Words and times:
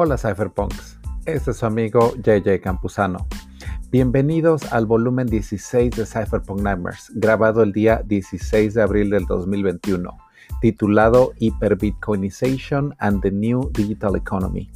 Hola 0.00 0.16
Cypherpunks, 0.16 0.96
este 1.26 1.50
es 1.50 1.56
su 1.56 1.66
amigo 1.66 2.14
JJ 2.18 2.60
Campuzano. 2.62 3.26
Bienvenidos 3.90 4.72
al 4.72 4.86
volumen 4.86 5.26
16 5.26 5.90
de 5.90 6.06
Cypherpunk 6.06 6.60
Nightmares, 6.60 7.10
grabado 7.16 7.64
el 7.64 7.72
día 7.72 8.02
16 8.06 8.74
de 8.74 8.82
abril 8.82 9.10
del 9.10 9.26
2021, 9.26 10.16
titulado 10.60 11.32
Hyperbitcoinization 11.40 12.94
and 13.00 13.20
the 13.22 13.32
New 13.32 13.72
Digital 13.72 14.14
Economy. 14.14 14.70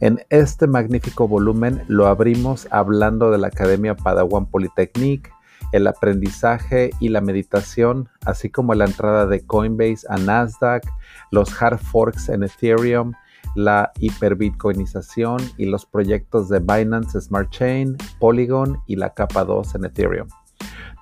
En 0.00 0.18
este 0.30 0.66
magnífico 0.66 1.28
volumen 1.28 1.84
lo 1.86 2.08
abrimos 2.08 2.66
hablando 2.72 3.30
de 3.30 3.38
la 3.38 3.46
Academia 3.46 3.94
Padawan 3.94 4.46
Polytechnic, 4.46 5.32
el 5.70 5.86
aprendizaje 5.86 6.90
y 6.98 7.10
la 7.10 7.20
meditación, 7.20 8.08
así 8.24 8.50
como 8.50 8.74
la 8.74 8.86
entrada 8.86 9.26
de 9.26 9.46
Coinbase 9.46 10.08
a 10.08 10.16
Nasdaq, 10.16 10.82
los 11.30 11.62
hard 11.62 11.78
forks 11.78 12.28
en 12.28 12.42
Ethereum, 12.42 13.12
la 13.56 13.90
hiperbitcoinización 13.98 15.38
y 15.56 15.64
los 15.64 15.86
proyectos 15.86 16.48
de 16.48 16.60
Binance 16.60 17.20
Smart 17.20 17.50
Chain, 17.50 17.96
Polygon 18.20 18.82
y 18.86 18.96
la 18.96 19.14
capa 19.14 19.44
2 19.44 19.74
en 19.74 19.84
Ethereum. 19.86 20.28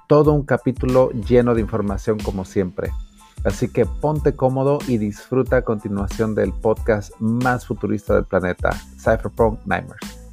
Todo 0.09 0.33
un 0.33 0.45
capítulo 0.45 1.11
lleno 1.11 1.55
de 1.55 1.61
información 1.61 2.19
como 2.19 2.45
siempre. 2.45 2.91
Así 3.45 3.69
que 3.69 3.85
ponte 3.85 4.35
cómodo 4.35 4.79
y 4.87 4.97
disfruta 4.97 5.59
a 5.59 5.63
continuación 5.63 6.35
del 6.35 6.53
podcast 6.53 7.13
más 7.19 7.67
futurista 7.67 8.15
del 8.15 8.25
planeta, 8.25 8.71
Cypherpunk 8.99 9.61
Nightmares. 9.66 10.25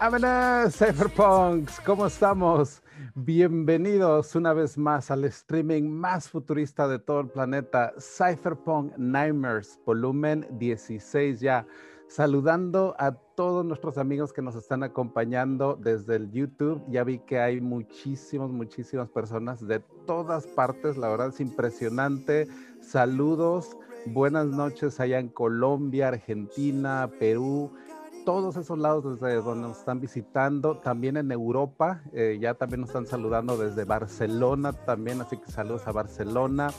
¡Vámonos, 0.00 0.74
Cypherpunks! 0.74 1.80
¿Cómo 1.80 2.06
estamos? 2.06 2.81
Bienvenidos 3.14 4.34
una 4.36 4.54
vez 4.54 4.78
más 4.78 5.10
al 5.10 5.24
streaming 5.24 5.82
más 5.82 6.30
futurista 6.30 6.88
de 6.88 6.98
todo 6.98 7.20
el 7.20 7.28
planeta, 7.28 7.92
Cypherpunk 7.98 8.96
Nightmares, 8.96 9.78
volumen 9.84 10.46
16 10.52 11.38
ya. 11.40 11.66
Saludando 12.08 12.94
a 12.98 13.12
todos 13.12 13.66
nuestros 13.66 13.98
amigos 13.98 14.32
que 14.32 14.40
nos 14.40 14.54
están 14.54 14.82
acompañando 14.82 15.78
desde 15.78 16.16
el 16.16 16.30
YouTube. 16.30 16.82
Ya 16.88 17.04
vi 17.04 17.18
que 17.18 17.38
hay 17.38 17.60
muchísimas, 17.60 18.48
muchísimas 18.48 19.10
personas 19.10 19.66
de 19.66 19.80
todas 20.06 20.46
partes. 20.46 20.96
La 20.96 21.10
verdad 21.10 21.28
es 21.28 21.40
impresionante. 21.40 22.48
Saludos. 22.80 23.76
Buenas 24.06 24.46
noches 24.46 25.00
allá 25.00 25.18
en 25.18 25.28
Colombia, 25.28 26.08
Argentina, 26.08 27.10
Perú, 27.20 27.72
todos 28.24 28.56
esos 28.56 28.78
lados 28.78 29.20
desde 29.20 29.36
donde 29.36 29.68
nos 29.68 29.78
están 29.78 30.00
visitando, 30.00 30.76
también 30.76 31.16
en 31.16 31.32
Europa, 31.32 32.02
eh, 32.12 32.38
ya 32.40 32.54
también 32.54 32.82
nos 32.82 32.90
están 32.90 33.06
saludando 33.06 33.56
desde 33.56 33.84
Barcelona 33.84 34.72
también, 34.72 35.20
así 35.20 35.36
que 35.36 35.50
saludos 35.50 35.86
a 35.86 35.92
Barcelona, 35.92 36.70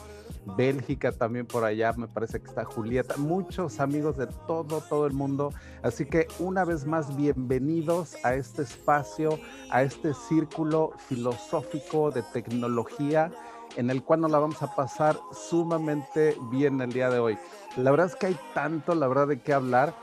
Bélgica 0.57 1.11
también 1.11 1.45
por 1.45 1.63
allá, 1.63 1.93
me 1.93 2.07
parece 2.07 2.41
que 2.41 2.47
está 2.47 2.63
Julieta, 2.63 3.17
muchos 3.17 3.79
amigos 3.79 4.17
de 4.17 4.27
todo, 4.47 4.81
todo 4.81 5.05
el 5.05 5.13
mundo, 5.13 5.51
así 5.81 6.05
que 6.05 6.27
una 6.39 6.65
vez 6.65 6.85
más 6.85 7.15
bienvenidos 7.15 8.15
a 8.23 8.35
este 8.35 8.61
espacio, 8.61 9.39
a 9.69 9.83
este 9.83 10.13
círculo 10.13 10.93
filosófico 11.07 12.11
de 12.11 12.23
tecnología 12.33 13.31
en 13.75 13.89
el 13.89 14.03
cual 14.03 14.21
nos 14.21 14.31
la 14.31 14.39
vamos 14.39 14.61
a 14.61 14.75
pasar 14.75 15.17
sumamente 15.31 16.37
bien 16.51 16.79
el 16.81 16.93
día 16.93 17.09
de 17.09 17.19
hoy. 17.19 17.37
La 17.75 17.89
verdad 17.89 18.05
es 18.05 18.15
que 18.15 18.27
hay 18.27 18.37
tanto, 18.53 18.93
la 18.93 19.07
verdad, 19.07 19.27
de 19.27 19.41
qué 19.41 19.51
hablar 19.51 19.95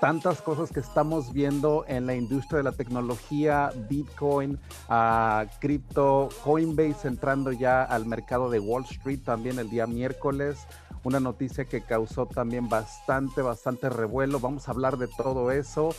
tantas 0.00 0.40
cosas 0.40 0.70
que 0.70 0.80
estamos 0.80 1.32
viendo 1.32 1.84
en 1.88 2.06
la 2.06 2.14
industria 2.14 2.58
de 2.58 2.64
la 2.64 2.72
tecnología, 2.72 3.70
Bitcoin, 3.88 4.58
uh, 4.88 5.46
cripto, 5.60 6.28
Coinbase 6.42 7.08
entrando 7.08 7.52
ya 7.52 7.82
al 7.82 8.06
mercado 8.06 8.50
de 8.50 8.60
Wall 8.60 8.84
Street 8.84 9.20
también 9.24 9.58
el 9.58 9.70
día 9.70 9.86
miércoles, 9.86 10.66
una 11.02 11.20
noticia 11.20 11.66
que 11.66 11.82
causó 11.82 12.26
también 12.26 12.68
bastante, 12.68 13.42
bastante 13.42 13.90
revuelo. 13.90 14.40
Vamos 14.40 14.68
a 14.68 14.70
hablar 14.70 14.96
de 14.96 15.08
todo 15.08 15.50
eso. 15.50 15.90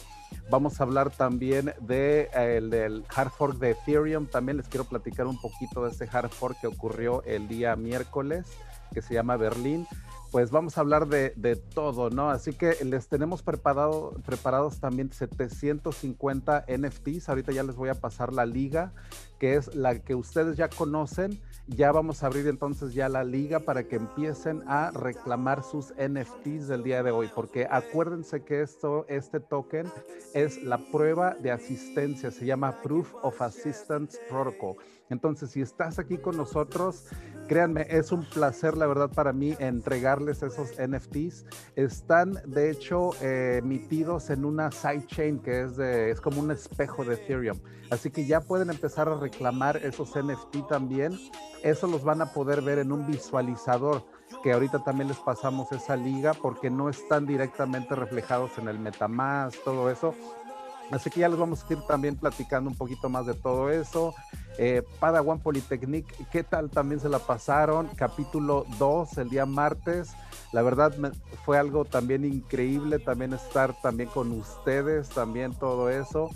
Vamos 0.49 0.79
a 0.79 0.83
hablar 0.83 1.11
también 1.11 1.73
de, 1.79 2.29
eh, 2.33 2.59
del 2.61 3.05
hard 3.15 3.29
fork 3.29 3.57
de 3.59 3.71
Ethereum. 3.71 4.25
También 4.25 4.57
les 4.57 4.67
quiero 4.67 4.85
platicar 4.85 5.27
un 5.27 5.39
poquito 5.39 5.83
de 5.83 5.91
ese 5.91 6.09
hard 6.11 6.31
fork 6.31 6.59
que 6.59 6.67
ocurrió 6.67 7.23
el 7.23 7.47
día 7.47 7.75
miércoles, 7.75 8.45
que 8.93 9.03
se 9.03 9.13
llama 9.13 9.37
Berlín 9.37 9.87
pues 10.35 10.51
vamos 10.51 10.77
a 10.77 10.81
hablar 10.81 11.07
de, 11.07 11.55
todo, 11.55 12.09
¿no? 12.09 12.29
Así 12.29 12.51
que 12.51 12.75
les 12.83 13.07
tenemos 13.07 13.41
preparado, 13.41 14.11
preparados 14.25 14.81
también 14.81 15.09
750 15.09 16.65
NFTs. 16.67 17.29
Ahorita 17.29 17.53
ya 17.53 17.63
les 17.63 17.77
voy 17.77 17.87
a 17.87 17.93
pasar 17.93 18.33
la 18.33 18.45
liga, 18.45 18.91
que 19.39 19.55
es 19.55 19.73
la 19.75 19.97
que 19.99 20.13
ustedes 20.13 20.57
ya 20.57 20.67
conocen. 20.67 21.39
Ya 21.67 21.93
vamos 21.93 22.21
a 22.21 22.25
abrir 22.25 22.47
entonces 22.47 22.93
ya 22.93 23.07
la 23.07 23.23
liga 23.23 23.61
para 23.61 23.85
que 23.85 23.95
empiecen 23.95 24.61
a 24.67 24.91
reclamar 24.91 25.63
sus 25.63 25.93
NFTs 25.93 26.67
del 26.67 26.83
día 26.83 27.01
de 27.01 27.11
hoy, 27.11 27.31
porque 27.33 27.65
acuérdense 27.71 28.43
que 28.43 28.61
esto, 28.61 29.05
este 29.07 29.39
token 29.39 29.89
es 30.33 30.61
la 30.61 30.79
prueba 30.91 31.35
de 31.35 31.51
asistencia, 31.51 32.29
se 32.29 32.45
llama 32.45 32.81
Proof 32.81 33.15
of 33.21 33.41
Assistance 33.41 34.19
Protocol. 34.29 34.75
Entonces, 35.09 35.51
si 35.51 35.61
estás 35.61 35.99
aquí 35.99 36.17
con 36.17 36.35
nosotros, 36.37 37.05
créanme, 37.47 37.85
es 37.89 38.11
un 38.11 38.23
placer, 38.25 38.75
la 38.75 38.87
verdad, 38.87 39.09
para 39.09 39.33
mí 39.33 39.55
entregarles 39.59 40.41
esos 40.41 40.73
NFTs. 40.79 41.45
Están, 41.75 42.33
de 42.45 42.71
hecho, 42.71 43.11
eh, 43.21 43.57
emitidos 43.59 44.29
en 44.29 44.45
una 44.45 44.71
sidechain 44.71 45.39
que 45.39 45.61
es, 45.61 45.77
de, 45.77 46.09
es 46.09 46.21
como 46.21 46.41
un 46.41 46.51
espejo 46.51 47.03
de 47.03 47.15
Ethereum. 47.15 47.59
Así 47.91 48.09
que 48.09 48.25
ya 48.25 48.41
pueden 48.41 48.69
empezar 48.69 49.07
a 49.07 49.15
reclamar 49.15 49.77
esos 49.77 50.15
NFT 50.15 50.67
también. 50.67 51.17
Eso 51.63 51.87
los 51.87 52.03
van 52.03 52.21
a 52.21 52.33
poder 52.33 52.61
ver 52.61 52.79
en 52.79 52.91
un 52.91 53.05
visualizador 53.05 54.03
que 54.43 54.53
ahorita 54.53 54.83
también 54.83 55.07
les 55.07 55.17
pasamos 55.17 55.71
esa 55.71 55.95
liga 55.95 56.33
porque 56.33 56.69
no 56.69 56.89
están 56.89 57.25
directamente 57.25 57.95
reflejados 57.95 58.57
en 58.57 58.67
el 58.67 58.79
Metamask, 58.79 59.63
todo 59.63 59.89
eso. 59.89 60.15
Así 60.91 61.09
que 61.09 61.21
ya 61.21 61.29
les 61.29 61.39
vamos 61.39 61.63
a 61.63 61.73
ir 61.73 61.79
también 61.87 62.15
platicando 62.15 62.69
un 62.69 62.75
poquito 62.75 63.09
más 63.09 63.25
de 63.25 63.33
todo 63.33 63.69
eso. 63.69 64.13
Eh, 64.57 64.83
Padawan 64.99 65.39
Polytechnic, 65.39 66.05
¿qué 66.29 66.43
tal 66.43 66.69
también 66.69 66.99
se 66.99 67.09
la 67.09 67.19
pasaron? 67.19 67.87
Capítulo 67.95 68.65
2 68.77 69.17
el 69.17 69.29
día 69.29 69.45
martes. 69.45 70.13
La 70.51 70.61
verdad 70.61 70.93
fue 71.43 71.57
algo 71.57 71.85
también 71.85 72.23
increíble 72.23 72.99
también 72.99 73.33
estar 73.33 73.73
también 73.81 74.09
con 74.09 74.31
ustedes, 74.31 75.09
también 75.09 75.53
todo 75.53 75.89
eso. 75.89 76.29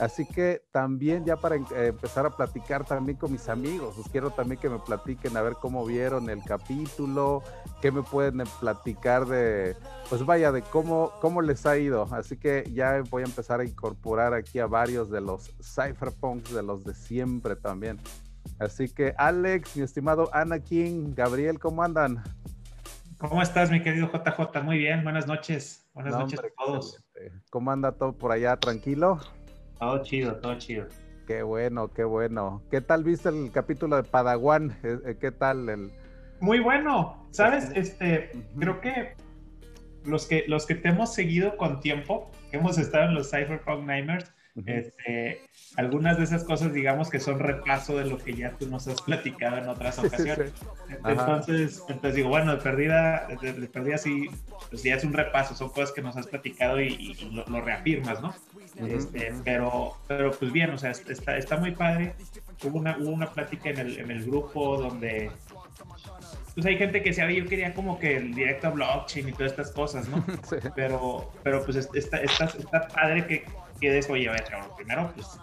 Así 0.00 0.26
que 0.26 0.62
también 0.72 1.24
ya 1.24 1.36
para 1.36 1.56
eh, 1.56 1.64
empezar 1.88 2.26
a 2.26 2.30
platicar 2.30 2.84
también 2.84 3.16
con 3.16 3.30
mis 3.30 3.48
amigos, 3.48 3.94
pues 3.94 4.08
quiero 4.08 4.30
también 4.30 4.60
que 4.60 4.68
me 4.68 4.78
platiquen 4.80 5.36
a 5.36 5.42
ver 5.42 5.54
cómo 5.54 5.84
vieron 5.86 6.28
el 6.30 6.42
capítulo, 6.42 7.42
qué 7.80 7.92
me 7.92 8.02
pueden 8.02 8.40
eh, 8.40 8.44
platicar 8.58 9.26
de, 9.26 9.76
pues 10.08 10.26
vaya, 10.26 10.50
de 10.50 10.62
cómo, 10.62 11.12
cómo 11.20 11.42
les 11.42 11.64
ha 11.64 11.78
ido. 11.78 12.08
Así 12.10 12.36
que 12.36 12.68
ya 12.72 13.02
voy 13.08 13.22
a 13.22 13.26
empezar 13.26 13.60
a 13.60 13.64
incorporar 13.64 14.34
aquí 14.34 14.58
a 14.58 14.66
varios 14.66 15.10
de 15.10 15.20
los 15.20 15.54
cypherpunks, 15.62 16.52
de 16.52 16.62
los 16.62 16.84
de 16.84 16.94
siempre 16.94 17.54
también. 17.54 18.00
Así 18.58 18.88
que 18.88 19.14
Alex, 19.16 19.76
mi 19.76 19.84
estimado 19.84 20.28
Anakin, 20.32 21.14
Gabriel, 21.14 21.58
¿cómo 21.60 21.82
andan? 21.82 22.22
¿Cómo 23.18 23.40
estás, 23.42 23.70
mi 23.70 23.80
querido 23.80 24.10
JJ? 24.12 24.62
Muy 24.62 24.78
bien, 24.78 25.04
buenas 25.04 25.26
noches. 25.26 25.88
Buenas 25.94 26.18
noches 26.18 26.40
a 26.40 26.64
todos. 26.64 27.02
¿Cómo 27.50 27.70
anda 27.70 27.92
todo 27.92 28.12
por 28.12 28.32
allá? 28.32 28.56
¿Tranquilo? 28.56 29.20
Todo 29.78 30.02
chido, 30.02 30.36
todo 30.36 30.58
chido. 30.58 30.86
Qué 31.26 31.42
bueno, 31.42 31.88
qué 31.88 32.04
bueno. 32.04 32.62
¿Qué 32.70 32.80
tal 32.80 33.04
viste 33.04 33.28
el 33.28 33.50
capítulo 33.52 33.96
de 33.96 34.04
Padawan? 34.04 34.76
Eh, 34.84 34.98
eh, 35.06 35.16
¿Qué 35.20 35.30
tal 35.30 35.68
el...? 35.68 35.90
Muy 36.40 36.60
bueno, 36.60 37.26
¿sabes? 37.30 37.70
Este, 37.74 38.30
creo 38.58 38.80
que 38.80 39.14
los 40.04 40.26
que 40.26 40.44
los 40.46 40.66
que 40.66 40.74
te 40.74 40.88
hemos 40.88 41.14
seguido 41.14 41.56
con 41.56 41.80
tiempo, 41.80 42.30
que 42.50 42.58
hemos 42.58 42.76
estado 42.76 43.04
en 43.04 43.14
los 43.14 43.30
Cypherpunk 43.30 43.86
Nightmares, 43.86 44.34
este, 44.66 45.40
algunas 45.76 46.16
de 46.16 46.24
esas 46.24 46.44
cosas, 46.44 46.72
digamos 46.72 47.10
que 47.10 47.18
son 47.18 47.40
repaso 47.40 47.98
de 47.98 48.04
lo 48.04 48.18
que 48.18 48.34
ya 48.34 48.52
tú 48.52 48.68
nos 48.68 48.86
has 48.86 49.02
platicado 49.02 49.58
en 49.58 49.68
otras 49.68 49.98
ocasiones. 49.98 50.52
Entonces, 51.04 51.82
entonces 51.88 52.14
digo, 52.14 52.28
bueno, 52.28 52.52
de 52.52 52.62
perdida, 52.62 53.26
de, 53.40 53.52
perdida 53.66 53.98
sí, 53.98 54.30
pues 54.70 54.84
ya 54.84 54.94
es 54.94 55.02
un 55.02 55.12
repaso, 55.12 55.56
son 55.56 55.70
cosas 55.70 55.90
que 55.90 56.02
nos 56.02 56.16
has 56.16 56.28
platicado 56.28 56.80
y, 56.80 57.14
lo, 57.32 57.60
reafirmas, 57.60 58.22
¿no? 58.22 58.32
Este, 58.76 59.32
pero, 59.44 59.96
pero 60.08 60.32
pues 60.32 60.52
bien, 60.52 60.70
o 60.70 60.78
sea, 60.78 60.90
está, 60.90 61.36
está 61.36 61.56
muy 61.56 61.72
padre. 61.72 62.14
Hubo 62.62 62.78
una, 62.78 62.96
hubo 62.98 63.10
una 63.10 63.30
plática 63.30 63.70
en 63.70 63.78
el, 63.78 63.98
en 63.98 64.10
el 64.10 64.24
grupo 64.24 64.78
donde 64.78 65.30
pues 66.54 66.66
hay 66.66 66.76
gente 66.76 67.02
que 67.02 67.10
decía, 67.10 67.30
yo 67.30 67.46
quería 67.46 67.74
como 67.74 67.98
que 67.98 68.16
el 68.16 68.34
directo 68.34 68.68
a 68.68 68.70
blockchain 68.70 69.28
y 69.28 69.32
todas 69.32 69.52
estas 69.52 69.72
cosas, 69.72 70.08
¿no? 70.08 70.24
Pero, 70.76 71.32
pero 71.42 71.64
pues 71.64 71.76
está, 71.76 72.18
está, 72.18 72.44
está 72.44 72.88
padre 72.88 73.26
que, 73.26 73.44
quedes, 73.80 74.08
oye, 74.08 74.28
a 74.28 74.32
ver, 74.32 74.44
primero 74.76 75.10
pues 75.14 75.38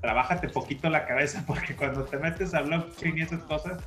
trabájate 0.00 0.48
poquito 0.48 0.88
la 0.88 1.06
cabeza 1.06 1.44
porque 1.46 1.76
cuando 1.76 2.04
te 2.04 2.16
metes 2.16 2.54
a 2.54 2.62
blockchain 2.62 3.18
y 3.18 3.22
esas 3.22 3.42
cosas, 3.42 3.82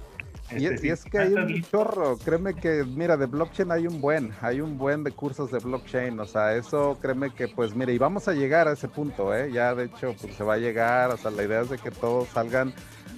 y, 0.58 0.66
este, 0.66 0.90
es 0.90 1.04
que 1.04 1.20
hay 1.20 1.34
un 1.34 1.62
chorro, 1.64 2.18
créeme 2.18 2.54
que, 2.54 2.84
mira, 2.84 3.18
de 3.18 3.26
blockchain 3.26 3.72
hay 3.72 3.88
un 3.88 4.02
buen, 4.02 4.32
hay 4.42 4.62
un 4.62 4.78
buen 4.78 5.04
de 5.04 5.12
cursos 5.12 5.52
de 5.52 5.60
blockchain, 5.60 6.20
o 6.20 6.26
sea, 6.26 6.56
eso 6.56 6.98
créeme 7.02 7.34
que, 7.34 7.48
pues, 7.48 7.76
mire, 7.76 7.94
y 7.94 7.98
vamos 7.98 8.28
a 8.28 8.34
llegar 8.34 8.68
a 8.68 8.74
ese 8.74 8.88
punto, 8.88 9.34
¿eh? 9.36 9.52
Ya, 9.52 9.74
de 9.76 9.86
hecho, 9.86 10.16
pues 10.20 10.36
se 10.36 10.44
va 10.44 10.56
a 10.56 10.58
llegar, 10.58 11.12
o 11.12 11.18
sea, 11.18 11.32
la 11.32 11.44
idea 11.44 11.62
es 11.62 11.70
de 11.70 11.78
que 11.78 11.92
todos 11.92 12.28
salgan 12.30 12.74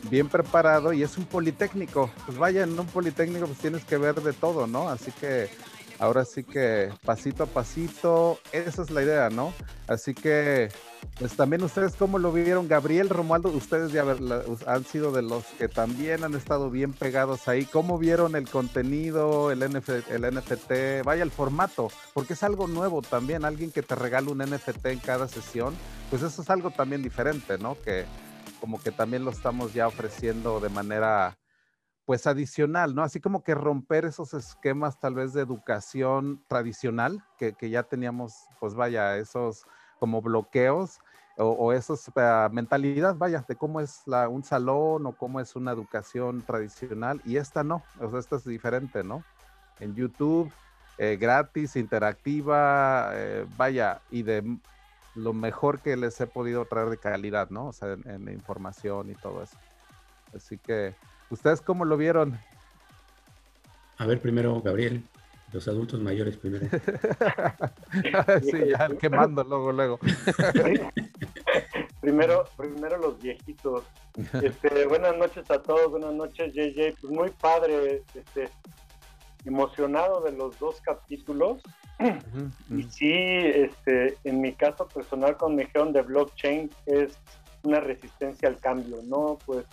bien 0.09 0.29
preparado 0.29 0.93
y 0.93 1.03
es 1.03 1.17
un 1.17 1.25
politécnico. 1.25 2.11
Pues 2.25 2.37
vaya, 2.37 2.63
en 2.63 2.79
un 2.79 2.85
politécnico 2.87 3.45
pues 3.45 3.59
tienes 3.59 3.83
que 3.85 3.97
ver 3.97 4.15
de 4.15 4.33
todo, 4.33 4.67
¿no? 4.67 4.89
Así 4.89 5.11
que 5.11 5.49
ahora 5.99 6.25
sí 6.25 6.43
que 6.43 6.91
pasito 7.05 7.43
a 7.43 7.47
pasito, 7.47 8.39
esa 8.51 8.81
es 8.83 8.91
la 8.91 9.03
idea, 9.03 9.29
¿no? 9.29 9.53
Así 9.87 10.13
que, 10.13 10.69
pues 11.19 11.35
también 11.35 11.63
ustedes, 11.63 11.95
¿cómo 11.95 12.19
lo 12.19 12.31
vivieron? 12.31 12.67
Gabriel, 12.67 13.09
Romualdo, 13.09 13.49
ustedes 13.49 13.91
ya 13.91 14.03
han 14.67 14.83
sido 14.83 15.11
de 15.11 15.21
los 15.21 15.45
que 15.57 15.67
también 15.67 16.23
han 16.23 16.33
estado 16.35 16.69
bien 16.69 16.93
pegados 16.93 17.47
ahí. 17.47 17.65
¿Cómo 17.65 17.97
vieron 17.97 18.35
el 18.35 18.49
contenido, 18.49 19.51
el, 19.51 19.59
NFT? 19.59 21.03
Vaya, 21.03 21.23
el 21.23 21.31
formato, 21.31 21.89
porque 22.13 22.33
es 22.33 22.43
algo 22.43 22.67
nuevo 22.67 23.01
también. 23.01 23.45
Alguien 23.45 23.71
que 23.71 23.81
te 23.81 23.95
regala 23.95 24.31
un 24.31 24.39
NFT 24.39 24.85
en 24.87 24.99
cada 24.99 25.27
sesión, 25.27 25.75
pues 26.09 26.21
eso 26.21 26.41
es 26.41 26.49
algo 26.49 26.71
también 26.71 27.01
diferente, 27.01 27.57
¿no? 27.57 27.77
Que 27.81 28.05
como 28.59 28.81
que 28.81 28.91
también 28.91 29.23
lo 29.23 29.31
estamos 29.31 29.73
ya 29.73 29.87
ofreciendo 29.87 30.59
de 30.59 30.69
manera 30.69 31.37
pues 32.05 32.27
adicional, 32.27 32.93
¿no? 32.93 33.03
Así 33.03 33.19
como 33.19 33.43
que 33.43 33.55
romper 33.55 34.05
esos 34.05 34.33
esquemas 34.33 34.99
tal 34.99 35.15
vez 35.15 35.33
de 35.33 35.41
educación 35.41 36.43
tradicional 36.47 37.23
que, 37.37 37.53
que 37.53 37.69
ya 37.69 37.83
teníamos, 37.83 38.33
pues 38.59 38.75
vaya, 38.75 39.17
esos 39.17 39.65
como 39.99 40.21
bloqueos 40.21 40.99
o, 41.37 41.45
o 41.45 41.73
esos 41.73 42.07
uh, 42.09 42.49
mentalidad, 42.51 43.15
vaya, 43.15 43.43
de 43.47 43.55
cómo 43.55 43.81
es 43.81 44.01
la, 44.05 44.29
un 44.29 44.43
salón 44.43 45.05
o 45.05 45.11
cómo 45.13 45.39
es 45.39 45.55
una 45.55 45.71
educación 45.71 46.41
tradicional 46.41 47.21
y 47.25 47.37
esta 47.37 47.63
no, 47.63 47.83
o 47.99 48.09
sea, 48.09 48.19
esta 48.19 48.35
es 48.37 48.45
diferente, 48.45 49.03
¿no? 49.03 49.23
En 49.79 49.95
YouTube, 49.95 50.51
eh, 50.97 51.17
gratis, 51.19 51.75
interactiva, 51.75 53.11
eh, 53.13 53.45
vaya, 53.57 54.01
y 54.09 54.23
de 54.23 54.57
lo 55.15 55.33
mejor 55.33 55.79
que 55.79 55.97
les 55.97 56.19
he 56.21 56.27
podido 56.27 56.65
traer 56.65 56.89
de 56.89 56.97
calidad, 56.97 57.49
¿no? 57.49 57.67
O 57.67 57.73
sea, 57.73 57.93
en, 57.93 58.09
en 58.09 58.29
información 58.29 59.09
y 59.09 59.15
todo 59.15 59.43
eso. 59.43 59.57
Así 60.33 60.57
que 60.57 60.95
¿Ustedes 61.29 61.61
cómo 61.61 61.85
lo 61.85 61.97
vieron? 61.97 62.37
A 63.97 64.05
ver, 64.05 64.21
primero, 64.21 64.61
Gabriel, 64.61 65.03
los 65.51 65.67
adultos 65.67 65.99
mayores 65.99 66.37
primero. 66.37 66.67
sí, 68.41 68.69
ya 68.69 68.89
quemando 68.99 69.43
luego, 69.43 69.71
luego. 69.71 69.99
primero, 72.01 72.45
primero 72.57 72.97
los 72.97 73.21
viejitos. 73.21 73.83
Este, 74.41 74.85
buenas 74.85 75.15
noches 75.17 75.49
a 75.49 75.61
todos, 75.61 75.91
buenas 75.91 76.13
noches, 76.13 76.53
JJ. 76.53 76.97
Pues 76.99 77.13
muy 77.13 77.29
padre, 77.29 78.03
este, 78.13 78.49
emocionado 79.45 80.21
de 80.21 80.31
los 80.31 80.57
dos 80.59 80.81
capítulos. 80.81 81.61
Y 82.69 82.83
sí, 82.83 83.13
este, 83.13 84.17
en 84.25 84.41
mi 84.41 84.53
caso 84.53 84.87
personal 84.87 85.37
con 85.37 85.55
mi 85.55 85.63
de 85.63 86.01
blockchain 86.01 86.69
es 86.85 87.17
una 87.63 87.79
resistencia 87.79 88.49
al 88.49 88.59
cambio, 88.59 89.01
¿no? 89.03 89.37
Pues 89.45 89.65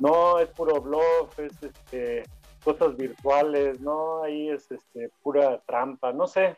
no 0.00 0.40
es 0.40 0.48
puro 0.48 0.80
bluff, 0.80 1.38
es 1.38 1.52
este, 1.62 2.24
cosas 2.64 2.96
virtuales, 2.96 3.80
no, 3.80 4.22
ahí 4.22 4.50
es 4.50 4.70
este, 4.70 5.10
pura 5.22 5.60
trampa, 5.66 6.12
no 6.12 6.26
sé, 6.26 6.56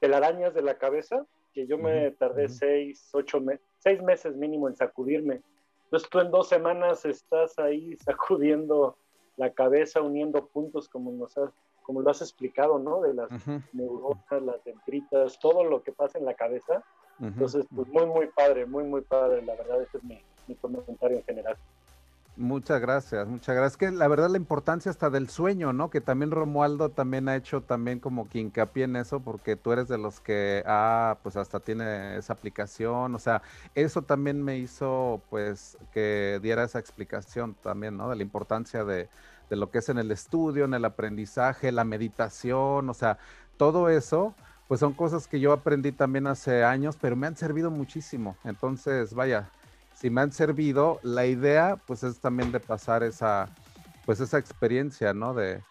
el 0.00 0.14
arañas 0.14 0.54
de 0.54 0.62
la 0.62 0.78
cabeza, 0.78 1.26
que 1.52 1.66
yo 1.66 1.78
me 1.78 2.10
tardé 2.12 2.48
seis, 2.48 3.10
ocho 3.12 3.40
meses, 3.40 3.64
seis 3.78 4.02
meses 4.02 4.36
mínimo 4.36 4.68
en 4.68 4.76
sacudirme. 4.76 5.42
Entonces 5.84 6.08
tú 6.10 6.20
en 6.20 6.30
dos 6.30 6.48
semanas 6.48 7.04
estás 7.04 7.58
ahí 7.58 7.96
sacudiendo 8.04 8.96
la 9.36 9.50
cabeza, 9.50 10.02
uniendo 10.02 10.46
puntos 10.46 10.88
como 10.88 11.12
nos 11.12 11.34
como 11.82 12.02
lo 12.02 12.10
has 12.10 12.20
explicado, 12.20 12.80
¿no? 12.80 13.00
De 13.00 13.14
las 13.14 13.30
neuronas, 13.72 14.42
las 14.42 14.64
dendritas, 14.64 15.38
todo 15.38 15.62
lo 15.62 15.84
que 15.84 15.92
pasa 15.92 16.18
en 16.18 16.24
la 16.24 16.34
cabeza. 16.34 16.82
Entonces, 17.20 17.64
pues 17.74 17.86
muy, 17.88 18.06
muy 18.06 18.26
padre, 18.26 18.66
muy, 18.66 18.82
muy 18.82 19.02
padre. 19.02 19.40
La 19.42 19.54
verdad, 19.54 19.80
ese 19.82 19.98
es 19.98 20.04
mi, 20.04 20.20
mi 20.48 20.56
comentario 20.56 21.18
en 21.18 21.24
general. 21.24 21.56
Muchas 22.38 22.82
gracias, 22.82 23.26
muchas 23.26 23.56
gracias. 23.56 23.78
Que 23.78 23.90
la 23.90 24.08
verdad 24.08 24.28
la 24.28 24.36
importancia 24.36 24.90
hasta 24.90 25.08
del 25.08 25.30
sueño, 25.30 25.72
¿no? 25.72 25.88
Que 25.88 26.02
también 26.02 26.30
Romualdo 26.30 26.90
también 26.90 27.30
ha 27.30 27.36
hecho 27.36 27.62
también 27.62 27.98
como 27.98 28.28
que 28.28 28.40
hincapié 28.40 28.84
en 28.84 28.96
eso, 28.96 29.20
porque 29.20 29.56
tú 29.56 29.72
eres 29.72 29.88
de 29.88 29.96
los 29.96 30.20
que, 30.20 30.62
ah, 30.66 31.16
pues 31.22 31.36
hasta 31.36 31.60
tiene 31.60 32.18
esa 32.18 32.34
aplicación, 32.34 33.14
o 33.14 33.18
sea, 33.18 33.40
eso 33.74 34.02
también 34.02 34.42
me 34.42 34.58
hizo 34.58 35.22
pues 35.30 35.78
que 35.92 36.38
diera 36.42 36.64
esa 36.64 36.78
explicación 36.78 37.54
también, 37.62 37.96
¿no? 37.96 38.10
De 38.10 38.16
la 38.16 38.22
importancia 38.22 38.84
de, 38.84 39.08
de 39.48 39.56
lo 39.56 39.70
que 39.70 39.78
es 39.78 39.88
en 39.88 39.96
el 39.96 40.10
estudio, 40.10 40.66
en 40.66 40.74
el 40.74 40.84
aprendizaje, 40.84 41.72
la 41.72 41.84
meditación, 41.84 42.90
o 42.90 42.94
sea, 42.94 43.16
todo 43.56 43.88
eso, 43.88 44.34
pues 44.68 44.80
son 44.80 44.92
cosas 44.92 45.26
que 45.26 45.40
yo 45.40 45.52
aprendí 45.54 45.90
también 45.92 46.26
hace 46.26 46.64
años, 46.64 46.98
pero 47.00 47.16
me 47.16 47.26
han 47.28 47.36
servido 47.36 47.70
muchísimo. 47.70 48.36
Entonces, 48.44 49.14
vaya, 49.14 49.48
si 49.96 50.10
me 50.10 50.20
han 50.20 50.32
servido, 50.32 51.00
la 51.02 51.26
idea 51.26 51.76
pues 51.86 52.02
es 52.02 52.20
también 52.20 52.52
de 52.52 52.60
pasar 52.60 53.02
esa, 53.02 53.48
pues 54.04 54.20
esa 54.20 54.38
experiencia, 54.38 55.14
¿no? 55.14 55.32
De, 55.34 55.62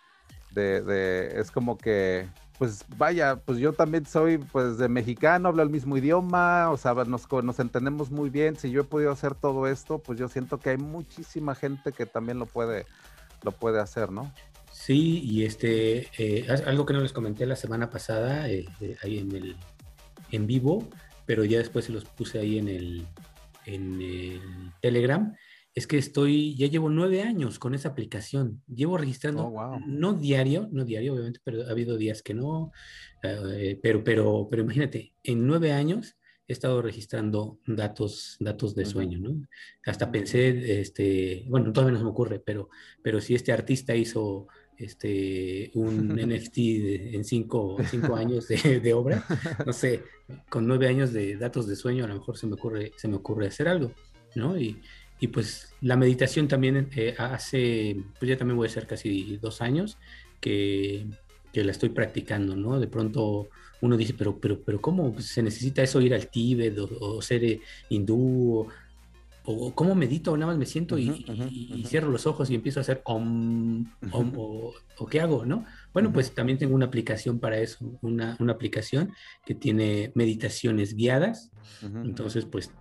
de, 0.52 1.40
es 1.40 1.52
como 1.52 1.78
que, 1.78 2.28
pues 2.58 2.86
vaya, 2.98 3.36
pues 3.36 3.60
yo 3.60 3.74
también 3.74 4.06
soy 4.06 4.38
pues 4.38 4.78
de 4.78 4.90
mexicano, 4.90 5.50
hablo 5.50 5.62
el 5.62 5.70
mismo 5.70 5.96
idioma, 5.96 6.72
o 6.72 6.78
sea, 6.78 6.94
nos, 6.94 7.32
nos 7.32 7.60
entendemos 7.60 8.10
muy 8.10 8.30
bien, 8.30 8.56
si 8.56 8.72
yo 8.72 8.82
he 8.82 8.86
podido 8.86 9.12
hacer 9.12 9.36
todo 9.36 9.68
esto, 9.68 10.00
pues 10.00 10.18
yo 10.18 10.28
siento 10.28 10.60
que 10.60 10.72
hay 10.72 10.78
muchísima 10.78 11.54
gente 11.54 11.92
que 11.92 12.06
también 12.06 12.40
lo 12.40 12.48
puede, 12.48 12.86
lo 13.44 13.52
puede 13.52 13.80
hacer, 13.80 14.12
¿no? 14.12 14.34
Sí, 14.72 15.22
y 15.24 15.46
este, 15.46 16.08
eh, 16.18 16.48
algo 16.66 16.86
que 16.86 16.94
no 16.94 17.00
les 17.00 17.14
comenté 17.14 17.46
la 17.46 17.56
semana 17.56 17.90
pasada, 17.90 18.50
eh, 18.50 18.66
eh, 18.82 18.98
ahí 19.04 19.20
en 19.20 19.32
el, 19.34 19.56
en 20.32 20.48
vivo, 20.48 20.88
pero 21.26 21.46
ya 21.46 21.60
después 21.60 21.86
se 21.86 21.92
los 21.92 22.06
puse 22.06 22.40
ahí 22.40 22.58
en 22.58 22.68
el, 22.68 23.08
en 23.66 24.02
el 24.02 24.42
Telegram, 24.82 25.34
es 25.76 25.88
que 25.88 25.98
estoy, 25.98 26.56
ya 26.56 26.68
llevo 26.68 26.90
nueve 26.90 27.22
años 27.22 27.60
con 27.60 27.76
esa 27.76 27.90
aplicación. 27.90 28.64
Llevo 28.74 28.98
registrando, 28.98 29.48
oh, 29.48 29.80
no 29.86 30.14
diario, 30.14 30.70
no 30.72 30.86
diario, 30.86 31.14
obviamente, 31.14 31.42
pero 31.44 31.68
ha 31.68 31.72
habido 31.72 31.98
días 31.98 32.24
que 32.24 32.34
no. 32.34 32.72
Eh, 33.22 33.78
pero, 33.84 34.02
pero, 34.04 34.48
pero 34.50 34.64
imagínate, 34.64 35.14
en 35.24 35.46
nueve 35.46 35.74
años 35.74 36.16
he 36.48 36.54
estado 36.54 36.82
registrando 36.82 37.60
datos, 37.66 38.38
datos 38.40 38.76
de 38.76 38.86
sueño, 38.86 39.20
¿no? 39.20 39.48
Hasta 39.86 40.12
pensé, 40.12 40.80
este, 40.80 41.44
bueno, 41.50 41.74
todavía 41.74 41.94
no 41.94 41.98
se 41.98 42.06
me 42.06 42.12
ocurre, 42.12 42.40
pero, 42.40 42.70
pero 43.02 43.20
si 43.20 43.36
este 43.36 43.52
artista 43.52 43.96
hizo 43.96 44.48
este, 44.78 45.72
un 45.76 46.10
NFT 46.16 46.58
en 47.14 47.24
cinco, 47.24 47.78
cinco 47.90 48.16
años 48.16 48.48
de, 48.48 48.94
obra, 48.94 49.26
no 49.66 49.74
sé, 49.74 50.04
con 50.50 50.68
nueve 50.68 50.88
años 50.88 51.14
de 51.14 51.38
datos 51.38 51.68
de 51.68 51.76
sueño, 51.76 52.06
a 52.06 52.08
lo 52.08 52.16
mejor 52.16 52.38
se 52.38 52.48
me 52.48 52.54
ocurre, 52.54 52.92
se 52.96 53.08
me 53.08 53.16
ocurre 53.16 53.48
hacer 53.48 53.68
algo, 53.68 53.92
¿no? 54.36 54.58
Y, 54.58 54.82
y 55.20 55.28
pues 55.28 55.74
la 55.82 55.96
meditación 55.96 56.48
también 56.48 56.90
eh, 56.96 57.16
hace, 57.18 57.98
pues 58.20 58.30
ya 58.30 58.38
también 58.38 58.58
voy 58.58 58.68
a 58.68 58.72
ser 58.72 58.88
casi 58.88 59.38
dos 59.38 59.62
años 59.62 59.98
que, 60.40 61.08
que, 61.54 61.64
la 61.64 61.72
estoy 61.72 61.90
practicando, 61.90 62.56
¿no? 62.56 62.80
De 62.80 62.88
pronto 62.88 63.50
uno 63.82 63.98
dice, 63.98 64.14
pero, 64.18 64.40
pero, 64.40 64.62
pero 64.62 64.82
¿cómo 64.82 65.20
se 65.22 65.42
necesita 65.44 65.84
eso 65.84 66.02
ir 66.02 66.14
al 66.14 66.28
Tíbet 66.28 66.78
o, 66.78 67.22
ser 67.22 67.44
eh, 67.44 67.62
hindú? 67.90 68.60
o 68.60 68.68
cómo 69.76 69.96
medito, 69.96 70.36
nada 70.36 70.52
más 70.52 70.58
me 70.58 70.66
siento 70.66 70.98
y, 70.98 71.24
cierro 71.86 72.10
los 72.10 72.26
ojos 72.26 72.50
y 72.50 72.56
empiezo 72.56 72.80
a 72.80 72.82
hacer 72.82 73.02
om, 73.06 73.86
o, 74.12 74.74
qué 75.10 75.22
hago, 75.22 75.46
¿no? 75.46 75.66
Bueno, 75.94 76.12
pues 76.12 76.34
también 76.34 76.58
tengo 76.58 76.76
una 76.76 76.88
aplicación 76.88 77.40
para 77.40 77.60
eso, 77.60 77.98
una, 78.02 78.38
aplicación 78.50 79.12
que 79.46 79.56
tiene 79.56 80.12
meditaciones 80.16 80.96
guiadas, 80.96 81.52
entonces 81.82 82.46
pues 82.46 82.72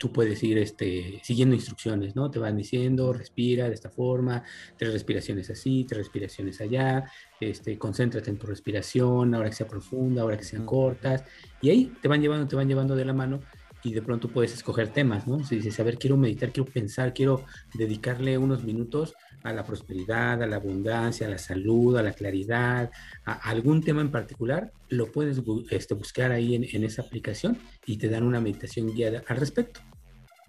tú 0.00 0.10
puedes 0.10 0.42
ir 0.42 0.56
este, 0.56 1.20
siguiendo 1.22 1.54
instrucciones, 1.54 2.16
¿no? 2.16 2.30
Te 2.30 2.38
van 2.38 2.56
diciendo, 2.56 3.12
respira 3.12 3.68
de 3.68 3.74
esta 3.74 3.90
forma, 3.90 4.42
tres 4.78 4.94
respiraciones 4.94 5.50
así, 5.50 5.84
tres 5.86 5.98
respiraciones 5.98 6.58
allá, 6.62 7.04
este, 7.38 7.78
concéntrate 7.78 8.30
en 8.30 8.38
tu 8.38 8.46
respiración, 8.46 9.34
ahora 9.34 9.50
que 9.50 9.56
sea 9.56 9.68
profunda, 9.68 10.22
ahora 10.22 10.38
que 10.38 10.44
sean 10.44 10.64
cortas, 10.64 11.24
y 11.60 11.68
ahí 11.68 11.92
te 12.00 12.08
van 12.08 12.22
llevando, 12.22 12.48
te 12.48 12.56
van 12.56 12.66
llevando 12.66 12.96
de 12.96 13.04
la 13.04 13.12
mano 13.12 13.40
y 13.82 13.92
de 13.92 14.02
pronto 14.02 14.28
puedes 14.28 14.52
escoger 14.52 14.88
temas, 14.88 15.26
¿no? 15.26 15.44
Si 15.44 15.56
dices, 15.56 15.78
a 15.80 15.82
ver, 15.82 15.98
quiero 15.98 16.16
meditar, 16.16 16.52
quiero 16.52 16.70
pensar, 16.70 17.14
quiero 17.14 17.44
dedicarle 17.74 18.36
unos 18.38 18.64
minutos 18.64 19.14
a 19.42 19.52
la 19.52 19.64
prosperidad, 19.64 20.42
a 20.42 20.46
la 20.46 20.56
abundancia, 20.56 21.26
a 21.26 21.30
la 21.30 21.38
salud, 21.38 21.96
a 21.96 22.02
la 22.02 22.12
claridad, 22.12 22.90
a 23.24 23.32
algún 23.32 23.82
tema 23.82 24.02
en 24.02 24.10
particular, 24.10 24.72
lo 24.88 25.10
puedes 25.10 25.40
este, 25.70 25.94
buscar 25.94 26.30
ahí 26.32 26.54
en, 26.54 26.84
esa 26.84 27.02
aplicación 27.02 27.58
y 27.86 27.96
te 27.96 28.08
dan 28.08 28.24
una 28.24 28.40
meditación 28.40 28.92
guiada 28.94 29.22
al 29.26 29.36
respecto. 29.36 29.80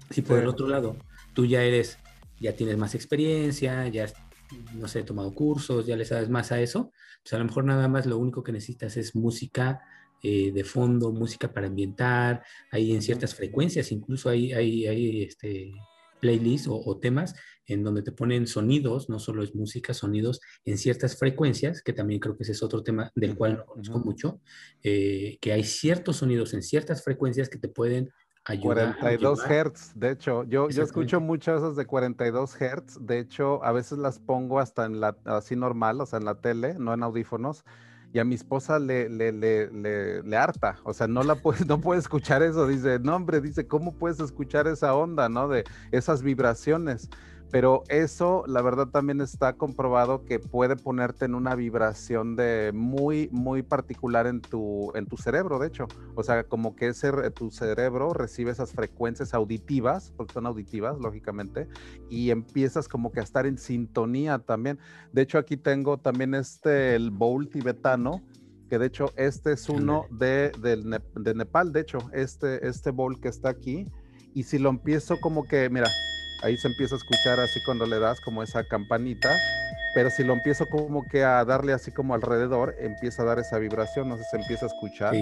Si 0.09 0.21
por 0.21 0.39
el 0.39 0.47
otro 0.47 0.67
lado 0.67 0.97
tú 1.33 1.45
ya 1.45 1.63
eres, 1.63 1.99
ya 2.39 2.53
tienes 2.53 2.77
más 2.77 2.95
experiencia, 2.95 3.87
ya 3.87 4.07
no 4.73 4.89
sé, 4.89 5.03
tomado 5.03 5.33
cursos, 5.33 5.85
ya 5.85 5.95
le 5.95 6.03
sabes 6.03 6.29
más 6.29 6.51
a 6.51 6.59
eso, 6.59 6.91
pues 7.23 7.33
a 7.33 7.37
lo 7.37 7.45
mejor 7.45 7.63
nada 7.63 7.87
más 7.87 8.05
lo 8.05 8.17
único 8.17 8.43
que 8.43 8.51
necesitas 8.51 8.97
es 8.97 9.15
música 9.15 9.81
eh, 10.23 10.51
de 10.51 10.63
fondo, 10.63 11.11
música 11.11 11.51
para 11.51 11.67
ambientar, 11.67 12.43
hay 12.71 12.93
en 12.93 13.01
ciertas 13.01 13.35
frecuencias, 13.35 13.91
incluso 13.91 14.29
hay, 14.29 14.53
hay, 14.53 14.87
hay 14.87 15.23
este, 15.23 15.71
playlists 16.19 16.67
o, 16.69 16.97
temas 16.99 17.35
en 17.65 17.83
donde 17.83 18.03
te 18.03 18.11
ponen 18.11 18.47
sonidos, 18.47 19.09
no 19.09 19.19
solo 19.19 19.43
es 19.43 19.55
música, 19.55 19.93
sonidos 19.93 20.39
en 20.65 20.77
ciertas 20.77 21.17
frecuencias, 21.17 21.81
que 21.81 21.93
también 21.93 22.19
creo 22.19 22.35
que 22.35 22.43
ese 22.43 22.51
es 22.51 22.63
otro 22.63 22.83
tema 22.83 23.11
del 23.15 23.35
cual 23.35 23.57
no 23.57 23.65
conozco 23.65 23.99
mucho, 23.99 24.41
eh, 24.83 25.37
que 25.41 25.53
hay 25.53 25.63
ciertos 25.63 26.17
sonidos 26.17 26.53
en 26.53 26.63
ciertas 26.63 27.03
frecuencias 27.03 27.49
que 27.49 27.57
te 27.57 27.67
pueden 27.67 28.09
42 28.43 29.39
Hz, 29.39 29.93
de 29.95 30.11
hecho, 30.11 30.43
yo, 30.45 30.69
yo 30.69 30.83
escucho 30.83 31.21
muchas 31.21 31.59
esas 31.59 31.75
de 31.75 31.85
42 31.85 32.55
Hz, 32.55 33.05
de 33.05 33.19
hecho, 33.19 33.63
a 33.63 33.71
veces 33.71 33.99
las 33.99 34.19
pongo 34.19 34.59
hasta 34.59 34.85
en 34.85 34.99
la, 34.99 35.15
así 35.25 35.55
normal, 35.55 36.01
o 36.01 36.05
sea, 36.07 36.17
en 36.17 36.25
la 36.25 36.41
tele, 36.41 36.75
no 36.79 36.93
en 36.93 37.03
audífonos, 37.03 37.63
y 38.13 38.19
a 38.19 38.25
mi 38.25 38.35
esposa 38.35 38.79
le, 38.79 39.09
le, 39.09 39.31
le, 39.31 40.21
le, 40.23 40.37
harta, 40.37 40.77
o 40.83 40.93
sea, 40.93 41.07
no 41.07 41.23
la 41.23 41.35
puede, 41.35 41.65
no 41.65 41.79
puede 41.79 41.99
escuchar 41.99 42.43
eso, 42.43 42.67
dice, 42.67 42.99
no 42.99 43.15
hombre, 43.15 43.41
dice, 43.41 43.67
¿cómo 43.67 43.93
puedes 43.93 44.19
escuchar 44.19 44.67
esa 44.67 44.93
onda, 44.93 45.29
no? 45.29 45.47
De 45.47 45.63
esas 45.91 46.21
vibraciones. 46.21 47.09
Pero 47.51 47.83
eso, 47.89 48.45
la 48.47 48.61
verdad, 48.61 48.87
también 48.87 49.19
está 49.19 49.53
comprobado 49.53 50.23
que 50.23 50.39
puede 50.39 50.77
ponerte 50.77 51.25
en 51.25 51.35
una 51.35 51.53
vibración 51.53 52.37
de 52.37 52.71
muy, 52.73 53.27
muy 53.33 53.61
particular 53.61 54.25
en 54.25 54.39
tu, 54.39 54.93
en 54.95 55.05
tu 55.05 55.17
cerebro, 55.17 55.59
de 55.59 55.67
hecho. 55.67 55.87
O 56.15 56.23
sea, 56.23 56.45
como 56.45 56.77
que 56.77 56.87
ese, 56.87 57.11
tu 57.31 57.51
cerebro 57.51 58.13
recibe 58.13 58.51
esas 58.51 58.71
frecuencias 58.71 59.33
auditivas, 59.33 60.13
porque 60.15 60.33
son 60.33 60.45
auditivas, 60.45 60.97
lógicamente, 60.99 61.67
y 62.09 62.29
empiezas 62.29 62.87
como 62.87 63.11
que 63.11 63.19
a 63.19 63.23
estar 63.23 63.45
en 63.45 63.57
sintonía 63.57 64.39
también. 64.39 64.79
De 65.11 65.21
hecho, 65.21 65.37
aquí 65.37 65.57
tengo 65.57 65.97
también 65.97 66.33
este, 66.33 66.95
el 66.95 67.11
bowl 67.11 67.49
tibetano, 67.49 68.21
que 68.69 68.79
de 68.79 68.85
hecho 68.85 69.11
este 69.17 69.51
es 69.51 69.67
uno 69.67 70.05
de, 70.09 70.53
de 70.61 71.33
Nepal, 71.33 71.73
de 71.73 71.81
hecho, 71.81 71.99
este, 72.13 72.65
este 72.65 72.91
bowl 72.91 73.19
que 73.19 73.27
está 73.27 73.49
aquí. 73.49 73.89
Y 74.33 74.43
si 74.43 74.57
lo 74.57 74.69
empiezo 74.69 75.19
como 75.19 75.43
que, 75.43 75.69
mira, 75.69 75.89
ahí 76.41 76.57
se 76.57 76.67
empieza 76.67 76.95
a 76.95 76.97
escuchar 76.97 77.39
así 77.39 77.59
cuando 77.65 77.85
le 77.85 77.99
das 77.99 78.19
como 78.21 78.43
esa 78.43 78.63
campanita, 78.63 79.29
pero 79.93 80.09
si 80.09 80.23
lo 80.23 80.33
empiezo 80.33 80.67
como 80.67 81.07
que 81.07 81.23
a 81.23 81.43
darle 81.45 81.73
así 81.73 81.91
como 81.91 82.13
alrededor, 82.13 82.75
empieza 82.79 83.23
a 83.23 83.25
dar 83.25 83.39
esa 83.39 83.57
vibración, 83.59 84.09
no 84.09 84.17
sé, 84.17 84.23
se 84.31 84.37
empieza 84.37 84.65
a 84.65 84.69
escuchar. 84.69 85.13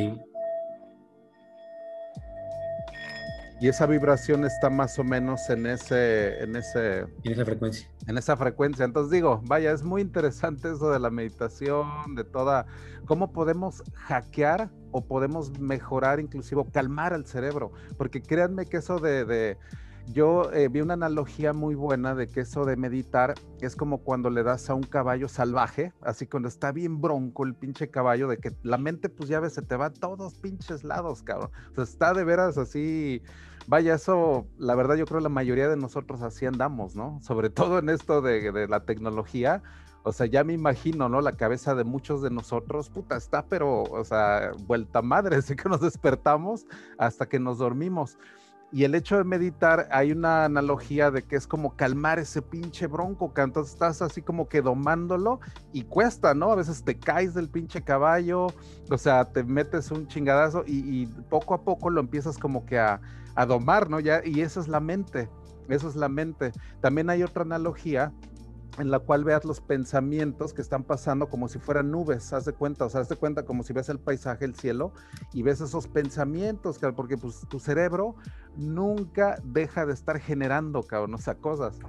Y 3.61 3.67
esa 3.67 3.85
vibración 3.87 4.45
está 4.45 4.69
más 4.69 4.97
o 4.99 5.03
menos 5.03 5.49
en 5.49 5.65
ese, 5.65 6.41
en 6.41 6.55
ese... 6.55 6.99
En 7.23 7.33
esa 7.33 7.43
frecuencia. 7.43 7.89
En 8.07 8.17
esa 8.17 8.37
frecuencia. 8.37 8.85
Entonces 8.85 9.11
digo, 9.11 9.41
vaya, 9.45 9.73
es 9.73 9.83
muy 9.83 10.01
interesante 10.01 10.71
eso 10.71 10.89
de 10.91 10.99
la 10.99 11.09
meditación, 11.09 12.15
de 12.15 12.23
toda, 12.23 12.67
cómo 13.05 13.33
podemos 13.33 13.83
hackear 13.95 14.69
o 14.91 15.03
podemos 15.03 15.59
mejorar, 15.59 16.21
inclusive 16.21 16.63
calmar 16.71 17.13
al 17.13 17.25
cerebro. 17.25 17.73
Porque 17.97 18.21
créanme 18.21 18.65
que 18.65 18.77
eso 18.77 18.97
de 18.99 19.57
yo 20.11 20.51
eh, 20.51 20.67
vi 20.69 20.81
una 20.81 20.95
analogía 20.95 21.53
muy 21.53 21.75
buena 21.75 22.15
de 22.15 22.27
que 22.27 22.41
eso 22.41 22.65
de 22.65 22.75
meditar 22.75 23.35
es 23.61 23.75
como 23.75 23.99
cuando 23.99 24.29
le 24.29 24.43
das 24.43 24.69
a 24.69 24.73
un 24.73 24.83
caballo 24.83 25.27
salvaje, 25.27 25.93
así 26.01 26.25
cuando 26.25 26.49
está 26.49 26.71
bien 26.71 26.99
bronco 26.99 27.45
el 27.45 27.53
pinche 27.53 27.89
caballo, 27.89 28.27
de 28.27 28.37
que 28.37 28.55
la 28.63 28.77
mente, 28.77 29.09
pues 29.09 29.29
ya 29.29 29.39
ves, 29.39 29.53
se 29.53 29.61
te 29.61 29.75
va 29.75 29.87
a 29.87 29.93
todos 29.93 30.35
pinches 30.39 30.83
lados, 30.83 31.21
cabrón. 31.21 31.51
O 31.71 31.75
sea, 31.75 31.83
está 31.83 32.13
de 32.13 32.23
veras 32.23 32.57
así. 32.57 33.21
Vaya, 33.67 33.93
eso, 33.95 34.47
la 34.57 34.73
verdad, 34.73 34.95
yo 34.95 35.05
creo 35.05 35.19
la 35.19 35.29
mayoría 35.29 35.69
de 35.69 35.77
nosotros 35.77 36.23
así 36.23 36.45
andamos, 36.47 36.95
¿no? 36.95 37.19
Sobre 37.21 37.51
todo 37.51 37.77
en 37.77 37.89
esto 37.89 38.21
de, 38.21 38.51
de 38.51 38.67
la 38.67 38.85
tecnología. 38.85 39.61
O 40.03 40.11
sea, 40.11 40.25
ya 40.25 40.43
me 40.43 40.53
imagino, 40.53 41.09
¿no? 41.09 41.21
La 41.21 41.33
cabeza 41.33 41.75
de 41.75 41.83
muchos 41.83 42.21
de 42.21 42.31
nosotros, 42.31 42.89
puta, 42.89 43.17
está, 43.17 43.45
pero, 43.45 43.83
o 43.83 44.03
sea, 44.03 44.53
vuelta 44.65 45.01
madre, 45.01 45.35
así 45.37 45.55
que 45.55 45.69
nos 45.69 45.81
despertamos 45.81 46.65
hasta 46.97 47.27
que 47.27 47.39
nos 47.39 47.59
dormimos. 47.59 48.17
Y 48.71 48.83
el 48.83 48.93
hecho 48.93 49.17
de 49.17 49.23
meditar, 49.23 49.87
hay 49.91 50.11
una 50.11 50.45
analogía 50.45 51.09
de 51.09 51.23
que 51.23 51.35
es 51.35 51.47
como 51.47 51.75
calmar 51.75 52.19
ese 52.19 52.43
pinche 52.43 52.85
bronco, 52.85 53.33
que 53.33 53.41
entonces 53.41 53.73
estás 53.73 54.03
así 54.03 54.21
como 54.21 54.47
que 54.47 54.61
domándolo 54.61 55.39
y 55.73 55.83
cuesta, 55.83 56.35
¿no? 56.35 56.51
A 56.51 56.55
veces 56.55 56.83
te 56.83 56.99
caes 56.99 57.33
del 57.33 57.49
pinche 57.49 57.81
caballo, 57.81 58.47
o 58.91 58.97
sea, 58.97 59.25
te 59.25 59.43
metes 59.43 59.89
un 59.89 60.07
chingadazo 60.07 60.63
y, 60.67 61.07
poco 61.29 61.55
a 61.55 61.63
poco 61.63 61.89
lo 61.89 61.99
empiezas 61.99 62.37
como 62.37 62.65
que 62.67 62.77
a, 62.77 63.01
a 63.33 63.45
domar, 63.47 63.89
¿no? 63.89 63.99
Ya, 63.99 64.21
y 64.23 64.41
eso 64.41 64.59
es 64.59 64.67
la 64.67 64.79
mente, 64.79 65.29
eso 65.67 65.89
es 65.89 65.95
la 65.95 66.09
mente. 66.09 66.51
También 66.79 67.09
hay 67.09 67.23
otra 67.23 67.41
analogía 67.41 68.13
en 68.77 68.91
la 68.91 68.99
cual 68.99 69.23
veas 69.23 69.45
los 69.45 69.59
pensamientos 69.61 70.53
que 70.53 70.61
están 70.61 70.83
pasando 70.83 71.27
como 71.27 71.47
si 71.47 71.59
fueran 71.59 71.91
nubes, 71.91 72.31
haz 72.33 72.45
de 72.45 72.53
cuenta, 72.53 72.85
o 72.85 72.89
sea, 72.89 73.01
haz 73.01 73.09
de 73.09 73.15
cuenta 73.15 73.43
como 73.43 73.63
si 73.63 73.73
ves 73.73 73.89
el 73.89 73.99
paisaje, 73.99 74.45
el 74.45 74.55
cielo, 74.55 74.93
y 75.33 75.41
ves 75.41 75.61
esos 75.61 75.87
pensamientos, 75.87 76.79
porque 76.95 77.17
pues 77.17 77.41
tu 77.49 77.59
cerebro 77.59 78.15
nunca 78.55 79.37
deja 79.43 79.85
de 79.85 79.93
estar 79.93 80.19
generando, 80.19 80.83
cabrón, 80.83 81.13
o 81.13 81.17
sea, 81.17 81.35
cosas. 81.35 81.79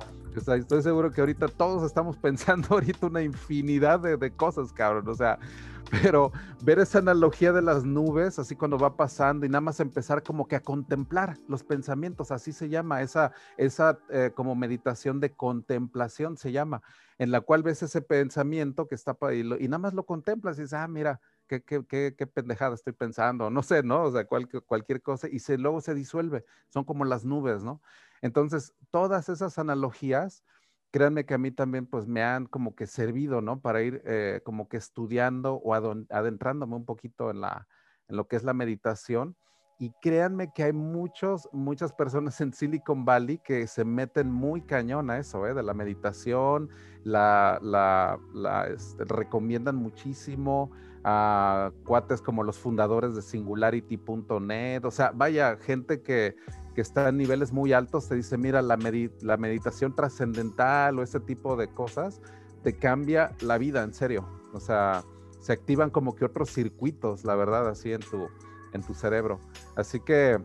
O 0.46 0.54
estoy 0.54 0.82
seguro 0.82 1.10
que 1.10 1.20
ahorita 1.20 1.48
todos 1.48 1.82
estamos 1.84 2.16
pensando 2.18 2.68
ahorita 2.70 3.06
una 3.06 3.22
infinidad 3.22 4.00
de, 4.00 4.16
de 4.16 4.30
cosas, 4.30 4.72
cabrón, 4.72 5.08
o 5.08 5.14
sea, 5.14 5.38
pero 6.02 6.32
ver 6.62 6.78
esa 6.78 6.98
analogía 6.98 7.52
de 7.52 7.62
las 7.62 7.84
nubes, 7.84 8.38
así 8.38 8.56
cuando 8.56 8.78
va 8.78 8.96
pasando 8.96 9.46
y 9.46 9.48
nada 9.48 9.60
más 9.60 9.80
empezar 9.80 10.22
como 10.22 10.46
que 10.46 10.56
a 10.56 10.60
contemplar 10.62 11.38
los 11.48 11.64
pensamientos, 11.64 12.30
así 12.30 12.52
se 12.52 12.68
llama, 12.68 13.02
esa, 13.02 13.32
esa 13.56 13.98
eh, 14.10 14.32
como 14.34 14.54
meditación 14.54 15.20
de 15.20 15.32
contemplación 15.32 16.36
se 16.36 16.52
llama, 16.52 16.82
en 17.18 17.30
la 17.30 17.40
cual 17.40 17.62
ves 17.62 17.82
ese 17.82 18.02
pensamiento 18.02 18.86
que 18.86 18.94
está 18.94 19.16
y, 19.32 19.40
y 19.40 19.68
nada 19.68 19.78
más 19.78 19.94
lo 19.94 20.04
contemplas 20.04 20.58
y 20.58 20.62
dices, 20.62 20.74
ah, 20.74 20.88
mira, 20.88 21.20
Qué, 21.50 21.64
qué, 21.64 21.84
qué, 21.84 22.14
qué, 22.16 22.28
pendejada 22.28 22.76
estoy 22.76 22.92
pensando, 22.92 23.50
no 23.50 23.64
sé, 23.64 23.82
¿no? 23.82 24.04
O 24.04 24.12
sea, 24.12 24.24
cualquier 24.24 25.02
cosa, 25.02 25.26
y 25.28 25.40
se, 25.40 25.58
luego 25.58 25.80
se 25.80 25.94
disuelve, 25.94 26.44
son 26.68 26.84
como 26.84 27.04
las 27.04 27.24
nubes, 27.24 27.64
¿no? 27.64 27.82
Entonces, 28.22 28.72
todas 28.92 29.28
esas 29.28 29.58
analogías 29.58 30.44
créanme 30.90 31.24
que 31.24 31.34
a 31.34 31.38
mí 31.38 31.50
también 31.50 31.86
pues 31.86 32.06
me 32.06 32.22
han 32.22 32.46
como 32.46 32.74
que 32.74 32.86
servido, 32.86 33.40
¿no? 33.40 33.60
Para 33.60 33.82
ir 33.82 34.02
eh, 34.04 34.40
como 34.44 34.68
que 34.68 34.76
estudiando 34.76 35.54
o 35.54 35.74
adentrándome 35.74 36.76
un 36.76 36.84
poquito 36.84 37.30
en, 37.30 37.40
la, 37.40 37.66
en 38.08 38.16
lo 38.16 38.26
que 38.26 38.36
es 38.36 38.44
la 38.44 38.54
meditación. 38.54 39.36
Y 39.78 39.92
créanme 40.02 40.52
que 40.52 40.64
hay 40.64 40.74
muchos, 40.74 41.48
muchas 41.52 41.94
personas 41.94 42.38
en 42.42 42.52
Silicon 42.52 43.06
Valley 43.06 43.38
que 43.38 43.66
se 43.66 43.84
meten 43.84 44.30
muy 44.30 44.60
cañón 44.60 45.08
a 45.10 45.18
eso, 45.18 45.46
¿eh? 45.46 45.54
De 45.54 45.62
la 45.62 45.72
meditación, 45.72 46.68
la, 47.02 47.58
la, 47.62 48.66
este, 48.66 49.04
recomiendan 49.04 49.76
muchísimo 49.76 50.70
a 51.02 51.72
cuates 51.86 52.20
como 52.20 52.42
los 52.42 52.58
fundadores 52.58 53.14
de 53.14 53.22
Singularity.net, 53.22 54.84
o 54.84 54.90
sea, 54.90 55.12
vaya, 55.14 55.56
gente 55.56 56.02
que, 56.02 56.36
que 56.74 56.80
está 56.80 57.08
a 57.08 57.12
niveles 57.12 57.52
muy 57.52 57.72
altos, 57.72 58.08
te 58.08 58.14
dice, 58.14 58.38
mira, 58.38 58.62
la, 58.62 58.78
la 59.22 59.36
meditación 59.36 59.94
trascendental 59.94 60.98
o 60.98 61.02
ese 61.02 61.20
tipo 61.20 61.56
de 61.56 61.68
cosas, 61.68 62.20
te 62.62 62.76
cambia 62.76 63.34
la 63.40 63.58
vida, 63.58 63.82
en 63.82 63.94
serio. 63.94 64.28
O 64.52 64.60
sea, 64.60 65.04
se 65.40 65.52
activan 65.52 65.90
como 65.90 66.14
que 66.14 66.24
otros 66.24 66.50
circuitos, 66.50 67.24
la 67.24 67.34
verdad, 67.34 67.68
así 67.68 67.92
en 67.92 68.00
tu, 68.00 68.28
en 68.72 68.82
tu 68.82 68.94
cerebro. 68.94 69.40
Así 69.76 70.00
que 70.00 70.38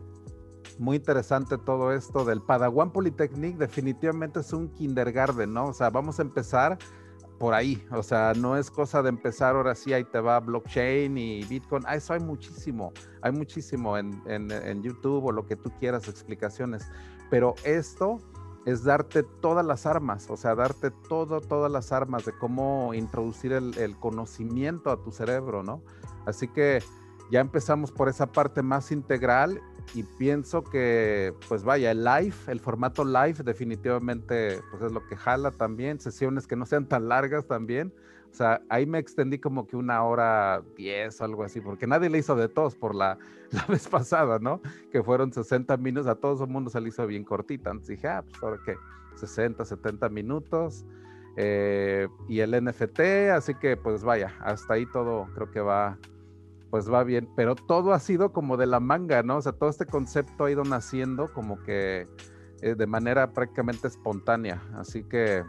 muy 0.78 0.96
interesante 0.96 1.58
todo 1.58 1.92
esto 1.92 2.24
del 2.24 2.42
Padawan 2.42 2.92
Polytechnic, 2.92 3.56
definitivamente 3.56 4.40
es 4.40 4.52
un 4.52 4.68
kindergarten, 4.68 5.52
¿no? 5.52 5.66
O 5.66 5.72
sea, 5.72 5.90
vamos 5.90 6.18
a 6.18 6.22
empezar 6.22 6.78
por 7.38 7.54
ahí. 7.54 7.84
O 7.90 8.02
sea, 8.02 8.32
no 8.34 8.56
es 8.56 8.70
cosa 8.70 9.02
de 9.02 9.08
empezar 9.08 9.56
ahora 9.56 9.74
sí, 9.74 9.92
ahí 9.92 10.04
te 10.04 10.20
va 10.20 10.40
blockchain 10.40 11.16
y 11.16 11.44
Bitcoin. 11.44 11.82
Ah, 11.86 11.96
eso 11.96 12.12
hay 12.12 12.20
muchísimo, 12.20 12.92
hay 13.22 13.32
muchísimo 13.32 13.98
en, 13.98 14.22
en, 14.26 14.82
YouTube 14.82 15.24
o 15.24 15.32
lo 15.32 15.46
que 15.46 15.56
tú 15.56 15.70
quieras, 15.78 16.08
explicaciones. 16.08 16.86
Pero 17.30 17.54
esto 17.64 18.18
es 18.64 18.84
darte 18.84 19.22
todas 19.22 19.64
las 19.64 19.86
armas, 19.86 20.28
o 20.28 20.36
sea, 20.36 20.54
darte 20.54 20.90
todo, 20.90 21.40
todas 21.40 21.70
las 21.70 21.92
armas 21.92 22.24
de 22.24 22.32
cómo 22.32 22.94
introducir 22.94 23.52
el, 23.52 23.76
el 23.78 23.96
conocimiento 23.96 24.90
a 24.90 25.02
tu 25.02 25.12
cerebro, 25.12 25.62
¿no? 25.62 25.82
Así 26.24 26.48
que 26.48 26.82
ya 27.30 27.40
empezamos 27.40 27.92
por 27.92 28.08
esa 28.08 28.26
parte 28.26 28.62
más 28.62 28.90
integral 28.90 29.60
y 29.94 30.02
pienso 30.02 30.62
que, 30.64 31.34
pues 31.48 31.64
vaya, 31.64 31.90
el 31.90 32.04
live, 32.04 32.34
el 32.48 32.60
formato 32.60 33.04
live 33.04 33.42
definitivamente, 33.44 34.60
pues 34.70 34.82
es 34.82 34.92
lo 34.92 35.06
que 35.06 35.16
jala 35.16 35.50
también, 35.50 36.00
sesiones 36.00 36.46
que 36.46 36.56
no 36.56 36.66
sean 36.66 36.86
tan 36.86 37.08
largas 37.08 37.46
también. 37.46 37.92
O 38.30 38.34
sea, 38.36 38.60
ahí 38.68 38.84
me 38.84 38.98
extendí 38.98 39.38
como 39.38 39.66
que 39.66 39.76
una 39.76 40.02
hora 40.04 40.62
diez, 40.76 41.22
algo 41.22 41.42
así, 41.44 41.60
porque 41.60 41.86
nadie 41.86 42.10
le 42.10 42.18
hizo 42.18 42.36
de 42.36 42.48
todos 42.48 42.74
por 42.74 42.94
la, 42.94 43.18
la 43.50 43.64
vez 43.66 43.88
pasada, 43.88 44.38
¿no? 44.38 44.60
Que 44.92 45.02
fueron 45.02 45.32
60 45.32 45.76
minutos, 45.78 46.06
a 46.06 46.16
todo 46.16 46.44
el 46.44 46.50
mundo 46.50 46.68
se 46.68 46.80
le 46.80 46.88
hizo 46.88 47.06
bien 47.06 47.24
cortita. 47.24 47.70
Entonces 47.70 47.96
dije, 47.96 48.08
ah, 48.08 48.22
pues 48.28 48.42
ahora 48.42 48.58
qué, 48.64 48.76
60, 49.14 49.64
70 49.64 50.08
minutos. 50.10 50.84
Eh, 51.36 52.08
y 52.28 52.40
el 52.40 52.62
NFT, 52.62 53.00
así 53.34 53.54
que 53.54 53.76
pues 53.76 54.02
vaya, 54.02 54.34
hasta 54.40 54.74
ahí 54.74 54.86
todo 54.86 55.28
creo 55.34 55.50
que 55.50 55.60
va, 55.60 55.98
pues 56.70 56.90
va 56.90 57.04
bien, 57.04 57.28
pero 57.36 57.54
todo 57.54 57.92
ha 57.92 57.98
sido 57.98 58.32
como 58.32 58.56
de 58.56 58.66
la 58.66 58.80
manga, 58.80 59.22
¿no? 59.22 59.36
O 59.36 59.42
sea, 59.42 59.52
todo 59.52 59.70
este 59.70 59.86
concepto 59.86 60.44
ha 60.44 60.50
ido 60.50 60.64
naciendo 60.64 61.32
como 61.32 61.62
que 61.62 62.08
eh, 62.60 62.74
de 62.74 62.86
manera 62.86 63.32
prácticamente 63.32 63.88
espontánea, 63.88 64.62
así 64.74 65.04
que 65.04 65.44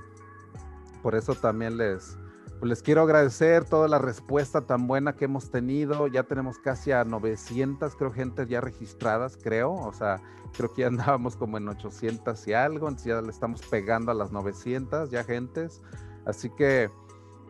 por 1.01 1.15
eso 1.15 1.35
también 1.35 1.77
les, 1.77 2.17
pues 2.59 2.69
les 2.69 2.81
quiero 2.81 3.01
agradecer 3.01 3.65
toda 3.65 3.87
la 3.87 3.99
respuesta 3.99 4.61
tan 4.65 4.87
buena 4.87 5.15
que 5.15 5.25
hemos 5.25 5.49
tenido, 5.49 6.07
ya 6.07 6.23
tenemos 6.23 6.59
casi 6.59 6.91
a 6.91 7.03
900, 7.03 7.95
creo, 7.95 8.11
gente 8.11 8.45
ya 8.47 8.61
registradas, 8.61 9.37
creo, 9.37 9.73
o 9.73 9.93
sea, 9.93 10.21
creo 10.55 10.73
que 10.73 10.81
ya 10.81 10.87
andábamos 10.89 11.35
como 11.35 11.57
en 11.57 11.67
800 11.69 12.47
y 12.47 12.53
algo, 12.53 12.87
entonces 12.87 13.07
ya 13.07 13.21
le 13.21 13.29
estamos 13.29 13.61
pegando 13.67 14.11
a 14.11 14.15
las 14.15 14.31
900 14.31 15.09
ya 15.09 15.23
gentes, 15.23 15.81
así 16.25 16.49
que 16.49 16.89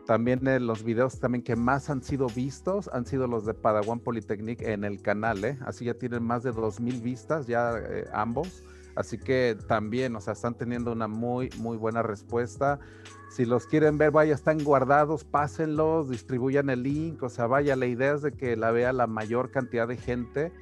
también 0.08 0.48
eh, 0.48 0.58
los 0.58 0.84
videos 0.84 1.20
también 1.20 1.44
que 1.44 1.54
más 1.54 1.90
han 1.90 2.02
sido 2.02 2.28
vistos 2.28 2.88
han 2.94 3.04
sido 3.04 3.26
los 3.26 3.44
de 3.44 3.52
Padawan 3.52 4.00
Polytechnic 4.00 4.62
en 4.62 4.84
el 4.84 5.02
canal, 5.02 5.44
¿eh? 5.44 5.58
Así 5.66 5.84
ya 5.84 5.92
tienen 5.92 6.22
más 6.22 6.42
de 6.42 6.50
2.000 6.50 7.02
vistas 7.02 7.46
ya 7.46 7.74
eh, 7.76 8.06
ambos. 8.14 8.62
Así 8.96 9.18
que 9.18 9.54
también, 9.68 10.16
o 10.16 10.22
sea, 10.22 10.32
están 10.32 10.54
teniendo 10.54 10.92
una 10.92 11.08
muy, 11.08 11.50
muy 11.58 11.76
buena 11.76 12.02
respuesta. 12.02 12.80
Si 13.28 13.44
los 13.44 13.66
quieren 13.66 13.98
ver, 13.98 14.10
vaya, 14.10 14.34
están 14.34 14.64
guardados, 14.64 15.24
pásenlos, 15.24 16.08
distribuyan 16.08 16.70
el 16.70 16.84
link, 16.84 17.22
o 17.22 17.28
sea, 17.28 17.46
vaya, 17.46 17.76
la 17.76 17.84
idea 17.84 18.14
es 18.14 18.22
de 18.22 18.32
que 18.32 18.56
la 18.56 18.70
vea 18.70 18.94
la 18.94 19.06
mayor 19.06 19.50
cantidad 19.50 19.86
de 19.86 19.98
gente 19.98 20.52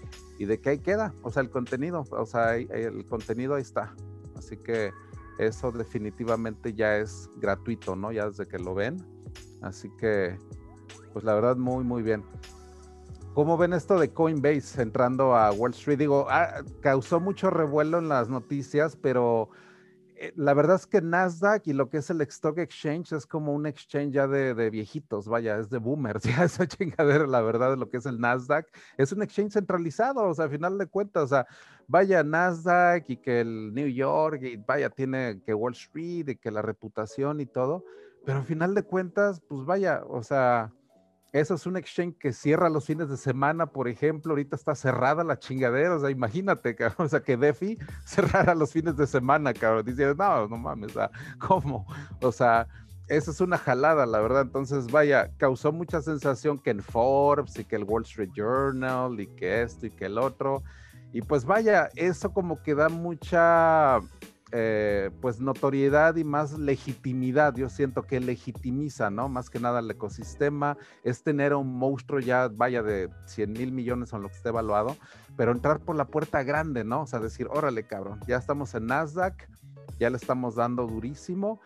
y 0.40 0.46
de 0.46 0.58
que 0.58 0.70
ahí 0.70 0.78
queda, 0.80 1.14
o 1.22 1.30
sea, 1.30 1.44
el 1.44 1.50
contenido, 1.50 2.04
o 2.10 2.26
sea, 2.26 2.56
el 2.56 3.06
contenido 3.06 3.54
ahí 3.54 3.62
está. 3.62 3.94
Así 4.36 4.56
que 4.56 4.90
eso 5.38 5.70
definitivamente 5.70 6.74
ya 6.74 6.96
es 6.96 7.30
gratuito, 7.36 7.94
¿no? 7.94 8.10
Ya 8.10 8.26
desde 8.26 8.48
que 8.48 8.58
lo 8.58 8.74
ven. 8.74 9.15
Así 9.62 9.90
que, 9.98 10.38
pues 11.12 11.24
la 11.24 11.34
verdad, 11.34 11.56
muy, 11.56 11.84
muy 11.84 12.02
bien. 12.02 12.24
¿Cómo 13.34 13.58
ven 13.58 13.74
esto 13.74 13.98
de 13.98 14.12
Coinbase 14.12 14.80
entrando 14.80 15.36
a 15.36 15.52
Wall 15.52 15.72
Street? 15.72 15.98
Digo, 15.98 16.26
ah, 16.30 16.62
causó 16.80 17.20
mucho 17.20 17.50
revuelo 17.50 17.98
en 17.98 18.08
las 18.08 18.30
noticias, 18.30 18.96
pero 18.96 19.50
eh, 20.18 20.32
la 20.36 20.54
verdad 20.54 20.76
es 20.76 20.86
que 20.86 21.02
Nasdaq 21.02 21.66
y 21.66 21.74
lo 21.74 21.90
que 21.90 21.98
es 21.98 22.08
el 22.08 22.22
Stock 22.22 22.56
Exchange 22.56 23.12
es 23.12 23.26
como 23.26 23.52
un 23.52 23.66
exchange 23.66 24.14
ya 24.14 24.26
de, 24.26 24.70
viejitos, 24.70 25.28
vaya, 25.28 25.58
es 25.58 25.68
de 25.68 25.76
boomers, 25.76 26.22
ya 26.24 26.44
esa 26.44 26.66
chingadera, 26.66 27.26
la 27.26 27.42
verdad, 27.42 27.70
de 27.70 27.76
lo 27.76 27.90
que 27.90 27.98
es 27.98 28.06
el 28.06 28.18
Nasdaq. 28.18 28.66
Es 28.96 29.12
un 29.12 29.22
exchange 29.22 29.52
centralizado, 29.52 30.24
o 30.24 30.32
sea, 30.32 30.46
a 30.46 30.48
final 30.48 30.78
de 30.78 30.86
cuentas, 30.86 31.24
o 31.24 31.28
sea, 31.28 31.46
vaya 31.86 32.22
Nasdaq 32.22 33.04
y 33.10 33.18
que 33.18 33.40
el 33.40 33.74
New 33.74 33.88
York, 33.88 34.42
y 34.42 34.56
vaya, 34.56 34.88
tiene 34.88 35.42
que 35.44 35.52
Wall 35.52 35.74
Street 35.74 36.28
y 36.30 36.36
que 36.36 36.50
la 36.50 36.62
reputación 36.62 37.40
y 37.40 37.46
todo, 37.46 37.84
pero 38.26 38.40
a 38.40 38.42
final 38.42 38.74
de 38.74 38.82
cuentas, 38.82 39.40
pues 39.48 39.64
vaya, 39.64 40.02
o 40.08 40.20
sea, 40.20 40.72
eso 41.32 41.54
es 41.54 41.64
un 41.64 41.76
exchange 41.76 42.18
que 42.18 42.32
cierra 42.32 42.68
los 42.68 42.84
fines 42.84 43.08
de 43.08 43.16
semana, 43.16 43.66
por 43.66 43.86
ejemplo. 43.86 44.32
Ahorita 44.32 44.56
está 44.56 44.74
cerrada 44.74 45.22
la 45.22 45.38
chingadera. 45.38 45.94
O 45.94 46.00
sea, 46.00 46.10
imagínate, 46.10 46.74
cabrón. 46.74 46.96
O 47.06 47.08
sea, 47.08 47.20
que 47.20 47.36
DeFi 47.36 47.78
cerrara 48.04 48.54
los 48.56 48.72
fines 48.72 48.96
de 48.96 49.06
semana, 49.06 49.54
cabrón. 49.54 49.84
Dice, 49.84 50.12
no, 50.16 50.48
no 50.48 50.56
mames, 50.56 50.92
¿cómo? 51.38 51.86
O 52.20 52.32
sea, 52.32 52.66
eso 53.06 53.30
es 53.30 53.40
una 53.40 53.58
jalada, 53.58 54.06
la 54.06 54.18
verdad. 54.20 54.42
Entonces, 54.42 54.90
vaya, 54.90 55.30
causó 55.36 55.70
mucha 55.70 56.02
sensación 56.02 56.58
que 56.58 56.70
en 56.70 56.82
Forbes 56.82 57.56
y 57.56 57.64
que 57.64 57.76
el 57.76 57.84
Wall 57.84 58.02
Street 58.02 58.30
Journal 58.34 59.20
y 59.20 59.28
que 59.28 59.62
esto 59.62 59.86
y 59.86 59.90
que 59.90 60.06
el 60.06 60.18
otro. 60.18 60.64
Y 61.12 61.22
pues 61.22 61.44
vaya, 61.44 61.90
eso 61.94 62.32
como 62.32 62.60
que 62.60 62.74
da 62.74 62.88
mucha 62.88 64.00
eh, 64.52 65.10
pues 65.20 65.40
notoriedad 65.40 66.14
y 66.16 66.24
más 66.24 66.58
legitimidad. 66.58 67.54
Yo 67.56 67.68
siento 67.68 68.02
que 68.02 68.20
legitimiza, 68.20 69.10
¿no? 69.10 69.28
Más 69.28 69.50
que 69.50 69.58
nada 69.58 69.80
el 69.80 69.90
ecosistema, 69.90 70.76
es 71.02 71.22
tener 71.22 71.52
un 71.54 71.76
monstruo 71.76 72.20
ya, 72.20 72.48
vaya, 72.48 72.82
de 72.82 73.10
100 73.26 73.52
mil 73.52 73.72
millones 73.72 74.12
o 74.12 74.18
lo 74.18 74.28
que 74.28 74.36
esté 74.36 74.50
evaluado, 74.50 74.96
pero 75.36 75.52
entrar 75.52 75.80
por 75.80 75.96
la 75.96 76.06
puerta 76.06 76.42
grande, 76.44 76.84
¿no? 76.84 77.02
O 77.02 77.06
sea, 77.06 77.18
decir, 77.18 77.48
órale, 77.50 77.86
cabrón, 77.86 78.20
ya 78.28 78.36
estamos 78.36 78.74
en 78.74 78.86
Nasdaq, 78.86 79.48
ya 79.98 80.10
le 80.10 80.16
estamos 80.16 80.54
dando 80.54 80.86
durísimo 80.86 81.60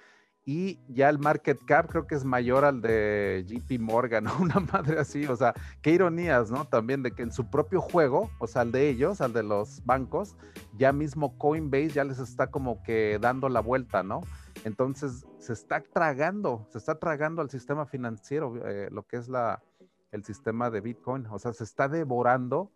y 0.45 0.81
ya 0.89 1.09
el 1.09 1.19
market 1.19 1.63
cap 1.65 1.89
creo 1.89 2.07
que 2.07 2.15
es 2.15 2.25
mayor 2.25 2.65
al 2.65 2.81
de 2.81 3.45
JP 3.47 3.81
Morgan, 3.81 4.27
una 4.41 4.61
madre 4.61 4.99
así, 4.99 5.27
o 5.27 5.37
sea, 5.37 5.55
qué 5.83 5.93
ironías, 5.93 6.51
¿no? 6.51 6.65
También 6.65 7.03
de 7.03 7.13
que 7.13 7.23
en 7.23 7.33
su 7.33 7.51
propio 7.51 7.81
juego, 7.81 8.31
o 8.39 8.47
sea, 8.47 8.63
al 8.63 8.73
de 8.73 8.89
ellos, 8.89 9.21
al 9.21 9.33
de 9.33 9.43
los 9.43 9.85
bancos, 9.85 10.37
ya 10.77 10.93
mismo 10.93 11.37
Coinbase 11.39 11.91
ya 11.91 12.05
les 12.05 12.19
está 12.19 12.49
como 12.49 12.83
que 12.83 13.19
dando 13.21 13.49
la 13.49 13.61
vuelta, 13.61 14.03
¿no? 14.03 14.23
Entonces 14.65 15.27
se 15.39 15.53
está 15.53 15.83
tragando, 15.83 16.67
se 16.71 16.79
está 16.79 16.99
tragando 16.99 17.43
al 17.43 17.51
sistema 17.51 17.87
financiero, 17.87 18.67
eh, 18.67 18.89
lo 18.91 19.05
que 19.05 19.17
es 19.17 19.29
la, 19.29 19.63
el 20.11 20.25
sistema 20.25 20.71
de 20.71 20.81
Bitcoin, 20.81 21.27
o 21.27 21.39
sea, 21.39 21.53
se 21.53 21.65
está 21.65 21.89
devorando 21.89 22.73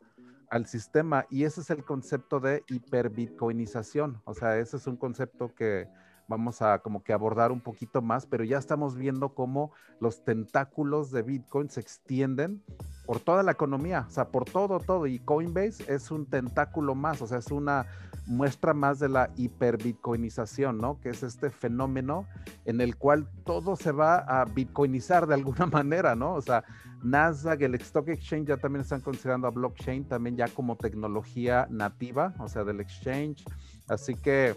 al 0.51 0.67
sistema 0.67 1.27
y 1.31 1.45
ese 1.45 1.63
es 1.63 1.71
el 1.71 1.85
concepto 1.85 2.41
de 2.41 2.63
hiperbitcoinización, 2.69 4.21
o 4.25 4.35
sea, 4.35 4.59
ese 4.59 4.77
es 4.77 4.87
un 4.87 4.97
concepto 4.97 5.55
que 5.55 5.89
vamos 6.29 6.63
a 6.63 6.79
como 6.81 7.03
que 7.03 7.13
abordar 7.13 7.53
un 7.53 7.61
poquito 7.61 8.03
más, 8.03 8.27
pero 8.27 8.45
ya 8.45 8.59
estamos 8.59 8.97
viendo 8.97 9.35
cómo 9.35 9.73
los 10.01 10.25
tentáculos 10.25 11.11
de 11.11 11.23
Bitcoin 11.23 11.69
se 11.69 11.81
extienden 11.81 12.63
por 13.07 13.21
toda 13.21 13.43
la 13.43 13.53
economía, 13.53 14.07
o 14.09 14.11
sea, 14.11 14.29
por 14.29 14.45
todo, 14.45 14.81
todo. 14.81 15.07
Y 15.07 15.19
Coinbase 15.19 15.93
es 15.93 16.11
un 16.11 16.27
tentáculo 16.27 16.95
más, 16.95 17.21
o 17.23 17.27
sea, 17.27 17.39
es 17.39 17.51
una 17.51 17.87
muestra 18.27 18.73
más 18.73 18.99
de 18.99 19.09
la 19.09 19.31
hiperbitcoinización, 19.37 20.79
¿no? 20.79 20.99
Que 21.01 21.11
es 21.11 21.23
este 21.23 21.51
fenómeno 21.51 22.27
en 22.65 22.81
el 22.81 22.97
cual 22.97 23.29
todo 23.45 23.77
se 23.77 23.93
va 23.93 24.19
a 24.19 24.45
bitcoinizar 24.47 25.27
de 25.27 25.35
alguna 25.35 25.67
manera, 25.73 26.15
¿no? 26.15 26.35
O 26.35 26.41
sea, 26.41 26.65
Nasdaq, 27.03 27.61
el 27.61 27.75
Stock 27.77 28.09
Exchange 28.09 28.49
ya 28.49 28.57
también 28.57 28.81
están 28.81 29.03
considerando 29.03 29.47
a 29.47 29.51
blockchain 29.51 30.05
también 30.09 30.37
ya 30.37 30.49
como 30.49 30.77
tecnología 30.77 31.67
nativa, 31.71 32.35
o 32.39 32.49
sea, 32.49 32.65
del 32.65 32.81
exchange. 32.81 33.45
Así 33.89 34.15
que 34.15 34.57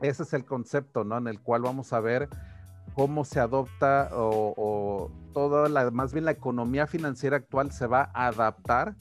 ese 0.00 0.22
es 0.22 0.32
el 0.32 0.44
concepto, 0.44 1.04
¿no? 1.04 1.18
En 1.18 1.28
el 1.28 1.40
cual 1.40 1.62
vamos 1.62 1.92
a 1.92 2.00
ver 2.00 2.28
cómo 2.94 3.24
se 3.24 3.40
adopta 3.40 4.10
o, 4.12 5.10
toda 5.32 5.68
la, 5.68 5.90
más 5.90 6.12
bien 6.12 6.24
la 6.24 6.30
economía 6.30 6.86
financiera 6.86 7.36
actual 7.36 7.70
se 7.70 7.86
va 7.86 8.10
a 8.14 8.28
adaptar 8.28 8.96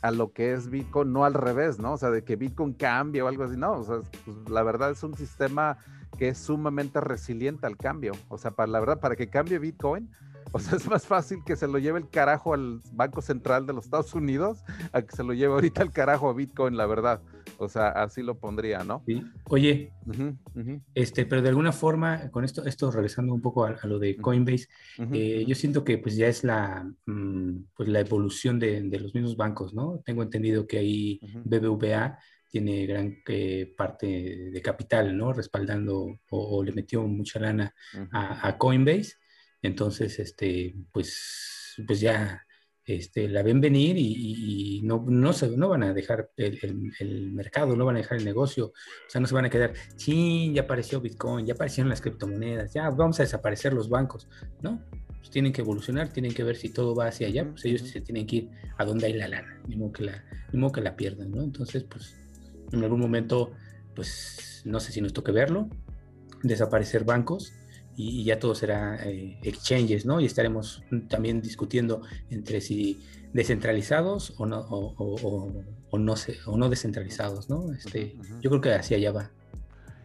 a 0.00 0.10
lo 0.10 0.32
que 0.32 0.52
es 0.52 0.68
Bitcoin, 0.68 1.12
no 1.12 1.24
al 1.24 1.34
revés, 1.34 1.78
¿no? 1.78 1.92
O 1.92 1.96
sea, 1.96 2.10
de 2.10 2.24
que 2.24 2.36
Bitcoin 2.36 2.74
cambie 2.74 3.22
o 3.22 3.28
algo 3.28 3.44
así, 3.44 3.56
no, 3.56 3.72
o 3.72 3.84
sea, 3.84 3.96
pues, 4.24 4.36
la 4.48 4.62
verdad 4.62 4.90
es 4.90 5.02
un 5.02 5.14
sistema 5.14 5.78
que 6.18 6.28
es 6.28 6.38
sumamente 6.38 7.00
resiliente 7.00 7.66
al 7.66 7.76
cambio, 7.76 8.12
o 8.28 8.38
sea, 8.38 8.50
para 8.50 8.66
la 8.66 8.80
verdad, 8.80 9.00
para 9.00 9.16
que 9.16 9.28
cambie 9.28 9.58
Bitcoin, 9.58 10.10
o 10.52 10.58
sea, 10.58 10.76
es 10.76 10.86
más 10.88 11.06
fácil 11.06 11.38
que 11.44 11.56
se 11.56 11.66
lo 11.66 11.78
lleve 11.78 11.98
el 11.98 12.08
carajo 12.08 12.54
al 12.54 12.80
Banco 12.92 13.22
Central 13.22 13.66
de 13.66 13.72
los 13.72 13.86
Estados 13.86 14.14
Unidos 14.14 14.64
a 14.92 15.02
que 15.02 15.14
se 15.14 15.24
lo 15.24 15.32
lleve 15.32 15.54
ahorita 15.54 15.82
el 15.82 15.90
carajo 15.90 16.28
a 16.28 16.34
Bitcoin, 16.34 16.76
la 16.76 16.86
verdad. 16.86 17.20
O 17.58 17.68
sea, 17.68 17.88
así 17.88 18.22
lo 18.22 18.38
pondría, 18.38 18.84
¿no? 18.84 19.02
Sí. 19.06 19.22
Oye, 19.44 19.92
este, 20.94 21.26
pero 21.26 21.42
de 21.42 21.48
alguna 21.48 21.72
forma, 21.72 22.30
con 22.30 22.44
esto, 22.44 22.64
esto 22.64 22.90
regresando 22.90 23.32
un 23.32 23.40
poco 23.40 23.64
a, 23.64 23.78
lo 23.84 23.98
de 23.98 24.16
Coinbase, 24.16 24.68
eh, 25.12 25.44
yo 25.46 25.54
siento 25.54 25.84
que 25.84 25.98
pues 25.98 26.16
ya 26.16 26.26
es 26.26 26.44
la, 26.44 26.90
mm, 27.06 27.64
pues, 27.76 27.88
la 27.88 28.00
evolución 28.00 28.58
de, 28.58 28.82
los 28.98 29.14
mismos 29.14 29.36
bancos, 29.36 29.74
¿no? 29.74 30.00
Tengo 30.04 30.22
entendido 30.22 30.66
que 30.66 30.78
ahí 30.78 31.20
BBVA 31.44 32.18
tiene 32.48 32.86
gran 32.86 33.18
eh, 33.26 33.74
parte 33.76 34.06
de 34.52 34.62
capital, 34.62 35.16
¿no? 35.16 35.32
Respaldando 35.32 36.20
o, 36.30 36.62
le 36.62 36.70
metió 36.70 37.02
mucha 37.02 37.40
lana 37.40 37.74
a, 38.12 38.56
Coinbase. 38.56 39.14
Entonces, 39.64 40.18
este, 40.18 40.74
pues, 40.92 41.82
pues 41.86 41.98
ya 41.98 42.46
este, 42.84 43.30
la 43.30 43.42
ven 43.42 43.62
venir 43.62 43.96
y, 43.96 44.82
no, 44.84 45.02
no, 45.08 45.32
se, 45.32 45.56
no 45.56 45.70
van 45.70 45.84
a 45.84 45.94
dejar 45.94 46.30
el, 46.36 47.32
mercado, 47.32 47.74
no 47.74 47.86
van 47.86 47.96
a 47.96 48.00
dejar 48.00 48.18
el 48.18 48.26
negocio, 48.26 48.66
o 48.66 48.72
sea, 49.10 49.22
no 49.22 49.26
se 49.26 49.34
van 49.34 49.46
a 49.46 49.50
quedar, 49.50 49.72
sí, 49.96 50.52
ya 50.54 50.62
apareció 50.62 51.00
Bitcoin, 51.00 51.46
ya 51.46 51.54
aparecieron 51.54 51.88
las 51.88 52.02
criptomonedas, 52.02 52.74
ya 52.74 52.90
vamos 52.90 53.18
a 53.20 53.22
desaparecer 53.22 53.72
los 53.72 53.88
bancos, 53.88 54.28
¿no? 54.60 54.84
Pues 55.16 55.30
tienen 55.30 55.50
que 55.50 55.62
evolucionar, 55.62 56.12
tienen 56.12 56.34
que 56.34 56.44
ver 56.44 56.56
si 56.56 56.68
todo 56.68 56.94
va 56.94 57.06
hacia 57.06 57.28
allá, 57.28 57.48
pues 57.48 57.64
ellos 57.64 57.80
se 57.88 58.02
tienen 58.02 58.26
que 58.26 58.36
ir 58.36 58.50
a 58.76 58.84
donde 58.84 59.06
hay 59.06 59.14
la 59.14 59.28
lana, 59.28 59.62
ni 59.66 59.76
modo 59.76 59.92
que 59.92 60.04
la, 60.04 60.22
ni 60.52 60.72
que 60.72 60.80
la 60.82 60.94
pierdan, 60.94 61.30
¿no? 61.30 61.42
Entonces, 61.42 61.84
pues, 61.84 62.18
en 62.70 62.84
algún 62.84 63.00
momento, 63.00 63.52
pues, 63.94 64.60
no 64.66 64.78
sé 64.78 64.92
si 64.92 65.00
nos 65.00 65.14
toque 65.14 65.32
verlo, 65.32 65.70
desaparecer 66.42 67.04
bancos, 67.04 67.54
y, 67.96 68.24
ya 68.24 68.38
todo 68.38 68.54
será 68.54 68.96
eh, 69.04 69.38
exchanges, 69.42 70.06
¿no? 70.06 70.20
Y 70.20 70.26
estaremos 70.26 70.82
también 71.08 71.40
discutiendo 71.40 72.02
entre 72.30 72.60
si 72.60 73.00
descentralizados 73.32 74.34
o 74.38 74.46
no, 74.46 74.60
o, 74.60 74.94
o, 75.90 75.98
no, 75.98 76.14
o 76.46 76.56
no 76.56 76.68
descentralizados, 76.68 77.48
¿no? 77.48 77.72
Este, 77.72 78.16
Yo 78.40 78.50
creo 78.50 78.60
que 78.60 78.72
hacia 78.72 78.96
allá 78.96 79.12
va. 79.12 79.30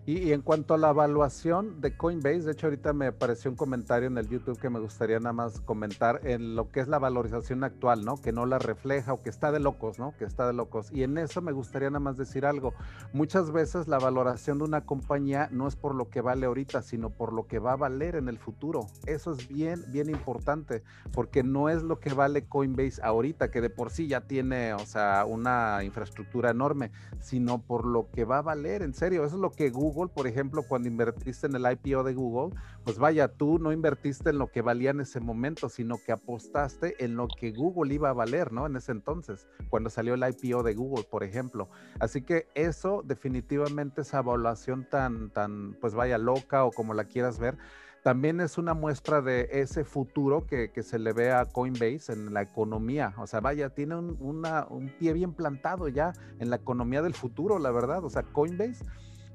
Y, 0.09 0.33
en 0.33 0.41
cuanto 0.41 0.73
a 0.73 0.79
la 0.79 0.89
evaluación 0.89 1.81
de 1.81 1.95
Coinbase, 1.95 2.41
de 2.41 2.53
hecho 2.53 2.65
ahorita 2.65 2.93
me 2.93 3.05
apareció 3.05 3.51
un 3.51 3.55
comentario 3.55 4.07
en 4.07 4.17
el 4.17 4.27
YouTube 4.27 4.57
que 4.57 4.71
me 4.71 4.79
gustaría 4.79 5.19
nada 5.19 5.33
más 5.33 5.59
comentar 5.59 6.21
en 6.23 6.55
lo 6.55 6.71
que 6.71 6.79
es 6.79 6.87
la 6.87 6.97
valorización 6.97 7.63
actual, 7.63 8.03
¿no? 8.03 8.19
Que 8.19 8.31
no 8.31 8.47
la 8.47 8.57
refleja 8.57 9.13
o 9.13 9.21
que 9.21 9.29
está 9.29 9.51
de 9.51 9.59
locos, 9.59 9.99
¿no? 9.99 10.15
Que 10.17 10.25
está 10.25 10.47
de 10.47 10.53
locos. 10.53 10.91
Y 10.91 11.03
en 11.03 11.19
eso 11.19 11.43
me 11.43 11.51
gustaría 11.51 11.91
nada 11.91 11.99
más 11.99 12.17
decir 12.17 12.47
algo. 12.47 12.73
Muchas 13.13 13.51
veces 13.51 13.87
la 13.87 13.99
valoración 13.99 14.57
de 14.57 14.63
una 14.63 14.83
compañía 14.83 15.47
no 15.51 15.67
es 15.67 15.75
por 15.75 15.93
lo 15.93 16.09
que 16.09 16.21
vale 16.21 16.47
ahorita, 16.47 16.81
sino 16.81 17.11
por 17.11 17.31
lo 17.31 17.45
que 17.45 17.59
va 17.59 17.73
a 17.73 17.77
valer 17.77 18.15
en 18.15 18.29
el 18.29 18.39
futuro. 18.39 18.87
Eso 19.05 19.33
es 19.33 19.47
bien, 19.47 19.85
bien 19.89 20.09
importante, 20.09 20.81
porque 21.13 21.43
no 21.43 21.69
es 21.69 21.83
lo 21.83 21.99
que 21.99 22.15
vale 22.15 22.47
Coinbase 22.47 22.99
ahorita, 23.03 23.51
que 23.51 23.61
de 23.61 23.69
por 23.69 23.91
sí 23.91 24.07
ya 24.07 24.21
tiene, 24.21 24.73
o 24.73 24.87
sea, 24.87 25.25
una 25.27 25.83
infraestructura 25.83 26.49
enorme, 26.49 26.89
sino 27.19 27.61
por 27.61 27.85
lo 27.85 28.09
que 28.09 28.25
va 28.25 28.39
a 28.39 28.41
valer, 28.41 28.81
en 28.81 28.95
serio. 28.95 29.23
Eso 29.23 29.35
es 29.35 29.41
lo 29.41 29.51
que 29.51 29.69
Google 29.69 29.98
por 30.07 30.25
ejemplo, 30.25 30.63
cuando 30.63 30.88
invertiste 30.88 31.47
en 31.47 31.55
el 31.55 31.69
IPO 31.69 32.03
de 32.03 32.13
Google, 32.13 32.55
pues 32.85 32.97
vaya, 32.97 33.27
tú 33.27 33.59
no 33.59 33.73
invertiste 33.73 34.29
en 34.29 34.39
lo 34.39 34.47
que 34.47 34.62
valía 34.62 34.91
en 34.91 35.01
ese 35.01 35.19
momento, 35.19 35.67
sino 35.67 35.97
que 36.03 36.13
apostaste 36.13 37.03
en 37.03 37.17
lo 37.17 37.27
que 37.27 37.51
Google 37.51 37.93
iba 37.93 38.09
a 38.09 38.13
valer, 38.13 38.53
¿no? 38.53 38.65
En 38.65 38.77
ese 38.77 38.93
entonces, 38.93 39.47
cuando 39.69 39.89
salió 39.89 40.13
el 40.13 40.23
IPO 40.23 40.63
de 40.63 40.73
Google, 40.73 41.03
por 41.03 41.23
ejemplo. 41.23 41.69
Así 41.99 42.21
que 42.21 42.47
eso 42.55 43.03
definitivamente, 43.05 44.01
esa 44.01 44.19
evaluación 44.19 44.88
tan, 44.89 45.29
tan, 45.31 45.75
pues 45.81 45.93
vaya, 45.93 46.17
loca 46.17 46.63
o 46.63 46.71
como 46.71 46.93
la 46.93 47.03
quieras 47.03 47.38
ver, 47.38 47.57
también 48.03 48.39
es 48.39 48.57
una 48.57 48.73
muestra 48.73 49.21
de 49.21 49.49
ese 49.51 49.83
futuro 49.83 50.45
que, 50.47 50.71
se 50.81 50.99
le 50.99 51.12
ve 51.12 51.31
a 51.31 51.45
Coinbase 51.45 52.13
en 52.13 52.33
la 52.33 52.41
economía. 52.41 53.13
O 53.17 53.27
sea, 53.27 53.41
vaya, 53.41 53.69
tiene 53.69 53.95
un, 53.95 54.17
un 54.21 54.91
pie 54.97 55.13
bien 55.13 55.33
plantado 55.33 55.88
ya 55.89 56.13
en 56.39 56.49
la 56.49 56.55
economía 56.55 57.01
del 57.01 57.13
futuro, 57.13 57.59
la 57.59 57.71
verdad. 57.71 58.03
O 58.05 58.09
sea, 58.09 58.23
Coinbase 58.23 58.85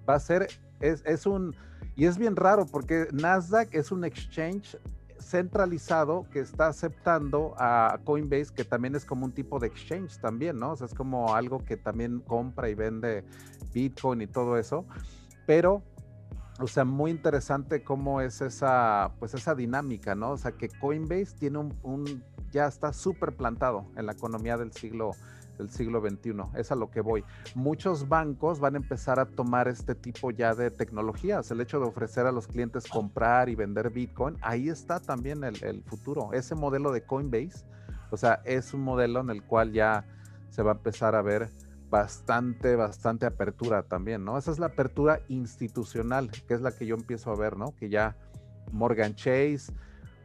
va 0.08 0.14
a 0.14 0.20
ser, 0.20 0.48
es, 0.80 1.02
es 1.04 1.26
un, 1.26 1.54
y 1.96 2.06
es 2.06 2.18
bien 2.18 2.36
raro 2.36 2.66
porque 2.66 3.08
Nasdaq 3.12 3.74
es 3.74 3.92
un 3.92 4.04
exchange 4.04 4.76
centralizado 5.20 6.26
que 6.30 6.40
está 6.40 6.66
aceptando 6.66 7.54
a 7.56 7.98
Coinbase, 8.04 8.52
que 8.54 8.64
también 8.64 8.94
es 8.94 9.04
como 9.04 9.24
un 9.24 9.32
tipo 9.32 9.58
de 9.58 9.68
exchange 9.68 10.18
también, 10.20 10.58
¿no? 10.58 10.72
O 10.72 10.76
sea, 10.76 10.86
es 10.86 10.94
como 10.94 11.34
algo 11.34 11.64
que 11.64 11.76
también 11.76 12.20
compra 12.20 12.68
y 12.68 12.74
vende 12.74 13.24
Bitcoin 13.72 14.20
y 14.20 14.26
todo 14.26 14.58
eso. 14.58 14.84
Pero 15.46 15.82
o 16.60 16.68
sea, 16.68 16.84
muy 16.84 17.10
interesante 17.10 17.82
cómo 17.82 18.20
es 18.20 18.40
esa, 18.40 19.10
pues 19.18 19.34
esa 19.34 19.54
dinámica, 19.54 20.14
¿no? 20.14 20.32
O 20.32 20.38
sea, 20.38 20.52
que 20.52 20.68
Coinbase 20.68 21.34
tiene 21.38 21.58
un, 21.58 22.22
ya 22.52 22.66
está 22.66 22.92
súper 22.92 23.34
plantado 23.34 23.86
en 23.96 24.06
la 24.06 24.12
economía 24.12 24.56
del 24.56 24.72
siglo, 24.72 25.12
del 25.58 25.70
siglo 25.70 26.00
XXI. 26.00 26.34
Es 26.54 26.72
a 26.72 26.74
lo 26.74 26.90
que 26.90 27.00
voy. 27.00 27.24
Muchos 27.54 28.08
bancos 28.08 28.60
van 28.60 28.74
a 28.74 28.78
empezar 28.78 29.20
a 29.20 29.26
tomar 29.26 29.68
este 29.68 29.94
tipo 29.94 30.30
ya 30.30 30.54
de 30.54 30.70
tecnologías. 30.70 31.50
El 31.50 31.60
hecho 31.60 31.80
de 31.80 31.86
ofrecer 31.86 32.26
a 32.26 32.32
los 32.32 32.46
clientes 32.46 32.86
comprar 32.86 33.48
y 33.48 33.54
vender 33.54 33.90
Bitcoin, 33.90 34.36
ahí 34.40 34.68
está 34.68 35.00
también 35.00 35.44
el, 35.44 35.62
el 35.64 35.82
futuro. 35.82 36.32
Ese 36.32 36.54
modelo 36.54 36.92
de 36.92 37.02
Coinbase, 37.02 37.64
o 38.10 38.16
sea, 38.16 38.40
es 38.44 38.74
un 38.74 38.82
modelo 38.82 39.20
en 39.20 39.30
el 39.30 39.42
cual 39.42 39.72
ya 39.72 40.04
se 40.50 40.62
va 40.62 40.72
a 40.72 40.74
empezar 40.74 41.14
a 41.14 41.22
ver 41.22 41.50
bastante, 41.90 42.74
bastante 42.76 43.26
apertura 43.26 43.84
también, 43.84 44.24
¿no? 44.24 44.36
Esa 44.36 44.50
es 44.50 44.58
la 44.58 44.66
apertura 44.66 45.20
institucional, 45.28 46.30
que 46.30 46.54
es 46.54 46.60
la 46.60 46.72
que 46.72 46.86
yo 46.86 46.96
empiezo 46.96 47.30
a 47.30 47.36
ver, 47.36 47.56
¿no? 47.56 47.74
Que 47.76 47.88
ya 47.88 48.16
Morgan 48.72 49.14
Chase, 49.14 49.72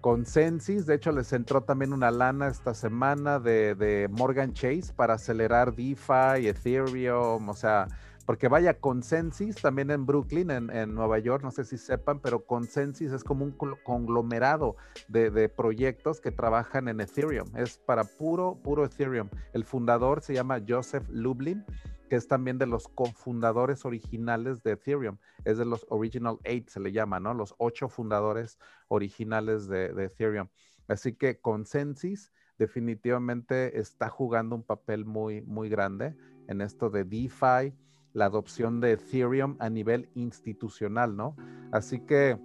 Consensus, 0.01 0.85
de 0.85 0.95
hecho 0.95 1.11
les 1.11 1.33
entró 1.33 1.61
también 1.61 1.93
una 1.93 2.11
lana 2.11 2.47
esta 2.47 2.73
semana 2.73 3.39
de, 3.39 3.75
de 3.75 4.07
Morgan 4.09 4.53
Chase 4.53 4.93
para 4.95 5.15
acelerar 5.15 5.75
DeFi, 5.75 6.47
Ethereum, 6.47 7.49
o 7.49 7.53
sea, 7.53 7.87
porque 8.29 8.47
vaya, 8.47 8.79
Consensus 8.79 9.55
también 9.55 9.89
en 9.89 10.05
Brooklyn, 10.05 10.51
en, 10.51 10.93
Nueva 10.93 11.17
York, 11.17 11.43
no 11.43 11.49
sé 11.49 11.63
si 11.63 11.79
sepan, 11.79 12.19
pero 12.19 12.45
Consensus 12.45 13.11
es 13.11 13.23
como 13.23 13.43
un 13.43 13.55
conglomerado 13.83 14.75
de, 15.07 15.49
proyectos 15.49 16.21
que 16.21 16.29
trabajan 16.29 16.89
en 16.89 17.01
Ethereum. 17.01 17.47
Es 17.55 17.79
para 17.79 18.03
puro, 18.03 18.59
puro 18.63 18.85
Ethereum. 18.85 19.29
El 19.51 19.63
fundador 19.65 20.21
se 20.21 20.35
llama 20.35 20.61
Joseph 20.67 21.09
Lublin, 21.09 21.65
que 22.09 22.15
es 22.15 22.27
también 22.27 22.57
de 22.57 22.65
los 22.65 22.87
cofundadores 22.87 23.85
originales 23.85 24.63
de 24.63 24.71
Ethereum. 24.71 25.17
Es 25.45 25.57
de 25.57 25.65
los 25.65 25.85
Original 25.89 26.37
Eight, 26.43 26.69
se 26.69 26.79
le 26.79 26.91
llama, 26.91 27.19
¿no? 27.19 27.33
Los 27.33 27.55
ocho 27.57 27.87
fundadores 27.87 28.59
originales 28.87 29.67
de, 29.67 29.93
de 29.93 30.05
Ethereum. 30.05 30.47
Así 30.87 31.13
que 31.13 31.39
Consensus 31.39 32.31
definitivamente 32.57 33.79
está 33.79 34.09
jugando 34.09 34.55
un 34.55 34.63
papel 34.63 35.05
muy, 35.05 35.41
muy 35.43 35.69
grande 35.69 36.15
en 36.47 36.61
esto 36.61 36.89
de 36.89 37.05
DeFi 37.05 37.73
la 38.13 38.25
adopción 38.25 38.81
de 38.81 38.93
Ethereum 38.93 39.55
a 39.59 39.69
nivel 39.69 40.09
institucional, 40.15 41.15
¿no? 41.15 41.35
Así 41.71 41.99
que, 41.99 42.39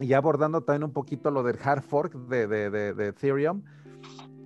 ya 0.00 0.18
abordando 0.18 0.62
también 0.62 0.84
un 0.84 0.92
poquito 0.92 1.30
lo 1.30 1.42
del 1.42 1.58
hard 1.62 1.82
fork 1.82 2.14
de, 2.28 2.46
de, 2.46 3.06
Ethereum, 3.06 3.62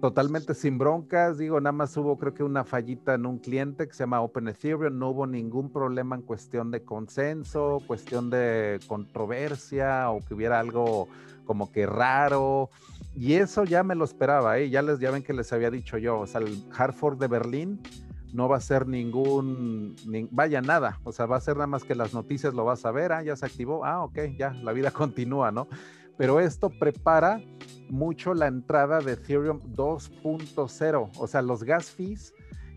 totalmente 0.03 0.55
sin 0.55 0.79
broncas, 0.79 1.39
digo, 1.39 1.61
nada 1.61 1.71
más 1.71 1.97
hubo 1.97 2.19
creo 2.19 2.35
que 2.35 2.43
una 2.43 2.65
fallita 2.65 3.15
en 3.15 3.25
un 3.25 3.39
cliente 3.39 3.87
que 3.87 3.95
se 3.95 4.01
llama 4.01 4.21
Open 4.21 4.49
Ethereum, 4.49 4.99
no 4.99 5.11
hubo 5.11 5.29
ningún 5.29 5.71
problema 5.71 6.17
en 6.17 6.23
cuestión 6.23 6.73
de 6.73 6.83
consenso, 6.83 7.81
cuestión 7.87 8.29
de 8.29 8.81
controversia 8.89 10.11
o 10.11 10.19
que 10.19 10.35
hubiera 10.35 10.59
algo 10.59 11.07
como 11.45 11.71
que 11.71 11.87
raro. 11.87 12.69
Y 13.15 13.35
eso 13.35 13.63
ya 13.63 13.85
me 13.85 13.95
lo 13.95 14.05
esperaba, 14.05 14.59
¿eh? 14.59 14.71
ya 14.71 14.83
les 14.83 14.99
ya 14.99 15.13
ven 15.13 15.23
que 15.23 15.35
les 15.35 15.53
había 15.53 15.71
dicho 15.71 15.97
yo, 15.99 16.19
o 16.19 16.27
sea, 16.27 16.41
el 16.41 16.65
hard 16.77 16.95
fork 16.95 17.21
de 17.21 17.29
Berlín 17.29 17.81
no 18.33 18.49
va 18.49 18.57
a 18.57 18.61
ser 18.61 18.89
ningún, 18.89 19.95
vaya 20.33 20.61
nada, 20.63 20.99
o 21.05 21.13
sea, 21.13 21.27
va 21.27 21.37
a 21.37 21.41
ser 21.41 21.55
nada 21.55 21.69
más 21.69 21.85
que 21.85 21.95
las 21.95 22.13
noticias 22.13 22.55
lo 22.55 22.65
vas 22.65 22.85
a 22.85 22.91
ver, 22.91 23.13
ah, 23.13 23.23
ya 23.23 23.37
se 23.37 23.47
activó, 23.47 23.85
ah, 23.85 24.03
ok, 24.03 24.19
ya, 24.37 24.53
la 24.65 24.73
vida 24.73 24.91
continúa, 24.91 25.53
¿no? 25.53 25.69
Pero 26.23 26.39
esto 26.39 26.71
prepara 26.71 27.41
mucho 27.91 28.33
la 28.33 28.47
entrada 28.47 29.01
de 29.01 29.15
Ethereum 29.15 29.61
2.0, 29.75 31.11
o 31.19 31.27
sea, 31.27 31.43
los 31.43 31.65
gas 31.65 31.91
fees, 31.91 32.33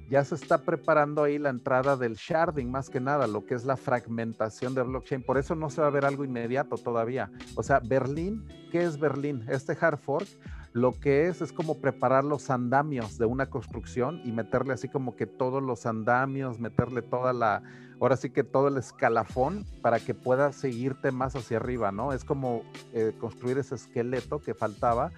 ya 0.09 0.25
se 0.25 0.33
está 0.33 0.63
preparando 0.63 1.21
ahí 1.21 1.37
la 1.37 1.51
entrada 1.51 1.95
del 1.95 2.15
sharding, 2.15 2.71
más 2.71 2.89
que 2.89 2.99
nada, 2.99 3.27
lo 3.27 3.45
que 3.45 3.53
es 3.53 3.63
la 3.63 3.77
fragmentación 3.77 4.73
de 4.73 4.81
blockchain. 4.81 5.21
Por 5.21 5.37
eso 5.37 5.53
no 5.53 5.69
se 5.69 5.79
va 5.79 5.85
a 5.85 5.91
ver 5.91 6.05
algo 6.05 6.25
inmediato 6.25 6.75
todavía. 6.75 7.29
O 7.55 7.61
sea, 7.61 7.79
Berlín, 7.79 8.47
¿qué 8.71 8.83
es 8.83 8.97
Berlín? 8.97 9.45
Este 9.47 9.77
hard 9.79 9.99
fork 9.99 10.27
lo 10.75 10.91
que 10.91 11.29
es 11.29 11.41
es 11.41 11.53
como 11.53 11.79
preparar 11.79 12.25
los 12.25 12.49
andamios 12.49 13.17
de 13.17 13.25
una 13.25 13.45
construcción 13.45 14.19
y 14.25 14.33
meterle 14.33 14.73
así 14.73 14.89
como 14.89 15.15
que 15.15 15.25
todos 15.25 15.63
los 15.63 15.85
andamios, 15.85 16.59
meterle 16.59 17.01
toda 17.01 17.31
la, 17.31 17.63
ahora 18.01 18.17
sí 18.17 18.29
que 18.29 18.43
todo 18.43 18.67
el 18.67 18.75
escalafón 18.75 19.65
para 19.81 20.01
que 20.01 20.13
pueda 20.13 20.51
seguirte 20.51 21.13
más 21.13 21.33
hacia 21.33 21.55
arriba, 21.55 21.93
¿no? 21.93 22.11
Es 22.11 22.25
como 22.25 22.63
eh, 22.91 23.13
construir 23.17 23.57
ese 23.57 23.75
esqueleto 23.75 24.39
que 24.39 24.53
faltaba 24.53 25.11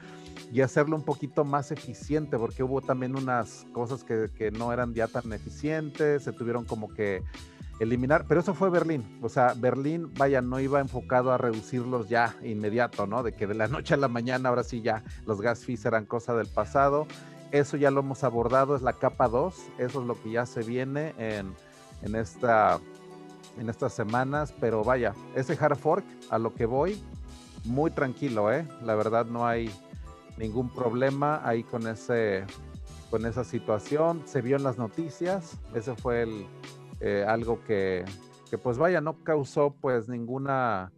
y 0.54 0.62
hacerlo 0.62 0.96
un 0.96 1.04
poquito 1.04 1.44
más 1.44 1.72
eficiente, 1.72 2.38
porque 2.38 2.62
hubo 2.62 2.82
también 2.82 3.18
unas 3.18 3.66
cosas 3.74 4.04
que, 4.04 4.30
que 4.38 4.52
no 4.52 4.72
eran 4.72 4.94
ya 4.94 5.08
tan 5.08 5.34
eficientes, 5.34 6.22
se 6.22 6.34
tuvieron 6.34 6.66
como 6.66 6.94
que 6.94 7.24
eliminar, 7.80 8.26
pero 8.28 8.40
eso 8.40 8.54
fue 8.54 8.70
Berlín, 8.70 9.20
o 9.22 9.30
sea, 9.30 9.54
Berlín, 9.56 10.12
vaya, 10.18 10.42
no 10.42 10.60
iba 10.60 10.80
enfocado 10.80 11.32
a 11.32 11.38
reducirlos 11.38 12.10
ya 12.10 12.36
inmediato, 12.44 13.06
¿no? 13.06 13.24
De 13.24 13.34
que 13.34 13.48
de 13.48 13.54
la 13.54 13.68
noche 13.68 13.94
a 13.94 13.98
la 13.98 14.08
mañana 14.08 14.50
ahora 14.50 14.64
sí 14.64 14.82
ya 14.82 15.04
los 15.26 15.42
gas 15.42 15.64
fees 15.66 15.86
eran 15.86 16.06
cosa 16.06 16.36
del 16.36 16.48
pasado, 16.48 17.08
eso 17.52 17.78
ya 17.78 17.92
lo 17.92 18.02
hemos 18.02 18.24
abordado, 18.24 18.76
es 18.76 18.82
la 18.82 18.94
capa 18.94 19.28
2, 19.28 19.56
eso 19.78 20.02
es 20.02 20.08
lo 20.08 20.22
que 20.22 20.32
ya 20.32 20.46
se 20.46 20.64
viene 20.64 21.14
en, 21.18 21.54
en, 22.02 22.16
esta, 22.16 22.80
en 23.58 23.70
estas 23.70 23.94
semanas, 23.94 24.54
pero 24.60 24.84
vaya, 24.84 25.14
ese 25.36 25.58
hard 25.60 25.78
fork, 25.78 26.06
a 26.30 26.40
lo 26.40 26.54
que 26.54 26.66
voy, 26.66 27.02
muy 27.66 27.92
tranquilo, 27.92 28.52
¿eh? 28.52 28.68
La 28.82 28.96
verdad 28.96 29.26
no 29.26 29.46
hay 29.46 29.70
ningún 30.38 30.70
problema 30.70 31.42
ahí 31.44 31.64
con 31.64 31.88
ese 31.88 32.46
con 33.10 33.26
esa 33.26 33.46
situación, 33.46 34.22
se 34.26 34.42
vio 34.42 34.58
en 34.58 34.64
las 34.64 34.78
noticias, 34.78 35.58
ese 35.74 35.96
fue 35.96 36.24
el, 36.24 36.46
eh, 37.00 37.26
algo 37.28 37.64
que, 37.64 38.06
pues 38.64 38.78
vaya, 38.78 39.02
no 39.02 39.24
causó 39.24 39.76
pues 39.76 40.08
ninguna, 40.10 40.92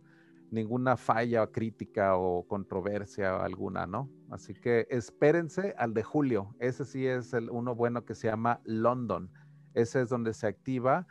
ninguna 0.52 0.98
falla 0.98 1.48
crítica 1.48 2.16
o 2.16 2.48
controversia 2.48 3.38
alguna, 3.38 3.86
¿no? 3.86 4.10
Así 4.30 4.54
que 4.54 4.88
espérense 4.90 5.76
al 5.78 5.94
de 5.94 6.04
julio. 6.04 6.56
Ese 6.60 6.86
sí 6.86 7.06
es 7.06 7.34
el 7.34 7.50
uno 7.50 7.76
bueno 7.76 8.06
que 8.06 8.16
se 8.16 8.28
llama 8.28 8.62
London. 8.64 9.32
Ese 9.74 10.02
es 10.02 10.10
donde 10.10 10.34
se 10.34 10.48
activa 10.48 11.08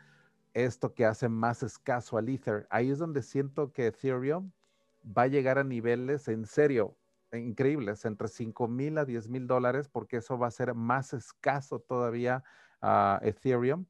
esto 0.54 0.94
que 0.94 1.04
hace 1.04 1.28
más 1.28 1.62
escaso 1.62 2.18
al 2.18 2.28
Ether. 2.28 2.66
Ahí 2.70 2.90
es 2.90 2.98
donde 2.98 3.22
siento 3.22 3.72
que 3.72 3.86
Ethereum 3.86 4.50
va 5.04 5.22
a 5.22 5.28
llegar 5.28 5.58
a 5.58 5.64
niveles 5.64 6.28
en 6.28 6.46
serio 6.46 6.96
increíbles, 7.32 8.04
entre 8.04 8.28
5 8.28 8.68
mil 8.68 8.96
a 8.98 9.04
10 9.04 9.28
mil 9.28 9.46
dólares, 9.46 9.88
porque 9.88 10.18
eso 10.18 10.38
va 10.38 10.46
a 10.46 10.50
ser 10.50 10.74
más 10.74 11.12
escaso 11.12 11.78
todavía 11.80 12.42
a 12.80 13.20
Ethereum. 13.22 13.84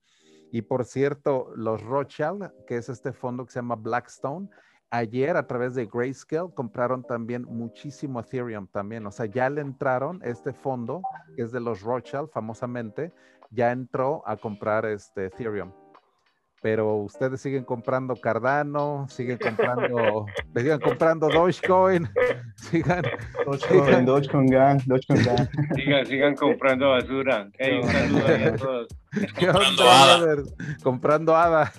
Y 0.50 0.62
por 0.62 0.84
cierto, 0.84 1.52
los 1.56 1.82
Rothschild, 1.82 2.50
que 2.66 2.76
es 2.76 2.88
este 2.88 3.12
fondo 3.12 3.44
que 3.44 3.52
se 3.52 3.58
llama 3.58 3.76
Blackstone, 3.76 4.48
ayer 4.90 5.36
a 5.36 5.46
través 5.46 5.74
de 5.74 5.86
Grayscale 5.86 6.52
compraron 6.54 7.02
también 7.02 7.44
muchísimo 7.44 8.20
Ethereum 8.20 8.66
también. 8.68 9.06
O 9.06 9.10
sea, 9.10 9.26
ya 9.26 9.50
le 9.50 9.60
entraron 9.60 10.20
este 10.22 10.52
fondo, 10.52 11.02
que 11.36 11.42
es 11.42 11.52
de 11.52 11.60
los 11.60 11.82
Rothschild 11.82 12.30
famosamente, 12.30 13.12
ya 13.50 13.72
entró 13.72 14.22
a 14.26 14.36
comprar 14.36 14.86
este 14.86 15.26
Ethereum 15.26 15.72
pero 16.60 16.96
ustedes 16.96 17.40
siguen 17.40 17.64
comprando 17.64 18.16
Cardano, 18.16 19.06
siguen 19.08 19.38
comprando, 19.38 20.26
siguen 20.56 20.80
comprando 20.80 21.28
Dogecoin, 21.28 22.08
sigan, 22.56 23.02
Dogecoin, 23.46 24.04
Dogecoin 24.04 24.46
Gang, 24.46 24.80
Dogecoin 24.86 25.24
Gang. 25.24 25.48
Sigan, 25.74 26.06
sigan 26.06 26.34
comprando 26.36 26.90
basura. 26.90 27.48
Hey, 27.58 27.80
un 27.82 27.88
saludo 27.88 28.26
a 28.26 28.56
todos. 28.56 28.88
comprando 29.38 29.82
ADA. 29.84 30.42
Comprando 30.82 31.36
ADA. 31.36 31.72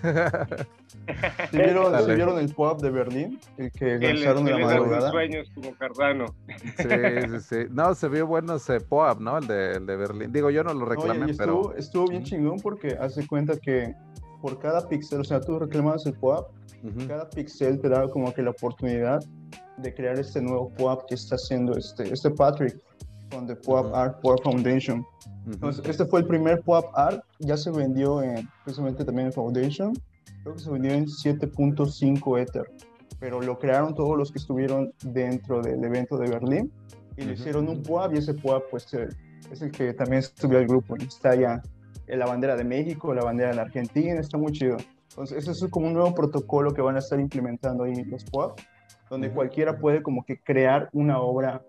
¿Sí 1.52 1.58
vieron, 1.58 2.06
¿sí 2.06 2.16
vieron 2.16 2.40
el 2.40 2.54
pop 2.54 2.82
de 2.82 2.90
Berlín? 2.90 3.40
El 3.58 3.72
que 3.72 3.98
lanzaron 3.98 4.48
en 4.48 4.62
la 4.62 4.66
madrugada. 4.66 5.12
sueños 5.12 5.52
como 5.54 5.74
Cardano. 5.76 6.26
Sí, 6.78 6.88
sí, 7.30 7.40
sí. 7.42 7.58
No, 7.70 7.94
se 7.96 8.08
vio 8.10 8.28
bueno 8.28 8.56
ese 8.56 8.80
POAP, 8.80 9.20
¿no? 9.20 9.38
El 9.38 9.48
de, 9.48 9.72
el 9.74 9.86
de 9.86 9.96
Berlín. 9.96 10.32
Digo, 10.32 10.50
yo 10.50 10.64
no 10.64 10.74
lo 10.74 10.86
reclamé, 10.86 11.32
estuvo, 11.32 11.70
pero... 11.70 11.76
Estuvo 11.76 12.08
bien 12.08 12.24
chingón 12.24 12.60
porque 12.60 12.98
hace 13.00 13.26
cuenta 13.28 13.58
que 13.58 13.96
por 14.42 14.60
cada 14.60 14.88
píxel, 14.88 15.22
o 15.22 15.24
sea, 15.24 15.40
tú 15.40 15.60
reclamabas 15.60 16.06
el 16.06 16.14
POAP, 16.14 16.48
cada 17.08 17.30
píxel 17.30 17.80
te 17.80 17.90
daba 17.90 18.10
como 18.10 18.34
que 18.34 18.42
la 18.42 18.52
oportunidad 18.52 19.20
de 19.78 19.94
crear 19.94 20.18
este 20.20 20.42
nuevo 20.42 20.70
POAP 20.78 21.08
que 21.08 21.16
está 21.16 21.36
haciendo 21.36 21.76
este, 21.78 22.12
este 22.12 22.30
Patrick 22.32 22.78
con 23.32 23.48
The 23.48 23.56
POAP 23.56 23.94
Art 23.94 24.22
POAP 24.22 24.44
Foundation. 24.44 25.06
Entonces, 25.46 25.84
este 25.88 26.06
fue 26.06 26.22
el 26.22 26.28
primer 26.28 26.62
POAP 26.62 26.86
Art, 26.94 27.24
ya 27.40 27.58
se 27.58 27.72
vendió 27.72 28.22
en, 28.22 28.48
precisamente 28.64 29.04
también 29.04 29.28
en 29.28 29.34
Foundation, 29.34 29.94
creo 30.44 30.56
que 30.56 30.62
se 30.62 30.70
vendió 30.70 30.94
en 30.94 31.06
7.5 31.06 32.40
Ether. 32.40 32.72
pero 33.20 33.42
lo 33.42 33.58
crearon 33.60 33.94
todos 33.94 34.18
los 34.18 34.32
que 34.32 34.40
estuvieron 34.40 34.94
dentro 35.04 35.62
del 35.62 35.84
evento 35.84 36.18
de 36.18 36.30
Berlín 36.30 36.72
y 37.18 37.26
le 37.26 37.34
hicieron 37.34 37.68
un 37.68 37.84
POAP 37.84 38.16
y 38.16 38.18
ese 38.20 38.34
POAP 38.34 38.64
pues 38.72 38.88
es 39.52 39.62
el 39.62 39.72
que 39.72 39.94
también 39.94 40.24
subió 40.24 40.60
al 40.60 40.68
grupo. 40.68 40.96
Está 40.96 41.36
ya 41.36 41.62
la 42.18 42.26
bandera 42.26 42.56
de 42.56 42.64
México, 42.64 43.14
la 43.14 43.24
bandera 43.24 43.50
de 43.50 43.56
la 43.56 43.64
Argentina, 43.64 44.20
está 44.20 44.38
muy 44.38 44.52
chido. 44.52 44.78
Entonces, 45.10 45.38
eso 45.48 45.66
es 45.66 45.72
como 45.72 45.88
un 45.88 45.94
nuevo 45.94 46.14
protocolo 46.14 46.74
que 46.74 46.82
van 46.82 46.96
a 46.96 47.00
estar 47.00 47.20
implementando 47.20 47.84
ahí 47.84 48.04
los 48.06 48.24
POAP, 48.26 48.60
donde 49.10 49.32
cualquiera 49.32 49.78
puede 49.78 50.02
como 50.02 50.24
que 50.24 50.40
crear 50.40 50.90
una 50.94 51.20
obra 51.20 51.62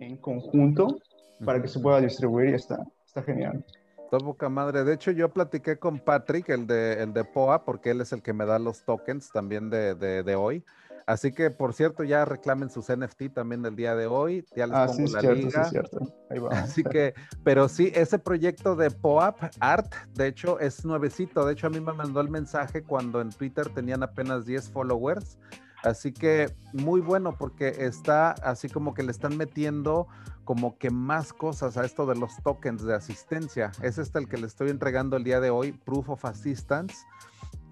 en 0.00 0.16
conjunto 0.16 0.98
para 1.44 1.62
que 1.62 1.68
se 1.68 1.80
pueda 1.80 2.00
distribuir 2.00 2.50
y 2.50 2.54
está, 2.54 2.84
está 3.06 3.22
genial. 3.22 3.64
Todo 4.10 4.24
boca 4.24 4.48
madre. 4.48 4.84
De 4.84 4.94
hecho, 4.94 5.10
yo 5.10 5.28
platiqué 5.28 5.78
con 5.78 5.98
Patrick, 5.98 6.48
el 6.48 6.66
de, 6.66 7.02
el 7.02 7.12
de 7.12 7.24
POA, 7.24 7.64
porque 7.64 7.90
él 7.90 8.00
es 8.00 8.12
el 8.12 8.22
que 8.22 8.32
me 8.32 8.46
da 8.46 8.58
los 8.58 8.82
tokens 8.84 9.30
también 9.30 9.68
de, 9.68 9.94
de, 9.94 10.22
de 10.22 10.34
hoy. 10.34 10.64
Así 11.08 11.32
que, 11.32 11.50
por 11.50 11.72
cierto, 11.72 12.04
ya 12.04 12.26
reclamen 12.26 12.68
sus 12.68 12.94
NFT 12.94 13.32
también 13.32 13.62
del 13.62 13.74
día 13.74 13.96
de 13.96 14.06
hoy. 14.06 14.44
Ya 14.54 14.66
les 14.66 14.76
ah, 14.76 14.86
pongo 14.88 15.06
sí, 15.06 15.14
la 15.14 15.20
cierto, 15.20 15.40
liga. 15.40 15.64
Sí, 15.64 15.70
cierto. 15.70 15.98
Ahí 16.28 16.38
va. 16.38 16.50
Así 16.50 16.84
que, 16.84 17.14
pero 17.42 17.66
sí, 17.66 17.90
ese 17.94 18.18
proyecto 18.18 18.76
de 18.76 18.90
POAP 18.90 19.42
Art, 19.58 19.94
de 20.12 20.26
hecho, 20.26 20.60
es 20.60 20.84
nuevecito. 20.84 21.46
De 21.46 21.54
hecho, 21.54 21.66
a 21.66 21.70
mí 21.70 21.80
me 21.80 21.94
mandó 21.94 22.20
el 22.20 22.28
mensaje 22.28 22.82
cuando 22.82 23.22
en 23.22 23.30
Twitter 23.30 23.70
tenían 23.70 24.02
apenas 24.02 24.44
10 24.44 24.68
followers. 24.68 25.38
Así 25.82 26.12
que 26.12 26.54
muy 26.74 27.00
bueno 27.00 27.34
porque 27.38 27.68
está 27.68 28.32
así 28.32 28.68
como 28.68 28.92
que 28.92 29.02
le 29.02 29.10
están 29.10 29.38
metiendo 29.38 30.08
como 30.44 30.76
que 30.76 30.90
más 30.90 31.32
cosas 31.32 31.78
a 31.78 31.86
esto 31.86 32.04
de 32.04 32.16
los 32.16 32.36
tokens 32.42 32.84
de 32.84 32.94
asistencia. 32.94 33.72
Es 33.80 33.96
este 33.96 34.18
el 34.18 34.28
que 34.28 34.36
le 34.36 34.46
estoy 34.46 34.68
entregando 34.68 35.16
el 35.16 35.24
día 35.24 35.40
de 35.40 35.48
hoy, 35.48 35.72
Proof 35.72 36.10
of 36.10 36.26
Assistance. 36.26 36.96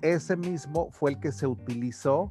Ese 0.01 0.37
mismo 0.37 0.91
fue 0.91 1.11
el 1.11 1.21
que 1.21 1.33
se 1.33 1.47
utilizó 1.47 2.31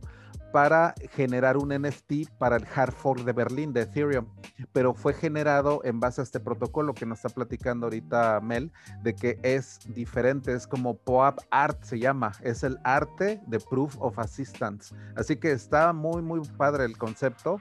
para 0.56 0.96
generar 1.12 1.58
un 1.58 1.68
NFT 1.68 2.30
para 2.38 2.56
el 2.56 2.66
hard 2.74 2.94
fork 2.94 3.26
de 3.26 3.34
Berlín 3.34 3.74
de 3.74 3.82
Ethereum, 3.82 4.26
pero 4.72 4.94
fue 4.94 5.14
generado 5.14 5.82
en 5.84 6.00
base 6.00 6.22
a 6.22 6.24
este 6.24 6.40
protocolo 6.40 6.94
que 6.94 7.06
nos 7.06 7.18
está 7.18 7.28
platicando 7.28 7.88
ahorita 7.88 8.40
Mel, 8.40 8.72
de 9.04 9.14
que 9.14 9.38
es 9.44 9.80
diferente, 9.94 10.54
es 10.54 10.66
como 10.66 10.96
POAP 10.96 11.40
Art 11.52 11.84
se 11.84 12.00
llama, 12.00 12.32
es 12.42 12.64
el 12.64 12.80
arte 12.86 13.42
de 13.48 13.60
Proof 13.60 13.98
of 14.00 14.18
Assistance. 14.18 14.96
Así 15.18 15.36
que 15.36 15.52
está 15.52 15.92
muy, 15.92 16.22
muy 16.22 16.40
padre 16.58 16.86
el 16.86 16.98
concepto, 16.98 17.58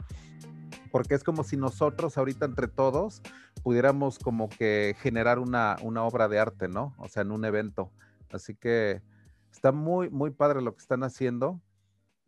porque 0.92 1.16
es 1.16 1.24
como 1.24 1.42
si 1.42 1.56
nosotros 1.56 2.16
ahorita 2.16 2.46
entre 2.46 2.68
todos 2.68 3.22
pudiéramos 3.64 4.20
como 4.20 4.48
que 4.48 4.94
generar 5.00 5.40
una, 5.40 5.74
una 5.82 6.04
obra 6.04 6.28
de 6.28 6.38
arte, 6.38 6.68
¿no? 6.68 6.94
O 6.98 7.08
sea, 7.08 7.22
en 7.22 7.32
un 7.32 7.44
evento. 7.44 7.90
Así 8.32 8.54
que 8.54 9.02
está 9.50 9.72
muy, 9.72 10.10
muy 10.10 10.30
padre 10.30 10.62
lo 10.62 10.76
que 10.76 10.80
están 10.80 11.02
haciendo. 11.02 11.60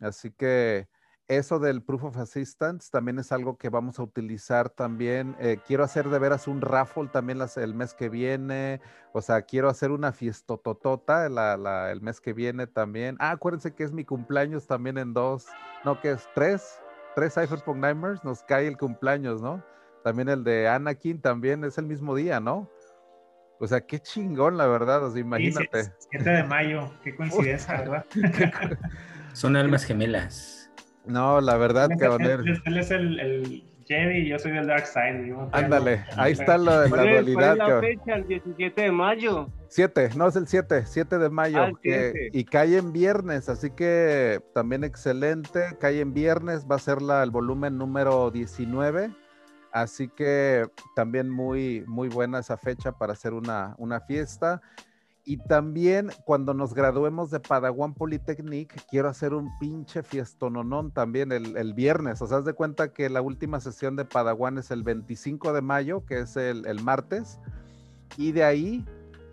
Así 0.01 0.31
que 0.31 0.89
eso 1.29 1.59
del 1.59 1.83
Proof 1.83 2.05
of 2.05 2.17
Assistance 2.19 2.89
también 2.91 3.19
es 3.19 3.33
algo 3.33 3.59
que 3.59 3.69
vamos 3.69 3.99
a 3.99 4.05
utilizar 4.05 4.71
también. 4.71 5.35
Eh, 5.41 5.59
quiero 5.67 5.83
hacer 5.83 6.09
de 6.09 6.21
veras 6.21 6.47
un 6.47 6.61
raffle 6.61 7.09
también 7.09 7.39
las, 7.39 7.57
el 7.57 7.75
mes 7.75 7.95
que 7.95 8.09
viene. 8.09 8.81
O 9.13 9.21
sea, 9.21 9.43
quiero 9.43 9.69
hacer 9.69 9.91
una 9.91 10.13
fiestototota 10.13 11.29
la, 11.29 11.57
la, 11.57 11.91
el 11.91 12.01
mes 12.01 12.21
que 12.21 12.33
viene 12.33 12.69
también. 12.69 13.17
Ah, 13.19 13.33
acuérdense 13.33 13.75
que 13.75 13.83
es 13.83 13.93
mi 13.93 14.05
cumpleaños 14.05 14.69
también 14.69 14.99
en 14.99 15.15
dos, 15.15 15.47
no, 15.85 16.01
que 16.01 16.13
es 16.13 16.29
tres, 16.35 16.81
tres 17.17 17.35
Cypherpunk 17.35 17.79
Nightmares, 17.79 18.23
nos 18.23 18.45
cae 18.45 18.69
el 18.69 18.77
cumpleaños, 18.77 19.43
¿no? 19.43 19.65
También 20.05 20.29
el 20.29 20.45
de 20.45 20.69
Anakin 20.69 21.21
también 21.21 21.65
es 21.65 21.77
el 21.79 21.87
mismo 21.87 22.15
día, 22.15 22.39
¿no? 22.39 22.71
O 23.59 23.67
sea, 23.67 23.81
qué 23.81 23.99
chingón, 23.99 24.57
la 24.57 24.67
verdad, 24.69 25.03
o 25.03 25.11
sea, 25.11 25.21
imagínate. 25.21 25.85
Sí, 25.85 25.91
7 26.13 26.31
de 26.31 26.45
mayo, 26.45 26.93
qué 27.03 27.17
coincidencia, 27.17 27.79
¿verdad? 27.79 28.07
Son 29.37 29.55
almas 29.55 29.85
gemelas. 29.85 30.71
No, 31.05 31.43
la 31.43 31.59
verdad, 31.59 31.93
él, 31.93 31.99
caballero. 31.99 32.43
Él, 32.43 32.63
él, 32.65 32.79
es 32.79 32.91
el, 32.91 33.21
el, 33.21 33.65
Jedi 33.85 34.21
y 34.21 34.29
yo 34.31 34.39
soy 34.39 34.53
del 34.53 34.67
Dark 34.67 34.87
Side. 34.87 35.31
Ándale, 35.53 36.07
ahí 36.17 36.33
está 36.33 36.57
la, 36.57 36.85
la 36.85 36.89
¿Cuál 36.89 37.11
dualidad. 37.11 37.57
¿Cuál 37.57 37.71
es 37.71 37.75
la 37.75 37.81
fecha? 37.81 38.15
El 38.15 38.29
17 38.29 38.81
de 38.81 38.93
mayo. 38.93 39.51
7, 39.69 40.09
no 40.17 40.29
es 40.29 40.37
el 40.37 40.47
7, 40.47 40.85
7 40.87 41.19
de 41.19 41.29
mayo. 41.29 41.61
Ah, 41.61 41.71
que- 41.83 42.13
7. 42.15 42.31
y 42.33 42.45
cae 42.45 42.79
en 42.79 42.95
viernes, 42.95 43.51
así 43.51 43.69
que 43.73 44.41
también 44.55 44.85
excelente. 44.85 45.77
Cae 45.79 46.01
en 46.01 46.15
viernes, 46.15 46.65
va 46.65 46.77
a 46.77 46.79
ser 46.79 47.03
la, 47.03 47.23
el 47.23 47.31
volumen 47.31 47.77
número 47.77 48.31
19. 48.31 49.11
Así 49.71 50.09
que 50.09 50.67
también 50.95 51.29
muy, 51.29 51.85
muy 51.87 52.09
buena 52.09 52.39
esa 52.39 52.57
fecha 52.57 52.93
para 52.93 53.13
hacer 53.13 53.35
una, 53.35 53.75
una 53.77 54.01
fiesta. 54.01 54.63
Y 55.29 55.39
también 55.39 56.11
cuando 56.25 56.55
nos 56.55 56.73
graduemos 56.73 57.33
de 57.33 57.41
Padawan 57.41 57.95
Polytechnic, 57.95 58.81
quiero 58.89 59.09
hacer 59.09 59.35
un 59.35 59.51
pinche 59.59 60.05
fiestononón 60.05 60.93
también 60.93 61.33
el, 61.33 61.57
el 61.57 61.75
viernes. 61.75 62.23
O 62.23 62.29
sea, 62.29 62.39
haz 62.39 62.45
de 62.45 62.53
cuenta 62.53 62.93
que 62.93 63.11
la 63.11 63.23
última 63.23 63.59
sesión 63.59 63.97
de 63.97 64.05
Padawan 64.05 64.57
es 64.59 64.71
el 64.71 64.85
25 64.85 65.53
de 65.53 65.63
mayo, 65.63 66.07
que 66.07 66.21
es 66.21 66.37
el, 66.37 66.65
el 66.67 66.81
martes. 66.81 67.41
Y 68.17 68.31
de 68.31 68.45
ahí 68.45 68.85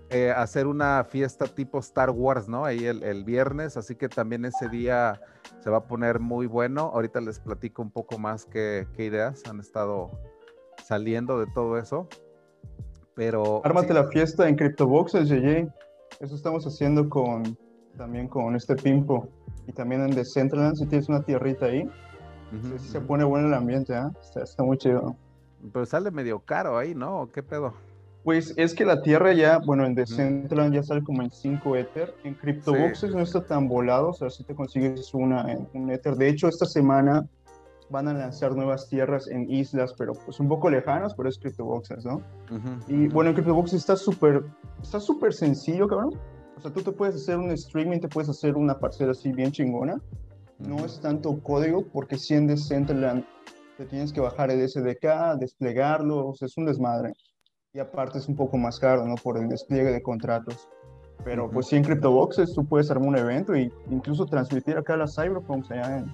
eh, 0.10 0.32
hacer 0.32 0.66
una 0.66 1.04
fiesta 1.04 1.46
tipo 1.46 1.78
Star 1.78 2.10
Wars, 2.10 2.50
¿no? 2.50 2.66
Ahí 2.66 2.86
el, 2.86 3.04
el, 3.04 3.24
viernes, 3.24 3.78
así 3.78 3.94
que 3.94 4.10
también 4.10 4.46
ese 4.46 4.70
día 4.70 5.22
se 5.60 5.70
va 5.70 5.78
a 5.78 5.84
poner 5.86 6.20
muy 6.20 6.48
bueno. 6.48 6.90
Ahorita 6.92 7.22
les 7.22 7.40
platico 7.40 7.84
un 7.84 7.92
poco 7.92 8.18
más 8.18 8.46
qué, 8.46 8.88
qué 8.96 9.06
ideas 9.06 9.44
han 9.48 9.60
estado 9.60 10.10
saliendo 10.84 11.40
de 11.40 11.46
todo 11.54 11.78
eso. 11.78 12.08
Pero... 13.14 13.62
Ármate 13.64 13.94
la 13.94 14.06
fiesta 14.08 14.50
en 14.50 14.56
CryptoBoxes, 14.56 15.30
JJ. 15.30 15.72
Eso 16.20 16.36
estamos 16.36 16.66
haciendo 16.66 17.10
con 17.10 17.58
también 17.98 18.28
con 18.28 18.56
este 18.56 18.76
Pimpo. 18.76 19.28
Y 19.68 19.72
también 19.72 20.02
en 20.02 20.12
Decentraland, 20.12 20.76
si 20.76 20.86
tienes 20.88 21.10
una 21.10 21.24
tierrita 21.24 21.68
ahí, 21.68 21.84
Ujú, 21.84 22.78
sí 22.78 22.90
se 22.90 23.02
pone 23.02 23.24
bueno 23.24 23.48
el 23.48 23.54
ambiente, 23.54 23.96
¿ah? 23.96 24.12
Está, 24.22 24.44
está 24.44 24.64
muy 24.64 24.78
chido. 24.78 25.16
Pero 25.72 25.86
sale 25.86 26.12
medio 26.12 26.40
caro 26.40 26.78
ahí, 26.78 26.94
¿no? 26.94 27.22
¿O 27.22 27.32
¿Qué 27.32 27.42
pedo? 27.42 27.74
Pues 28.24 28.54
es 28.58 28.74
que 28.74 28.86
la 28.86 29.02
tierra 29.02 29.34
ya, 29.34 29.60
bueno, 29.60 29.86
en 29.86 29.96
Decentraland 29.96 30.74
ya 30.74 30.84
sale 30.84 31.04
como 31.04 31.22
en 31.24 31.32
5 31.32 31.76
Ether. 31.76 32.14
En 32.24 32.36
CryptoBoxes 32.36 33.14
no 33.14 33.22
está 33.22 33.46
tan 33.46 33.68
volado, 33.68 34.10
o 34.10 34.14
sea, 34.14 34.30
si 34.30 34.46
te 34.46 34.56
consigues 34.56 35.14
una 35.14 35.46
un 35.74 35.92
Ether. 35.92 36.16
De 36.16 36.30
hecho, 36.30 36.48
esta 36.48 36.66
semana 36.66 37.26
van 37.90 38.08
a 38.08 38.14
lanzar 38.14 38.56
nuevas 38.56 38.88
tierras 38.90 39.28
en 39.28 39.50
islas, 39.50 39.94
pero 39.98 40.14
pues 40.14 40.40
un 40.40 40.48
poco 40.48 40.70
lejanas, 40.70 41.14
pero 41.16 41.30
es 41.30 41.38
CryptoBoxes, 41.40 42.06
¿no? 42.06 42.16
Ujú, 42.52 42.70
Y 42.88 43.06
ujú. 43.08 43.14
bueno, 43.14 43.30
en 43.30 43.36
CryptoBoxes 43.36 43.80
está 43.80 43.96
súper, 43.96 44.44
está 44.82 45.00
súper 45.00 45.34
sencillo, 45.34 45.88
cabrón. 45.88 46.12
O 46.58 46.62
sea, 46.62 46.72
tú 46.72 46.82
te 46.82 46.92
puedes 46.92 47.16
hacer 47.16 47.38
un 47.38 47.52
streaming, 47.52 48.00
te 48.00 48.08
puedes 48.08 48.30
hacer 48.30 48.56
una 48.56 48.80
parcela 48.80 49.12
así 49.12 49.32
bien 49.32 49.52
chingona. 49.52 49.96
No 50.60 50.76
Ujú. 50.76 50.86
es 50.86 51.00
tanto 51.02 51.40
código, 51.42 51.84
porque 51.92 52.18
si 52.18 52.36
en 52.36 52.48
Decentraland 52.48 53.24
te 53.78 53.86
tienes 53.86 54.14
que 54.14 54.22
bajar 54.22 54.52
el 54.52 54.62
SDK, 54.62 55.38
desplegarlo, 55.40 56.28
o 56.28 56.36
sea, 56.36 56.46
es 56.46 56.58
un 56.58 56.66
desmadre. 56.66 57.14
Y 57.74 57.80
aparte 57.80 58.20
es 58.20 58.28
un 58.28 58.36
poco 58.36 58.58
más 58.58 58.80
caro, 58.80 59.06
¿no? 59.06 59.16
Por 59.16 59.38
el 59.38 59.50
despliegue 59.50 59.92
de 59.92 60.02
contratos. 60.02 60.70
Pero 61.24 61.46
Ujú. 61.46 61.54
pues 61.56 61.68
sí, 61.68 61.76
en 61.76 61.84
CryptoBoxes 61.84 62.54
tú 62.54 62.66
puedes 62.66 62.92
armar 62.92 63.10
un 63.10 63.18
evento 63.18 63.54
e 63.56 63.72
incluso 63.90 64.26
transmitir 64.26 64.78
acá 64.78 64.96
las 64.96 65.16
Cyberpunks 65.16 65.72
allá 65.72 65.98
en, 65.98 66.06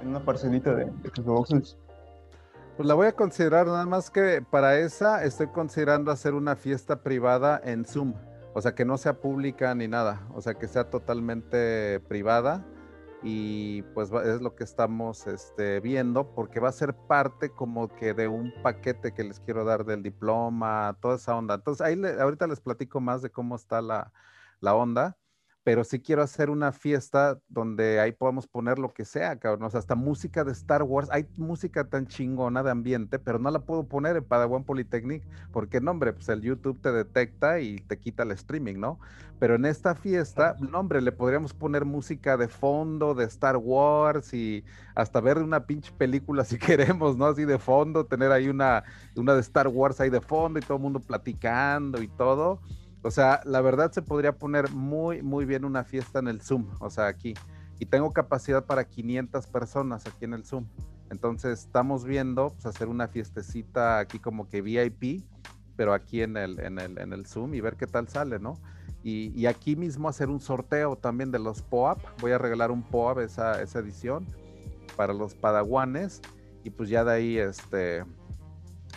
en 0.00 0.08
una 0.08 0.24
parcelita 0.24 0.74
de, 0.74 0.86
de 0.86 1.10
CryptoBoxes. 1.10 1.76
Pues 2.76 2.86
la 2.86 2.94
voy 2.94 3.08
a 3.08 3.12
considerar, 3.12 3.66
nada 3.66 3.86
más 3.86 4.08
que 4.08 4.40
para 4.40 4.78
esa 4.78 5.24
estoy 5.24 5.48
considerando 5.48 6.12
hacer 6.12 6.34
una 6.34 6.54
fiesta 6.54 7.02
privada 7.02 7.60
en 7.64 7.84
Zoom. 7.84 8.14
O 8.54 8.60
sea, 8.60 8.74
que 8.74 8.84
no 8.84 8.98
sea 8.98 9.20
pública 9.20 9.74
ni 9.74 9.88
nada. 9.88 10.26
O 10.32 10.40
sea, 10.40 10.54
que 10.54 10.68
sea 10.68 10.88
totalmente 10.88 12.00
privada. 12.08 12.64
Y 13.22 13.82
pues 13.94 14.12
es 14.12 14.40
lo 14.40 14.54
que 14.54 14.62
estamos 14.62 15.26
este, 15.26 15.80
viendo, 15.80 16.32
porque 16.34 16.60
va 16.60 16.68
a 16.68 16.72
ser 16.72 16.94
parte 16.94 17.50
como 17.50 17.88
que 17.88 18.14
de 18.14 18.28
un 18.28 18.52
paquete 18.62 19.12
que 19.12 19.24
les 19.24 19.40
quiero 19.40 19.64
dar 19.64 19.84
del 19.84 20.04
diploma, 20.04 20.96
toda 21.00 21.16
esa 21.16 21.36
onda. 21.36 21.54
Entonces, 21.54 21.84
ahí 21.84 22.00
ahorita 22.20 22.46
les 22.46 22.60
platico 22.60 23.00
más 23.00 23.22
de 23.22 23.30
cómo 23.30 23.56
está 23.56 23.82
la, 23.82 24.12
la 24.60 24.76
onda 24.76 25.16
pero 25.68 25.84
sí 25.84 26.00
quiero 26.00 26.22
hacer 26.22 26.48
una 26.48 26.72
fiesta 26.72 27.38
donde 27.46 28.00
ahí 28.00 28.12
podamos 28.12 28.46
poner 28.46 28.78
lo 28.78 28.94
que 28.94 29.04
sea, 29.04 29.38
cabrón. 29.38 29.64
O 29.64 29.68
sea, 29.68 29.80
hasta 29.80 29.94
música 29.94 30.42
de 30.42 30.52
Star 30.52 30.82
Wars. 30.82 31.10
Hay 31.12 31.28
música 31.36 31.84
tan 31.84 32.06
chingona 32.06 32.62
de 32.62 32.70
ambiente, 32.70 33.18
pero 33.18 33.38
no 33.38 33.50
la 33.50 33.58
puedo 33.58 33.84
poner 33.84 34.16
en 34.16 34.24
Padawan 34.24 34.64
Polytechnic 34.64 35.22
porque, 35.52 35.82
no, 35.82 35.90
hombre, 35.90 36.14
pues 36.14 36.26
el 36.30 36.40
YouTube 36.40 36.80
te 36.80 36.90
detecta 36.90 37.60
y 37.60 37.80
te 37.80 37.98
quita 37.98 38.22
el 38.22 38.30
streaming, 38.30 38.76
¿no? 38.76 38.98
Pero 39.38 39.56
en 39.56 39.66
esta 39.66 39.94
fiesta, 39.94 40.56
no, 40.58 40.80
hombre, 40.80 41.02
le 41.02 41.12
podríamos 41.12 41.52
poner 41.52 41.84
música 41.84 42.38
de 42.38 42.48
fondo 42.48 43.14
de 43.14 43.26
Star 43.26 43.58
Wars 43.58 44.32
y 44.32 44.64
hasta 44.94 45.20
ver 45.20 45.36
una 45.36 45.66
pinche 45.66 45.92
película 45.92 46.44
si 46.46 46.56
queremos, 46.56 47.18
¿no? 47.18 47.26
Así 47.26 47.44
de 47.44 47.58
fondo, 47.58 48.06
tener 48.06 48.32
ahí 48.32 48.48
una, 48.48 48.84
una 49.14 49.34
de 49.34 49.40
Star 49.42 49.68
Wars 49.68 50.00
ahí 50.00 50.08
de 50.08 50.22
fondo 50.22 50.58
y 50.60 50.62
todo 50.62 50.78
el 50.78 50.82
mundo 50.82 51.00
platicando 51.00 52.00
y 52.00 52.08
todo. 52.08 52.62
O 53.02 53.10
sea, 53.10 53.40
la 53.44 53.60
verdad 53.60 53.92
se 53.92 54.02
podría 54.02 54.36
poner 54.36 54.70
muy, 54.70 55.22
muy 55.22 55.44
bien 55.44 55.64
una 55.64 55.84
fiesta 55.84 56.18
en 56.18 56.28
el 56.28 56.40
Zoom, 56.40 56.66
o 56.80 56.90
sea, 56.90 57.06
aquí. 57.06 57.34
Y 57.78 57.86
tengo 57.86 58.12
capacidad 58.12 58.64
para 58.64 58.84
500 58.84 59.46
personas 59.46 60.06
aquí 60.06 60.24
en 60.24 60.34
el 60.34 60.44
Zoom. 60.44 60.66
Entonces 61.10 61.60
estamos 61.60 62.04
viendo 62.04 62.50
pues, 62.50 62.66
hacer 62.66 62.88
una 62.88 63.08
fiestecita 63.08 63.98
aquí 63.98 64.18
como 64.18 64.48
que 64.48 64.62
VIP, 64.62 65.24
pero 65.76 65.94
aquí 65.94 66.22
en 66.22 66.36
el, 66.36 66.58
en 66.60 66.78
el, 66.78 66.98
en 66.98 67.12
el 67.12 67.26
Zoom 67.26 67.54
y 67.54 67.60
ver 67.60 67.76
qué 67.76 67.86
tal 67.86 68.08
sale, 68.08 68.38
¿no? 68.38 68.58
Y, 69.04 69.32
y 69.40 69.46
aquí 69.46 69.76
mismo 69.76 70.08
hacer 70.08 70.28
un 70.28 70.40
sorteo 70.40 70.96
también 70.96 71.30
de 71.30 71.38
los 71.38 71.62
POAP. 71.62 72.00
Voy 72.20 72.32
a 72.32 72.38
regalar 72.38 72.72
un 72.72 72.82
POAP 72.82 73.20
esa, 73.20 73.62
esa 73.62 73.78
edición. 73.78 74.26
para 74.96 75.12
los 75.12 75.34
padawanes 75.34 76.20
y 76.64 76.70
pues 76.70 76.88
ya 76.88 77.04
de 77.04 77.12
ahí, 77.12 77.38
este, 77.38 78.04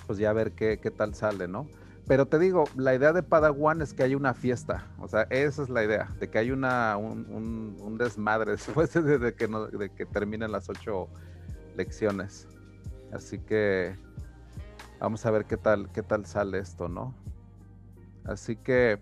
pues 0.08 0.18
ya 0.18 0.34
ver 0.34 0.54
qué, 0.54 0.80
qué 0.82 0.90
tal 0.90 1.14
sale, 1.14 1.48
¿no? 1.48 1.68
Pero 2.12 2.26
te 2.26 2.40
digo, 2.40 2.66
la 2.76 2.94
idea 2.94 3.14
de 3.14 3.24
Padawan 3.24 3.82
es 3.82 3.94
que 3.94 4.04
hay 4.04 4.16
una 4.16 4.34
fiesta. 4.34 4.86
O 5.00 5.08
sea, 5.08 5.28
esa 5.30 5.64
es 5.64 5.70
la 5.70 5.82
idea, 5.82 6.10
de 6.20 6.30
que 6.30 6.40
hay 6.40 6.52
una, 6.52 6.98
un, 6.98 7.78
un, 7.80 7.98
desmadre 7.98 8.52
después 8.58 8.92
de, 8.92 9.34
que 9.34 9.48
de 9.48 9.90
que 9.96 10.06
terminen 10.06 10.52
las 10.52 10.68
ocho 10.68 11.08
lecciones. 11.78 12.50
Así 13.14 13.40
que 13.40 13.96
vamos 15.00 15.26
a 15.26 15.32
ver 15.32 15.46
qué 15.46 15.56
tal, 15.56 15.90
qué 15.94 16.04
tal 16.04 16.26
sale 16.26 16.60
esto, 16.60 16.90
¿no? 16.90 17.16
Así 18.26 18.58
que 18.58 19.00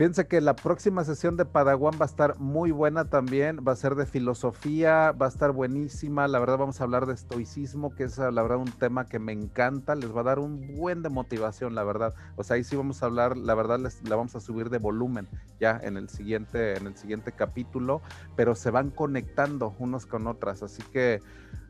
Fíjense 0.00 0.26
que 0.26 0.40
la 0.40 0.56
próxima 0.56 1.04
sesión 1.04 1.36
de 1.36 1.44
Padawan 1.44 1.92
va 2.00 2.06
a 2.06 2.08
estar 2.08 2.38
muy 2.38 2.70
buena 2.70 3.10
también, 3.10 3.58
va 3.68 3.72
a 3.72 3.76
ser 3.76 3.96
de 3.96 4.06
filosofía, 4.06 5.12
va 5.12 5.26
a 5.26 5.28
estar 5.28 5.52
buenísima, 5.52 6.26
la 6.26 6.38
verdad 6.38 6.56
vamos 6.56 6.80
a 6.80 6.84
hablar 6.84 7.04
de 7.04 7.12
estoicismo, 7.12 7.94
que 7.94 8.04
es 8.04 8.16
la 8.16 8.30
verdad 8.30 8.56
un 8.56 8.72
tema 8.72 9.04
que 9.04 9.18
me 9.18 9.32
encanta, 9.32 9.94
les 9.94 10.16
va 10.16 10.22
a 10.22 10.24
dar 10.24 10.38
un 10.38 10.74
buen 10.74 11.02
de 11.02 11.10
motivación, 11.10 11.74
la 11.74 11.84
verdad. 11.84 12.14
O 12.36 12.44
sea, 12.44 12.56
ahí 12.56 12.64
sí 12.64 12.76
vamos 12.76 13.02
a 13.02 13.06
hablar, 13.06 13.36
la 13.36 13.54
verdad 13.54 13.78
les, 13.78 14.02
la 14.08 14.16
vamos 14.16 14.34
a 14.34 14.40
subir 14.40 14.70
de 14.70 14.78
volumen 14.78 15.28
ya 15.60 15.78
en 15.82 15.98
el 15.98 16.08
siguiente 16.08 16.78
en 16.78 16.86
el 16.86 16.96
siguiente 16.96 17.32
capítulo, 17.32 18.00
pero 18.36 18.54
se 18.54 18.70
van 18.70 18.88
conectando 18.88 19.74
unos 19.78 20.06
con 20.06 20.28
otras, 20.28 20.62
así 20.62 20.82
que 20.94 21.20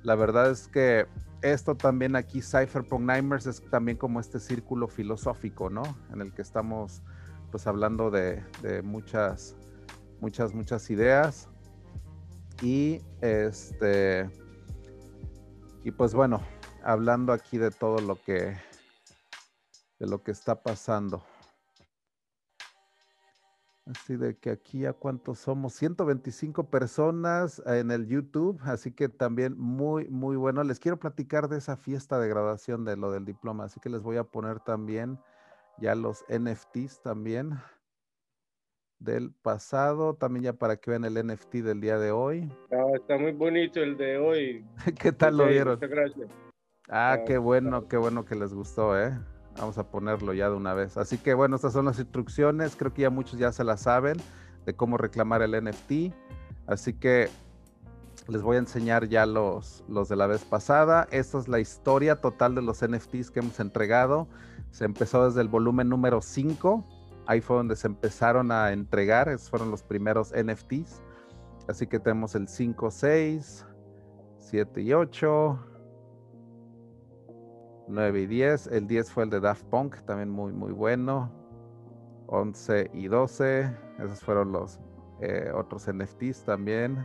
la 0.04 0.14
verdad 0.14 0.52
es 0.52 0.68
que 0.68 1.08
esto 1.42 1.74
también 1.74 2.14
aquí 2.14 2.42
Cypherpunk 2.42 3.02
Nightmares 3.02 3.46
es 3.46 3.60
también 3.70 3.98
como 3.98 4.20
este 4.20 4.38
círculo 4.38 4.86
filosófico, 4.86 5.68
¿no? 5.68 5.82
En 6.12 6.20
el 6.20 6.32
que 6.32 6.42
estamos 6.42 7.02
pues 7.50 7.66
hablando 7.66 8.10
de, 8.10 8.42
muchas, 8.82 9.56
muchas, 10.20 10.54
muchas 10.54 10.88
ideas. 10.90 11.48
Y 12.62 13.00
este, 13.20 14.30
y 15.82 15.90
pues 15.90 16.14
bueno, 16.14 16.42
hablando 16.82 17.32
aquí 17.32 17.58
de 17.58 17.70
todo 17.70 18.00
lo 18.00 18.16
que, 18.16 18.56
de 19.98 20.06
lo 20.06 20.22
que 20.22 20.30
está 20.30 20.62
pasando. 20.62 21.24
Así 23.86 24.16
de 24.16 24.36
que 24.36 24.50
aquí 24.50 24.86
a 24.86 24.92
cuántos 24.92 25.40
somos, 25.40 25.72
125 25.74 26.70
personas 26.70 27.60
en 27.66 27.90
el 27.90 28.06
YouTube, 28.06 28.60
así 28.62 28.92
que 28.92 29.08
también 29.08 29.58
muy, 29.58 30.06
muy 30.08 30.36
bueno. 30.36 30.62
Les 30.62 30.78
quiero 30.78 31.00
platicar 31.00 31.48
de 31.48 31.58
esa 31.58 31.76
fiesta 31.76 32.20
de 32.20 32.28
graduación 32.28 32.84
de 32.84 32.96
lo 32.96 33.10
del 33.10 33.24
diploma, 33.24 33.64
así 33.64 33.80
que 33.80 33.88
les 33.88 34.02
voy 34.02 34.16
a 34.18 34.24
poner 34.24 34.60
también 34.60 35.18
ya 35.80 35.94
los 35.94 36.24
NFTs 36.28 37.00
también 37.02 37.58
del 38.98 39.32
pasado, 39.32 40.14
también 40.14 40.44
ya 40.44 40.52
para 40.52 40.76
que 40.76 40.90
vean 40.90 41.04
el 41.04 41.14
NFT 41.26 41.54
del 41.56 41.80
día 41.80 41.98
de 41.98 42.10
hoy. 42.12 42.52
está 42.94 43.16
muy 43.16 43.32
bonito 43.32 43.80
el 43.80 43.96
de 43.96 44.18
hoy. 44.18 44.64
¿Qué 45.00 45.10
tal 45.10 45.38
lo 45.38 45.46
vieron? 45.46 45.74
Muchas 45.74 45.90
gracias. 45.90 46.28
Ah, 46.88 47.20
qué 47.26 47.38
bueno, 47.38 47.88
qué 47.88 47.96
bueno 47.96 48.24
que 48.24 48.34
les 48.34 48.52
gustó, 48.52 48.98
¿eh? 48.98 49.18
Vamos 49.58 49.78
a 49.78 49.90
ponerlo 49.90 50.32
ya 50.32 50.50
de 50.50 50.56
una 50.56 50.74
vez. 50.74 50.96
Así 50.96 51.18
que 51.18 51.34
bueno, 51.34 51.56
estas 51.56 51.72
son 51.72 51.86
las 51.86 51.98
instrucciones, 51.98 52.76
creo 52.76 52.92
que 52.92 53.02
ya 53.02 53.10
muchos 53.10 53.38
ya 53.38 53.52
se 53.52 53.64
las 53.64 53.82
saben 53.82 54.16
de 54.66 54.74
cómo 54.74 54.96
reclamar 54.96 55.42
el 55.42 55.52
NFT. 55.64 56.14
Así 56.66 56.92
que 56.92 57.28
les 58.30 58.42
voy 58.42 58.56
a 58.56 58.60
enseñar 58.60 59.08
ya 59.08 59.26
los, 59.26 59.84
los 59.88 60.08
de 60.08 60.16
la 60.16 60.26
vez 60.26 60.44
pasada. 60.44 61.08
Esta 61.10 61.38
es 61.38 61.48
la 61.48 61.58
historia 61.58 62.20
total 62.20 62.54
de 62.54 62.62
los 62.62 62.86
NFTs 62.86 63.30
que 63.30 63.40
hemos 63.40 63.58
entregado. 63.58 64.28
Se 64.70 64.84
empezó 64.84 65.26
desde 65.26 65.40
el 65.40 65.48
volumen 65.48 65.88
número 65.88 66.20
5. 66.20 66.84
Ahí 67.26 67.40
fue 67.40 67.56
donde 67.56 67.74
se 67.76 67.88
empezaron 67.88 68.52
a 68.52 68.72
entregar. 68.72 69.28
Esos 69.28 69.50
fueron 69.50 69.70
los 69.70 69.82
primeros 69.82 70.32
NFTs. 70.32 71.02
Así 71.68 71.86
que 71.86 71.98
tenemos 71.98 72.34
el 72.36 72.48
5, 72.48 72.90
6, 72.90 73.66
7 74.38 74.80
y 74.80 74.92
8, 74.92 75.58
9 77.88 78.20
y 78.20 78.26
10. 78.26 78.66
El 78.68 78.86
10 78.86 79.10
fue 79.10 79.24
el 79.24 79.30
de 79.30 79.40
Daft 79.40 79.64
Punk, 79.64 79.96
también 80.02 80.30
muy, 80.30 80.52
muy 80.52 80.72
bueno. 80.72 81.32
11 82.28 82.92
y 82.94 83.08
12. 83.08 83.76
Esos 83.98 84.20
fueron 84.20 84.52
los 84.52 84.78
eh, 85.20 85.50
otros 85.52 85.88
NFTs 85.92 86.44
también. 86.44 87.04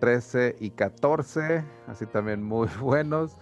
13 0.00 0.56
y 0.58 0.70
14, 0.70 1.62
así 1.86 2.06
también 2.06 2.42
muy 2.42 2.68
buenos. 2.80 3.36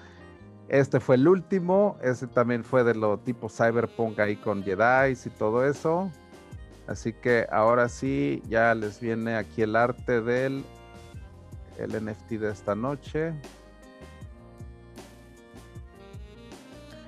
Este 0.69 1.01
fue 1.01 1.15
el 1.15 1.27
último, 1.27 1.97
ese 2.03 2.27
también 2.27 2.63
fue 2.63 2.85
de 2.85 2.95
lo 2.95 3.19
tipo 3.19 3.49
cyberpunk 3.49 4.19
ahí 4.19 4.37
con 4.37 4.63
Jedi 4.63 5.13
y 5.13 5.31
todo 5.31 5.65
eso. 5.65 6.11
Así 6.87 7.15
que 7.15 7.47
ahora 7.51 7.89
sí, 7.89 8.43
ya 8.49 8.75
les 8.75 9.01
viene 9.01 9.37
aquí 9.37 9.63
el 9.63 9.77
arte 9.77 10.21
del 10.21 10.65
el 11.79 12.05
NFT 12.05 12.33
de 12.33 12.51
esta 12.51 12.75
noche. 12.75 13.33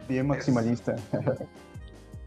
Bien 0.09 0.27
maximalista. 0.27 0.97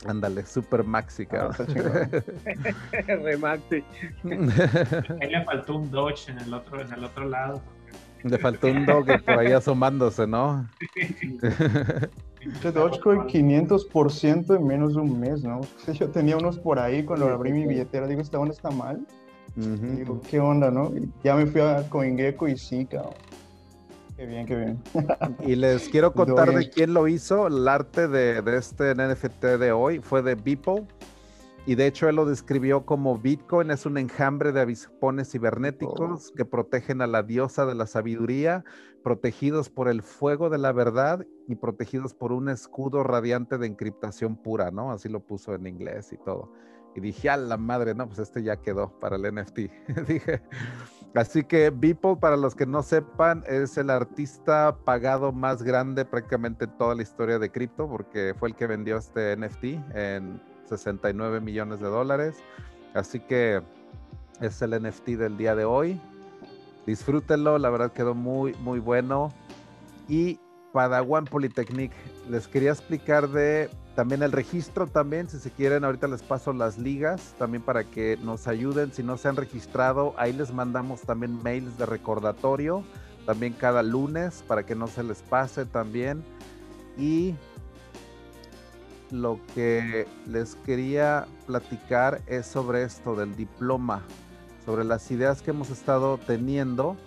Ándale, 0.05 0.45
super 0.45 0.83
maxi, 0.83 1.27
ah, 1.31 1.49
Re 3.07 3.37
maxi. 3.37 3.83
Ahí 5.21 5.29
le 5.29 5.43
faltó 5.45 5.77
un 5.77 5.91
Dodge 5.91 6.29
en 6.29 6.39
el 6.39 6.53
otro, 6.53 6.81
en 6.81 6.91
el 6.91 7.03
otro 7.03 7.29
lado. 7.29 7.61
Le 8.23 8.37
faltó 8.37 8.67
un 8.67 8.85
Dodge 8.85 9.19
por 9.23 9.39
ahí 9.39 9.51
asomándose, 9.51 10.25
¿no? 10.25 10.67
Este 12.39 12.71
Dogecoin 12.71 13.21
500% 13.21 14.55
en 14.55 14.67
menos 14.67 14.95
de 14.95 15.01
un 15.01 15.19
mes, 15.19 15.43
¿no? 15.43 15.61
Yo 15.91 16.09
tenía 16.09 16.37
unos 16.37 16.57
por 16.57 16.79
ahí 16.79 17.03
cuando 17.03 17.27
abrí 17.29 17.51
mi 17.51 17.65
billetera, 17.65 18.07
digo, 18.07 18.21
¿esta 18.21 18.39
onda 18.39 18.53
está 18.53 18.69
mal? 18.71 19.05
Digo, 19.55 20.19
¿qué 20.29 20.39
onda, 20.39 20.71
no? 20.71 20.91
ya 21.23 21.35
me 21.35 21.45
fui 21.45 21.61
a 21.61 21.87
CoinGecko 21.89 22.47
y 22.47 22.57
sí, 22.57 22.85
cabrón. 22.85 23.13
Qué 24.15 24.25
bien, 24.25 24.45
qué 24.45 24.55
bien. 24.55 24.83
Y 25.45 25.55
les 25.55 25.89
quiero 25.89 26.13
contar 26.13 26.53
de 26.53 26.69
quién 26.69 26.93
lo 26.93 27.07
hizo. 27.07 27.47
El 27.47 27.67
arte 27.67 28.07
de, 28.07 28.43
este 28.55 28.93
NFT 28.93 29.43
de 29.57 29.71
hoy 29.71 29.99
fue 29.99 30.21
de 30.21 30.35
Beeple. 30.35 30.85
Y 31.65 31.75
de 31.75 31.87
hecho 31.87 32.09
él 32.09 32.17
lo 32.17 32.25
describió 32.25 32.85
como 32.85 33.17
Bitcoin 33.17 33.71
es 33.71 33.85
un 33.85 33.97
enjambre 33.97 34.51
de 34.51 34.59
avispones 34.59 35.31
cibernéticos 35.31 36.29
oh. 36.29 36.35
que 36.35 36.43
protegen 36.43 37.01
a 37.01 37.07
la 37.07 37.23
diosa 37.23 37.65
de 37.65 37.73
la 37.73 37.87
sabiduría, 37.87 38.65
protegidos 39.01 39.69
por 39.69 39.87
el 39.87 40.03
fuego 40.03 40.49
de 40.49 40.57
la 40.57 40.73
verdad 40.73 41.25
y 41.47 41.55
protegidos 41.55 42.13
por 42.13 42.33
un 42.33 42.49
escudo 42.49 43.03
radiante 43.03 43.57
de 43.57 43.67
encriptación 43.67 44.35
pura, 44.35 44.71
¿no? 44.71 44.91
Así 44.91 45.07
lo 45.07 45.21
puso 45.21 45.55
en 45.55 45.65
inglés 45.65 46.11
y 46.11 46.17
todo. 46.17 46.51
Y 46.95 46.99
dije, 46.99 47.29
a 47.29 47.37
la 47.37 47.57
madre, 47.57 47.95
no, 47.95 48.07
pues 48.07 48.19
este 48.19 48.43
ya 48.43 48.57
quedó 48.57 48.89
para 48.99 49.15
el 49.15 49.33
NFT. 49.33 49.57
dije, 50.07 50.41
así 51.15 51.43
que 51.43 51.69
Beeple, 51.71 52.17
para 52.17 52.37
los 52.37 52.55
que 52.55 52.65
no 52.65 52.83
sepan, 52.83 53.43
es 53.47 53.77
el 53.77 53.89
artista 53.89 54.77
pagado 54.85 55.31
más 55.31 55.63
grande 55.63 56.05
prácticamente 56.05 56.65
en 56.65 56.77
toda 56.77 56.95
la 56.95 57.01
historia 57.01 57.39
de 57.39 57.51
cripto, 57.51 57.87
porque 57.87 58.35
fue 58.37 58.49
el 58.49 58.55
que 58.55 58.67
vendió 58.67 58.97
este 58.97 59.35
NFT 59.35 59.63
en 59.95 60.41
69 60.65 61.41
millones 61.41 61.79
de 61.79 61.87
dólares. 61.87 62.37
Así 62.93 63.19
que 63.19 63.61
es 64.39 64.61
el 64.61 64.81
NFT 64.81 65.09
del 65.09 65.37
día 65.37 65.55
de 65.55 65.65
hoy. 65.65 65.99
Disfrútenlo, 66.85 67.57
la 67.57 67.69
verdad 67.69 67.91
quedó 67.91 68.13
muy, 68.13 68.53
muy 68.55 68.79
bueno. 68.79 69.33
Y 70.07 70.39
Padawan 70.73 71.25
Polytechnic, 71.25 71.91
les 72.29 72.47
quería 72.47 72.71
explicar 72.71 73.29
de 73.29 73.69
también 73.95 74.23
el 74.23 74.31
registro 74.31 74.87
también, 74.87 75.29
si 75.29 75.37
se 75.37 75.51
quieren, 75.51 75.83
ahorita 75.83 76.07
les 76.07 76.23
paso 76.23 76.51
las 76.51 76.79
ligas 76.79 77.35
también 77.37 77.61
para 77.61 77.83
que 77.83 78.17
nos 78.23 78.47
ayuden. 78.47 78.91
Si 78.91 79.03
no 79.03 79.17
se 79.17 79.27
han 79.27 79.35
registrado, 79.35 80.15
ahí 80.17 80.33
les 80.33 80.51
mandamos 80.51 81.01
también 81.01 81.41
mails 81.43 81.77
de 81.77 81.85
recordatorio, 81.85 82.83
también 83.27 83.53
cada 83.53 83.83
lunes 83.83 84.43
para 84.47 84.65
que 84.65 84.73
no 84.73 84.87
se 84.87 85.03
les 85.03 85.21
pase 85.21 85.65
también. 85.65 86.23
Y 86.97 87.35
lo 89.11 89.39
que 89.53 90.07
les 90.25 90.55
quería 90.55 91.27
platicar 91.45 92.21
es 92.25 92.47
sobre 92.47 92.81
esto 92.81 93.15
del 93.15 93.35
diploma, 93.35 94.01
sobre 94.65 94.85
las 94.85 95.11
ideas 95.11 95.43
que 95.43 95.51
hemos 95.51 95.69
estado 95.69 96.17
teniendo 96.17 96.97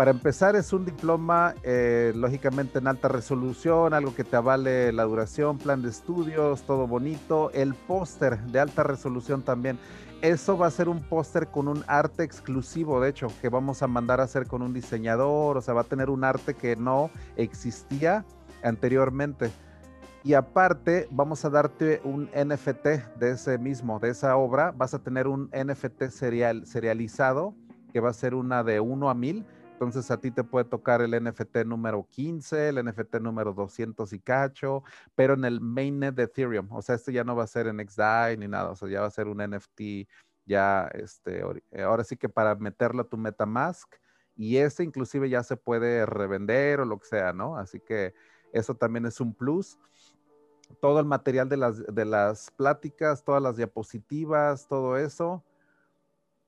para 0.00 0.12
empezar 0.12 0.56
es 0.56 0.72
un 0.72 0.86
diploma 0.86 1.54
eh, 1.62 2.14
lógicamente 2.16 2.78
en 2.78 2.86
alta 2.86 3.08
resolución, 3.08 3.92
algo 3.92 4.14
que 4.14 4.24
te 4.24 4.34
avale 4.34 4.94
la 4.94 5.02
duración, 5.02 5.58
plan 5.58 5.82
de 5.82 5.90
estudios, 5.90 6.62
todo 6.62 6.86
bonito. 6.86 7.50
El 7.52 7.74
póster 7.74 8.40
de 8.44 8.60
alta 8.60 8.82
resolución 8.82 9.42
también. 9.42 9.78
Eso 10.22 10.56
va 10.56 10.68
a 10.68 10.70
ser 10.70 10.88
un 10.88 11.02
póster 11.02 11.48
con 11.48 11.68
un 11.68 11.84
arte 11.86 12.22
exclusivo, 12.22 12.98
de 12.98 13.10
hecho, 13.10 13.26
que 13.42 13.50
vamos 13.50 13.82
a 13.82 13.88
mandar 13.88 14.22
a 14.22 14.24
hacer 14.24 14.46
con 14.46 14.62
un 14.62 14.72
diseñador, 14.72 15.58
o 15.58 15.60
sea, 15.60 15.74
va 15.74 15.82
a 15.82 15.84
tener 15.84 16.08
un 16.08 16.24
arte 16.24 16.54
que 16.54 16.76
no 16.76 17.10
existía 17.36 18.24
anteriormente. 18.62 19.50
Y 20.24 20.32
aparte, 20.32 21.08
vamos 21.10 21.44
a 21.44 21.50
darte 21.50 22.00
un 22.04 22.30
NFT 22.34 23.18
de 23.18 23.32
ese 23.32 23.58
mismo, 23.58 24.00
de 24.00 24.08
esa 24.08 24.34
obra. 24.38 24.72
Vas 24.74 24.94
a 24.94 25.00
tener 25.00 25.28
un 25.28 25.50
NFT 25.50 26.04
serial, 26.04 26.66
serializado, 26.66 27.54
que 27.92 28.00
va 28.00 28.08
a 28.08 28.14
ser 28.14 28.34
una 28.34 28.64
de 28.64 28.80
1 28.80 29.10
a 29.10 29.14
1000 29.14 29.44
entonces 29.80 30.10
a 30.10 30.20
ti 30.20 30.30
te 30.30 30.44
puede 30.44 30.66
tocar 30.66 31.00
el 31.00 31.12
NFT 31.12 31.64
número 31.64 32.06
15, 32.06 32.68
el 32.68 32.84
NFT 32.84 33.14
número 33.14 33.54
200 33.54 34.12
y 34.12 34.20
cacho, 34.20 34.84
pero 35.14 35.32
en 35.32 35.46
el 35.46 35.62
mainnet 35.62 36.14
de 36.14 36.24
Ethereum. 36.24 36.70
O 36.70 36.82
sea, 36.82 36.96
este 36.96 37.14
ya 37.14 37.24
no 37.24 37.34
va 37.34 37.44
a 37.44 37.46
ser 37.46 37.66
en 37.66 37.78
XDAI 37.78 38.36
ni 38.36 38.46
nada, 38.46 38.72
o 38.72 38.76
sea, 38.76 38.90
ya 38.90 39.00
va 39.00 39.06
a 39.06 39.10
ser 39.10 39.26
un 39.26 39.38
NFT 39.38 40.06
ya, 40.44 40.90
este, 40.92 41.42
eh, 41.70 41.82
ahora 41.82 42.04
sí 42.04 42.18
que 42.18 42.28
para 42.28 42.54
meterlo 42.56 43.00
a 43.00 43.08
tu 43.08 43.16
MetaMask 43.16 43.94
y 44.36 44.58
ese 44.58 44.84
inclusive 44.84 45.30
ya 45.30 45.42
se 45.42 45.56
puede 45.56 46.04
revender 46.04 46.80
o 46.80 46.84
lo 46.84 46.98
que 46.98 47.06
sea, 47.06 47.32
¿no? 47.32 47.56
Así 47.56 47.80
que 47.80 48.12
eso 48.52 48.74
también 48.74 49.06
es 49.06 49.18
un 49.18 49.32
plus. 49.32 49.78
Todo 50.82 51.00
el 51.00 51.06
material 51.06 51.48
de 51.48 51.56
las, 51.56 51.82
de 51.86 52.04
las 52.04 52.50
pláticas, 52.50 53.24
todas 53.24 53.40
las 53.40 53.56
diapositivas, 53.56 54.68
todo 54.68 54.98
eso. 54.98 55.42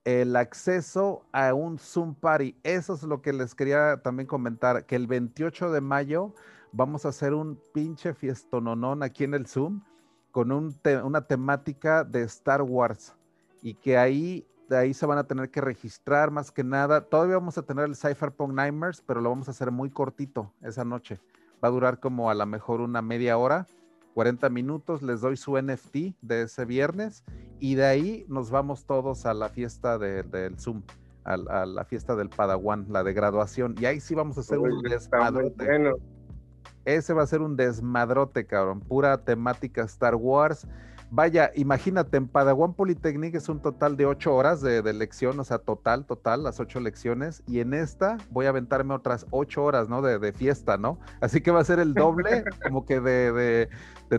El 0.05 0.35
acceso 0.37 1.25
a 1.33 1.55
un 1.55 1.79
Zoom 1.79 2.15
Party. 2.15 2.57
Eso 2.65 2.95
es 2.95 3.03
lo 3.05 3.23
que 3.23 3.33
les 3.33 3.55
quería 3.55 4.03
también 4.03 4.27
comentar, 4.27 4.85
que 4.85 4.97
el 4.97 5.07
28 5.07 5.71
de 5.71 5.81
mayo 5.81 6.35
vamos 6.73 7.07
a 7.07 7.11
hacer 7.11 7.35
un 7.35 7.61
pinche 7.73 8.13
fiestononón 8.15 9.03
aquí 9.03 9.25
en 9.25 9.35
el 9.35 9.47
Zoom 9.47 9.83
con 10.33 10.51
una 10.51 11.27
temática 11.27 12.03
de 12.05 12.23
Star 12.23 12.63
Wars 12.63 13.15
y 13.63 13.75
que 13.75 13.97
ahí 13.99 14.47
de 14.69 14.79
ahí 14.79 14.95
se 14.95 15.05
van 15.05 15.19
a 15.19 15.25
tener 15.25 15.51
que 15.51 15.61
registrar 15.61 16.31
más 16.31 16.51
que 16.51 16.65
nada. 16.65 17.03
Todavía 17.03 17.37
vamos 17.37 17.59
a 17.59 17.63
tener 17.63 17.85
el 17.85 17.95
Cypherpunk 17.95 18.55
Nightmares, 18.55 19.03
pero 19.07 19.21
lo 19.21 19.29
vamos 19.29 19.49
a 19.49 19.51
hacer 19.51 19.71
muy 19.71 19.91
cortito 19.91 20.51
esa 20.63 20.85
noche. 20.85 21.21
Va 21.63 21.69
a 21.69 21.71
durar 21.71 22.01
como 22.01 22.31
a 22.31 22.35
lo 22.35 22.47
mejor 22.47 22.81
una 22.81 23.03
media 23.03 23.37
hora, 23.37 23.67
40 24.15 24.49
minutos. 24.51 25.03
Les 25.03 25.21
doy 25.21 25.37
su 25.37 25.61
NFT 25.61 26.17
de 26.21 26.43
ese 26.43 26.65
viernes 26.65 27.25
y 27.61 27.75
de 27.75 27.85
ahí 27.85 28.25
nos 28.29 28.51
vamos 28.51 28.85
todos 28.87 29.27
a 29.27 29.35
la 29.35 29.49
fiesta 29.49 29.99
del 29.99 30.59
Zoom, 30.59 30.83
a, 31.25 31.37
la 31.37 31.85
fiesta 31.85 32.17
del 32.17 32.29
Padawan, 32.29 32.87
la 32.89 33.03
de 33.03 33.13
graduación. 33.13 33.75
Y 33.79 33.87
ahí 33.87 34.01
sí 34.01 34.15
vamos 34.15 34.37
a 34.39 34.41
hacer 34.41 34.59
un 34.59 34.83
desmadrote. 34.83 35.95
Ese 36.85 37.13
va 37.13 37.23
a 37.23 37.27
ser 37.27 37.43
un 37.43 37.57
desmadrote, 37.57 38.45
cabrón. 38.47 38.81
Pura 38.81 39.19
temática 39.25 39.83
Star 39.83 40.17
Wars 40.17 40.67
Vaya, 41.15 41.53
imagínate, 41.57 42.17
en 42.17 42.27
Padawan 42.27 42.73
Polytechnic 42.73 43.35
es 43.35 43.51
un 43.51 43.61
total 43.61 43.99
de 43.99 44.07
ocho 44.07 44.35
horas 44.35 44.63
de, 44.63 44.81
lección, 44.95 45.39
o 45.39 45.45
sea, 45.45 45.59
total, 45.59 46.07
total, 46.07 46.43
las 46.43 46.59
ocho 46.59 46.81
lecciones. 46.81 47.43
Y 47.47 47.61
en 47.61 47.75
esta 47.75 48.17
voy 48.31 48.47
a 48.47 48.49
aventarme 48.49 48.95
otras 48.95 49.27
ocho 49.31 49.63
horas, 49.63 49.91
¿no? 49.91 50.01
De, 50.01 50.33
fiesta, 50.33 50.79
¿no? 50.79 50.99
Así 51.21 51.43
que 51.43 51.51
va 51.51 51.61
a 51.61 51.65
ser 51.65 51.81
el 51.81 51.93
doble, 51.93 52.45
como 52.63 52.87
que 52.87 52.99
de, 52.99 53.69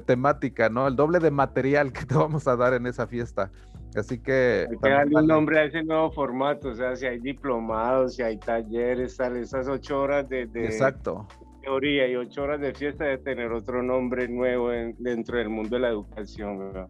temática, 0.06 0.70
¿no? 0.70 0.88
El 0.88 0.96
doble 0.96 1.18
de 1.18 1.32
material 1.32 1.92
que 1.92 2.06
te 2.06 2.14
vamos 2.14 2.48
a 2.48 2.56
dar 2.56 2.76
en 2.76 2.86
esa 2.86 3.08
fiesta. 3.08 3.50
Así 3.96 4.20
que. 4.20 4.68
Hay 4.70 4.78
que 4.78 4.90
darle 4.90 5.16
un 5.16 5.26
nombre 5.26 5.62
a 5.62 5.64
ese 5.64 5.82
nuevo 5.82 6.12
formato, 6.12 6.70
o 6.70 6.76
sea, 6.76 6.96
si 6.96 7.08
hay 7.08 7.18
diplomados, 7.18 8.18
si 8.18 8.22
hay 8.22 8.38
talleres, 8.38 9.18
tal, 9.18 9.38
esas 9.38 9.68
ocho 9.68 10.00
horas 10.00 10.30
de. 10.30 10.44
Exacto 10.54 11.28
teoría 11.64 12.08
y 12.08 12.16
ocho 12.16 12.44
horas 12.44 12.60
de 12.60 12.74
fiesta 12.74 13.06
de 13.06 13.18
tener 13.18 13.52
otro 13.52 13.82
nombre 13.82 14.28
nuevo 14.28 14.70
dentro 14.98 15.38
del 15.38 15.50
mundo 15.50 15.76
de 15.76 15.82
la 15.82 15.90
educación. 15.90 16.90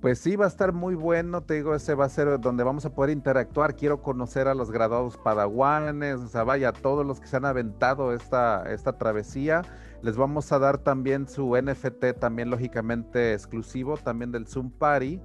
Pues 0.00 0.18
sí, 0.18 0.34
va 0.34 0.46
a 0.46 0.48
estar 0.48 0.72
muy 0.72 0.94
bueno, 0.94 1.42
te 1.42 1.54
digo, 1.54 1.74
ese 1.74 1.94
va 1.94 2.06
a 2.06 2.08
ser 2.08 2.40
donde 2.40 2.64
vamos 2.64 2.86
a 2.86 2.94
poder 2.94 3.10
interactuar. 3.10 3.76
Quiero 3.76 4.02
conocer 4.02 4.48
a 4.48 4.54
los 4.54 4.70
graduados 4.70 5.16
padawanes, 5.18 6.16
o 6.16 6.28
sea, 6.28 6.42
vaya, 6.42 6.72
todos 6.72 7.06
los 7.06 7.20
que 7.20 7.26
se 7.26 7.36
han 7.36 7.44
aventado 7.44 8.12
esta, 8.14 8.64
esta 8.72 8.96
travesía. 8.96 9.62
Les 10.02 10.16
vamos 10.16 10.50
a 10.52 10.58
dar 10.58 10.78
también 10.78 11.28
su 11.28 11.54
NFT, 11.54 12.18
también 12.18 12.48
lógicamente 12.48 13.34
exclusivo, 13.34 13.98
también 13.98 14.32
del 14.32 14.46
Zoom 14.46 14.70
Party 14.70 15.20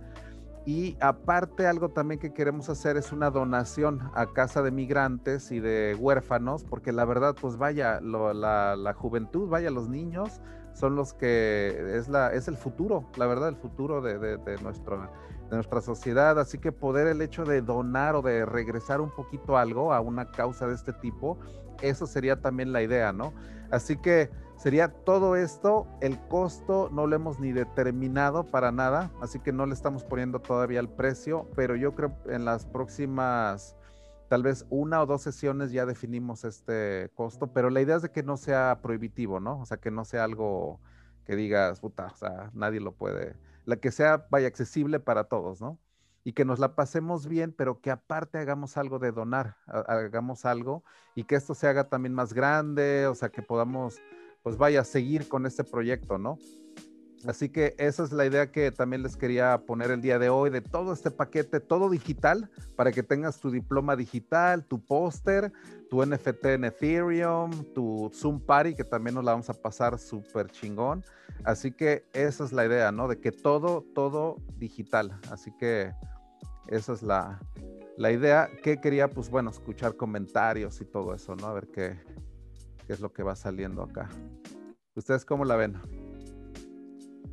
y 0.65 0.97
aparte 0.99 1.67
algo 1.67 1.89
también 1.89 2.19
que 2.19 2.33
queremos 2.33 2.69
hacer 2.69 2.97
es 2.97 3.11
una 3.11 3.29
donación 3.29 4.09
a 4.15 4.25
casa 4.33 4.63
de 4.63 4.71
migrantes 4.71 5.51
y 5.51 5.59
de 5.59 5.95
huérfanos, 5.99 6.63
porque 6.63 6.91
la 6.91 7.05
verdad, 7.05 7.35
pues 7.39 7.57
vaya, 7.57 8.01
la, 8.01 8.93
juventud, 8.97 9.47
vaya, 9.47 9.69
los 9.69 9.89
niños 9.89 10.41
son 10.73 10.95
los 10.95 11.13
que 11.13 11.95
es, 11.95 12.09
la, 12.09 12.33
es 12.33 12.47
el 12.47 12.57
futuro, 12.57 13.07
la 13.15 13.27
verdad, 13.27 13.49
el 13.49 13.55
futuro 13.57 14.01
de, 14.01 14.17
de, 14.17 14.37
de 14.37 14.57
nuestra 15.51 15.81
sociedad. 15.81 16.39
Así 16.39 16.57
que 16.57 16.71
poder 16.71 17.07
el 17.07 17.21
hecho 17.21 17.45
de 17.45 17.61
donar 17.61 18.15
o 18.15 18.23
de 18.23 18.43
regresar 18.45 19.01
un 19.01 19.11
poquito 19.11 19.57
algo 19.57 19.93
a 19.93 20.01
una 20.01 20.31
causa 20.31 20.67
de 20.67 20.73
este 20.73 20.93
tipo, 20.93 21.37
eso 21.81 22.07
sería 22.07 22.41
también 22.41 22.73
la 22.73 22.81
idea, 22.81 23.13
¿no? 23.13 23.33
Así 23.69 23.97
que 23.97 24.31
Sería 24.65 24.87
todo 24.87 25.35
esto, 25.35 25.85
el 26.01 26.17
costo 26.27 26.89
no 26.91 27.05
lo 27.05 27.15
hemos 27.15 27.39
ni 27.39 27.51
determinado 27.51 28.49
para 28.49 28.71
nada, 28.71 29.11
así 29.21 29.39
que 29.39 29.51
no 29.51 29.67
le 29.67 29.75
estamos 29.75 30.03
poniendo 30.03 30.39
todavía 30.39 30.79
el 30.79 30.89
precio, 30.89 31.47
pero 31.55 31.75
yo 31.75 31.93
creo 31.93 32.17
en 32.25 32.45
las 32.45 32.65
próximas, 32.65 33.75
tal 34.27 34.41
vez 34.41 34.65
una 34.71 35.03
o 35.03 35.05
dos 35.05 35.21
sesiones 35.21 35.71
ya 35.71 35.85
definimos 35.85 36.45
este 36.45 37.11
costo, 37.13 37.53
pero 37.53 37.69
la 37.69 37.79
idea 37.79 37.97
es 37.97 38.01
de 38.01 38.09
que 38.09 38.23
no 38.23 38.37
sea 38.37 38.79
prohibitivo, 38.81 39.39
¿no? 39.39 39.59
O 39.59 39.67
sea, 39.67 39.77
que 39.77 39.91
no 39.91 40.03
sea 40.03 40.23
algo 40.23 40.79
que 41.27 41.35
digas, 41.35 41.79
puta, 41.79 42.07
o 42.07 42.15
sea, 42.15 42.49
nadie 42.55 42.79
lo 42.79 42.91
puede, 42.91 43.35
la 43.65 43.75
que 43.75 43.91
sea, 43.91 44.25
vaya, 44.31 44.47
accesible 44.47 44.99
para 44.99 45.25
todos, 45.25 45.61
¿no? 45.61 45.77
y 46.27 46.33
que 46.33 46.43
nos 46.43 46.57
la 46.57 46.73
pasemos 46.73 47.27
bien, 47.27 47.53
pero 47.55 47.81
que 47.81 47.91
aparte 47.91 48.39
hagamos 48.39 48.77
algo 48.77 48.97
de 48.97 49.11
donar, 49.11 49.57
hagamos 49.67 50.43
algo 50.45 50.83
y 51.13 51.25
que 51.25 51.35
esto 51.35 51.53
se 51.53 51.67
haga 51.67 51.87
también 51.87 52.15
más 52.15 52.33
grande, 52.33 53.05
o 53.05 53.13
sea, 53.13 53.29
que 53.29 53.43
podamos 53.43 54.01
pues 54.45 54.57
vaya 54.59 54.81
a 54.81 54.83
seguir 54.83 55.27
con 55.27 55.47
este 55.47 55.63
proyecto, 55.63 56.19
¿no? 56.19 56.37
Así 57.25 57.49
que 57.49 57.73
esa 57.79 58.03
es 58.03 58.11
la 58.11 58.27
idea 58.27 58.51
que 58.51 58.71
también 58.71 59.01
les 59.01 59.17
quería 59.17 59.57
poner 59.65 59.89
el 59.89 60.03
día 60.03 60.19
de 60.19 60.29
hoy, 60.29 60.51
de 60.51 60.61
todo 60.61 60.93
este 60.93 61.09
paquete, 61.09 61.59
todo 61.59 61.89
digital, 61.89 62.51
para 62.75 62.91
que 62.91 63.01
tengas 63.01 63.39
tu 63.39 63.49
diploma 63.49 63.95
digital, 63.95 64.63
tu 64.63 64.79
póster, 64.85 65.51
tu 65.89 66.05
NFT 66.05 66.45
en 66.45 66.65
Ethereum, 66.65 67.49
tu 67.73 68.11
Zoom 68.13 68.39
Party, 68.39 68.75
que 68.75 68.83
también 68.83 69.15
nos 69.15 69.23
la 69.23 69.31
vamos 69.31 69.49
a 69.49 69.55
pasar 69.55 69.97
súper 69.97 70.51
chingón. 70.51 71.03
Así 71.43 71.71
que 71.71 72.05
esa 72.13 72.45
es 72.45 72.53
la 72.53 72.67
idea, 72.67 72.91
¿no? 72.91 73.07
De 73.07 73.19
que 73.19 73.31
todo, 73.31 73.83
todo 73.95 74.35
digital. 74.59 75.19
Así 75.31 75.51
que 75.57 75.91
esa 76.67 76.93
es 76.93 77.01
la, 77.01 77.39
la 77.97 78.11
idea 78.11 78.47
que 78.61 78.77
quería, 78.79 79.07
pues 79.07 79.27
bueno, 79.27 79.49
escuchar 79.49 79.95
comentarios 79.95 80.79
y 80.81 80.85
todo 80.85 81.15
eso, 81.15 81.35
¿no? 81.35 81.47
A 81.47 81.53
ver 81.53 81.67
qué, 81.73 81.97
qué 82.85 82.93
es 82.93 82.99
lo 82.99 83.11
que 83.11 83.23
va 83.23 83.35
saliendo 83.35 83.83
acá. 83.83 84.09
¿Ustedes 84.95 85.25
cómo 85.25 85.43
la 85.43 85.55
ven? 85.55 85.75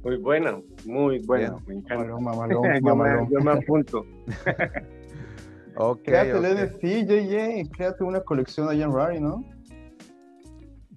Muy 0.03 0.16
buena, 0.16 0.61
muy 0.84 1.20
buena. 1.20 1.57
Me 1.66 1.74
encanta. 1.74 2.09
yo, 3.30 3.40
me, 3.40 3.50
apunto. 3.53 4.05
ok. 5.76 6.03
Créate 6.03 6.30
el 6.30 6.66
NFT, 6.66 6.82
JJ, 7.09 7.70
créate 7.70 8.05
una 8.05 8.20
colección 8.20 8.68
allá 8.68 8.84
en 8.84 8.92
Rari, 8.92 9.20
¿no? 9.20 9.44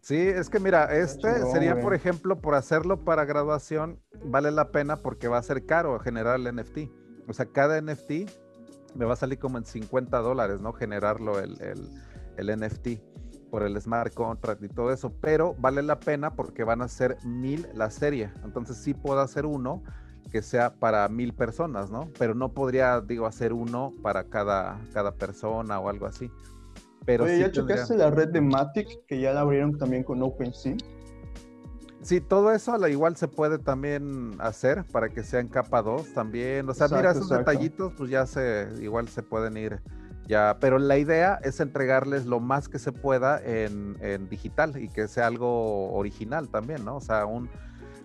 Sí, 0.01 0.17
es 0.17 0.49
que 0.49 0.59
mira, 0.59 0.95
este 0.95 1.45
sería, 1.51 1.79
por 1.79 1.95
ejemplo, 1.95 2.39
por 2.39 2.53
hacerlo 2.53 3.03
para 3.03 3.25
graduación, 3.25 3.99
vale 4.23 4.51
la 4.51 4.69
pena 4.69 4.97
porque 4.97 5.27
va 5.27 5.39
a 5.39 5.43
ser 5.43 5.65
caro 5.65 5.99
generar 5.99 6.39
el 6.39 6.55
NFT. 6.55 6.89
O 7.27 7.33
sea, 7.33 7.47
cada 7.47 7.81
NFT 7.81 8.29
me 8.95 9.05
va 9.05 9.13
a 9.13 9.17
salir 9.17 9.39
como 9.39 9.57
en 9.57 9.65
50 9.65 10.19
dólares, 10.19 10.61
¿no? 10.61 10.73
Generarlo 10.73 11.39
el, 11.39 11.59
el, 11.59 11.89
el 12.37 12.59
NFT 12.59 13.14
por 13.55 13.63
el 13.63 13.79
smart 13.79 14.13
contract 14.13 14.61
y 14.63 14.67
todo 14.67 14.91
eso, 14.91 15.13
pero 15.21 15.55
vale 15.57 15.81
la 15.81 15.97
pena 15.97 16.35
porque 16.35 16.65
van 16.65 16.81
a 16.81 16.89
ser 16.89 17.15
mil 17.23 17.65
la 17.73 17.89
serie. 17.89 18.29
Entonces 18.43 18.75
sí 18.75 18.93
puedo 18.93 19.21
hacer 19.21 19.45
uno 19.45 19.81
que 20.29 20.41
sea 20.41 20.73
para 20.73 21.07
mil 21.07 21.33
personas, 21.33 21.89
¿no? 21.89 22.09
Pero 22.19 22.35
no 22.35 22.51
podría, 22.51 22.99
digo, 22.99 23.25
hacer 23.25 23.53
uno 23.53 23.93
para 24.03 24.25
cada, 24.25 24.81
cada 24.91 25.13
persona 25.13 25.79
o 25.79 25.87
algo 25.87 26.05
así. 26.05 26.29
Pero 27.05 27.23
Oye, 27.23 27.39
¿ya 27.39 27.49
chocaste 27.49 27.95
la 27.95 28.11
red 28.11 28.27
de 28.27 28.41
Matic 28.41 29.05
que 29.07 29.21
ya 29.21 29.31
la 29.31 29.39
abrieron 29.39 29.77
también 29.77 30.03
con 30.03 30.21
OpenSea? 30.21 30.75
Sí, 32.01 32.19
todo 32.19 32.51
eso 32.51 32.85
igual 32.89 33.15
se 33.15 33.29
puede 33.29 33.57
también 33.57 34.35
hacer 34.39 34.83
para 34.91 35.07
que 35.07 35.23
sea 35.23 35.39
en 35.39 35.47
capa 35.47 35.81
2 35.81 36.13
también. 36.13 36.67
O 36.67 36.73
sea, 36.73 36.89
mira, 36.89 37.11
esos 37.11 37.29
detallitos, 37.29 37.93
pues 37.97 38.09
ya 38.09 38.25
se, 38.25 38.67
igual 38.81 39.07
se 39.07 39.23
pueden 39.23 39.55
ir 39.55 39.79
ya, 40.27 40.57
pero 40.59 40.79
la 40.79 40.97
idea 40.97 41.39
es 41.43 41.59
entregarles 41.59 42.25
lo 42.25 42.39
más 42.39 42.67
que 42.67 42.79
se 42.79 42.91
pueda 42.91 43.39
en, 43.43 44.27
digital 44.29 44.81
y 44.81 44.89
que 44.89 45.07
sea 45.07 45.27
algo 45.27 45.93
original 45.93 46.49
también, 46.49 46.83
¿no? 46.83 46.97
O 46.97 47.01
sea, 47.01 47.25
un, 47.25 47.49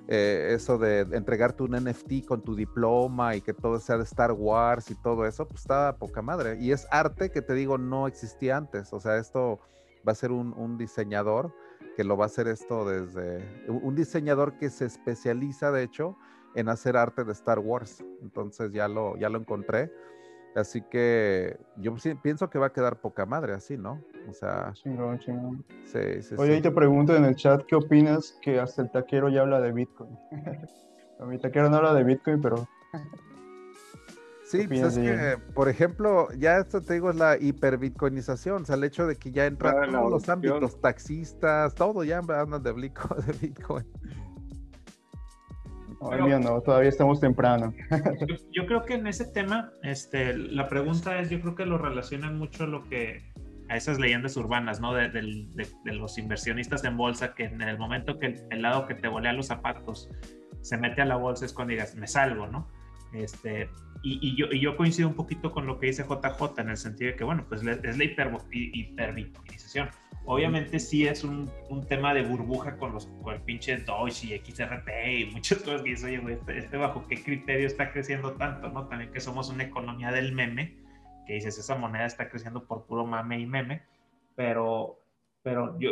eh, 0.09 0.53
eso 0.55 0.77
de 0.77 1.01
entregarte 1.12 1.62
un 1.62 1.73
NFT 1.73 2.27
con 2.27 2.43
tu 2.43 2.55
diploma 2.55 3.37
y 3.37 3.41
que 3.41 3.55
todo 3.55 3.81
sea 3.81 3.97
de 3.97 4.05
Star 4.05 4.33
Wars 4.33 4.91
y 4.91 4.95
todo 4.97 5.25
eso, 5.27 5.49
pues 5.49 5.62
está 5.62 5.97
poca 5.97 6.21
madre. 6.21 6.59
Y 6.61 6.73
es 6.73 6.87
arte 6.91 7.31
que 7.31 7.41
te 7.41 7.55
digo 7.55 7.79
no 7.79 8.07
existía 8.07 8.57
antes. 8.57 8.93
O 8.93 9.01
sea, 9.01 9.16
esto 9.16 9.61
va 10.07 10.12
a 10.12 10.14
ser 10.14 10.31
un, 10.31 10.53
un 10.59 10.77
diseñador 10.77 11.55
que 11.97 12.05
lo 12.05 12.16
va 12.16 12.25
a 12.25 12.27
hacer 12.27 12.49
esto 12.49 12.85
desde. 12.89 13.64
Un 13.68 13.95
diseñador 13.95 14.59
que 14.59 14.68
se 14.68 14.85
especializa, 14.85 15.71
de 15.71 15.85
hecho, 15.85 16.16
en 16.55 16.68
hacer 16.68 16.97
arte 16.97 17.25
de 17.25 17.33
Star 17.33 17.59
Wars. 17.59 18.05
Entonces 18.23 18.73
ya 18.73 18.89
lo, 18.89 19.16
ya 19.16 19.29
lo 19.29 19.39
encontré 19.39 19.91
Así 20.55 20.82
que 20.82 21.59
yo 21.76 21.94
pienso 22.22 22.51
que 22.51 22.59
va 22.59 22.66
a 22.66 22.72
quedar 22.72 23.01
poca 23.01 23.24
madre 23.24 23.53
así, 23.53 23.76
¿no? 23.76 24.03
O 24.28 24.32
sea. 24.32 24.72
Chingón, 24.74 25.18
chingón. 25.20 25.64
Sí, 25.84 26.22
sí, 26.22 26.34
Oye, 26.36 26.55
ahí 26.55 26.62
te 26.62 26.70
pregunto 26.70 27.14
en 27.14 27.24
el 27.24 27.36
chat, 27.36 27.64
¿qué 27.66 27.76
opinas 27.76 28.36
que 28.42 28.59
hasta 28.59 28.82
el 28.82 28.90
taquero 28.90 29.28
ya 29.28 29.42
habla 29.42 29.61
de 29.61 29.72
Bitcoin? 29.72 30.18
A 31.20 31.26
mi 31.26 31.38
taquero 31.38 31.68
no 31.68 31.76
habla 31.76 31.94
de 31.94 32.05
Bitcoin, 32.05 32.40
pero. 32.40 32.68
Sí, 34.51 34.66
pues 34.66 34.96
es 34.96 34.98
que, 34.98 35.38
por 35.55 35.68
ejemplo, 35.68 36.26
ya 36.36 36.59
esto 36.59 36.82
te 36.82 36.94
digo 36.94 37.11
es 37.11 37.14
la 37.14 37.36
hiperbitcoinización, 37.36 38.62
o 38.62 38.64
sea, 38.64 38.74
el 38.74 38.82
hecho 38.82 39.07
de 39.07 39.14
que 39.14 39.30
ya 39.30 39.46
entran 39.46 39.92
todos 39.92 40.11
los 40.11 40.28
ámbitos, 40.28 40.80
taxistas, 40.80 41.72
todo 41.76 42.03
ya 42.03 42.18
andan 42.18 42.61
de 42.64 42.72
Bitcoin. 42.72 43.86
No, 46.01 46.61
todavía 46.62 46.88
estamos 46.88 47.20
temprano. 47.20 47.72
yo, 48.53 48.66
creo 48.66 48.84
que 48.84 48.94
en 48.94 49.07
ese 49.07 49.26
tema, 49.26 49.72
este, 49.82 50.36
la 50.36 50.68
pregunta 50.68 51.18
es, 51.18 51.30
yo 51.30 51.40
creo 51.40 51.55
que 51.55 51.66
lo 51.66 51.78
relacionan 51.78 52.38
mucho 52.38 52.66
lo 52.66 52.88
que 52.88 53.30
a 53.68 53.76
esas 53.76 54.01
leyendas 54.01 54.36
urbanas, 54.36 54.80
¿no? 54.80 54.94
De, 54.94 55.09
los 55.84 56.18
inversionistas 56.18 56.82
en 56.84 56.96
bolsa 56.96 57.34
que 57.34 57.44
en 57.44 57.62
el 57.62 57.78
momento 57.78 58.18
que 58.18 58.42
el, 58.51 58.62
lado 58.62 58.86
que 58.86 58.94
te 58.94 59.09
volea 59.09 59.32
los 59.32 59.46
zapatos 59.46 60.11
se 60.61 60.76
mete 60.76 61.03
a 61.03 61.05
la 61.05 61.16
bolsa 61.16 61.44
es 61.44 61.53
cuando 61.53 61.72
digas, 61.72 61.94
me 61.94 62.07
salgo, 62.07 62.46
¿no? 62.46 62.68
Este, 63.12 63.68
y, 64.02 64.36
yo, 64.36 64.46
yo, 64.50 64.76
coincido 64.76 65.08
un 65.08 65.14
poquito 65.14 65.52
con 65.52 65.66
lo 65.66 65.78
que 65.78 65.88
dice 65.88 66.04
JJ 66.04 66.61
en 66.61 66.70
el 66.70 66.76
sentido 66.76 67.11
de 67.11 67.16
que, 67.16 67.24
bueno, 67.24 67.44
pues 67.48 67.62
es 67.62 67.98
la 67.98 68.04
hiper. 68.04 68.30
Obviamente 70.24 70.78
sí 70.78 71.06
es 71.06 71.24
un, 71.24 71.50
un, 71.70 71.86
tema 71.86 72.14
de 72.14 72.22
burbuja 72.22 72.76
con, 72.76 72.92
los, 72.92 73.06
con 73.22 73.34
el 73.34 73.40
pinche 73.42 73.76
Doge 73.78 74.26
y 74.26 74.38
XRP 74.38 74.88
y 75.18 75.24
muchas 75.32 75.58
cosas 75.58 75.82
que 75.82 75.90
dices, 75.90 76.04
oye, 76.04 76.18
güey, 76.18 76.34
este, 76.34 76.58
este, 76.58 76.76
bajo 76.76 77.06
qué 77.08 77.22
criterio 77.22 77.66
está 77.66 77.90
creciendo 77.90 78.32
tanto, 78.32 78.68
¿no? 78.68 78.86
También 78.86 79.12
que 79.12 79.20
somos 79.20 79.48
una 79.48 79.64
economía 79.64 80.12
del 80.12 80.32
meme, 80.32 80.76
que 81.26 81.34
dices, 81.34 81.58
esa 81.58 81.74
moneda 81.74 82.06
está 82.06 82.28
creciendo 82.28 82.64
por 82.66 82.86
puro 82.86 83.06
mame 83.06 83.40
y 83.40 83.46
meme, 83.46 83.82
pero, 84.36 85.00
pero 85.42 85.78
yo, 85.80 85.90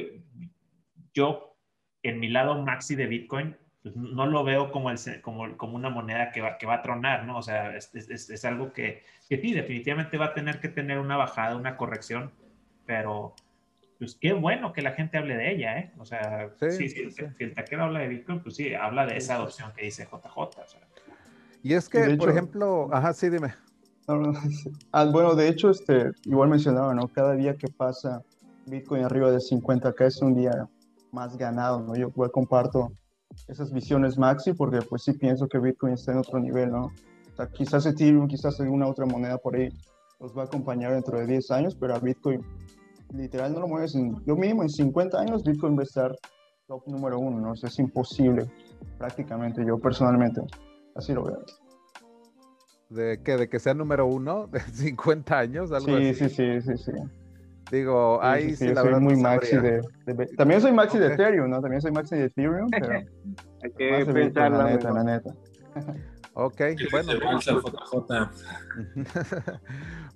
yo 1.15 1.57
en 2.03 2.21
mi 2.21 2.29
lado 2.29 2.63
maxi 2.63 2.95
de 2.95 3.07
Bitcoin, 3.07 3.57
pues 3.93 3.97
no 3.97 4.27
lo 4.27 4.45
veo 4.45 4.71
como, 4.71 4.91
el, 4.91 4.99
como, 5.23 5.57
como 5.57 5.77
una 5.77 5.91
moneda 5.91 6.33
que 6.33 6.41
va, 6.41 6.59
que 6.59 6.67
va 6.67 6.77
a 6.77 6.83
tronar, 6.83 7.25
¿no? 7.25 7.39
O 7.39 7.43
sea, 7.43 7.77
es, 7.77 7.95
es, 7.95 8.31
es 8.31 8.45
algo 8.45 8.73
que, 8.73 9.05
que 9.29 9.41
sí, 9.41 9.53
definitivamente 9.53 10.19
va 10.19 10.27
a 10.27 10.35
tener 10.35 10.61
que 10.61 10.69
tener 10.69 10.99
una 10.99 11.17
bajada, 11.17 11.57
una 11.57 11.77
corrección, 11.77 12.31
pero 12.87 13.35
pues 13.99 14.15
qué 14.15 14.33
bueno 14.33 14.73
que 14.73 14.83
la 14.83 14.93
gente 14.93 15.19
hable 15.19 15.37
de 15.37 15.53
ella, 15.53 15.79
¿eh? 15.79 15.93
O 15.99 16.05
sea, 16.05 16.51
sí, 16.71 16.89
si 16.89 17.11
el 17.39 17.55
taquero 17.55 17.85
habla 17.85 18.01
de 18.01 18.09
Bitcoin, 18.09 18.41
pues 18.41 18.57
sí, 18.57 18.73
habla 18.75 19.07
de 19.07 19.17
esa 19.17 19.35
adopción 19.35 19.73
que 19.75 19.85
dice 19.85 20.05
JJ. 20.05 20.39
Y 21.65 21.75
es 21.75 21.89
que, 21.89 22.17
por 22.17 22.31
ejemplo, 22.31 22.89
ajá, 22.93 23.13
sí, 23.13 23.29
dime. 23.29 23.55
Ah, 24.93 25.05
bueno, 25.05 25.35
de 25.35 25.49
hecho, 25.49 25.71
este, 25.71 26.13
igual 26.25 26.49
mencionaba, 26.49 26.95
¿no? 26.95 27.09
Cada 27.09 27.35
día 27.35 27.57
que 27.57 27.69
pasa 27.69 28.23
Bitcoin 28.67 29.05
arriba 29.05 29.31
de 29.31 29.39
50k 29.39 30.07
es 30.07 30.23
un 30.23 30.35
día 30.35 30.69
más 31.11 31.37
ganado, 31.37 31.81
¿no? 31.81 31.97
Yo 31.97 32.09
igual 32.09 32.31
comparto 32.31 32.93
esas 33.47 33.73
visiones 33.73 34.19
maxi 34.19 34.53
porque 34.53 34.81
pues 34.83 35.03
sí 35.03 35.13
pienso 35.13 35.47
que 35.49 35.59
Bitcoin 35.59 35.95
está 35.95 36.13
en 36.13 36.19
otro 36.19 36.39
nivel, 36.39 36.71
¿no? 36.71 36.87
O 36.87 37.37
sea, 37.37 37.47
quizás 37.47 37.87
Ethereum, 37.87 38.27
quizás 38.27 38.61
alguna 38.61 38.89
otra 38.89 39.07
moneda 39.07 39.39
por 39.39 39.57
ahí 39.57 39.69
nos 40.21 40.37
va 40.37 40.43
a 40.43 40.47
acompañar 40.47 40.93
dentro 40.93 41.19
de 41.19 41.27
10 41.27 41.51
años, 41.53 41.77
pero 41.77 41.95
a 41.95 41.99
Bitcoin 41.99 42.43
literal 43.15 43.53
no 43.53 43.61
lo 43.61 43.69
mueves 43.69 43.95
en, 43.95 44.17
lo 44.27 44.37
mínimo 44.37 44.63
en 44.63 44.69
50 44.69 45.19
años, 45.19 45.45
Bitcoin 45.45 45.77
va 45.77 45.81
a 45.81 45.85
estar 45.85 46.17
top 46.67 46.87
número 46.87 47.19
uno, 47.19 47.41
¿no? 47.41 47.55
es 47.55 47.79
imposible, 47.79 48.51
prácticamente, 48.99 49.65
yo 49.65 49.79
personalmente, 49.79 50.43
así 50.95 51.15
lo 51.15 51.25
veo. 51.25 51.39
¿De 52.91 53.23
que 53.23 53.37
¿De 53.37 53.49
que 53.49 53.59
sea 53.59 53.75
número 53.75 54.07
uno? 54.07 54.47
¿De 54.53 54.61
50 54.61 55.39
años? 55.39 55.73
Algo 55.73 55.99
sí, 55.99 56.15
sí, 56.15 56.29
sí, 56.29 56.61
sí, 56.61 56.77
sí. 56.77 56.93
Digo, 57.71 58.23
ahí 58.23 58.57
sí, 58.57 58.69
la 58.69 58.83
soy 58.83 59.01
muy 59.01 59.17
maxi 59.17 59.57
de, 59.57 59.83
También 60.37 60.61
soy 60.61 60.73
maxi 60.73 60.99
de 60.99 61.13
Ethereum, 61.13 61.51
¿no? 61.51 61.61
También 61.61 61.83
soy 61.83 61.93
maxi 61.93 62.17
de 62.17 62.25
Ethereum, 62.25 62.69
pero... 62.71 63.05
Hay 63.63 63.71
que 63.77 64.13
pensar 64.13 64.53
la 64.53 64.65
neta, 64.65 64.93
la 64.93 65.05
neta. 65.05 65.35
Ok, 66.35 66.61
bueno. 66.93 67.13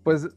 pues 0.05 0.29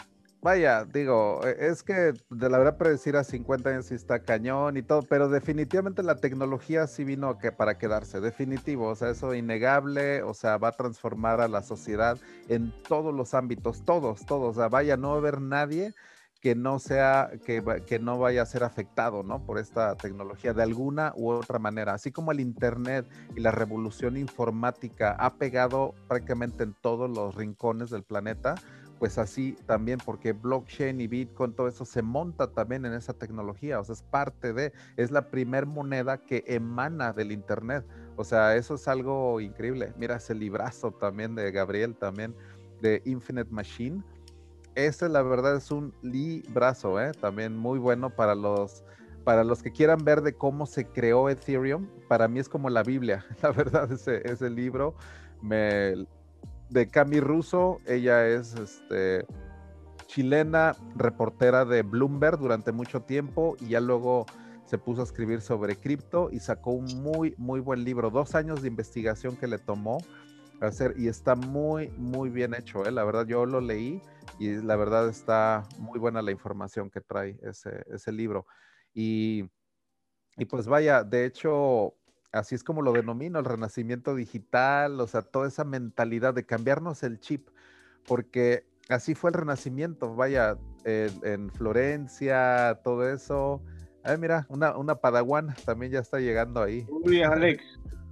vaya, 0.41 0.83
digo, 0.85 1.41
e, 1.45 1.67
es 1.67 1.83
que 1.83 2.13
de 2.29 2.49
la 2.49 2.57
verdad 2.57 2.77
predecir 2.77 3.15
a 3.17 3.23
50 3.23 3.69
años 3.69 3.85
sí 3.85 3.93
está 3.93 4.19
cañón 4.19 4.77
y 4.77 4.81
todo, 4.81 5.03
pero 5.03 5.29
definitivamente 5.29 6.01
la 6.01 6.15
tecnología 6.15 6.87
sí 6.87 7.03
vino 7.03 7.37
que 7.37 7.51
para 7.51 7.77
quedarse, 7.77 8.19
definitivo, 8.19 8.89
o 8.89 8.95
sea, 8.95 9.11
eso 9.11 9.35
innegable, 9.35 10.23
o 10.23 10.33
sea, 10.33 10.57
va 10.57 10.69
a 10.69 10.71
transformar 10.71 11.39
a 11.39 11.47
la 11.47 11.61
sociedad 11.61 12.17
en 12.49 12.73
todos 12.87 13.13
los 13.13 13.35
ámbitos, 13.35 13.85
todos, 13.85 14.25
todos, 14.25 14.57
o 14.57 14.59
sea, 14.59 14.69
vaya, 14.69 14.97
no 14.97 15.09
va 15.09 15.15
a 15.15 15.17
haber 15.17 15.39
nadie 15.39 15.93
que 16.45 16.53
no 16.53 16.77
sea, 16.77 17.31
que, 17.43 17.63
que 17.87 17.97
no 17.97 18.19
vaya 18.19 18.43
a 18.43 18.45
ser 18.45 18.63
afectado, 18.63 19.23
¿no? 19.23 19.43
Por 19.43 19.57
esta 19.57 19.95
tecnología 19.95 20.53
de 20.53 20.61
alguna 20.61 21.11
u 21.15 21.31
otra 21.31 21.57
manera. 21.57 21.95
Así 21.95 22.11
como 22.11 22.31
el 22.31 22.39
Internet 22.39 23.07
y 23.35 23.39
la 23.39 23.49
revolución 23.49 24.15
informática 24.15 25.15
ha 25.17 25.37
pegado 25.37 25.95
prácticamente 26.07 26.61
en 26.61 26.75
todos 26.75 27.09
los 27.09 27.33
rincones 27.33 27.89
del 27.89 28.03
planeta, 28.03 28.53
pues 28.99 29.17
así 29.17 29.57
también, 29.65 29.97
porque 30.05 30.33
blockchain 30.33 31.01
y 31.01 31.07
Bitcoin, 31.07 31.53
todo 31.53 31.67
eso 31.67 31.83
se 31.83 32.03
monta 32.03 32.45
también 32.45 32.85
en 32.85 32.93
esa 32.93 33.13
tecnología, 33.13 33.79
o 33.79 33.83
sea, 33.83 33.93
es 33.93 34.03
parte 34.03 34.53
de, 34.53 34.71
es 34.97 35.09
la 35.09 35.31
primer 35.31 35.65
moneda 35.65 36.19
que 36.19 36.43
emana 36.45 37.11
del 37.11 37.31
Internet, 37.31 37.87
o 38.17 38.23
sea, 38.23 38.55
eso 38.55 38.75
es 38.75 38.87
algo 38.87 39.41
increíble. 39.41 39.93
Mira 39.97 40.17
ese 40.17 40.35
librazo 40.35 40.91
también 40.91 41.33
de 41.33 41.51
Gabriel, 41.51 41.95
también 41.95 42.35
de 42.81 43.01
Infinite 43.05 43.49
Machine. 43.51 44.03
Ese, 44.75 45.07
la 45.07 45.21
verdad, 45.21 45.55
es 45.55 45.71
un 45.71 45.93
librazo, 46.01 46.99
¿eh? 46.99 47.11
también 47.13 47.55
muy 47.55 47.79
bueno 47.79 48.09
para 48.09 48.35
los, 48.35 48.83
para 49.23 49.45
los 49.45 49.63
que 49.63 49.71
quieran 49.71 50.03
ver 50.03 50.21
de 50.21 50.33
cómo 50.33 50.65
se 50.65 50.85
creó 50.85 51.29
Ethereum. 51.29 51.87
Para 52.09 52.27
mí 52.27 52.39
es 52.39 52.49
como 52.49 52.69
la 52.69 52.83
Biblia, 52.83 53.25
la 53.41 53.51
verdad, 53.51 53.89
ese, 53.91 54.21
ese 54.29 54.49
libro 54.49 54.95
me, 55.41 56.05
de 56.69 56.87
Cami 56.87 57.21
Russo. 57.21 57.77
Ella 57.85 58.27
es 58.27 58.53
este, 58.55 59.25
chilena, 60.07 60.75
reportera 60.95 61.63
de 61.63 61.81
Bloomberg 61.81 62.37
durante 62.37 62.71
mucho 62.71 63.01
tiempo 63.01 63.55
y 63.61 63.69
ya 63.69 63.79
luego 63.79 64.25
se 64.65 64.77
puso 64.77 65.01
a 65.01 65.03
escribir 65.05 65.41
sobre 65.41 65.77
cripto 65.77 66.29
y 66.31 66.39
sacó 66.39 66.71
un 66.71 66.85
muy, 67.01 67.33
muy 67.37 67.59
buen 67.59 67.83
libro. 67.83 68.09
Dos 68.09 68.35
años 68.35 68.61
de 68.61 68.67
investigación 68.67 69.37
que 69.37 69.47
le 69.47 69.57
tomó 69.57 69.99
hacer 70.61 70.95
y 70.97 71.07
está 71.07 71.35
muy, 71.35 71.89
muy 71.97 72.29
bien 72.29 72.53
hecho. 72.53 72.85
¿eh? 72.85 72.91
La 72.91 73.03
verdad, 73.03 73.25
yo 73.25 73.45
lo 73.45 73.61
leí 73.61 74.01
y 74.37 74.61
la 74.61 74.75
verdad 74.75 75.07
está 75.09 75.63
muy 75.77 75.99
buena 75.99 76.21
la 76.21 76.31
información 76.31 76.89
que 76.89 77.01
trae 77.01 77.37
ese, 77.41 77.83
ese 77.87 78.11
libro. 78.11 78.45
Y, 78.93 79.49
y 80.37 80.45
pues 80.45 80.67
vaya, 80.67 81.03
de 81.03 81.25
hecho, 81.25 81.95
así 82.31 82.55
es 82.55 82.63
como 82.63 82.81
lo 82.81 82.91
denomino, 82.91 83.39
el 83.39 83.45
renacimiento 83.45 84.15
digital, 84.15 84.99
o 84.99 85.07
sea, 85.07 85.21
toda 85.21 85.47
esa 85.47 85.63
mentalidad 85.63 86.33
de 86.33 86.45
cambiarnos 86.45 87.03
el 87.03 87.19
chip, 87.19 87.47
porque 88.05 88.67
así 88.89 89.15
fue 89.15 89.29
el 89.29 89.35
renacimiento, 89.35 90.15
vaya, 90.15 90.57
en, 90.83 91.49
Florencia, 91.51 92.79
todo 92.83 93.09
eso. 93.09 93.61
Ay, 94.03 94.17
mira, 94.17 94.45
una, 94.49 94.77
una 94.77 94.95
Padawan 94.95 95.55
también 95.65 95.91
ya 95.91 95.99
está 95.99 96.19
llegando 96.19 96.61
ahí. 96.61 96.85
Uy, 96.89 97.23
Alex, 97.23 97.63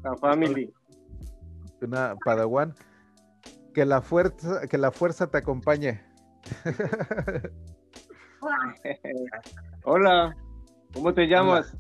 la 0.04 0.16
family. 0.18 0.74
Una 1.82 2.16
Padawan. 2.24 2.74
Que 3.74 3.86
la 3.86 4.02
fuerza, 4.02 4.68
que 4.68 4.78
la 4.78 4.92
fuerza 4.92 5.30
te 5.30 5.38
acompañe. 5.38 6.02
Hola, 9.86 10.36
¿cómo 10.94 11.14
te 11.14 11.28
llamas? 11.28 11.76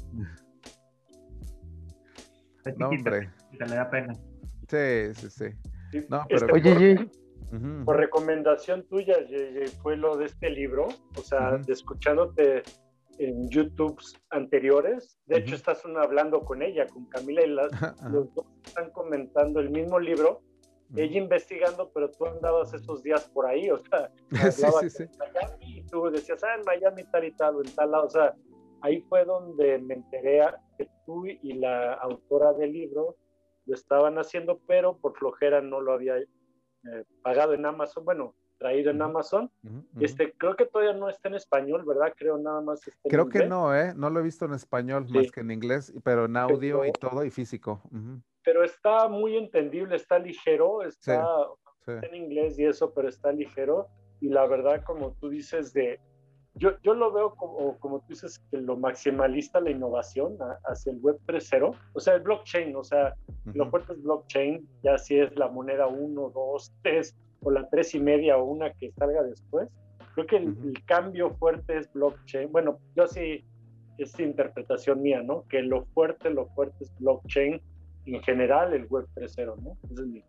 no, 2.77 2.89
hombre. 2.89 3.29
le 3.51 3.75
da 3.75 3.89
pena. 3.89 4.13
Sí, 4.67 5.13
sí, 5.15 5.29
sí. 5.29 5.45
No, 6.09 6.25
pero... 6.29 6.55
Este, 6.55 6.69
Oye, 6.69 7.09
por, 7.85 7.97
recomendación 7.97 8.87
tuya, 8.87 9.15
fue 9.81 9.95
lo 9.97 10.17
de 10.17 10.25
este 10.25 10.49
libro, 10.49 10.87
o 11.17 11.21
sea, 11.21 11.57
de 11.57 11.73
escuchándote 11.73 12.63
en 13.19 13.49
YouTube 13.49 14.01
anteriores. 14.31 15.19
De 15.27 15.37
hecho, 15.39 15.55
estás 15.55 15.83
hablando 15.85 16.41
con 16.41 16.61
ella, 16.63 16.87
con 16.87 17.05
Camila, 17.05 17.43
y 17.43 17.49
las, 17.49 17.71
los 18.11 18.33
dos 18.33 18.45
están 18.65 18.89
comentando 18.91 19.59
el 19.59 19.69
mismo 19.69 19.99
libro. 19.99 20.41
Ella 20.95 21.17
investigando, 21.17 21.91
pero 21.93 22.09
tú 22.11 22.25
andabas 22.25 22.73
esos 22.73 23.01
días 23.01 23.27
por 23.29 23.45
ahí, 23.45 23.69
o 23.71 23.77
sea, 23.77 24.11
sí, 24.51 24.89
sí, 24.89 25.03
en 25.03 25.09
Miami 25.17 25.77
y 25.79 25.83
tú 25.85 26.09
decías, 26.11 26.43
ah, 26.43 26.55
en 26.55 26.63
Miami 26.65 27.03
tal 27.11 27.23
y 27.25 27.31
tal, 27.31 27.55
o 27.55 27.63
en 27.63 27.75
tal 27.75 27.91
lado, 27.91 28.05
o 28.05 28.09
sea, 28.09 28.35
ahí 28.81 29.01
fue 29.09 29.25
donde 29.25 29.79
me 29.79 29.95
enteré 29.95 30.45
que 30.77 30.87
tú 31.05 31.25
y 31.25 31.53
la 31.53 31.93
autora 31.93 32.53
del 32.53 32.73
libro 32.73 33.17
lo 33.65 33.73
estaban 33.73 34.17
haciendo, 34.17 34.59
pero 34.67 34.97
por 34.97 35.17
flojera 35.17 35.61
no 35.61 35.81
lo 35.81 35.93
había 35.93 36.17
eh, 36.17 36.27
pagado 37.21 37.53
en 37.53 37.65
Amazon, 37.65 38.05
bueno, 38.05 38.35
traído 38.57 38.91
en 38.91 39.01
Amazon. 39.01 39.51
Este, 39.99 40.33
creo 40.37 40.55
que 40.55 40.65
todavía 40.65 40.93
no 40.93 41.09
está 41.09 41.27
en 41.27 41.35
español, 41.35 41.83
¿verdad? 41.85 42.13
Creo 42.15 42.37
nada 42.37 42.61
más. 42.61 42.87
Está 42.87 43.09
creo 43.09 43.27
que 43.27 43.45
no, 43.45 43.75
¿eh? 43.75 43.93
No 43.95 44.09
lo 44.09 44.19
he 44.19 44.23
visto 44.23 44.45
en 44.45 44.53
español 44.53 45.05
más 45.09 45.31
que 45.31 45.41
en 45.41 45.51
inglés, 45.51 45.93
pero 46.03 46.25
en 46.25 46.37
audio 46.37 46.85
y 46.85 46.91
todo 46.93 47.25
y 47.25 47.29
físico. 47.29 47.81
Pero 48.43 48.63
está 48.63 49.07
muy 49.07 49.37
entendible, 49.37 49.95
está 49.95 50.19
ligero, 50.19 50.83
está, 50.83 51.25
en 51.87 52.15
inglés 52.15 52.57
y 52.59 52.65
eso, 52.65 52.93
pero 52.93 53.09
está 53.09 53.31
ligero. 53.31 53.87
Y 54.21 54.29
la 54.29 54.45
verdad, 54.47 54.83
como 54.83 55.13
tú 55.13 55.29
dices, 55.29 55.73
de 55.73 55.99
yo, 56.55 56.79
yo 56.83 56.93
lo 56.93 57.11
veo 57.11 57.35
como, 57.35 57.79
como 57.79 57.99
tú 58.01 58.05
dices, 58.09 58.39
que 58.51 58.57
lo 58.57 58.77
maximalista 58.77 59.59
la 59.59 59.71
innovación 59.71 60.37
hacia 60.65 60.91
el 60.91 60.99
web 60.99 61.19
3.0, 61.25 61.75
o 61.93 61.99
sea, 61.99 62.15
el 62.15 62.21
blockchain, 62.21 62.75
o 62.75 62.83
sea, 62.83 63.15
lo 63.53 63.69
fuerte 63.69 63.93
es 63.93 64.03
blockchain, 64.03 64.67
ya 64.83 64.97
si 64.97 65.17
es 65.17 65.35
la 65.35 65.47
moneda 65.47 65.87
1, 65.87 66.31
2, 66.33 66.73
3 66.83 67.15
o 67.41 67.51
la 67.51 67.67
3 67.69 67.95
y 67.95 67.99
media 67.99 68.37
o 68.37 68.45
una 68.45 68.71
que 68.73 68.91
salga 68.91 69.23
después. 69.23 69.67
Creo 70.13 70.27
que 70.27 70.37
el, 70.37 70.73
cambio 70.85 71.31
fuerte 71.31 71.79
es 71.79 71.91
blockchain. 71.91 72.51
Bueno, 72.51 72.77
yo 72.95 73.07
sí, 73.07 73.43
es 73.97 74.19
interpretación 74.19 75.01
mía, 75.01 75.23
¿no? 75.23 75.45
Que 75.47 75.63
lo 75.63 75.85
fuerte, 75.85 76.29
lo 76.29 76.47
fuerte 76.49 76.83
es 76.83 76.93
blockchain 76.99 77.59
en 78.05 78.21
general, 78.23 78.73
el 78.73 78.85
web 78.87 79.07
3.0, 79.15 79.61
¿no? 79.61 79.77
Ese 79.83 80.01
es 80.01 80.07
mi 80.07 80.23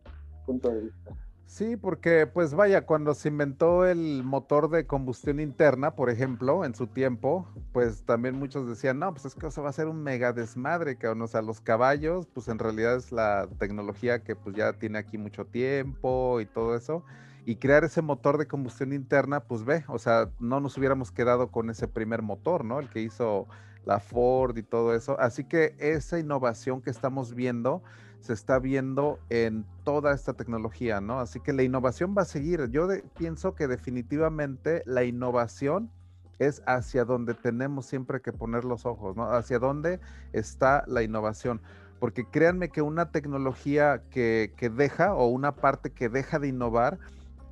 punto 0.46 0.70
de 0.70 0.82
vista. 0.82 1.16
Sí, 1.46 1.76
porque 1.76 2.26
pues 2.26 2.54
vaya, 2.54 2.86
cuando 2.86 3.14
se 3.14 3.28
inventó 3.28 3.86
el 3.86 4.22
motor 4.24 4.70
de 4.70 4.86
combustión 4.86 5.40
interna, 5.40 5.94
por 5.94 6.10
ejemplo, 6.10 6.64
en 6.64 6.74
su 6.74 6.86
tiempo, 6.86 7.48
pues 7.72 8.04
también 8.04 8.34
muchos 8.36 8.66
decían, 8.66 8.98
no, 8.98 9.12
pues 9.12 9.26
es 9.26 9.34
que 9.34 9.46
eso 9.46 9.62
va 9.62 9.68
a 9.68 9.72
ser 9.72 9.86
un 9.86 10.02
mega 10.02 10.32
desmadre, 10.32 10.96
que 10.96 11.06
o 11.06 11.26
sea, 11.26 11.42
los 11.42 11.60
caballos, 11.60 12.26
pues 12.26 12.48
en 12.48 12.58
realidad 12.58 12.96
es 12.96 13.12
la 13.12 13.46
tecnología 13.58 14.24
que 14.24 14.34
pues 14.34 14.56
ya 14.56 14.72
tiene 14.72 14.98
aquí 14.98 15.18
mucho 15.18 15.44
tiempo 15.44 16.40
y 16.40 16.46
todo 16.46 16.74
eso. 16.74 17.04
Y 17.46 17.56
crear 17.56 17.84
ese 17.84 18.00
motor 18.00 18.38
de 18.38 18.48
combustión 18.48 18.94
interna, 18.94 19.40
pues 19.40 19.64
ve, 19.64 19.84
o 19.88 19.98
sea, 19.98 20.30
no 20.40 20.60
nos 20.60 20.78
hubiéramos 20.78 21.12
quedado 21.12 21.52
con 21.52 21.68
ese 21.68 21.86
primer 21.86 22.22
motor, 22.22 22.64
¿no? 22.64 22.80
El 22.80 22.88
que 22.88 23.00
hizo 23.00 23.46
la 23.84 24.00
Ford 24.00 24.56
y 24.56 24.62
todo 24.62 24.94
eso. 24.94 25.18
Así 25.20 25.44
que 25.44 25.74
esa 25.78 26.18
innovación 26.18 26.80
que 26.80 26.90
estamos 26.90 27.34
viendo 27.34 27.82
se 28.20 28.32
está 28.32 28.58
viendo 28.58 29.18
en 29.28 29.66
toda 29.84 30.14
esta 30.14 30.32
tecnología, 30.32 31.00
¿no? 31.00 31.20
Así 31.20 31.40
que 31.40 31.52
la 31.52 31.62
innovación 31.62 32.14
va 32.16 32.22
a 32.22 32.24
seguir. 32.24 32.70
Yo 32.70 32.88
pienso 33.18 33.54
que 33.54 33.68
definitivamente 33.68 34.82
la 34.86 35.04
innovación 35.04 35.90
es 36.38 36.62
hacia 36.66 37.04
donde 37.04 37.34
tenemos 37.34 37.86
siempre 37.86 38.22
que 38.22 38.32
poner 38.32 38.64
los 38.64 38.86
ojos, 38.86 39.14
¿no? 39.14 39.30
Hacia 39.30 39.58
dónde 39.58 40.00
está 40.32 40.84
la 40.86 41.02
innovación. 41.02 41.60
Porque 42.00 42.24
créanme 42.24 42.70
que 42.70 42.80
una 42.80 43.10
tecnología 43.10 44.02
que, 44.10 44.54
que 44.56 44.70
deja 44.70 45.14
o 45.14 45.26
una 45.26 45.56
parte 45.56 45.90
que 45.90 46.08
deja 46.08 46.38
de 46.38 46.48
innovar 46.48 46.98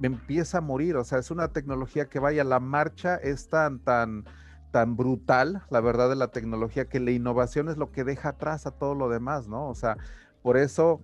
empieza 0.01 0.59
a 0.59 0.61
morir. 0.62 0.97
O 0.97 1.05
sea, 1.05 1.18
es 1.18 1.30
una 1.30 1.49
tecnología 1.49 2.07
que 2.07 2.18
vaya, 2.18 2.45
la 2.45 2.61
marcha 2.61 3.16
es 3.16 3.49
tan, 3.49 3.78
tan, 3.78 4.24
tan 4.73 4.97
brutal, 4.97 5.62
la 5.70 5.81
verdad, 5.81 6.09
de 6.09 6.16
la 6.16 6.29
tecnología, 6.29 6.89
que 6.89 6.99
la 6.99 7.12
innovación 7.12 7.68
es 7.68 7.77
lo 7.77 7.93
que 7.93 8.03
deja 8.03 8.31
atrás 8.31 8.66
a 8.66 8.73
todo 8.73 8.97
lo 8.97 9.09
demás, 9.09 9.47
¿no? 9.47 9.68
O 9.68 9.75
sea, 9.77 9.97
por 10.43 10.57
eso 10.57 11.01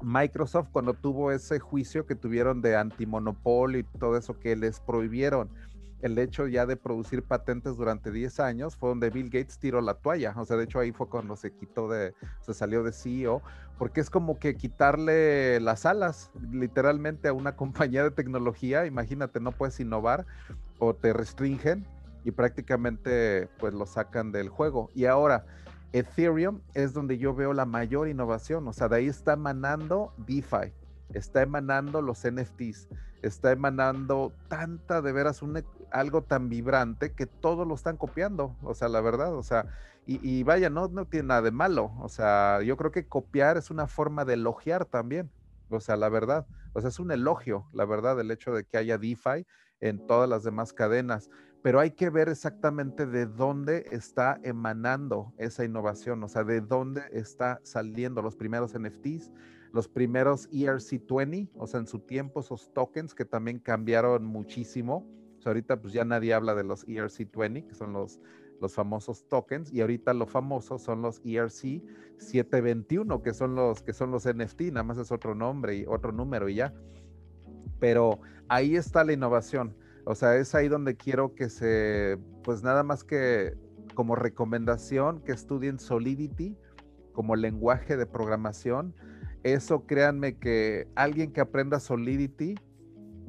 Microsoft 0.00 0.68
cuando 0.72 0.94
tuvo 0.94 1.30
ese 1.30 1.58
juicio 1.58 2.06
que 2.06 2.14
tuvieron 2.14 2.62
de 2.62 2.76
antimonopolio 2.76 3.80
y 3.80 3.84
todo 3.98 4.16
eso 4.16 4.38
que 4.38 4.56
les 4.56 4.80
prohibieron 4.80 5.50
el 6.02 6.18
hecho 6.18 6.48
ya 6.48 6.66
de 6.66 6.76
producir 6.76 7.22
patentes 7.22 7.76
durante 7.76 8.10
10 8.10 8.40
años 8.40 8.76
fue 8.76 8.88
donde 8.88 9.08
Bill 9.08 9.30
Gates 9.30 9.58
tiró 9.58 9.80
la 9.80 9.94
toalla. 9.94 10.34
O 10.36 10.44
sea, 10.44 10.56
de 10.56 10.64
hecho 10.64 10.80
ahí 10.80 10.90
fue 10.90 11.08
cuando 11.08 11.36
se 11.36 11.52
quitó 11.52 11.88
de, 11.88 12.12
se 12.40 12.52
salió 12.54 12.82
de 12.82 12.92
CEO, 12.92 13.40
porque 13.78 14.00
es 14.00 14.10
como 14.10 14.38
que 14.38 14.56
quitarle 14.56 15.60
las 15.60 15.86
alas 15.86 16.30
literalmente 16.50 17.28
a 17.28 17.32
una 17.32 17.56
compañía 17.56 18.02
de 18.02 18.10
tecnología. 18.10 18.84
Imagínate, 18.84 19.40
no 19.40 19.52
puedes 19.52 19.78
innovar 19.78 20.26
o 20.78 20.92
te 20.94 21.12
restringen 21.12 21.86
y 22.24 22.30
prácticamente 22.30 23.48
pues 23.58 23.74
lo 23.74 23.86
sacan 23.86 24.32
del 24.32 24.48
juego. 24.48 24.90
Y 24.94 25.06
ahora, 25.06 25.44
Ethereum 25.92 26.60
es 26.74 26.92
donde 26.92 27.18
yo 27.18 27.34
veo 27.34 27.52
la 27.52 27.66
mayor 27.66 28.08
innovación, 28.08 28.66
o 28.66 28.72
sea, 28.72 28.88
de 28.88 28.96
ahí 28.96 29.06
está 29.06 29.34
emanando 29.34 30.12
DeFi, 30.16 30.72
está 31.12 31.42
emanando 31.42 32.00
los 32.00 32.26
NFTs, 32.26 32.88
está 33.20 33.52
emanando 33.52 34.32
tanta, 34.48 35.02
de 35.02 35.12
veras, 35.12 35.42
un, 35.42 35.62
algo 35.90 36.22
tan 36.22 36.48
vibrante 36.48 37.12
que 37.12 37.26
todos 37.26 37.66
lo 37.66 37.74
están 37.74 37.96
copiando, 37.98 38.56
o 38.62 38.74
sea, 38.74 38.88
la 38.88 39.00
verdad, 39.00 39.34
o 39.34 39.42
sea, 39.42 39.66
y, 40.04 40.42
vaya, 40.42 40.68
no, 40.68 40.88
no 40.88 41.04
tiene 41.04 41.28
nada 41.28 41.42
de 41.42 41.52
malo, 41.52 41.92
o 42.00 42.08
sea, 42.08 42.60
yo 42.62 42.76
creo 42.76 42.90
que 42.90 43.06
copiar 43.06 43.56
es 43.56 43.70
una 43.70 43.86
forma 43.86 44.24
de 44.24 44.34
elogiar 44.34 44.84
también, 44.84 45.30
o 45.68 45.78
sea, 45.78 45.96
la 45.96 46.08
verdad, 46.08 46.46
o 46.72 46.80
sea, 46.80 46.88
es 46.88 46.98
un 46.98 47.12
elogio, 47.12 47.68
la 47.72 47.84
verdad, 47.84 48.18
el 48.18 48.30
hecho 48.30 48.52
de 48.52 48.64
que 48.64 48.78
haya 48.78 48.98
DeFi 48.98 49.46
en 49.80 50.04
todas 50.06 50.28
las 50.28 50.42
demás 50.42 50.72
cadenas 50.72 51.30
pero 51.62 51.78
hay 51.78 51.92
que 51.92 52.10
ver 52.10 52.28
exactamente 52.28 53.06
de 53.06 53.26
dónde 53.26 53.86
está 53.92 54.40
emanando 54.42 55.32
esa 55.38 55.64
innovación, 55.64 56.22
o 56.24 56.28
sea, 56.28 56.42
de 56.42 56.60
dónde 56.60 57.02
está 57.12 57.60
saliendo 57.62 58.20
los 58.20 58.34
primeros 58.34 58.76
NFTs, 58.76 59.30
los 59.72 59.88
primeros 59.88 60.50
ERC20, 60.50 61.50
o 61.54 61.66
sea, 61.68 61.80
en 61.80 61.86
su 61.86 62.00
tiempo 62.00 62.40
esos 62.40 62.72
tokens 62.74 63.14
que 63.14 63.24
también 63.24 63.60
cambiaron 63.60 64.24
muchísimo. 64.24 65.06
O 65.38 65.42
sea, 65.42 65.50
ahorita 65.50 65.80
pues 65.80 65.94
ya 65.94 66.04
nadie 66.04 66.34
habla 66.34 66.54
de 66.54 66.64
los 66.64 66.86
ERC20, 66.86 67.66
que 67.66 67.74
son 67.74 67.92
los, 67.92 68.20
los 68.60 68.74
famosos 68.74 69.26
tokens, 69.28 69.72
y 69.72 69.80
ahorita 69.80 70.12
lo 70.14 70.26
famoso 70.26 70.78
son 70.78 71.00
los 71.00 71.22
ERC721, 71.22 73.22
que 73.22 73.32
son 73.32 73.54
los, 73.54 73.82
que 73.82 73.92
son 73.92 74.10
los 74.10 74.26
NFT, 74.26 74.62
nada 74.72 74.82
más 74.82 74.98
es 74.98 75.12
otro 75.12 75.34
nombre 75.34 75.76
y 75.76 75.84
otro 75.86 76.12
número 76.12 76.48
y 76.48 76.56
ya. 76.56 76.74
Pero 77.78 78.20
ahí 78.48 78.76
está 78.76 79.04
la 79.04 79.12
innovación 79.12 79.76
o 80.04 80.14
sea, 80.14 80.36
es 80.36 80.54
ahí 80.54 80.68
donde 80.68 80.96
quiero 80.96 81.34
que 81.34 81.48
se, 81.48 82.18
pues 82.42 82.62
nada 82.62 82.82
más 82.82 83.04
que 83.04 83.54
como 83.94 84.16
recomendación, 84.16 85.20
que 85.20 85.32
estudien 85.32 85.78
Solidity 85.78 86.56
como 87.12 87.36
lenguaje 87.36 87.96
de 87.96 88.06
programación. 88.06 88.94
Eso 89.42 89.86
créanme 89.86 90.38
que 90.38 90.88
alguien 90.94 91.32
que 91.32 91.40
aprenda 91.40 91.78
Solidity 91.78 92.54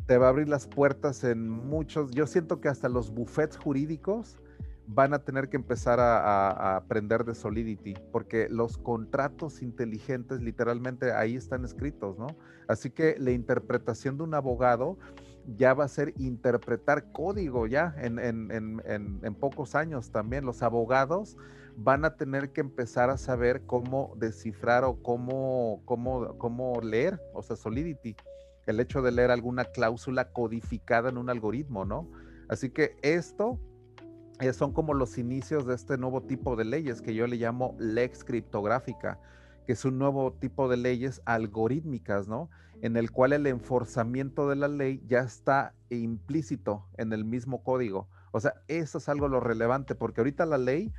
te 0.06 0.18
va 0.18 0.28
a 0.28 0.30
abrir 0.30 0.50
las 0.50 0.68
puertas 0.68 1.24
en 1.24 1.50
muchos, 1.50 2.12
yo 2.12 2.28
siento 2.28 2.60
que 2.60 2.68
hasta 2.68 2.90
los 2.90 3.14
buffets 3.14 3.58
jurídicos 3.58 4.38
van 4.88 5.14
a 5.14 5.20
tener 5.20 5.50
que 5.50 5.58
empezar 5.58 6.00
a, 6.00 6.76
aprender 6.76 7.24
de 7.24 7.36
Solidity, 7.36 7.94
porque 8.12 8.48
los 8.50 8.78
contratos 8.78 9.62
inteligentes 9.62 10.42
literalmente 10.42 11.14
ahí 11.14 11.36
están 11.36 11.64
escritos, 11.64 12.18
¿no? 12.18 12.28
Así 12.68 12.90
que 12.90 13.16
la 13.18 13.32
interpretación 13.32 14.18
de 14.18 14.24
un 14.24 14.34
abogado 14.34 14.98
ya 15.58 15.74
va 15.74 15.86
a 15.86 15.90
ser 15.90 16.14
interpretar 16.18 17.12
código 17.12 17.68
ya 17.68 17.94
en, 17.98 19.36
pocos 19.40 19.76
años 19.76 20.12
también. 20.12 20.46
Los 20.46 20.64
abogados 20.64 21.38
van 21.76 22.06
a 22.06 22.16
tener 22.16 22.52
que 22.52 22.62
empezar 22.62 23.10
a 23.10 23.18
saber 23.18 23.66
cómo 23.66 24.14
descifrar 24.18 24.84
o 24.84 25.02
cómo, 25.02 25.82
cómo, 25.86 26.38
cómo 26.38 26.80
leer, 26.82 27.20
o 27.34 27.42
sea, 27.42 27.56
Solidity, 27.56 28.16
el 28.66 28.80
hecho 28.80 29.02
de 29.02 29.12
leer 29.12 29.32
alguna 29.32 29.66
cláusula 29.66 30.32
codificada 30.32 31.10
en 31.10 31.18
un 31.18 31.30
algoritmo, 31.30 31.84
¿no? 31.84 32.10
Así 32.48 32.70
que 32.70 32.96
esto 33.02 33.60
eh, 34.48 34.54
son 34.54 34.74
como 34.74 34.94
los 34.94 35.18
inicios 35.18 35.66
de 35.66 35.76
este 35.76 35.98
nuevo 35.98 36.22
tipo 36.22 36.56
de 36.56 36.66
leyes 36.66 37.02
que 37.02 37.14
yo 37.14 37.28
le 37.28 37.38
llamo 37.38 37.76
lex 37.80 38.24
criptográfica, 38.24 39.20
que 39.66 39.74
es 39.74 39.86
un 39.86 39.98
nuevo 39.98 40.34
tipo 40.34 40.68
de 40.68 40.78
leyes 40.78 41.22
algorítmicas, 41.26 42.28
¿no? 42.28 42.50
en 42.84 42.98
el 42.98 43.12
cual 43.12 43.32
el 43.32 43.48
enforzamiento 43.48 44.50
de 44.50 44.58
la 44.58 44.68
ley 44.68 45.02
ya 45.08 45.20
está 45.20 45.74
implícito 45.90 46.86
en 46.98 47.14
el 47.14 47.24
mismo 47.24 47.64
código. 47.64 48.10
O 48.34 48.42
sea, 48.42 48.56
eso 48.68 48.98
es 48.98 49.08
algo 49.08 49.30
lo 49.30 49.40
relevante, 49.40 49.96
porque 49.96 50.20
ahorita 50.20 50.46
la 50.46 50.58
ley 50.58 50.92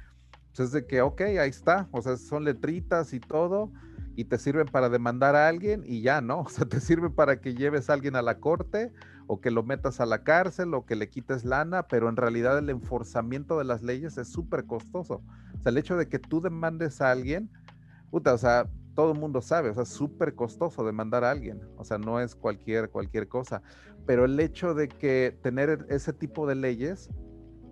pues, 0.56 0.68
es 0.68 0.72
de 0.72 0.86
que, 0.86 1.02
ok, 1.02 1.20
ahí 1.20 1.50
está, 1.50 1.88
o 1.90 2.00
sea, 2.00 2.16
son 2.16 2.44
letritas 2.44 3.12
y 3.12 3.20
todo, 3.20 3.70
y 4.16 4.24
te 4.24 4.38
sirven 4.38 4.66
para 4.66 4.88
demandar 4.88 5.36
a 5.36 5.46
alguien 5.46 5.82
y 5.84 6.00
ya, 6.00 6.22
¿no? 6.22 6.40
O 6.46 6.48
sea, 6.48 6.64
te 6.66 6.80
sirve 6.80 7.10
para 7.10 7.38
que 7.42 7.54
lleves 7.54 7.90
a 7.90 7.92
alguien 7.92 8.16
a 8.16 8.22
la 8.22 8.40
corte 8.40 8.90
o 9.26 9.40
que 9.40 9.50
lo 9.50 9.62
metas 9.62 10.00
a 10.00 10.06
la 10.06 10.22
cárcel 10.22 10.74
o 10.74 10.84
que 10.84 10.96
le 10.96 11.08
quites 11.08 11.44
lana, 11.44 11.88
pero 11.88 12.08
en 12.08 12.16
realidad 12.16 12.58
el 12.58 12.70
enforzamiento 12.70 13.58
de 13.58 13.64
las 13.64 13.82
leyes 13.82 14.18
es 14.18 14.28
súper 14.28 14.66
costoso. 14.66 15.22
O 15.58 15.62
sea, 15.62 15.70
el 15.70 15.78
hecho 15.78 15.96
de 15.96 16.08
que 16.08 16.18
tú 16.18 16.40
demandes 16.40 17.00
a 17.00 17.10
alguien, 17.10 17.50
puta, 18.10 18.34
o 18.34 18.38
sea, 18.38 18.68
todo 18.94 19.12
el 19.12 19.18
mundo 19.18 19.40
sabe, 19.40 19.70
o 19.70 19.74
sea, 19.74 19.82
es 19.82 19.88
súper 19.88 20.34
costoso 20.34 20.84
demandar 20.84 21.24
a 21.24 21.30
alguien, 21.30 21.60
o 21.76 21.84
sea, 21.84 21.98
no 21.98 22.20
es 22.20 22.34
cualquier, 22.34 22.90
cualquier 22.90 23.28
cosa, 23.28 23.62
pero 24.06 24.24
el 24.24 24.38
hecho 24.38 24.74
de 24.74 24.88
que 24.88 25.36
tener 25.42 25.86
ese 25.88 26.12
tipo 26.12 26.46
de 26.46 26.54
leyes, 26.54 27.10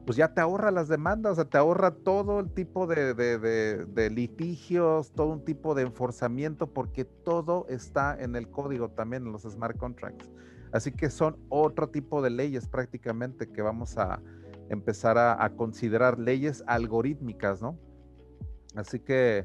pues 0.05 0.16
ya 0.16 0.34
te 0.34 0.40
ahorra 0.40 0.72
las 0.72 0.88
demandas, 0.88 1.32
o 1.32 1.34
sea, 1.36 1.44
te 1.44 1.59
ahorra 1.59 1.92
todo 1.92 2.40
el 2.40 2.50
tipo 2.50 2.88
de, 2.88 3.14
de, 3.14 4.11
litigios, 4.11 5.12
todo 5.12 5.28
un 5.28 5.44
tipo 5.44 5.74
de 5.76 5.82
enforzamiento, 5.82 6.66
porque 6.66 7.05
todo 7.05 7.66
está 7.68 8.20
en 8.20 8.34
el 8.34 8.50
código 8.50 8.88
también, 8.90 9.26
en 9.26 9.32
los 9.32 9.42
smart 9.42 9.76
contracts. 9.76 10.28
Así 10.72 10.90
que 10.90 11.10
son 11.10 11.36
otro 11.48 11.90
tipo 11.90 12.22
de 12.22 12.30
leyes 12.30 12.66
prácticamente 12.66 13.50
que 13.50 13.62
vamos 13.62 13.98
a 13.98 14.20
empezar 14.70 15.18
a, 15.18 15.50
considerar 15.54 16.18
leyes 16.18 16.64
algorítmicas, 16.66 17.60
¿no? 17.60 17.78
Así 18.74 18.98
que, 18.98 19.44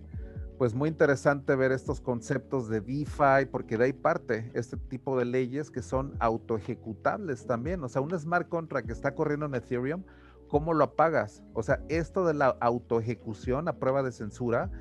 pues 0.58 0.74
muy 0.74 0.88
interesante 0.88 1.54
ver 1.56 1.74
estos 1.74 2.00
conceptos 2.00 2.70
de 2.70 2.80
DeFi, 2.80 3.46
porque 3.52 3.78
de 3.78 3.86
ahí 3.86 3.94
parte 3.94 4.50
este 4.54 4.78
tipo 4.78 5.20
de 5.20 5.26
leyes 5.26 5.70
que 5.70 5.82
son 5.82 6.16
autoejecutables 6.20 7.46
también. 7.46 7.84
O 7.84 7.90
sea, 7.90 8.02
un 8.02 8.18
smart 8.18 8.48
contract 8.48 8.88
que 8.88 8.94
está 8.94 9.14
corriendo 9.14 9.48
en 9.48 9.56
Ethereum, 9.56 10.04
¿cómo 10.48 10.74
lo 10.74 10.86
apagas? 10.86 11.44
O 11.54 11.62
sea, 11.62 11.84
esto 11.90 12.26
de 12.26 12.34
la 12.34 12.56
autoejecución 12.62 13.68
a 13.68 13.80
prueba 13.80 14.04
de 14.04 14.14
censura, 14.14 14.72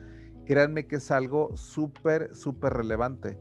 créanme 0.45 0.87
que 0.87 0.97
es 0.97 1.11
algo 1.11 1.57
súper, 1.57 2.37
súper 2.37 2.73
relevante. 2.73 3.37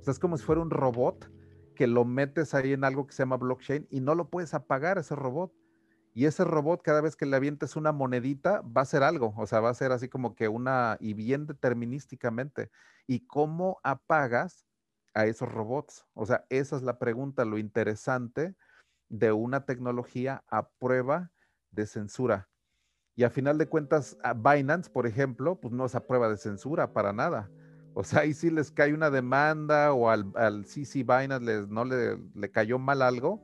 O 0.00 0.04
sea, 0.04 0.12
es 0.12 0.20
como 0.20 0.38
si 0.38 0.44
fuera 0.44 0.62
un 0.62 0.70
robot 0.70 1.33
que 1.74 1.86
lo 1.86 2.04
metes 2.04 2.54
ahí 2.54 2.72
en 2.72 2.84
algo 2.84 3.06
que 3.06 3.12
se 3.12 3.22
llama 3.22 3.36
blockchain 3.36 3.86
y 3.90 4.00
no 4.00 4.14
lo 4.14 4.30
puedes 4.30 4.54
apagar 4.54 4.98
ese 4.98 5.14
robot. 5.14 5.52
Y 6.14 6.26
ese 6.26 6.44
robot, 6.44 6.82
cada 6.82 7.00
vez 7.00 7.16
que 7.16 7.26
le 7.26 7.36
avientes 7.36 7.74
una 7.74 7.90
monedita, 7.90 8.60
va 8.62 8.82
a 8.82 8.86
ser 8.86 9.02
algo, 9.02 9.34
o 9.36 9.46
sea, 9.48 9.58
va 9.60 9.70
a 9.70 9.74
ser 9.74 9.90
así 9.90 10.08
como 10.08 10.36
que 10.36 10.46
una, 10.46 10.96
y 11.00 11.12
bien 11.12 11.46
determinísticamente. 11.46 12.70
¿Y 13.08 13.26
cómo 13.26 13.80
apagas 13.82 14.64
a 15.12 15.26
esos 15.26 15.50
robots? 15.50 16.06
O 16.14 16.24
sea, 16.24 16.46
esa 16.50 16.76
es 16.76 16.82
la 16.82 17.00
pregunta, 17.00 17.44
lo 17.44 17.58
interesante 17.58 18.54
de 19.08 19.32
una 19.32 19.66
tecnología 19.66 20.44
a 20.48 20.68
prueba 20.68 21.32
de 21.72 21.86
censura. 21.86 22.48
Y 23.16 23.24
a 23.24 23.30
final 23.30 23.58
de 23.58 23.68
cuentas, 23.68 24.16
Binance, 24.36 24.90
por 24.90 25.06
ejemplo, 25.06 25.60
pues 25.60 25.72
no 25.72 25.84
es 25.84 25.94
a 25.94 26.06
prueba 26.06 26.28
de 26.28 26.36
censura 26.36 26.92
para 26.92 27.12
nada. 27.12 27.50
O 27.94 28.02
sea, 28.02 28.20
ahí 28.20 28.34
sí 28.34 28.50
les 28.50 28.72
cae 28.72 28.92
una 28.92 29.08
demanda 29.08 29.92
o 29.92 30.10
al, 30.10 30.26
al 30.34 30.64
CC 30.64 31.04
Binance 31.04 31.44
les, 31.44 31.68
no 31.68 31.84
le, 31.84 32.18
le 32.34 32.50
cayó 32.50 32.78
mal 32.78 33.02
algo. 33.02 33.40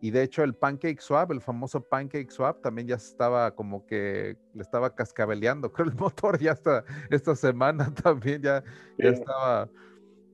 Y 0.00 0.10
de 0.10 0.22
hecho 0.22 0.42
el 0.42 0.54
Pancake 0.54 1.00
Swap, 1.00 1.30
el 1.30 1.40
famoso 1.40 1.80
Pancake 1.80 2.30
Swap, 2.30 2.60
también 2.60 2.88
ya 2.88 2.96
estaba 2.96 3.54
como 3.54 3.86
que 3.86 4.36
le 4.54 4.62
estaba 4.62 4.94
cascabeleando. 4.94 5.72
Creo 5.72 5.88
el 5.88 5.94
motor 5.98 6.38
ya 6.38 6.52
está, 6.52 6.84
esta 7.10 7.34
semana 7.34 7.92
también 8.02 8.42
ya, 8.42 8.62
ya 8.98 9.10
estaba 9.10 9.68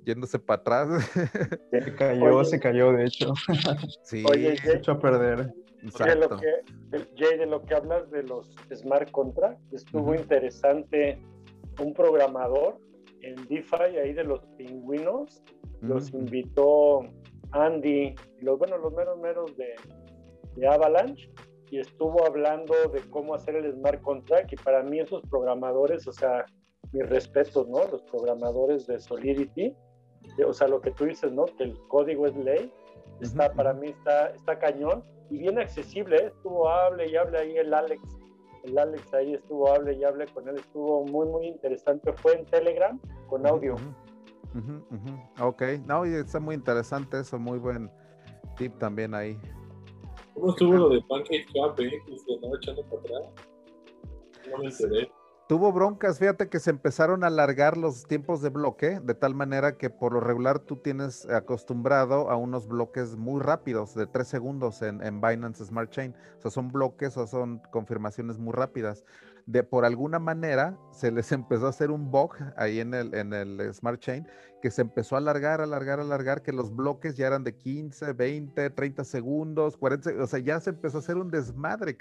yéndose 0.05 0.39
para 0.39 0.61
atrás. 0.61 1.11
Se 1.71 1.95
cayó, 1.95 2.45
se 2.45 2.61
cayó, 2.61 2.93
de 2.93 3.05
hecho. 3.05 3.35
Sí, 4.03 4.25
Oye, 4.27 4.57
Se 4.57 4.77
echó 4.77 4.93
a 4.93 4.99
perder. 4.99 5.53
De 5.83 6.17
lo 6.17 6.29
que, 6.39 6.65
Jay, 7.17 7.39
de 7.39 7.47
lo 7.47 7.63
que 7.63 7.75
hablas 7.75 8.11
de 8.11 8.25
los 8.25 8.57
smart 8.75 9.11
contracts, 9.13 9.73
estuvo 9.73 10.13
Ujú. 10.13 10.15
interesante 10.15 11.23
un 11.79 11.95
programador 11.95 12.81
en 13.23 13.37
DeFi 13.49 13.99
ahí 14.03 14.13
de 14.13 14.25
los 14.25 14.45
pingüinos, 14.57 15.43
los 15.81 16.09
Ujú. 16.09 16.19
invitó 16.19 17.01
Andy, 17.53 18.15
los, 18.41 18.59
bueno, 18.59 18.79
los 18.79 18.93
meros 18.93 19.19
meros 19.19 19.57
de, 19.57 19.75
de 20.57 20.69
Avalanche, 20.69 21.31
y 21.71 21.79
estuvo 21.81 22.25
hablando 22.27 22.75
de 22.93 23.01
cómo 23.11 23.35
hacer 23.35 23.57
el 23.57 23.73
smart 23.73 24.01
contract, 24.03 24.53
y 24.53 24.57
para 24.57 24.83
mí 24.83 25.01
esos 25.01 25.23
programadores, 25.29 26.07
o 26.07 26.13
sea, 26.13 26.47
mis 26.93 27.09
respetos, 27.09 27.69
¿no? 27.69 27.85
Los 27.91 28.03
programadores 28.03 28.87
de 28.87 28.99
Solidity, 28.99 29.75
o 30.47 30.53
sea, 30.53 30.69
lo 30.69 30.81
que 30.81 30.91
tú 30.93 31.05
dices, 31.05 31.33
¿no? 31.33 31.45
Que 31.45 31.65
el 31.65 31.79
código 31.89 32.27
es 32.27 32.37
ley, 32.37 32.73
está, 33.21 33.53
para 33.53 33.75
mí 33.75 33.89
está, 33.89 34.29
está 34.31 34.59
cañón, 34.59 35.05
y 35.31 35.39
bien 35.39 35.59
accesible, 35.59 36.17
¿eh? 36.17 36.27
estuvo 36.35 36.69
hable 36.69 37.11
y 37.11 37.17
hable 37.17 37.39
ahí 37.39 37.57
el 37.57 37.75
Alex, 37.75 38.03
el 38.69 38.79
Alex 38.79 39.13
ahí 39.15 39.35
estuvo 39.35 39.73
hable 39.73 39.95
y 39.95 40.05
hable 40.05 40.27
con 40.29 40.49
él, 40.49 40.57
estuvo 40.57 41.05
muy, 41.05 41.27
muy 41.27 41.47
interesante, 41.47 42.13
fue 42.15 42.35
en 42.35 42.47
Telegram 42.47 43.01
con 43.29 43.47
audio. 43.47 43.75
Ujú. 44.55 45.47
Ok, 45.47 45.63
no, 45.87 46.07
y 46.07 46.15
está 46.15 46.41
muy 46.41 46.55
interesante 46.55 47.21
eso, 47.21 47.39
muy 47.39 47.59
buen 47.59 47.91
tip 48.57 48.77
también 48.79 49.15
ahí. 49.15 49.39
¿Cómo 50.35 50.51
estuvo 50.51 50.73
lo 50.75 50.89
de 50.91 51.03
Pancake 51.03 51.47
Swap, 51.53 51.81
eh? 51.81 52.03
Que 52.07 52.19
se 52.19 52.35
andaba 52.35 52.57
echando 52.57 52.83
para 52.85 53.01
atrás. 53.03 53.23
No 54.51 54.59
me 54.59 54.67
enteré. 54.67 55.11
Tuvo 55.49 55.73
broncas, 55.73 56.19
fíjate 56.19 56.51
que 56.51 56.61
se 56.61 56.69
empezaron 56.69 57.25
a 57.25 57.29
alargar 57.29 57.79
los 57.79 58.07
tiempos 58.07 58.43
de 58.43 58.51
bloque, 58.51 59.01
de 59.01 59.15
tal 59.15 59.35
manera 59.35 59.79
que 59.79 59.89
por 59.89 60.13
lo 60.13 60.21
regular 60.21 60.59
tú 60.59 60.77
tienes 60.77 61.27
acostumbrado 61.31 62.31
a 62.31 62.37
unos 62.37 62.69
bloques 62.69 63.17
muy 63.17 63.41
rápidos, 63.41 63.95
de 63.95 64.07
tres 64.07 64.29
segundos 64.29 64.83
en, 64.83 65.03
en 65.03 65.23
Binance 65.23 65.65
Smart 65.65 65.91
Chain. 65.91 66.15
O 66.37 66.43
sea, 66.43 66.51
son 66.51 66.71
bloques 66.71 67.17
o 67.17 67.27
son 67.27 67.63
confirmaciones 67.71 68.37
muy 68.37 68.53
rápidas. 68.53 69.07
De 69.49 69.63
por 69.63 69.87
alguna 69.87 70.19
manera 70.19 70.77
se 70.93 71.11
les 71.11 71.33
empezó 71.33 71.67
a 71.67 71.71
hacer 71.71 71.91
un 71.91 72.11
bug 72.11 72.35
ahí 72.59 72.81
en 72.81 72.93
el, 72.93 73.15
en 73.15 73.33
el 73.33 73.73
Smart 73.73 73.99
Chain 73.99 74.27
que 74.61 74.71
se 74.71 74.83
empezó 74.83 75.15
a 75.15 75.19
alargar, 75.19 75.61
alargar, 75.61 76.01
alargar, 76.01 76.43
que 76.43 76.53
los 76.53 76.75
bloques 76.75 77.15
ya 77.17 77.29
eran 77.29 77.45
de 77.45 77.57
15, 77.57 78.13
20, 78.13 78.71
30 78.71 79.05
segundos, 79.05 79.77
40, 79.77 80.11
o 80.21 80.27
sea, 80.27 80.41
ya 80.41 80.59
se 80.61 80.71
empezó 80.71 80.99
a 80.99 81.01
hacer 81.01 81.17
un 81.17 81.31
desmadre, 81.31 81.97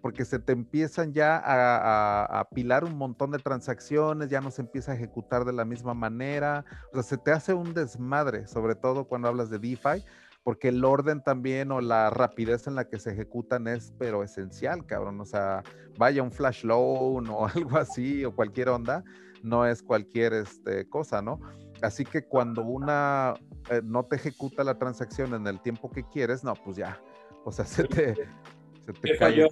porque 0.00 0.24
se 0.24 0.38
te 0.38 0.52
empiezan 0.52 1.12
ya 1.12 1.36
a, 1.36 1.76
a- 1.76 2.24
a 2.26 2.40
apilar 2.40 2.84
un 2.84 2.96
montón 2.96 3.32
de 3.32 3.38
transacciones, 3.38 4.30
ya 4.30 4.40
no 4.40 4.52
se 4.52 4.62
empieza 4.62 4.92
a 4.92 4.94
ejecutar 4.94 5.44
de 5.44 5.52
la 5.52 5.64
misma 5.64 5.94
manera, 5.94 6.64
o 6.92 6.94
sea, 6.94 7.02
se 7.02 7.18
te 7.18 7.32
hace 7.32 7.54
un 7.54 7.74
desmadre, 7.74 8.46
sobre 8.46 8.76
todo 8.76 9.06
cuando 9.06 9.26
hablas 9.26 9.50
de 9.50 9.58
DeFi, 9.58 10.04
porque 10.46 10.68
el 10.68 10.84
orden 10.84 11.24
también 11.24 11.72
o 11.72 11.80
la 11.80 12.08
rapidez 12.08 12.68
en 12.68 12.76
la 12.76 12.88
que 12.88 13.00
se 13.00 13.10
ejecutan 13.10 13.66
es, 13.66 13.92
pero 13.98 14.22
esencial, 14.22 14.86
cabrón, 14.86 15.20
o 15.20 15.24
sea, 15.24 15.64
vaya 15.98 16.22
un 16.22 16.30
flash 16.30 16.62
loan 16.62 17.26
o 17.30 17.48
algo 17.48 17.76
así, 17.76 18.24
o 18.24 18.32
cualquier 18.32 18.68
onda, 18.68 19.02
no 19.42 19.66
es 19.66 19.82
cualquier 19.82 20.34
este, 20.34 20.88
cosa, 20.88 21.20
¿no? 21.20 21.40
Así 21.82 22.04
que 22.04 22.28
cuando 22.28 22.62
una 22.62 23.34
eh, 23.70 23.80
no 23.82 24.04
te 24.04 24.14
ejecuta 24.14 24.62
la 24.62 24.78
transacción 24.78 25.34
en 25.34 25.48
el 25.48 25.60
tiempo 25.60 25.90
que 25.90 26.04
quieres, 26.04 26.44
no, 26.44 26.54
pues 26.54 26.76
ya, 26.76 26.96
o 27.44 27.50
sea, 27.50 27.64
se 27.64 27.82
te, 27.82 28.14
se 28.14 28.92
te 28.92 29.00
¿Qué 29.02 29.16
cae 29.18 29.48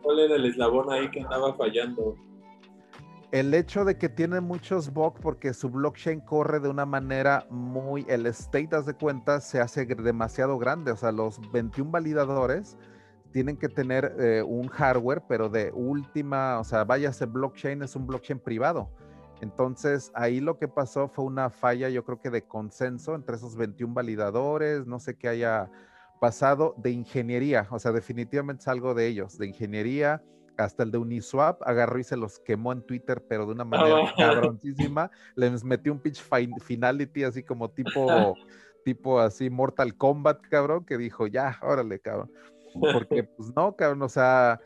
cuál 0.00 0.18
era 0.20 0.36
el 0.36 0.44
eslabón 0.44 0.92
ahí 0.92 1.10
que 1.10 1.22
andaba 1.22 1.56
fallando? 1.56 2.14
El 3.34 3.52
hecho 3.52 3.84
de 3.84 3.98
que 3.98 4.08
tiene 4.08 4.40
muchos 4.40 4.92
bugs 4.92 5.20
porque 5.20 5.54
su 5.54 5.68
blockchain 5.68 6.20
corre 6.20 6.60
de 6.60 6.68
una 6.68 6.86
manera 6.86 7.48
muy, 7.50 8.06
el 8.08 8.26
state, 8.26 8.80
de 8.80 8.94
cuenta, 8.94 9.40
se 9.40 9.60
hace 9.60 9.86
demasiado 9.86 10.56
grande. 10.56 10.92
O 10.92 10.96
sea, 10.96 11.10
los 11.10 11.40
21 11.50 11.90
validadores 11.90 12.78
tienen 13.32 13.56
que 13.56 13.68
tener 13.68 14.14
eh, 14.20 14.40
un 14.40 14.68
hardware, 14.68 15.24
pero 15.28 15.48
de 15.48 15.72
última, 15.74 16.60
o 16.60 16.62
sea, 16.62 16.84
vaya, 16.84 17.08
ese 17.08 17.26
blockchain 17.26 17.82
es 17.82 17.96
un 17.96 18.06
blockchain 18.06 18.38
privado. 18.38 18.88
Entonces, 19.40 20.12
ahí 20.14 20.38
lo 20.38 20.56
que 20.56 20.68
pasó 20.68 21.08
fue 21.08 21.24
una 21.24 21.50
falla, 21.50 21.88
yo 21.88 22.04
creo 22.04 22.20
que 22.20 22.30
de 22.30 22.42
consenso 22.42 23.16
entre 23.16 23.34
esos 23.34 23.56
21 23.56 23.94
validadores, 23.94 24.86
no 24.86 25.00
sé 25.00 25.16
qué 25.16 25.26
haya 25.26 25.72
pasado 26.20 26.76
de 26.76 26.92
ingeniería, 26.92 27.66
o 27.72 27.80
sea, 27.80 27.90
definitivamente 27.90 28.60
es 28.60 28.68
algo 28.68 28.94
de 28.94 29.08
ellos, 29.08 29.38
de 29.38 29.48
ingeniería, 29.48 30.22
hasta 30.56 30.82
el 30.82 30.90
de 30.90 30.98
Uniswap 30.98 31.62
agarró 31.66 31.98
y 31.98 32.04
se 32.04 32.16
los 32.16 32.38
quemó 32.38 32.72
en 32.72 32.82
Twitter, 32.82 33.22
pero 33.28 33.46
de 33.46 33.52
una 33.52 33.64
manera 33.64 33.96
Ah. 34.08 34.14
cabroncísima, 34.16 35.10
les 35.34 35.64
metió 35.64 35.92
un 35.92 35.98
pitch 36.00 36.22
fin- 36.22 36.54
finality 36.60 37.24
así 37.24 37.42
como 37.42 37.70
tipo, 37.70 37.84
tipo 38.84 39.20
así 39.20 39.50
Mortal 39.50 39.96
Kombat, 39.96 40.40
cabrón, 40.48 40.84
que 40.84 40.98
dijo, 40.98 41.26
ya, 41.26 41.58
órale, 41.62 41.98
cabrón, 42.00 42.30
porque 42.74 43.24
pues 43.36 43.52
no, 43.54 43.74
cabrón, 43.76 44.02
o 44.02 44.08
sea, 44.08 44.60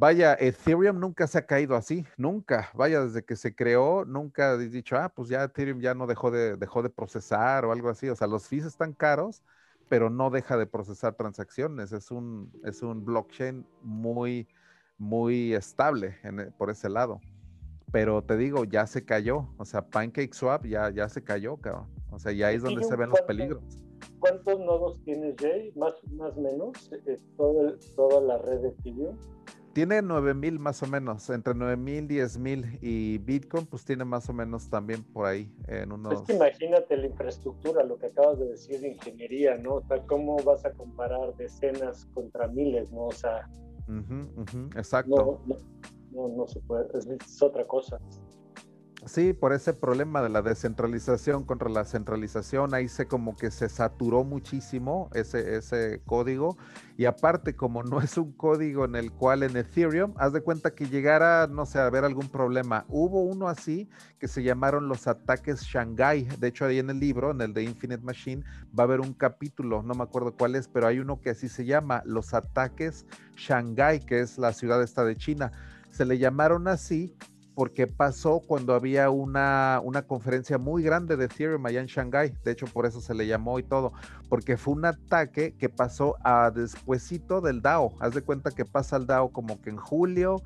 Vaya, 0.00 0.36
Ethereum 0.38 1.00
nunca 1.00 1.26
se 1.26 1.38
ha 1.38 1.46
caído 1.46 1.74
así, 1.74 2.06
nunca. 2.16 2.70
Vaya, 2.74 3.02
desde 3.02 3.24
que 3.24 3.34
se 3.34 3.52
creó, 3.56 4.04
nunca 4.04 4.52
he 4.52 4.68
dicho, 4.68 4.96
ah, 4.96 5.08
pues 5.08 5.28
ya 5.28 5.42
Ethereum 5.42 5.80
ya 5.80 5.92
no 5.92 6.06
dejó 6.06 6.30
de, 6.30 6.56
dejó 6.56 6.84
de 6.84 6.88
procesar 6.88 7.64
o 7.64 7.72
algo 7.72 7.88
así. 7.88 8.08
O 8.08 8.14
sea, 8.14 8.28
los 8.28 8.46
fees 8.46 8.64
están 8.64 8.92
caros, 8.92 9.42
pero 9.88 10.08
no 10.08 10.30
deja 10.30 10.56
de 10.56 10.66
procesar 10.66 11.14
transacciones. 11.14 11.90
Es 11.90 12.12
un, 12.12 12.48
es 12.62 12.80
un 12.82 13.04
blockchain 13.04 13.66
muy, 13.82 14.46
muy 14.98 15.54
estable 15.54 16.16
en 16.22 16.40
e- 16.40 16.50
por 16.50 16.70
ese 16.70 16.88
lado. 16.88 17.20
Pero 17.90 18.22
te 18.22 18.36
digo, 18.36 18.64
ya 18.64 18.86
se 18.86 19.04
cayó. 19.04 19.48
O 19.56 19.64
sea, 19.64 19.82
PancakeSwap 19.88 20.66
ya, 20.66 20.90
ya 20.90 21.08
se 21.08 21.22
cayó, 21.22 21.56
cabrón. 21.56 21.86
O 22.10 22.18
sea, 22.18 22.32
y 22.32 22.42
ahí 22.42 22.56
es 22.56 22.62
donde 22.62 22.82
se 22.84 22.96
ven 22.96 23.08
los 23.10 23.20
peligros. 23.22 23.62
¿Cuántos 24.18 24.58
nodos 24.60 25.00
tienes, 25.04 25.34
Jay? 25.40 25.72
Más 25.76 25.94
más 26.12 26.36
o 26.36 26.40
menos, 26.40 26.90
eh, 27.06 27.18
todo 27.36 27.68
el- 27.68 27.78
toda 27.96 28.20
la 28.20 28.38
red 28.38 28.60
de 28.60 28.68
Ethereum. 28.68 29.16
Tiene 29.72 30.02
9000 30.02 30.58
más 30.58 30.82
o 30.82 30.86
menos, 30.86 31.30
entre 31.30 31.54
9000, 31.54 32.08
10000 32.08 32.78
y 32.82 33.18
Bitcoin, 33.18 33.64
pues 33.66 33.84
tiene 33.84 34.04
más 34.04 34.28
o 34.28 34.32
menos 34.32 34.68
también 34.68 35.04
por 35.04 35.26
ahí 35.26 35.54
en 35.68 35.92
unos. 35.92 36.14
Es 36.14 36.20
que 36.22 36.32
imagínate 36.34 36.96
la 36.96 37.06
infraestructura, 37.06 37.84
lo 37.84 37.96
que 37.96 38.06
acabas 38.06 38.40
de 38.40 38.46
decir 38.48 38.80
de 38.80 38.88
ingeniería, 38.88 39.56
¿no? 39.56 39.74
O 39.76 39.82
sea, 39.82 40.02
¿cómo 40.06 40.36
vas 40.42 40.64
a 40.64 40.72
comparar 40.72 41.34
decenas 41.36 42.06
contra 42.12 42.48
miles, 42.48 42.90
¿no? 42.90 43.04
O 43.06 43.12
sea, 43.12 43.48
Ujú, 43.88 44.42
ujú, 44.42 44.70
exacto. 44.76 45.10
no, 45.10 45.40
no, 45.46 45.56
no, 46.12 46.36
no 46.36 46.46
se 46.46 46.60
puede, 46.60 46.86
es, 46.96 47.06
es 47.06 47.42
otra 47.42 47.66
cosa. 47.66 47.98
Sí, 49.06 49.32
por 49.32 49.52
ese 49.52 49.72
problema 49.74 50.22
de 50.22 50.28
la 50.28 50.42
descentralización 50.42 51.44
contra 51.44 51.68
la 51.68 51.84
centralización, 51.84 52.74
ahí 52.74 52.88
se 52.88 53.06
como 53.06 53.36
que 53.36 53.52
se 53.52 53.68
saturó 53.68 54.24
muchísimo 54.24 55.08
ese, 55.14 55.56
ese 55.56 56.02
código. 56.04 56.58
Y 56.96 57.04
aparte, 57.04 57.54
como 57.54 57.84
no 57.84 58.00
es 58.00 58.18
un 58.18 58.32
código 58.32 58.84
en 58.84 58.96
el 58.96 59.12
cual 59.12 59.44
en 59.44 59.56
Ethereum, 59.56 60.14
haz 60.16 60.32
de 60.32 60.40
cuenta 60.40 60.74
que 60.74 60.88
llegara, 60.88 61.46
no 61.46 61.64
sé, 61.64 61.78
a 61.78 61.86
haber 61.86 62.04
algún 62.04 62.28
problema. 62.28 62.86
Hubo 62.88 63.22
uno 63.22 63.48
así 63.48 63.88
que 64.18 64.26
se 64.26 64.42
llamaron 64.42 64.88
los 64.88 65.06
ataques 65.06 65.62
Shanghai. 65.62 66.24
De 66.38 66.48
hecho, 66.48 66.64
ahí 66.64 66.80
en 66.80 66.90
el 66.90 66.98
libro, 66.98 67.30
en 67.30 67.40
el 67.40 67.54
de 67.54 67.62
Infinite 67.62 68.02
Machine, 68.02 68.42
va 68.76 68.82
a 68.82 68.86
haber 68.86 69.00
un 69.00 69.14
capítulo, 69.14 69.80
no 69.82 69.94
me 69.94 70.02
acuerdo 70.02 70.34
cuál 70.36 70.56
es, 70.56 70.66
pero 70.66 70.88
hay 70.88 70.98
uno 70.98 71.20
que 71.20 71.30
así 71.30 71.48
se 71.48 71.64
llama, 71.64 72.02
los 72.04 72.34
ataques 72.34 73.06
Shanghai, 73.36 74.00
que 74.00 74.20
es 74.20 74.38
la 74.38 74.52
ciudad 74.52 74.82
esta 74.82 75.04
de 75.04 75.16
China. 75.16 75.52
Se 75.88 76.04
le 76.04 76.18
llamaron 76.18 76.66
así 76.66 77.16
porque 77.58 77.88
pasó 77.88 78.38
cuando 78.38 78.72
había 78.72 79.10
una, 79.10 79.80
una 79.82 80.02
conferencia 80.02 80.58
muy 80.58 80.84
grande 80.84 81.16
de 81.16 81.24
Ethereum 81.24 81.66
allá 81.66 81.80
en 81.80 81.88
Shanghai. 81.88 82.32
De 82.44 82.52
hecho, 82.52 82.66
por 82.66 82.86
eso 82.86 83.00
se 83.00 83.14
le 83.14 83.26
llamó 83.26 83.58
y 83.58 83.64
todo, 83.64 83.92
porque 84.28 84.56
fue 84.56 84.74
un 84.74 84.84
ataque 84.84 85.56
que 85.56 85.68
pasó 85.68 86.14
a 86.22 86.52
despuesito 86.52 87.40
del 87.40 87.60
DAO. 87.60 87.96
Haz 87.98 88.14
de 88.14 88.22
cuenta 88.22 88.52
que 88.52 88.64
pasa 88.64 88.96
el 88.96 89.08
DAO 89.08 89.32
como 89.32 89.60
que 89.60 89.70
en 89.70 89.76
julio, 89.76 90.40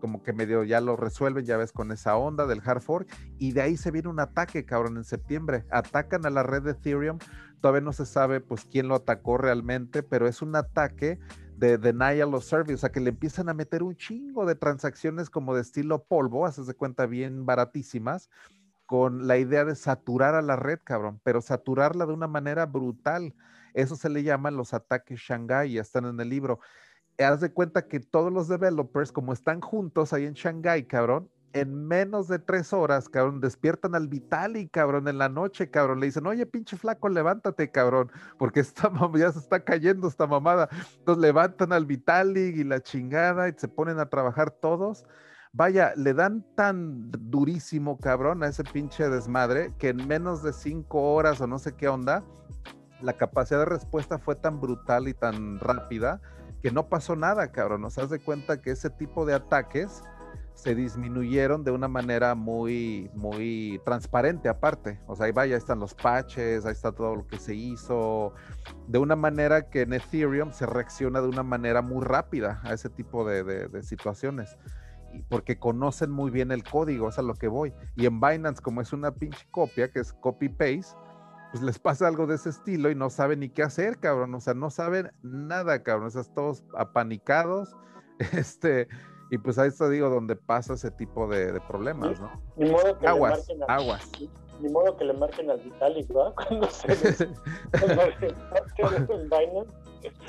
como 0.00 0.22
que 0.22 0.32
medio 0.32 0.64
ya 0.64 0.80
lo 0.80 0.96
resuelven, 0.96 1.44
ya 1.44 1.58
ves, 1.58 1.72
con 1.72 1.92
esa 1.92 2.16
onda 2.16 2.46
del 2.46 2.62
hard 2.64 2.80
fork, 2.80 3.14
y 3.36 3.52
de 3.52 3.60
ahí 3.60 3.76
se 3.76 3.90
viene 3.90 4.08
un 4.08 4.18
ataque, 4.18 4.64
cabrón, 4.64 4.96
en 4.96 5.04
septiembre. 5.04 5.66
Atacan 5.70 6.24
a 6.24 6.30
la 6.30 6.42
red 6.42 6.62
de 6.62 6.70
Ethereum, 6.70 7.18
todavía 7.60 7.82
no 7.82 7.92
se 7.92 8.06
sabe 8.06 8.40
pues 8.40 8.64
quién 8.64 8.88
lo 8.88 8.94
atacó 8.94 9.36
realmente, 9.36 10.02
pero 10.02 10.26
es 10.26 10.40
un 10.40 10.56
ataque 10.56 11.18
de 11.56 11.78
denial 11.78 12.34
of 12.34 12.44
service, 12.44 12.74
o 12.74 12.78
sea 12.78 12.92
que 12.92 13.00
le 13.00 13.10
empiezan 13.10 13.48
a 13.48 13.54
meter 13.54 13.82
un 13.82 13.96
chingo 13.96 14.44
de 14.46 14.54
transacciones 14.54 15.30
como 15.30 15.54
de 15.54 15.62
estilo 15.62 16.04
polvo, 16.04 16.46
haces 16.46 16.66
de 16.66 16.74
cuenta 16.74 17.06
bien 17.06 17.46
baratísimas, 17.46 18.28
con 18.84 19.26
la 19.26 19.36
idea 19.38 19.64
de 19.64 19.74
saturar 19.74 20.34
a 20.34 20.42
la 20.42 20.56
red, 20.56 20.78
cabrón, 20.84 21.20
pero 21.24 21.40
saturarla 21.40 22.06
de 22.06 22.12
una 22.12 22.28
manera 22.28 22.66
brutal. 22.66 23.34
Eso 23.74 23.96
se 23.96 24.08
le 24.08 24.22
llaman 24.22 24.56
los 24.56 24.74
ataques 24.74 25.20
Shanghai, 25.20 25.72
ya 25.72 25.82
están 25.82 26.04
en 26.04 26.20
el 26.20 26.28
libro. 26.28 26.60
Haz 27.18 27.40
de 27.40 27.52
cuenta 27.52 27.88
que 27.88 28.00
todos 28.00 28.32
los 28.32 28.48
developers, 28.48 29.10
como 29.10 29.32
están 29.32 29.60
juntos 29.60 30.12
ahí 30.12 30.26
en 30.26 30.34
Shanghai, 30.34 30.86
cabrón, 30.86 31.28
en 31.56 31.86
menos 31.86 32.28
de 32.28 32.38
tres 32.38 32.74
horas, 32.74 33.08
cabrón, 33.08 33.40
despiertan 33.40 33.94
al 33.94 34.08
Vitalik, 34.08 34.70
cabrón, 34.70 35.08
en 35.08 35.16
la 35.16 35.30
noche, 35.30 35.70
cabrón. 35.70 36.00
Le 36.00 36.06
dicen, 36.06 36.26
oye, 36.26 36.44
pinche 36.44 36.76
flaco, 36.76 37.08
levántate, 37.08 37.70
cabrón, 37.70 38.12
porque 38.38 38.60
esta 38.60 38.92
ya 39.14 39.32
se 39.32 39.38
está 39.38 39.60
cayendo 39.60 40.06
esta 40.06 40.26
mamada. 40.26 40.68
Entonces 40.98 41.22
levantan 41.22 41.72
al 41.72 41.86
Vitalik 41.86 42.56
y 42.56 42.64
la 42.64 42.82
chingada 42.82 43.48
y 43.48 43.54
se 43.56 43.68
ponen 43.68 43.98
a 43.98 44.10
trabajar 44.10 44.50
todos. 44.50 45.06
Vaya, 45.54 45.94
le 45.96 46.12
dan 46.12 46.44
tan 46.54 47.10
durísimo, 47.10 47.96
cabrón, 47.96 48.42
a 48.42 48.48
ese 48.48 48.62
pinche 48.62 49.08
desmadre 49.08 49.72
que 49.78 49.88
en 49.88 50.06
menos 50.06 50.42
de 50.42 50.52
cinco 50.52 51.14
horas 51.14 51.40
o 51.40 51.46
no 51.46 51.58
sé 51.58 51.74
qué 51.74 51.88
onda, 51.88 52.22
la 53.00 53.14
capacidad 53.14 53.60
de 53.60 53.64
respuesta 53.64 54.18
fue 54.18 54.34
tan 54.34 54.60
brutal 54.60 55.08
y 55.08 55.14
tan 55.14 55.58
rápida 55.58 56.20
que 56.62 56.70
no 56.70 56.90
pasó 56.90 57.16
nada, 57.16 57.50
cabrón. 57.50 57.80
Nos 57.80 57.94
das 57.94 58.10
de 58.10 58.18
cuenta 58.18 58.60
que 58.60 58.72
ese 58.72 58.90
tipo 58.90 59.24
de 59.24 59.32
ataques 59.32 60.02
se 60.56 60.74
disminuyeron 60.74 61.64
de 61.64 61.70
una 61.70 61.86
manera 61.86 62.34
muy, 62.34 63.10
muy 63.14 63.78
transparente 63.84 64.48
aparte. 64.48 64.98
O 65.06 65.14
sea, 65.14 65.26
ahí 65.26 65.32
vaya, 65.32 65.54
ahí 65.54 65.58
están 65.58 65.78
los 65.78 65.94
patches, 65.94 66.64
ahí 66.64 66.72
está 66.72 66.92
todo 66.92 67.14
lo 67.14 67.26
que 67.26 67.38
se 67.38 67.54
hizo, 67.54 68.32
de 68.88 68.98
una 68.98 69.16
manera 69.16 69.68
que 69.68 69.82
en 69.82 69.92
Ethereum 69.92 70.52
se 70.52 70.64
reacciona 70.64 71.20
de 71.20 71.28
una 71.28 71.42
manera 71.42 71.82
muy 71.82 72.02
rápida 72.02 72.62
a 72.64 72.72
ese 72.72 72.88
tipo 72.88 73.28
de, 73.28 73.82
situaciones. 73.82 74.56
Porque 75.28 75.58
conocen 75.58 76.10
muy 76.10 76.30
bien 76.30 76.50
el 76.50 76.64
código, 76.64 77.10
es 77.10 77.18
a 77.18 77.22
lo 77.22 77.34
que 77.34 77.48
voy. 77.48 77.74
Y 77.94 78.06
en 78.06 78.18
Binance, 78.18 78.62
como 78.62 78.80
es 78.80 78.94
una 78.94 79.12
pinche 79.12 79.46
copia, 79.50 79.90
que 79.90 80.00
es 80.00 80.14
copy-paste, 80.14 80.96
pues 81.52 81.62
les 81.62 81.78
pasa 81.78 82.08
algo 82.08 82.26
de 82.26 82.36
ese 82.36 82.48
estilo 82.48 82.90
y 82.90 82.94
no 82.94 83.10
saben 83.10 83.40
ni 83.40 83.50
qué 83.50 83.62
hacer, 83.62 83.98
cabrón. 83.98 84.34
O 84.34 84.40
sea, 84.40 84.54
no 84.54 84.70
saben 84.70 85.10
nada, 85.22 85.82
cabrón. 85.82 86.08
Están 86.08 86.34
todos 86.34 86.64
apanicados. 86.74 87.76
Este, 88.32 88.88
y 89.30 89.38
pues 89.38 89.58
ahí 89.58 89.70
te 89.70 89.90
digo 89.90 90.08
donde 90.08 90.36
pasa 90.36 90.74
ese 90.74 90.90
tipo 90.90 91.26
de, 91.28 91.60
problemas, 91.66 92.20
¿no? 92.20 92.30
Ni 92.56 92.70
modo 92.70 92.98
que 92.98 93.06
aguas, 93.06 93.48
le 93.48 93.64
aguas. 93.66 94.10
Ni, 94.60 94.68
modo 94.70 94.96
que 94.96 95.04
le 95.04 95.12
marquen 95.12 95.50
al 95.50 95.60
Vitalik, 95.60 96.08
¿verdad? 96.08 96.32
Cuando 96.48 96.70
se 96.70 97.28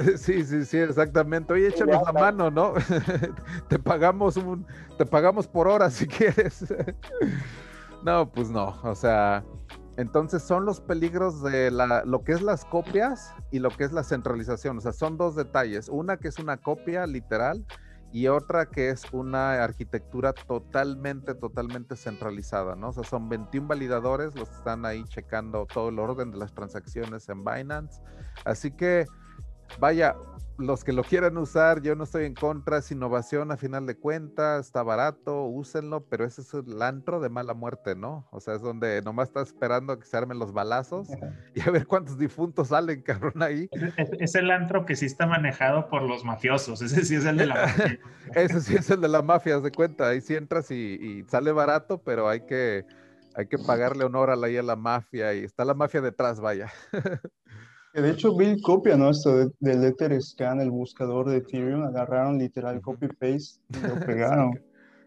Sí, 0.18 0.44
sí, 0.44 0.66
sí, 0.66 0.78
exactamente. 0.80 1.54
Oye, 1.54 1.68
échanos 1.68 2.02
la 2.04 2.12
mano, 2.12 2.50
¿no? 2.50 2.74
te 3.68 3.78
pagamos 3.78 4.36
un, 4.38 4.66
te 4.98 5.06
pagamos 5.06 5.48
por 5.48 5.68
hora 5.68 5.92
si 5.92 6.08
quieres. 6.08 6.66
no, 8.04 8.32
pues 8.32 8.50
no, 8.50 8.80
o 8.84 8.96
sea, 8.96 9.44
entonces 9.98 10.42
son 10.42 10.66
los 10.66 10.82
peligros 10.82 11.44
de 11.44 11.70
la, 11.70 12.04
lo 12.06 12.24
que 12.24 12.32
es 12.32 12.42
las 12.42 12.66
copias 12.66 13.36
y 13.52 13.60
lo 13.60 13.70
que 13.70 13.84
es 13.84 13.92
la 13.92 14.04
centralización. 14.04 14.80
O 14.80 14.82
sea, 14.82 14.94
son 14.94 15.18
dos 15.18 15.36
detalles. 15.36 15.90
Una 15.90 16.18
que 16.18 16.30
es 16.30 16.40
una 16.40 16.58
copia 16.58 17.06
literal 17.06 17.64
y 18.12 18.28
otra 18.28 18.68
que 18.68 18.90
es 18.90 19.04
una 19.12 19.64
arquitectura 19.64 20.34
totalmente, 20.34 21.36
totalmente 21.36 21.96
centralizada, 21.96 22.76
¿no? 22.76 22.90
O 22.90 22.94
sea, 22.94 23.04
son 23.04 23.28
21 23.30 23.68
validadores 23.68 24.36
los 24.36 24.50
que 24.50 24.56
están 24.56 24.86
ahí 24.86 25.04
checando 25.06 25.66
todo 25.66 25.90
el 25.90 26.00
orden 26.00 26.32
de 26.32 26.38
las 26.38 26.54
transacciones 26.54 27.28
en 27.30 27.44
Binance. 27.44 28.02
Así 28.46 28.72
que, 28.72 29.06
vaya, 29.80 30.16
los 30.58 30.84
que 30.84 30.92
lo 30.92 31.04
quieran 31.04 31.38
usar, 31.38 31.82
yo 31.82 31.96
no 31.96 32.04
estoy 32.04 32.26
en 32.26 32.34
contra, 32.34 32.80
es 32.80 32.92
innovación 32.92 33.52
a 33.52 33.58
final 33.58 33.86
de 33.86 33.96
cuentas, 33.96 34.66
está 34.66 34.82
barato, 34.82 35.44
úsenlo, 35.46 36.06
pero 36.06 36.26
ese 36.26 36.42
es 36.42 36.54
el 36.54 36.82
antro 36.82 37.20
de 37.20 37.30
mala 37.30 37.54
muerte, 37.54 37.96
¿no? 37.96 38.28
O 38.32 38.40
sea, 38.40 38.56
es 38.56 38.62
donde 38.62 39.02
nomás 39.04 39.28
está 39.28 39.42
esperando 39.42 39.94
a 39.94 40.00
que 40.00 40.06
se 40.06 40.18
armen 40.18 40.40
los 40.40 40.54
balazos 40.54 41.10
y 41.54 41.62
a 41.62 41.70
ver 41.70 41.86
cuántos 41.86 42.18
difuntos 42.18 42.70
salen, 42.70 43.02
cabrón, 43.04 43.42
ahí. 43.44 43.70
Es, 44.20 44.36
el 44.36 44.50
antro 44.50 44.86
que 44.86 44.96
sí 44.96 45.06
está 45.06 45.28
manejado 45.28 45.90
por 45.90 46.02
los 46.02 46.26
mafiosos, 46.26 46.82
ese 46.82 47.06
sí 47.06 47.16
es 47.16 47.26
el 47.26 47.38
de 47.38 47.46
la 47.46 47.56
mafia. 47.66 48.00
ese 48.34 48.62
sí 48.62 48.76
es 48.76 48.90
el 48.90 49.02
de 49.02 49.08
la 49.10 49.22
mafia, 49.22 49.60
de 49.60 49.72
cuenta, 49.72 50.10
ahí 50.10 50.22
sí 50.22 50.36
entras 50.36 50.72
y, 50.72 51.24
sale 51.28 51.52
barato, 51.52 52.02
pero 52.02 52.28
hay 52.28 52.42
que, 52.42 52.86
hay 53.36 53.48
que 53.48 53.60
pagarle 53.60 54.06
honor 54.06 54.32
a 54.32 54.36
la, 54.36 54.48
a 54.48 54.64
la 54.64 54.76
mafia 54.76 55.36
y 55.36 55.44
está 55.44 55.66
la 55.66 55.76
mafia 55.76 56.02
detrás, 56.02 56.40
vaya. 56.40 56.72
de 58.02 58.12
hecho, 58.12 58.36
Bill 58.36 58.62
copia, 58.62 58.96
¿no? 58.96 59.10
Esto 59.10 59.52
del 59.60 59.84
Ether 59.84 60.22
Scan, 60.22 60.62
el 60.62 60.70
buscador 60.70 61.30
de 61.30 61.38
Ethereum, 61.38 61.84
agarraron 61.84 62.38
literal 62.38 62.80
copy-paste 62.82 63.60
y 63.70 63.88
lo 63.88 64.00
pegaron. 64.06 64.60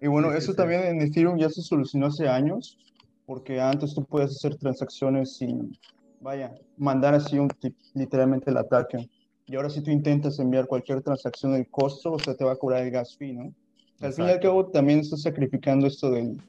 y 0.02 0.08
bueno, 0.08 0.32
eso 0.32 0.54
también 0.54 0.82
en 0.82 1.00
Ethereum 1.00 1.38
ya 1.38 1.48
se 1.48 1.62
solucionó 1.62 2.06
hace 2.06 2.28
años, 2.28 2.78
porque 3.26 3.60
antes 3.60 3.94
tú 3.94 4.04
puedes 4.04 4.32
hacer 4.32 4.56
transacciones 4.56 5.36
sin, 5.36 5.78
vaya, 6.20 6.52
mandar 6.76 7.14
así 7.14 7.38
un 7.38 7.48
literalmente 7.94 8.50
el 8.50 8.56
ataque. 8.56 9.08
Y 9.46 9.56
ahora 9.56 9.70
si 9.70 9.82
tú 9.82 9.90
intentas 9.90 10.38
enviar 10.38 10.66
cualquier 10.66 11.02
transacción, 11.02 11.54
el 11.54 11.68
costo, 11.68 12.12
o 12.12 12.18
sea, 12.18 12.34
te 12.34 12.44
va 12.44 12.52
a 12.52 12.56
cobrar 12.56 12.82
el 12.82 12.90
gas 12.90 13.16
fee, 13.16 13.34
¿no? 13.34 13.54
Al 14.00 14.12
fin 14.12 14.24
y 14.24 14.30
al 14.30 14.40
cabo 14.40 14.66
también 14.66 15.00
estás 15.00 15.22
sacrificando 15.22 15.86
esto 15.86 16.10
del, 16.10 16.40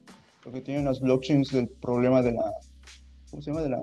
lo 0.44 0.52
que 0.52 0.60
tienen 0.60 0.86
las 0.86 1.00
blockchains 1.00 1.52
del 1.52 1.68
problema 1.68 2.22
de 2.22 2.32
la, 2.32 2.50
¿cómo 3.30 3.42
se 3.42 3.50
llama? 3.50 3.62
De 3.62 3.68
la 3.68 3.78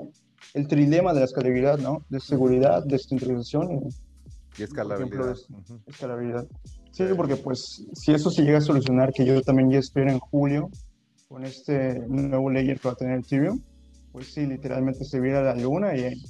el 0.53 0.67
trilema 0.67 1.13
de 1.13 1.19
la 1.19 1.25
escalabilidad, 1.25 1.79
¿no? 1.79 2.05
De 2.09 2.19
seguridad, 2.19 2.83
descentralización 2.85 3.71
y, 3.71 4.61
y 4.61 4.63
escalabilidad. 4.63 5.35
escalabilidad. 5.85 6.47
Sí, 6.91 7.03
porque 7.15 7.35
pues 7.35 7.85
si 7.93 8.11
eso 8.11 8.29
se 8.29 8.43
llega 8.43 8.57
a 8.57 8.61
solucionar, 8.61 9.13
que 9.13 9.25
yo 9.25 9.41
también 9.41 9.69
ya 9.71 9.79
espero 9.79 10.11
en 10.11 10.19
julio, 10.19 10.69
con 11.27 11.45
este 11.45 11.99
nuevo 12.07 12.49
layer 12.49 12.79
que 12.79 12.87
va 12.87 12.93
a 12.93 12.97
tener 12.97 13.19
Ethereum, 13.19 13.61
pues 14.11 14.33
sí, 14.33 14.45
literalmente 14.45 15.05
se 15.05 15.19
viera 15.19 15.43
la 15.43 15.55
luna 15.55 15.95
y, 15.95 16.21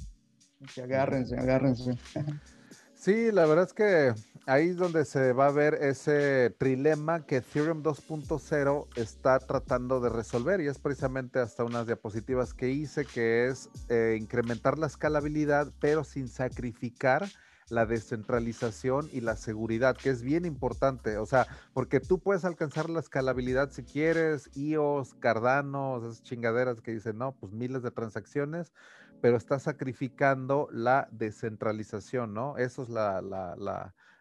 y 0.76 0.80
agárrense, 0.80 1.36
agárrense. 1.36 1.92
Sí, 3.00 3.32
la 3.32 3.46
verdad 3.46 3.64
es 3.64 3.72
que 3.72 4.12
ahí 4.44 4.68
es 4.68 4.76
donde 4.76 5.06
se 5.06 5.32
va 5.32 5.46
a 5.46 5.50
ver 5.50 5.72
ese 5.72 6.54
trilema 6.58 7.24
que 7.24 7.38
Ethereum 7.38 7.82
2.0 7.82 8.88
está 8.94 9.38
tratando 9.38 10.00
de 10.00 10.10
resolver 10.10 10.60
y 10.60 10.66
es 10.66 10.78
precisamente 10.78 11.38
hasta 11.38 11.64
unas 11.64 11.86
diapositivas 11.86 12.52
que 12.52 12.68
hice 12.68 13.06
que 13.06 13.48
es 13.48 13.70
eh, 13.88 14.18
incrementar 14.20 14.78
la 14.78 14.86
escalabilidad 14.86 15.72
pero 15.80 16.04
sin 16.04 16.28
sacrificar 16.28 17.26
la 17.70 17.86
descentralización 17.86 19.08
y 19.12 19.20
la 19.20 19.36
seguridad, 19.36 19.96
que 19.96 20.10
es 20.10 20.22
bien 20.22 20.44
importante, 20.44 21.16
o 21.18 21.26
sea, 21.26 21.46
porque 21.72 22.00
tú 22.00 22.18
puedes 22.18 22.44
alcanzar 22.44 22.90
la 22.90 23.00
escalabilidad 23.00 23.70
si 23.70 23.84
quieres, 23.84 24.50
IOS, 24.54 25.14
Cardano, 25.14 25.98
esas 25.98 26.22
chingaderas 26.22 26.80
que 26.80 26.92
dicen, 26.92 27.18
no, 27.18 27.32
pues 27.32 27.52
miles 27.52 27.82
de 27.82 27.92
transacciones, 27.92 28.72
pero 29.20 29.36
está 29.36 29.58
sacrificando 29.58 30.68
la 30.72 31.08
descentralización, 31.12 32.32
¿no? 32.32 32.56
Eso 32.56 32.82
es 32.82 32.88
la, 32.88 33.20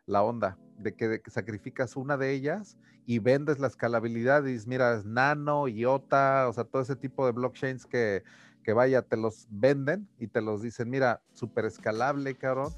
la, 0.05 0.23
onda, 0.23 0.57
de 0.77 0.93
que, 0.95 1.21
sacrificas 1.27 1.95
una 1.95 2.17
de 2.17 2.31
ellas 2.31 2.77
y 3.05 3.19
vendes 3.19 3.59
la 3.59 3.67
escalabilidad 3.67 4.45
y 4.45 4.53
dices, 4.53 4.67
mira, 4.67 5.01
Nano, 5.05 5.67
IOTA, 5.67 6.47
o 6.47 6.53
sea, 6.53 6.63
todo 6.63 6.81
ese 6.81 6.95
tipo 6.95 7.25
de 7.25 7.31
blockchains 7.31 7.85
que, 7.85 8.23
que 8.63 8.73
vaya, 8.73 9.01
te 9.01 9.17
los 9.17 9.47
venden 9.49 10.07
y 10.19 10.27
te 10.27 10.41
los 10.41 10.61
dicen, 10.61 10.89
mira, 10.89 11.21
súper 11.33 11.65
escalable, 11.65 12.35
cabrón, 12.35 12.73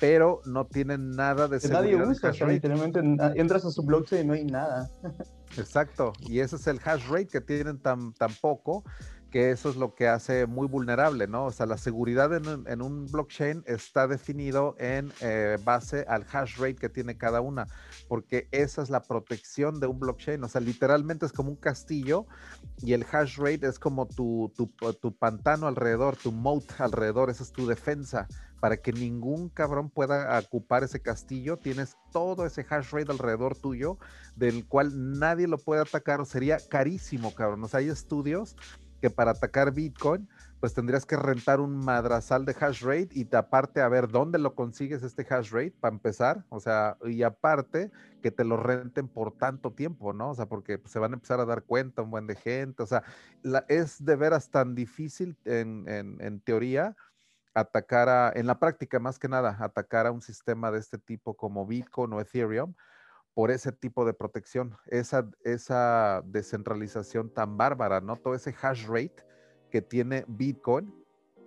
pero 0.00 0.40
no 0.44 0.66
tienen 0.66 1.10
nada 1.10 1.46
de 1.46 1.60
seguridad. 1.60 1.82
Nadie 1.82 2.10
usa, 2.10 2.46
literalmente 2.46 3.00
entras 3.34 3.64
a 3.64 3.70
su 3.70 3.82
blockchain 3.82 4.24
y 4.24 4.26
no 4.26 4.34
hay 4.34 4.44
nada. 4.44 4.90
Exacto, 5.56 6.12
y 6.20 6.40
ese 6.40 6.56
es 6.56 6.66
el 6.66 6.80
hash 6.84 7.06
rate 7.08 7.28
que 7.28 7.40
tienen 7.40 7.78
tan, 7.78 8.12
tan 8.14 8.32
poco 8.40 8.84
que 9.32 9.50
eso 9.50 9.70
es 9.70 9.76
lo 9.76 9.94
que 9.94 10.06
hace 10.06 10.46
muy 10.46 10.68
vulnerable, 10.68 11.26
¿no? 11.26 11.46
O 11.46 11.52
sea, 11.52 11.64
la 11.64 11.78
seguridad 11.78 12.30
en, 12.34 12.82
un 12.82 13.06
blockchain 13.06 13.64
está 13.66 14.06
definido 14.06 14.76
en 14.78 15.10
eh, 15.20 15.56
base 15.64 16.04
al 16.06 16.26
hash 16.30 16.58
rate 16.58 16.76
que 16.76 16.90
tiene 16.90 17.16
cada 17.16 17.40
una, 17.40 17.66
porque 18.08 18.46
esa 18.52 18.82
es 18.82 18.90
la 18.90 19.02
protección 19.02 19.80
de 19.80 19.86
un 19.86 19.98
blockchain. 19.98 20.44
O 20.44 20.48
sea, 20.48 20.60
literalmente 20.60 21.24
es 21.24 21.32
como 21.32 21.48
un 21.48 21.56
castillo 21.56 22.26
y 22.82 22.92
el 22.92 23.06
hash 23.10 23.38
rate 23.38 23.66
es 23.66 23.78
como 23.78 24.06
tu, 24.06 24.52
tu, 24.54 24.66
tu 24.92 25.16
pantano 25.16 25.66
alrededor, 25.66 26.14
tu 26.16 26.30
moat 26.30 26.64
alrededor, 26.78 27.30
esa 27.30 27.42
es 27.42 27.52
tu 27.52 27.66
defensa. 27.66 28.28
Para 28.60 28.76
que 28.76 28.92
ningún 28.92 29.48
cabrón 29.48 29.90
pueda 29.90 30.38
ocupar 30.38 30.84
ese 30.84 31.00
castillo, 31.00 31.56
tienes 31.56 31.96
todo 32.12 32.46
ese 32.46 32.64
hash 32.68 32.92
rate 32.92 33.10
alrededor 33.10 33.56
tuyo, 33.56 33.98
del 34.36 34.68
cual 34.68 35.18
nadie 35.18 35.48
lo 35.48 35.58
puede 35.58 35.80
atacar, 35.80 36.20
o 36.20 36.24
sería 36.24 36.58
carísimo, 36.68 37.34
cabrón. 37.34 37.64
O 37.64 37.68
sea, 37.68 37.80
hay 37.80 37.88
estudios 37.88 38.54
que 39.02 39.10
para 39.10 39.32
atacar 39.32 39.72
Bitcoin, 39.72 40.28
pues 40.60 40.74
tendrías 40.74 41.04
que 41.04 41.16
rentar 41.16 41.58
un 41.58 41.76
madrazal 41.84 42.44
de 42.44 42.54
hash 42.58 42.82
rate 42.84 43.08
y 43.10 43.26
aparte 43.34 43.80
a 43.80 43.88
ver 43.88 44.06
dónde 44.06 44.38
lo 44.38 44.54
consigues 44.54 45.02
este 45.02 45.26
hash 45.28 45.50
rate 45.50 45.74
para 45.80 45.92
empezar, 45.92 46.44
o 46.50 46.60
sea, 46.60 46.96
y 47.04 47.24
aparte 47.24 47.90
que 48.22 48.30
te 48.30 48.44
lo 48.44 48.56
renten 48.56 49.08
por 49.08 49.36
tanto 49.36 49.72
tiempo, 49.72 50.12
¿no? 50.12 50.30
O 50.30 50.34
sea, 50.36 50.46
porque 50.46 50.80
se 50.84 51.00
van 51.00 51.10
a 51.12 51.16
empezar 51.16 51.40
a 51.40 51.44
dar 51.44 51.64
cuenta 51.64 52.02
un 52.02 52.12
buen 52.12 52.28
de 52.28 52.36
gente, 52.36 52.80
o 52.84 52.86
sea, 52.86 53.02
es 53.66 54.04
de 54.04 54.14
veras 54.14 54.50
tan 54.50 54.76
difícil 54.76 55.36
en, 55.44 55.84
en 55.88 56.40
teoría 56.40 56.96
atacar 57.54 58.08
a, 58.08 58.32
en 58.32 58.46
la 58.46 58.60
práctica 58.60 59.00
más 59.00 59.18
que 59.18 59.28
nada, 59.28 59.56
atacar 59.58 60.06
a 60.06 60.12
un 60.12 60.22
sistema 60.22 60.70
de 60.70 60.78
este 60.78 60.96
tipo 60.96 61.34
como 61.34 61.66
Bitcoin 61.66 62.12
o 62.12 62.20
Ethereum, 62.20 62.74
por 63.34 63.50
ese 63.50 63.72
tipo 63.72 64.04
de 64.04 64.14
protección, 64.14 64.76
esa, 64.86 65.28
esa 65.44 66.22
descentralización 66.26 67.32
tan 67.32 67.56
bárbara, 67.56 68.00
¿no? 68.00 68.16
Todo 68.16 68.34
ese 68.34 68.54
hash 68.60 68.86
rate 68.86 69.24
que 69.70 69.80
tiene 69.80 70.24
Bitcoin 70.28 70.94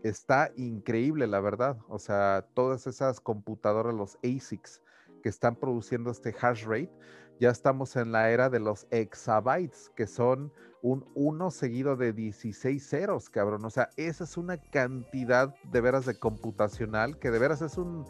está 0.04 0.52
increíble, 0.56 1.28
la 1.28 1.40
verdad. 1.40 1.78
O 1.88 2.00
sea, 2.00 2.46
todas 2.54 2.88
esas 2.88 3.20
computadoras, 3.20 3.94
los 3.94 4.18
ASICs 4.18 4.82
que 5.22 5.30
están 5.30 5.56
produciendo 5.56 6.12
este 6.12 6.36
hash 6.40 6.66
rate, 6.66 6.92
ya 7.40 7.50
estamos 7.50 7.96
en 7.96 8.12
la 8.12 8.30
era 8.30 8.50
de 8.50 8.60
los 8.60 8.88
exabytes, 8.92 9.92
que 9.96 10.08
son 10.08 10.54
un 10.82 11.06
1 11.16 11.52
seguido 11.52 11.96
de 11.98 12.14
16 12.14 12.88
ceros, 12.88 13.30
cabrón. 13.30 13.66
O 13.66 13.70
sea, 13.70 13.90
esa 13.98 14.24
es 14.24 14.38
una 14.38 14.58
cantidad 14.58 15.54
de 15.72 15.82
veras 15.82 16.06
de 16.06 16.18
computacional 16.18 17.20
que 17.20 17.32
de 17.32 17.40
veras 17.40 17.62
es 17.62 17.78
un 17.78 18.06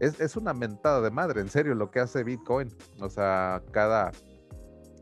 es, 0.00 0.36
una 0.36 0.54
mentada 0.54 1.00
de 1.02 1.10
madre, 1.10 1.40
en 1.42 1.48
serio, 1.50 1.74
lo 1.74 1.90
que 1.90 2.00
hace 2.00 2.24
Bitcoin. 2.24 2.74
O 3.00 3.10
sea, 3.10 3.62
cada, 3.70 4.12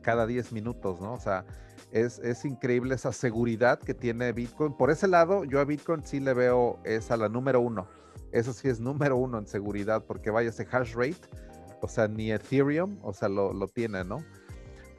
cada 0.03 0.27
10 0.27 0.53
minutos, 0.53 1.01
¿no? 1.01 1.15
O 1.15 1.21
sea, 1.21 1.45
es, 1.93 2.19
es, 2.19 2.45
increíble 2.45 2.97
esa 2.97 3.13
seguridad 3.13 3.79
que 3.79 3.95
tiene 3.95 4.33
Bitcoin. 4.33 4.77
Por 4.77 4.91
ese 4.91 5.07
lado, 5.07 5.45
yo 5.45 5.61
a 5.61 5.65
Bitcoin 5.65 6.05
sí 6.05 6.21
le 6.21 6.35
veo 6.35 6.81
es 6.85 7.11
a 7.11 7.17
la 7.17 7.29
número 7.29 7.61
uno. 7.61 7.87
Eso 8.33 8.53
sí 8.53 8.69
es 8.69 8.81
número 8.81 9.17
uno 9.17 9.39
en 9.39 9.47
seguridad, 9.47 10.05
porque 10.05 10.31
vaya 10.31 10.51
ese 10.51 10.67
hash 10.71 10.95
rate, 10.95 11.29
o 11.81 11.89
sea, 11.89 12.09
ni 12.09 12.33
Ethereum, 12.33 12.99
o 13.03 13.13
sea, 13.13 13.29
lo, 13.29 13.53
lo 13.53 13.69
tiene, 13.69 14.05
¿no? 14.05 14.19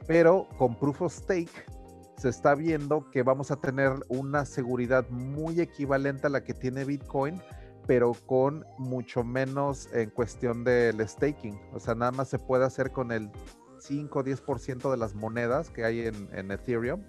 Pero 0.06 0.48
con 0.56 0.76
Proof 0.76 1.02
of 1.02 1.12
Stake 1.12 1.64
se 2.16 2.28
está 2.28 2.54
viendo 2.54 3.10
que 3.10 3.22
vamos 3.22 3.50
a 3.50 3.56
tener 3.56 3.92
una 4.08 4.44
seguridad 4.44 5.08
muy 5.10 5.60
equivalente 5.60 6.26
a 6.26 6.30
la 6.30 6.42
que 6.42 6.54
tiene 6.54 6.84
Bitcoin, 6.84 7.40
pero 7.90 8.12
con 8.24 8.64
mucho 8.78 9.24
menos 9.24 9.88
en 9.92 10.10
cuestión 10.10 10.62
del 10.62 11.00
staking. 11.08 11.60
O 11.72 11.80
sea, 11.80 11.96
nada 11.96 12.12
más 12.12 12.28
se 12.28 12.38
puede 12.38 12.64
hacer 12.64 12.92
con 12.92 13.10
el 13.10 13.32
5 13.80 14.16
o 14.16 14.22
10% 14.22 14.92
de 14.92 14.96
las 14.96 15.16
monedas 15.16 15.70
que 15.70 15.84
hay 15.84 16.06
en, 16.06 16.28
en, 16.32 16.52
Ethereum. 16.52 17.02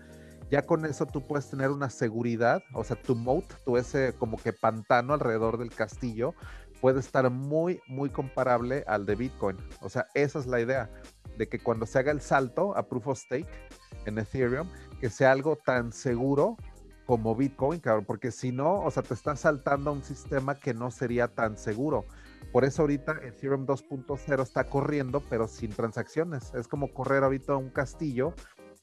Ya 0.50 0.64
con 0.66 0.84
eso 0.86 1.06
tú 1.06 1.22
puedes 1.22 1.48
tener 1.52 1.70
una 1.70 1.92
seguridad, 1.92 2.64
o 2.74 2.84
sea, 2.84 3.00
tu 3.00 3.14
moat, 3.16 3.46
tu 3.64 3.78
ese 3.78 4.16
como 4.18 4.38
que 4.38 4.54
pantano 4.54 5.14
alrededor 5.14 5.60
del 5.60 5.70
castillo, 5.70 6.34
puede 6.82 7.00
estar 7.00 7.30
muy, 7.30 7.80
muy 7.88 8.10
comparable 8.10 8.84
al 8.88 9.06
de 9.06 9.14
Bitcoin. 9.14 9.58
O 9.82 9.90
sea, 9.90 10.08
esa 10.16 10.40
es 10.40 10.48
la 10.48 10.62
idea, 10.62 10.90
de 11.38 11.48
que 11.48 11.60
cuando 11.60 11.86
se 11.86 12.00
haga 12.00 12.12
el 12.12 12.22
salto 12.22 12.76
a 12.76 12.88
Proof 12.88 13.08
of 13.08 13.20
Stake 13.20 13.70
en 14.08 14.18
Ethereum, 14.18 14.68
que 15.00 15.12
sea 15.12 15.32
algo 15.32 15.58
tan 15.64 15.92
seguro 15.92 16.58
como 17.12 17.36
Bitcoin, 17.36 17.82
cabrón, 17.82 18.06
porque 18.06 18.32
si 18.32 18.54
no, 18.54 18.76
o 18.76 18.90
sea, 18.90 19.04
te 19.04 19.14
estás 19.14 19.42
saltando 19.42 19.90
a 19.90 19.94
un 19.94 20.02
sistema 20.02 20.56
que 20.56 20.74
no 20.74 20.92
sería 20.92 21.28
tan 21.28 21.58
seguro. 21.58 22.06
Por 22.54 22.64
eso 22.64 22.84
ahorita 22.84 23.20
Ethereum 23.22 23.68
2.0 23.68 24.42
está 24.42 24.64
corriendo, 24.64 25.22
pero 25.30 25.50
sin 25.50 25.72
transacciones. 25.72 26.54
Es 26.54 26.70
como 26.70 26.94
correr 26.94 27.26
ahorita 27.26 27.58
un 27.58 27.70
castillo 27.70 28.34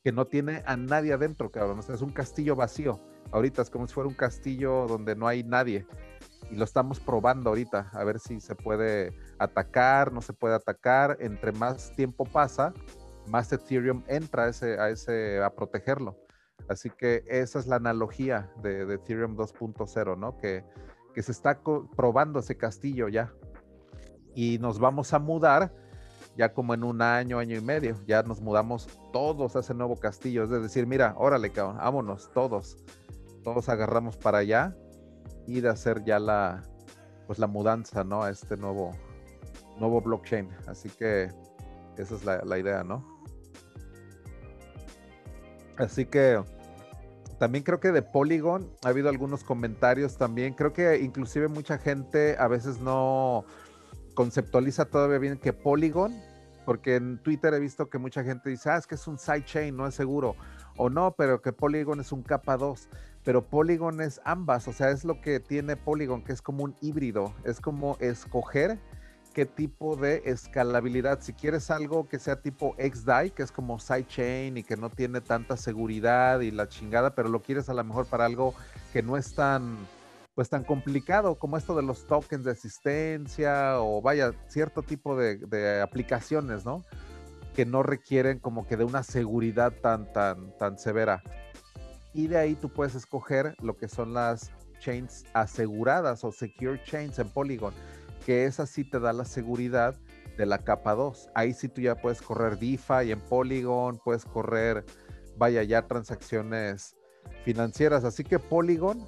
que 0.04 0.12
no 0.12 0.26
tiene 0.26 0.62
a 0.66 0.76
nadie 0.76 1.14
adentro, 1.14 1.50
cabrón. 1.50 1.78
O 1.78 1.82
sea, 1.82 1.94
es 1.94 2.02
un 2.02 2.10
castillo 2.10 2.54
vacío. 2.54 3.00
Ahorita 3.32 3.62
es 3.62 3.70
como 3.70 3.86
si 3.86 3.94
fuera 3.94 4.08
un 4.08 4.14
castillo 4.14 4.86
donde 4.86 5.16
no 5.16 5.26
hay 5.26 5.42
nadie. 5.42 5.86
Y 6.50 6.56
lo 6.56 6.64
estamos 6.64 7.00
probando 7.00 7.48
ahorita, 7.48 7.88
a 7.94 8.04
ver 8.04 8.20
si 8.20 8.40
se 8.40 8.54
puede 8.54 9.18
atacar, 9.38 10.12
no 10.12 10.20
se 10.20 10.34
puede 10.34 10.54
atacar. 10.54 11.16
Entre 11.20 11.52
más 11.52 11.92
tiempo 11.92 12.26
pasa, 12.26 12.74
más 13.26 13.50
Ethereum 13.54 14.02
entra 14.06 14.44
a, 14.44 14.90
ese, 14.90 15.42
a 15.42 15.48
protegerlo. 15.48 16.27
Así 16.68 16.90
que 16.90 17.24
esa 17.26 17.58
es 17.58 17.66
la 17.66 17.76
analogía 17.76 18.50
de, 18.62 18.82
Ethereum 18.94 19.36
2.0, 19.36 20.18
¿no? 20.18 20.36
Que, 20.36 20.64
que 21.14 21.22
se 21.22 21.32
está 21.32 21.60
probando 21.96 22.40
ese 22.40 22.56
castillo 22.56 23.08
ya 23.08 23.32
y 24.34 24.58
nos 24.58 24.78
vamos 24.78 25.12
a 25.14 25.18
mudar 25.18 25.72
ya 26.36 26.52
como 26.52 26.72
en 26.72 26.84
un 26.84 27.02
año, 27.02 27.40
año 27.40 27.56
y 27.56 27.60
medio. 27.60 27.96
Ya 28.06 28.22
nos 28.22 28.40
mudamos 28.40 28.86
todos 29.12 29.56
a 29.56 29.58
ese 29.58 29.74
nuevo 29.74 29.96
castillo. 29.96 30.44
Es 30.44 30.50
decir, 30.50 30.86
mira, 30.86 31.14
órale, 31.18 31.50
cabrón, 31.50 31.78
vámonos 31.78 32.30
todos. 32.32 32.76
Todos 33.42 33.68
agarramos 33.68 34.16
para 34.16 34.38
allá 34.38 34.76
y 35.48 35.60
de 35.60 35.68
hacer 35.68 36.04
ya 36.04 36.20
la, 36.20 36.62
pues 37.26 37.40
la 37.40 37.48
mudanza, 37.48 38.04
¿no? 38.04 38.22
A 38.22 38.30
este 38.30 38.56
nuevo, 38.56 38.92
nuevo 39.80 40.00
blockchain. 40.00 40.48
Así 40.68 40.88
que 40.88 41.32
esa 41.96 42.14
es 42.14 42.24
la, 42.24 42.42
la 42.44 42.58
idea, 42.58 42.84
¿no? 42.84 43.04
Así 45.76 46.06
que 46.06 46.40
también 47.38 47.62
creo 47.62 47.78
que 47.78 47.92
de 47.92 48.02
Polygon 48.02 48.68
ha 48.84 48.88
habido 48.88 49.08
algunos 49.08 49.44
comentarios 49.44 50.16
también. 50.16 50.54
Creo 50.54 50.72
que 50.72 50.98
inclusive 50.98 51.48
mucha 51.48 51.78
gente 51.78 52.36
a 52.38 52.48
veces 52.48 52.80
no 52.80 53.44
conceptualiza 54.14 54.86
todavía 54.86 55.18
bien 55.18 55.38
que 55.38 55.52
Polygon, 55.52 56.12
porque 56.66 56.96
en 56.96 57.18
Twitter 57.22 57.54
he 57.54 57.60
visto 57.60 57.88
que 57.88 57.98
mucha 57.98 58.24
gente 58.24 58.50
dice, 58.50 58.70
ah, 58.70 58.76
es 58.76 58.86
que 58.86 58.96
es 58.96 59.06
un 59.06 59.18
sidechain, 59.18 59.76
no 59.76 59.86
es 59.86 59.94
seguro. 59.94 60.34
O 60.76 60.90
no, 60.90 61.14
pero 61.16 61.40
que 61.40 61.52
Polygon 61.52 62.00
es 62.00 62.10
un 62.10 62.22
capa 62.22 62.56
2. 62.56 62.88
Pero 63.24 63.46
Polygon 63.46 64.00
es 64.00 64.20
ambas, 64.24 64.66
o 64.68 64.72
sea, 64.72 64.90
es 64.90 65.04
lo 65.04 65.20
que 65.20 65.38
tiene 65.38 65.76
Polygon, 65.76 66.22
que 66.22 66.32
es 66.32 66.42
como 66.42 66.64
un 66.64 66.74
híbrido. 66.80 67.34
Es 67.44 67.60
como 67.60 67.96
escoger 68.00 68.78
qué 69.34 69.46
tipo 69.46 69.96
de 69.96 70.22
escalabilidad. 70.24 71.20
Si 71.20 71.32
quieres 71.32 71.70
algo 71.70 72.08
que 72.08 72.18
sea 72.18 72.40
tipo 72.40 72.74
XDAI, 72.78 73.30
que 73.30 73.42
es 73.42 73.52
como 73.52 73.78
sidechain 73.78 74.56
y 74.56 74.62
que 74.62 74.76
no 74.76 74.90
tiene 74.90 75.20
tanta 75.20 75.56
seguridad 75.56 76.40
y 76.40 76.50
la 76.50 76.68
chingada, 76.68 77.14
pero 77.14 77.28
lo 77.28 77.42
quieres 77.42 77.68
a 77.68 77.74
lo 77.74 77.84
mejor 77.84 78.06
para 78.06 78.24
algo 78.24 78.54
que 78.92 79.02
no 79.02 79.16
es 79.16 79.34
tan 79.34 79.76
pues 80.38 80.50
tan 80.50 80.62
complicado 80.62 81.34
como 81.34 81.56
esto 81.56 81.74
de 81.74 81.82
los 81.82 82.06
tokens 82.06 82.44
de 82.44 82.52
asistencia 82.52 83.80
o 83.80 84.00
vaya, 84.00 84.30
cierto 84.46 84.82
tipo 84.82 85.16
de, 85.16 85.80
aplicaciones, 85.82 86.64
¿no? 86.64 86.84
Que 87.56 87.66
no 87.66 87.82
requieren 87.82 88.38
como 88.38 88.64
que 88.64 88.76
de 88.76 88.84
una 88.84 89.02
seguridad 89.02 89.72
tan, 89.82 90.12
tan, 90.12 90.56
tan 90.56 90.78
severa. 90.78 91.24
Y 92.14 92.28
de 92.28 92.38
ahí 92.38 92.54
tú 92.54 92.68
puedes 92.68 92.94
escoger 92.94 93.56
lo 93.60 93.76
que 93.76 93.88
son 93.88 94.14
las 94.14 94.52
chains 94.78 95.24
aseguradas 95.34 96.22
o 96.22 96.30
secure 96.30 96.80
chains 96.84 97.18
en 97.18 97.28
Polygon, 97.30 97.74
que 98.28 98.44
esa 98.44 98.66
sí 98.66 98.84
te 98.84 99.00
da 99.00 99.14
la 99.14 99.24
seguridad 99.24 99.96
de 100.36 100.44
la 100.44 100.58
capa 100.58 100.94
2. 100.94 101.30
Ahí 101.34 101.54
sí 101.54 101.66
tú 101.66 101.80
ya 101.80 101.94
puedes 101.94 102.20
correr 102.20 102.58
DeFi 102.58 103.10
en 103.10 103.20
Polygon, 103.20 103.98
puedes 104.04 104.26
correr, 104.26 104.84
vaya, 105.38 105.62
ya 105.62 105.86
transacciones 105.86 106.94
financieras. 107.46 108.04
Así 108.04 108.24
que 108.24 108.38
Polygon 108.38 109.02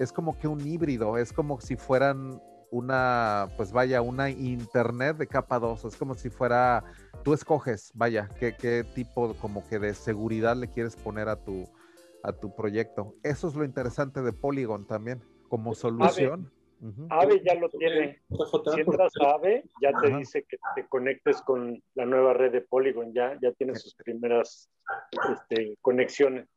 es 0.00 0.12
como 0.12 0.36
que 0.36 0.48
un 0.48 0.66
híbrido, 0.66 1.16
es 1.16 1.32
como 1.32 1.60
si 1.60 1.76
fueran 1.76 2.42
una, 2.72 3.50
pues 3.56 3.70
vaya, 3.70 4.02
una 4.02 4.30
internet 4.30 5.16
de 5.16 5.28
capa 5.28 5.60
2, 5.60 5.84
es 5.84 5.94
como 5.94 6.16
si 6.16 6.28
fuera, 6.28 6.82
tú 7.22 7.34
escoges, 7.34 7.92
vaya, 7.94 8.28
qué, 8.40 8.56
qué 8.56 8.82
tipo 8.82 9.34
como 9.34 9.64
que 9.68 9.78
de 9.78 9.94
seguridad 9.94 10.56
le 10.56 10.66
quieres 10.66 10.96
poner 10.96 11.28
a 11.28 11.36
tu, 11.36 11.70
a 12.24 12.32
tu 12.32 12.52
proyecto. 12.56 13.14
Eso 13.22 13.46
es 13.46 13.54
lo 13.54 13.64
interesante 13.64 14.22
de 14.22 14.32
Polygon 14.32 14.88
también, 14.88 15.22
como 15.48 15.72
solución. 15.72 16.50
Ave, 17.10 17.42
ya 17.44 17.54
lo 17.54 17.68
tiene. 17.70 18.22
Si 18.74 18.80
entras 18.80 19.12
a 19.20 19.34
Ave, 19.34 19.64
ya 19.80 19.92
te 20.00 20.16
dice 20.16 20.44
que 20.48 20.58
te 20.74 20.86
conectes 20.88 21.40
con 21.42 21.82
la 21.94 22.04
nueva 22.06 22.34
red 22.34 22.52
de 22.52 22.60
Polygon, 22.60 23.12
ya, 23.12 23.38
ya 23.40 23.52
tiene 23.52 23.74
sus 23.74 23.94
primeras 23.94 24.70
este, 25.32 25.76
conexiones 25.80 26.48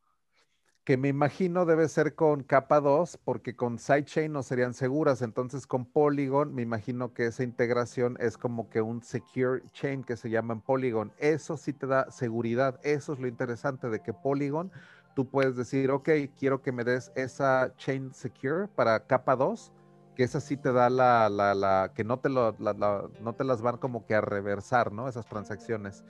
que 0.90 0.98
me 0.98 1.08
imagino 1.08 1.68
debe 1.68 1.88
ser 1.88 2.16
con 2.16 2.42
capa 2.42 2.80
2, 2.80 3.20
porque 3.24 3.56
con 3.56 3.78
sidechain 3.78 4.34
no 4.34 4.42
serían 4.42 4.74
seguras. 4.74 5.22
Entonces, 5.22 5.68
con 5.68 5.86
Polygon, 5.86 6.56
me 6.56 6.64
imagino 6.64 7.14
que 7.14 7.28
esa 7.28 7.44
integración 7.44 8.18
es 8.20 8.40
como 8.40 8.72
que 8.72 8.82
un 8.82 9.04
secure 9.04 9.62
chain 9.72 10.04
que 10.04 10.18
se 10.18 10.32
llama 10.32 10.56
en 10.56 10.62
Polygon. 10.62 11.12
Eso 11.20 11.58
sí 11.58 11.74
te 11.74 11.86
da 11.86 12.10
seguridad. 12.10 12.80
Eso 12.82 13.14
es 13.14 13.20
lo 13.20 13.28
interesante 13.28 13.88
de 13.88 14.00
que 14.00 14.14
Polygon, 14.14 14.72
tú 15.16 15.30
puedes 15.30 15.56
decir, 15.56 15.92
ok, 15.92 16.10
quiero 16.36 16.64
que 16.64 16.72
me 16.72 16.84
des 16.84 17.12
esa 17.16 17.72
chain 17.78 18.12
secure 18.12 18.68
para 18.68 19.06
capa 19.06 19.36
2, 19.36 19.72
que 20.20 20.26
esa 20.26 20.42
sí 20.42 20.58
te 20.58 20.74
da 20.74 20.90
la, 20.90 21.30
la, 21.30 21.56
la 21.56 21.94
que 21.96 22.04
no 22.04 22.20
te, 22.20 22.28
lo, 22.28 22.54
no 22.60 23.34
te 23.36 23.46
las 23.46 23.62
van 23.62 23.78
como 23.78 24.06
que 24.06 24.16
a 24.16 24.20
reversar, 24.20 24.92
¿no? 24.92 25.08
Esas 25.08 25.26
transacciones. 25.26 26.04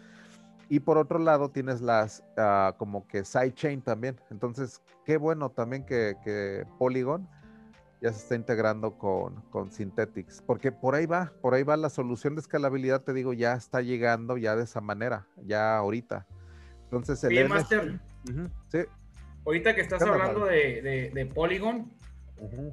Y 0.67 0.79
por 0.79 0.97
otro 0.97 1.19
lado 1.19 1.51
tienes 1.51 1.79
las 1.79 2.23
uh, 2.35 2.75
como 2.77 3.05
que 3.05 3.23
sidechain 3.23 3.83
también. 3.83 4.19
Entonces, 4.31 4.81
qué 5.05 5.17
bueno 5.17 5.51
también 5.51 5.85
que, 5.85 6.65
Polygon 6.79 7.29
ya 8.01 8.11
se 8.11 8.17
está 8.17 8.33
integrando 8.33 8.97
con, 8.97 9.43
con, 9.51 9.71
Synthetics. 9.71 10.41
Porque 10.41 10.71
por 10.71 10.95
ahí 10.95 11.05
va, 11.05 11.31
por 11.39 11.53
ahí 11.53 11.61
va 11.61 11.77
la 11.77 11.91
solución 11.91 12.33
de 12.33 12.41
escalabilidad, 12.41 13.03
te 13.03 13.13
digo, 13.13 13.33
ya 13.33 13.53
está 13.53 13.83
llegando 13.83 14.37
ya 14.37 14.55
de 14.55 14.63
esa 14.63 14.81
manera, 14.81 15.27
ya 15.45 15.77
ahorita. 15.77 16.25
Entonces, 16.85 17.23
el 17.25 17.47
Master, 17.47 17.99
sí. 18.69 18.79
Ahorita 19.45 19.75
que 19.75 19.81
estás 19.81 20.01
hablando 20.01 20.45
de, 20.45 21.11
de, 21.13 21.25
Polygon, 21.27 21.91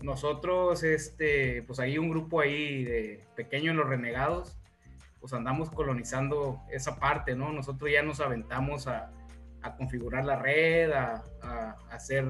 nosotros, 0.02 0.82
este, 0.82 1.62
pues 1.62 1.80
hay 1.80 1.98
un 1.98 2.08
grupo 2.08 2.40
ahí 2.40 2.84
de 2.84 3.24
pequeños 3.34 3.74
los 3.74 3.88
renegados 3.88 4.56
pues 5.26 5.32
andamos 5.32 5.70
colonizando 5.70 6.60
esa 6.70 7.00
parte, 7.00 7.34
¿no? 7.34 7.52
Nosotros 7.52 7.90
ya 7.90 8.00
nos 8.00 8.20
aventamos 8.20 8.86
a, 8.86 9.10
configurar 9.76 10.24
la 10.24 10.36
red, 10.36 10.92
a, 10.92 11.24
hacer 11.90 12.24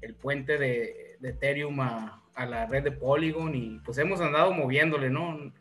el 0.00 0.14
puente 0.14 0.56
de, 0.56 1.18
Ethereum 1.22 1.78
a, 1.80 2.22
la 2.34 2.64
red 2.64 2.82
de 2.82 2.92
Polygon 2.92 3.54
y 3.54 3.78
pues 3.84 3.98
hemos 3.98 4.22
andado 4.22 4.54
moviéndole, 4.54 5.10
¿no? 5.10 5.52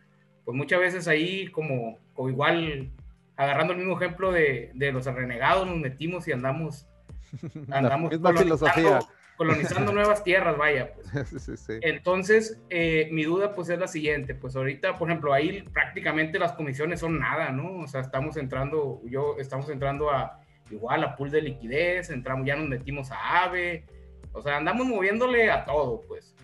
Pues 0.45 0.55
muchas 0.55 0.79
veces 0.79 1.09
ahí 1.09 1.47
como, 1.47 1.97
como 2.13 2.29
igual 2.29 2.93
agarrando 3.35 3.73
el 3.73 3.79
mismo 3.79 3.97
ejemplo 3.97 4.31
de, 4.31 4.71
los 4.73 5.05
renegados, 5.05 5.67
nos 5.67 5.75
metimos 5.75 6.29
y 6.29 6.31
andamos, 6.31 6.87
andamos 7.71 8.09
la 8.13 8.17
misma 8.17 8.41
filosofía. 8.41 8.99
Colonizando 9.43 9.91
nuevas 9.93 10.23
tierras, 10.23 10.57
vaya. 10.57 10.93
Pues. 10.93 11.69
Entonces, 11.81 12.61
eh, 12.69 13.09
mi 13.11 13.23
duda 13.23 13.53
pues 13.53 13.69
es 13.69 13.79
la 13.79 13.87
siguiente, 13.87 14.35
pues 14.35 14.55
ahorita, 14.55 14.97
por 14.97 15.09
ejemplo, 15.09 15.33
ahí 15.33 15.61
prácticamente 15.61 16.39
las 16.39 16.53
comisiones 16.53 16.99
son 16.99 17.19
nada, 17.19 17.51
¿no? 17.51 17.79
O 17.79 17.87
sea, 17.87 18.01
estamos 18.01 18.37
entrando, 18.37 19.01
yo, 19.05 19.35
estamos 19.39 19.69
entrando 19.69 20.09
a 20.09 20.39
igual 20.71 21.03
a 21.03 21.15
pool 21.15 21.29
de 21.29 21.41
liquidez, 21.41 22.09
entramos, 22.09 22.45
ya 22.47 22.55
nos 22.55 22.67
metimos 22.67 23.11
a 23.11 23.43
AVE, 23.43 23.85
o 24.31 24.41
sea, 24.41 24.57
andamos 24.57 24.87
moviéndole 24.87 25.51
a 25.51 25.65
todo, 25.65 26.01
pues. 26.07 26.35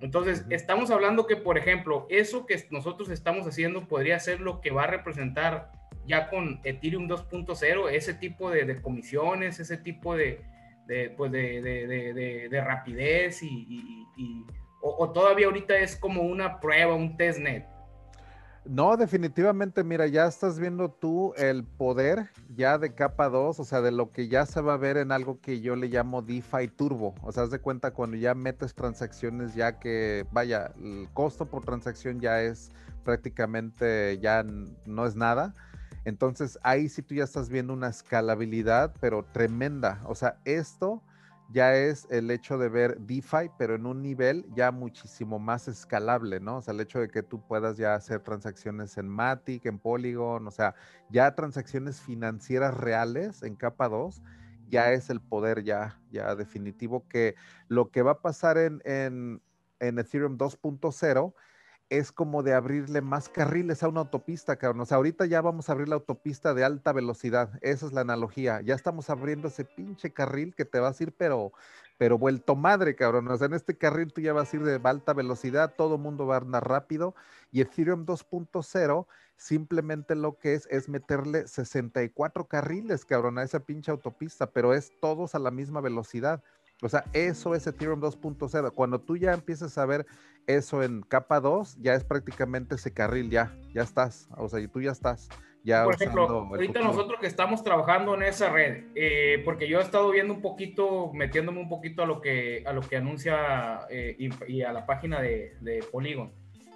Entonces, 0.00 0.44
estamos 0.50 0.90
hablando 0.90 1.26
que, 1.26 1.36
por 1.36 1.56
ejemplo, 1.56 2.06
eso 2.10 2.46
que 2.46 2.62
nosotros 2.70 3.08
estamos 3.10 3.46
haciendo 3.46 3.86
podría 3.88 4.18
ser 4.20 4.40
lo 4.40 4.60
que 4.60 4.70
va 4.70 4.84
a 4.84 4.86
representar 4.86 5.72
ya 6.06 6.28
con 6.28 6.60
Ethereum 6.64 7.08
2.0, 7.08 7.90
ese 7.90 8.14
tipo 8.14 8.50
de, 8.50 8.80
comisiones, 8.82 9.60
ese 9.60 9.78
tipo 9.78 10.14
de, 10.14 10.42
de, 10.86 11.10
pues 11.10 11.32
de, 11.32 12.62
rapidez 12.64 13.42
y, 13.42 14.06
o, 14.80 15.10
todavía 15.10 15.46
ahorita 15.46 15.76
es 15.78 15.96
como 15.96 16.22
una 16.22 16.60
prueba, 16.60 16.94
un 16.94 17.16
testnet. 17.16 17.66
No, 18.66 18.96
definitivamente, 18.96 19.84
mira, 19.84 20.06
ya 20.06 20.26
estás 20.26 20.58
viendo 20.58 20.90
tú 20.90 21.34
el 21.36 21.64
poder 21.64 22.30
ya 22.54 22.78
de 22.78 22.94
capa 22.94 23.28
2, 23.28 23.60
o 23.60 23.64
sea, 23.64 23.82
de 23.82 23.92
lo 23.92 24.10
que 24.10 24.28
ya 24.28 24.46
se 24.46 24.62
va 24.62 24.74
a 24.74 24.78
ver 24.78 24.96
en 24.96 25.12
algo 25.12 25.38
que 25.40 25.60
yo 25.60 25.76
le 25.76 25.88
llamo 25.88 26.22
DeFi 26.22 26.68
Turbo. 26.68 27.14
O 27.22 27.30
sea, 27.30 27.42
haz 27.42 27.50
de 27.50 27.58
cuenta 27.58 27.92
cuando 27.92 28.16
ya 28.16 28.34
metes 28.34 28.74
transacciones, 28.74 29.54
ya 29.54 29.78
que, 29.78 30.24
vaya, 30.32 30.72
el 30.82 31.08
costo 31.12 31.44
por 31.44 31.62
transacción 31.64 32.20
ya 32.20 32.40
es 32.40 32.72
prácticamente, 33.04 34.18
ya 34.18 34.42
no 34.86 35.04
es 35.04 35.14
nada. 35.14 35.54
Entonces, 36.04 36.58
ahí 36.62 36.88
sí 36.88 37.02
tú 37.02 37.14
ya 37.14 37.24
estás 37.24 37.48
viendo 37.48 37.72
una 37.72 37.88
escalabilidad, 37.88 38.94
pero 39.00 39.24
tremenda. 39.24 40.02
O 40.06 40.14
sea, 40.14 40.38
esto 40.44 41.02
ya 41.50 41.74
es 41.76 42.06
el 42.10 42.30
hecho 42.30 42.58
de 42.58 42.68
ver 42.68 42.98
DeFi, 43.00 43.50
pero 43.58 43.74
en 43.74 43.86
un 43.86 44.02
nivel 44.02 44.46
ya 44.54 44.70
muchísimo 44.70 45.38
más 45.38 45.68
escalable, 45.68 46.40
¿no? 46.40 46.58
O 46.58 46.62
sea, 46.62 46.74
el 46.74 46.80
hecho 46.80 47.00
de 47.00 47.08
que 47.08 47.22
tú 47.22 47.46
puedas 47.46 47.76
ya 47.76 47.94
hacer 47.94 48.20
transacciones 48.20 48.96
en 48.98 49.08
Matic, 49.08 49.64
en 49.66 49.78
Polygon, 49.78 50.46
o 50.46 50.50
sea, 50.50 50.74
ya 51.10 51.34
transacciones 51.34 52.00
financieras 52.00 52.74
reales 52.76 53.42
en 53.42 53.56
capa 53.56 53.88
2, 53.88 54.22
ya 54.68 54.92
es 54.92 55.10
el 55.10 55.20
poder 55.20 55.62
ya, 55.64 56.00
ya 56.10 56.34
definitivo 56.34 57.06
que 57.08 57.34
lo 57.68 57.90
que 57.90 58.02
va 58.02 58.12
a 58.12 58.20
pasar 58.20 58.58
en, 58.58 58.80
en, 58.84 59.42
en 59.80 59.98
Ethereum 59.98 60.38
2.0 60.38 61.34
es 61.90 62.12
como 62.12 62.42
de 62.42 62.54
abrirle 62.54 63.00
más 63.00 63.28
carriles 63.28 63.82
a 63.82 63.88
una 63.88 64.00
autopista, 64.00 64.56
cabrón. 64.56 64.80
O 64.80 64.86
sea, 64.86 64.96
ahorita 64.96 65.26
ya 65.26 65.40
vamos 65.40 65.68
a 65.68 65.72
abrir 65.72 65.88
la 65.88 65.96
autopista 65.96 66.54
de 66.54 66.64
alta 66.64 66.92
velocidad. 66.92 67.58
Esa 67.62 67.86
es 67.86 67.92
la 67.92 68.00
analogía. 68.00 68.60
Ya 68.62 68.74
estamos 68.74 69.10
abriendo 69.10 69.48
ese 69.48 69.64
pinche 69.64 70.12
carril 70.12 70.54
que 70.54 70.64
te 70.64 70.80
vas 70.80 71.00
a 71.00 71.04
ir, 71.04 71.12
pero, 71.12 71.52
pero 71.98 72.18
vuelto 72.18 72.56
madre, 72.56 72.96
cabrón. 72.96 73.28
O 73.28 73.36
sea, 73.36 73.46
en 73.46 73.54
este 73.54 73.76
carril 73.76 74.12
tú 74.12 74.20
ya 74.20 74.32
vas 74.32 74.52
a 74.52 74.56
ir 74.56 74.64
de 74.64 74.80
alta 74.82 75.12
velocidad, 75.12 75.74
todo 75.76 75.98
mundo 75.98 76.26
va 76.26 76.36
a 76.36 76.40
andar 76.40 76.66
rápido. 76.68 77.14
Y 77.50 77.60
Ethereum 77.60 78.06
2.0 78.06 79.06
simplemente 79.36 80.14
lo 80.14 80.38
que 80.38 80.54
es 80.54 80.66
es 80.70 80.88
meterle 80.88 81.46
64 81.46 82.46
carriles, 82.48 83.04
cabrón, 83.04 83.38
a 83.38 83.42
esa 83.42 83.60
pinche 83.60 83.90
autopista, 83.90 84.50
pero 84.52 84.74
es 84.74 84.92
todos 85.00 85.34
a 85.34 85.38
la 85.38 85.50
misma 85.50 85.80
velocidad. 85.80 86.42
O 86.82 86.88
sea, 86.88 87.04
eso 87.12 87.54
es 87.54 87.66
Ethereum 87.66 88.00
2.0. 88.00 88.72
Cuando 88.72 89.00
tú 89.00 89.16
ya 89.16 89.32
empieces 89.32 89.78
a 89.78 89.86
ver 89.86 90.06
eso 90.46 90.82
en 90.82 91.02
capa 91.02 91.40
2, 91.40 91.78
ya 91.80 91.94
es 91.94 92.04
prácticamente 92.04 92.74
ese 92.74 92.92
carril, 92.92 93.30
ya, 93.30 93.56
ya 93.72 93.82
estás. 93.82 94.28
O 94.36 94.48
sea, 94.48 94.60
y 94.60 94.68
tú 94.68 94.80
ya 94.80 94.92
estás. 94.92 95.28
Ya 95.62 95.84
Por 95.84 95.94
ejemplo, 95.94 96.28
ahorita 96.28 96.80
nosotros 96.82 97.18
que 97.18 97.26
estamos 97.26 97.64
trabajando 97.64 98.14
en 98.14 98.22
esa 98.22 98.50
red, 98.50 98.84
eh, 98.94 99.40
porque 99.46 99.66
yo 99.66 99.78
he 99.78 99.82
estado 99.82 100.10
viendo 100.10 100.34
un 100.34 100.42
poquito, 100.42 101.10
metiéndome 101.14 101.58
un 101.58 101.70
poquito 101.70 102.02
a 102.02 102.06
lo 102.06 102.20
que, 102.20 102.62
a 102.66 102.74
lo 102.74 102.82
que 102.82 102.98
anuncia 102.98 103.80
eh, 103.88 104.14
y, 104.46 104.60
a 104.60 104.72
la 104.74 104.84
página 104.84 105.22
de, 105.22 105.56
de 105.62 105.82
Polygon. 105.90 106.32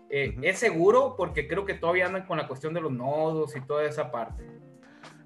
Eh, 0.09 0.37
¿Es 0.41 0.59
seguro? 0.59 1.17
Porque 1.19 1.47
creo 1.47 1.67
que 1.67 1.75
todavía 1.75 2.07
andan 2.07 2.27
con 2.27 2.39
la 2.39 2.49
cuestión 2.49 2.73
de 2.73 2.81
los 2.81 2.91
nodos 2.91 3.55
y 3.57 3.61
toda 3.61 3.85
esa 3.85 4.11
parte. 4.11 4.43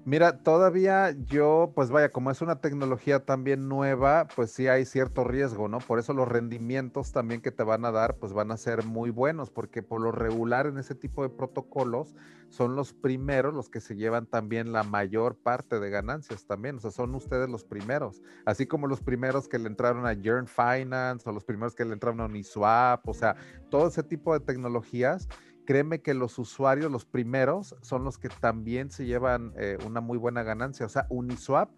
Mira, 0.05 0.43
todavía 0.43 1.11
yo, 1.11 1.71
pues 1.75 1.89
vaya, 1.89 2.09
como 2.09 2.29
es 2.29 2.41
una 2.41 2.59
tecnología 2.59 3.23
también 3.23 3.69
nueva, 3.69 4.27
pues 4.35 4.51
sí 4.51 4.67
hay 4.67 4.83
cierto 4.83 5.23
riesgo, 5.23 5.69
¿no? 5.69 5.77
Por 5.77 5.97
eso 5.97 6.11
los 6.11 6.27
rendimientos 6.27 7.13
también 7.13 7.39
que 7.39 7.51
te 7.51 7.63
van 7.63 7.85
a 7.85 7.91
dar, 7.91 8.17
pues 8.17 8.33
van 8.33 8.51
a 8.51 8.57
ser 8.57 8.83
muy 8.83 9.11
buenos, 9.11 9.49
porque 9.49 9.81
por 9.81 10.01
lo 10.01 10.11
regular 10.11 10.67
en 10.67 10.77
ese 10.77 10.93
tipo 10.93 11.23
de 11.23 11.29
protocolos 11.29 12.15
son 12.49 12.75
los 12.75 12.91
primeros 12.91 13.53
los 13.53 13.69
que 13.69 13.79
se 13.79 13.95
llevan 13.95 14.25
también 14.25 14.73
la 14.73 14.83
mayor 14.83 15.37
parte 15.37 15.79
de 15.79 15.89
ganancias 15.89 16.45
también, 16.45 16.75
o 16.75 16.79
sea, 16.81 16.91
son 16.91 17.15
ustedes 17.15 17.49
los 17.49 17.63
primeros, 17.63 18.21
así 18.45 18.67
como 18.67 18.87
los 18.87 18.99
primeros 18.99 19.47
que 19.47 19.57
le 19.57 19.67
entraron 19.67 20.05
a 20.05 20.11
Yearn 20.11 20.47
Finance 20.47 21.29
o 21.29 21.31
los 21.31 21.45
primeros 21.45 21.75
que 21.75 21.85
le 21.85 21.93
entraron 21.93 22.19
a 22.19 22.25
Uniswap, 22.25 23.07
o 23.07 23.13
sea, 23.13 23.37
todo 23.69 23.87
ese 23.87 24.03
tipo 24.03 24.33
de 24.33 24.41
tecnologías 24.41 25.29
créeme 25.65 26.01
que 26.01 26.13
los 26.13 26.37
usuarios, 26.39 26.91
los 26.91 27.05
primeros, 27.05 27.75
son 27.81 28.03
los 28.03 28.17
que 28.17 28.29
también 28.29 28.91
se 28.91 29.05
llevan 29.05 29.53
eh, 29.57 29.77
una 29.85 30.01
muy 30.01 30.17
buena 30.17 30.43
ganancia. 30.43 30.85
O 30.85 30.89
sea, 30.89 31.07
Uniswap, 31.09 31.71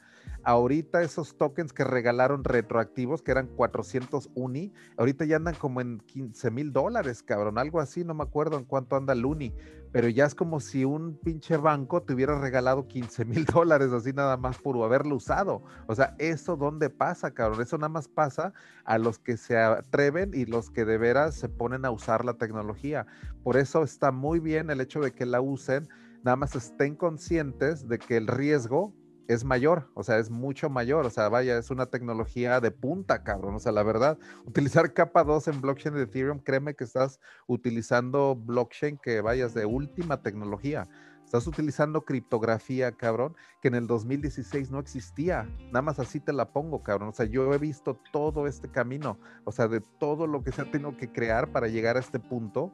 ahorita 0.44 1.02
esos 1.02 1.38
tokens 1.38 1.74
que 1.74 1.84
regalaron 1.84 2.44
retroactivos, 2.44 3.22
que 3.22 3.32
eran 3.32 3.48
400 3.48 4.30
Uni, 4.36 4.72
ahorita 4.98 5.26
ya 5.26 5.38
andan 5.38 5.56
como 5.56 5.82
en 5.82 6.00
15 6.00 6.52
mil 6.52 6.72
dólares, 6.72 7.24
cabrón, 7.24 7.58
algo 7.58 7.80
así, 7.80 8.04
no 8.04 8.14
me 8.14 8.24
acuerdo 8.24 8.58
en 8.58 8.66
cuánto 8.66 8.96
anda 8.96 9.14
el 9.14 9.26
Uni, 9.26 9.54
pero 9.92 10.10
ya 10.10 10.26
es 10.26 10.36
como 10.36 10.60
si 10.60 10.84
un 10.84 11.18
pinche 11.18 11.58
banco 11.58 12.04
te 12.04 12.14
hubiera 12.14 12.38
regalado 12.38 12.86
15 12.86 13.26
mil 13.26 13.46
dólares 13.54 13.92
así 13.92 14.12
nada 14.14 14.38
más 14.38 14.58
por 14.58 14.76
haberlo 14.84 15.16
usado. 15.16 15.64
O 15.88 15.96
sea, 15.96 16.16
eso 16.20 16.58
dónde 16.58 16.90
pasa, 16.90 17.32
cabrón, 17.32 17.62
eso 17.62 17.78
nada 17.78 17.88
más 17.88 18.08
pasa 18.08 18.54
a 18.84 18.98
los 18.98 19.20
que 19.20 19.38
se 19.38 19.58
atreven 19.58 20.32
y 20.34 20.46
los 20.46 20.70
que 20.70 20.84
de 20.84 20.98
veras 20.98 21.36
se 21.36 21.48
ponen 21.48 21.86
a 21.86 21.92
usar 21.92 22.26
la 22.26 22.34
tecnología. 22.34 23.08
Por 23.42 23.56
eso 23.56 23.84
está 23.84 24.12
muy 24.12 24.40
bien 24.40 24.70
el 24.70 24.82
hecho 24.82 25.00
de 25.00 25.14
que 25.14 25.26
la 25.26 25.40
usen, 25.40 25.88
nada 26.24 26.36
más 26.36 26.56
estén 26.56 26.96
conscientes 26.96 27.88
de 27.88 27.98
que 27.98 28.18
el 28.18 28.28
riesgo 28.28 28.94
es 29.28 29.44
mayor, 29.44 29.90
o 29.94 30.04
sea, 30.04 30.20
es 30.20 30.30
mucho 30.30 30.70
mayor, 30.70 31.06
o 31.06 31.10
sea, 31.10 31.30
vaya, 31.30 31.58
es 31.58 31.72
una 31.72 31.88
tecnología 31.88 32.60
de 32.60 32.72
punta, 32.72 33.24
cabrón, 33.24 33.56
o 33.56 33.60
sea, 33.60 33.72
la 33.72 33.84
verdad, 33.84 34.18
utilizar 34.46 34.94
capa 34.94 35.24
2 35.24 35.48
en 35.48 35.62
blockchain 35.62 35.96
de 35.96 36.04
Ethereum, 36.04 36.40
créeme 36.40 36.76
que 36.76 36.84
estás 36.84 37.20
utilizando 37.48 38.36
blockchain 38.36 38.98
que 38.98 39.22
vayas 39.22 39.54
de 39.54 39.66
última 39.66 40.22
tecnología. 40.22 40.88
Estás 41.26 41.48
utilizando 41.48 42.06
criptografía, 42.06 42.92
cabrón, 42.92 43.36
que 43.60 43.70
en 43.70 43.76
el 43.76 43.88
2016 43.88 44.70
no 44.70 44.78
existía. 44.78 45.50
Nada 45.66 45.82
más 45.82 45.98
así 45.98 46.20
te 46.20 46.32
la 46.32 46.54
pongo, 46.54 46.84
cabrón. 46.84 47.10
O 47.10 47.14
sea, 47.14 47.26
yo 47.26 47.52
he 47.52 47.58
visto 47.58 48.00
todo 48.12 48.46
este 48.46 48.70
camino, 48.70 49.18
o 49.44 49.52
sea, 49.52 49.68
de 49.68 49.82
todo 49.82 50.28
lo 50.28 50.44
que 50.44 50.52
se 50.52 50.62
ha 50.62 50.70
tenido 50.70 50.96
que 50.96 51.12
crear 51.12 51.52
para 51.52 51.68
llegar 51.68 51.98
a 51.98 52.00
este 52.00 52.20
punto 52.20 52.72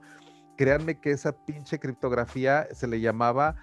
créanme 0.62 1.00
que 1.00 1.10
esa 1.10 1.32
pinche 1.44 1.80
criptografía 1.80 2.68
se 2.72 2.86
le 2.86 3.02
llamaba 3.02 3.56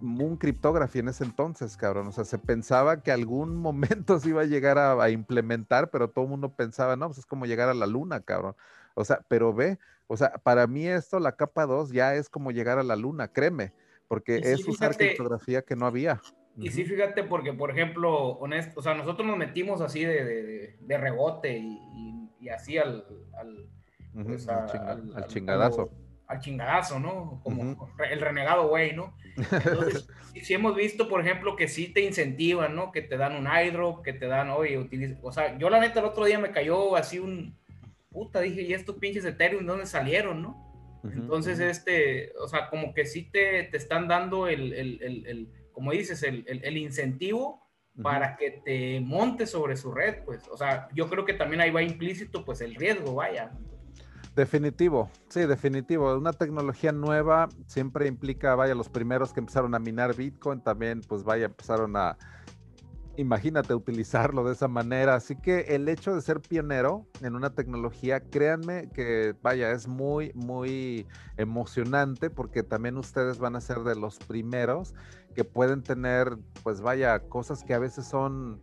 Moon 0.00 0.38
Cryptography 0.38 1.00
en 1.00 1.08
ese 1.08 1.24
entonces, 1.24 1.76
cabrón. 1.76 2.06
O 2.06 2.12
sea, 2.12 2.24
se 2.24 2.38
pensaba 2.38 3.02
que 3.02 3.12
algún 3.12 3.56
momento 3.60 4.18
se 4.18 4.30
iba 4.30 4.40
a 4.40 4.46
llegar 4.46 4.78
a, 4.78 5.10
implementar, 5.10 5.90
pero 5.90 6.08
todo 6.08 6.24
el 6.24 6.30
mundo 6.30 6.54
pensaba, 6.54 6.96
no, 6.96 7.08
pues 7.08 7.18
es 7.18 7.26
como 7.26 7.44
llegar 7.44 7.68
a 7.68 7.74
la 7.74 7.86
luna, 7.86 8.20
cabrón. 8.22 8.56
O 8.94 9.04
sea, 9.04 9.20
pero 9.28 9.52
ve, 9.52 9.78
o 10.06 10.16
sea, 10.16 10.30
para 10.30 10.66
mí 10.66 10.86
esto, 10.86 11.20
la 11.20 11.36
capa 11.36 11.66
2, 11.66 11.92
ya 11.92 12.14
es 12.14 12.30
como 12.30 12.50
llegar 12.52 12.78
a 12.78 12.82
la 12.82 12.96
luna, 12.96 13.28
créeme, 13.28 13.74
porque 14.08 14.36
es 14.36 14.66
usar 14.66 14.96
criptografía 14.96 15.60
que 15.60 15.76
no 15.76 15.84
había. 15.84 16.22
Y 16.56 16.70
sí, 16.70 16.86
fíjate, 16.86 17.22
porque, 17.24 17.52
por 17.52 17.70
ejemplo, 17.70 18.28
honesto, 18.38 18.80
o 18.80 18.82
sea, 18.82 18.94
nosotros 18.94 19.26
nos 19.26 19.36
metimos 19.36 19.82
así 19.82 20.06
de, 20.06 20.74
rebote 20.88 21.58
y, 21.58 22.48
así 22.48 22.78
al, 22.78 23.04
al, 23.36 23.68
pues, 24.24 24.48
al 24.48 25.26
chingadazo 25.26 25.90
al 26.26 26.40
chingadazo, 26.40 26.98
¿no? 26.98 27.40
Como 27.42 27.90
el 28.10 28.20
renegado 28.20 28.68
güey, 28.68 28.94
¿no? 28.94 29.14
Entonces, 29.36 30.08
si 30.42 30.54
hemos 30.54 30.74
visto, 30.74 31.08
por 31.08 31.20
ejemplo, 31.20 31.56
que 31.56 31.68
sí 31.68 31.88
te 31.88 32.00
incentivan, 32.00 32.74
¿no? 32.74 32.92
Que 32.92 33.02
te 33.02 33.16
dan 33.16 33.36
un 33.36 33.46
iDrop, 33.46 34.02
que 34.02 34.12
te 34.12 34.26
dan, 34.26 34.50
oye, 34.50 34.78
utiliza, 34.78 35.18
o 35.22 35.32
sea, 35.32 35.56
yo 35.58 35.70
la 35.70 35.80
neta 35.80 36.00
el 36.00 36.06
otro 36.06 36.24
día 36.24 36.38
me 36.38 36.50
cayó 36.50 36.96
así 36.96 37.18
un, 37.18 37.56
puta, 38.10 38.40
dije, 38.40 38.62
¿y 38.62 38.72
estos 38.72 38.96
pinches 38.96 39.24
Ethereum 39.24 39.66
dónde 39.66 39.86
salieron, 39.86 40.42
no? 40.42 40.66
Entonces, 41.04 41.60
este, 41.60 42.32
o 42.40 42.48
sea, 42.48 42.68
como 42.68 42.92
que 42.92 43.04
sí 43.04 43.30
te, 43.30 43.62
te 43.64 43.76
están 43.76 44.08
dando 44.08 44.48
el, 44.48 44.72
el, 44.72 45.02
el, 45.02 45.26
el 45.26 45.48
como 45.76 45.92
dices, 45.92 46.22
el, 46.22 46.76
incentivo 46.78 47.62
para 48.02 48.36
que 48.38 48.62
te 48.64 49.00
montes 49.00 49.50
sobre 49.50 49.76
su 49.76 49.92
red, 49.92 50.24
pues, 50.24 50.48
o 50.48 50.56
sea, 50.56 50.88
yo 50.94 51.08
creo 51.10 51.26
que 51.26 51.34
también 51.34 51.60
ahí 51.60 51.70
va 51.70 51.82
implícito, 51.82 52.46
pues, 52.46 52.62
el 52.62 52.74
riesgo, 52.74 53.14
vaya. 53.14 53.52
Definitivo, 54.36 55.08
sí, 55.30 55.46
definitivo. 55.46 56.14
Una 56.14 56.34
tecnología 56.34 56.92
nueva 56.92 57.48
siempre 57.66 58.06
implica, 58.06 58.54
vaya, 58.54 58.74
los 58.74 58.90
primeros 58.90 59.32
que 59.32 59.40
empezaron 59.40 59.74
a 59.74 59.78
minar 59.78 60.14
Bitcoin 60.14 60.60
también, 60.60 61.00
pues 61.00 61.24
vaya, 61.24 61.46
empezaron 61.46 61.96
a, 61.96 62.18
imagínate, 63.16 63.72
utilizarlo 63.72 64.44
de 64.44 64.52
esa 64.52 64.68
manera. 64.68 65.14
Así 65.14 65.36
que 65.36 65.60
el 65.74 65.88
hecho 65.88 66.14
de 66.14 66.20
ser 66.20 66.42
pionero 66.42 67.06
en 67.22 67.34
una 67.34 67.54
tecnología, 67.54 68.20
créanme 68.28 68.90
que, 68.90 69.34
vaya, 69.40 69.70
es 69.70 69.88
muy, 69.88 70.32
muy 70.34 71.06
emocionante 71.38 72.28
porque 72.28 72.62
también 72.62 72.98
ustedes 72.98 73.38
van 73.38 73.56
a 73.56 73.62
ser 73.62 73.84
de 73.84 73.96
los 73.96 74.18
primeros 74.18 74.94
que 75.34 75.44
pueden 75.44 75.82
tener, 75.82 76.36
pues 76.62 76.82
vaya, 76.82 77.20
cosas 77.20 77.64
que 77.64 77.72
a 77.72 77.78
veces 77.78 78.04
son 78.04 78.60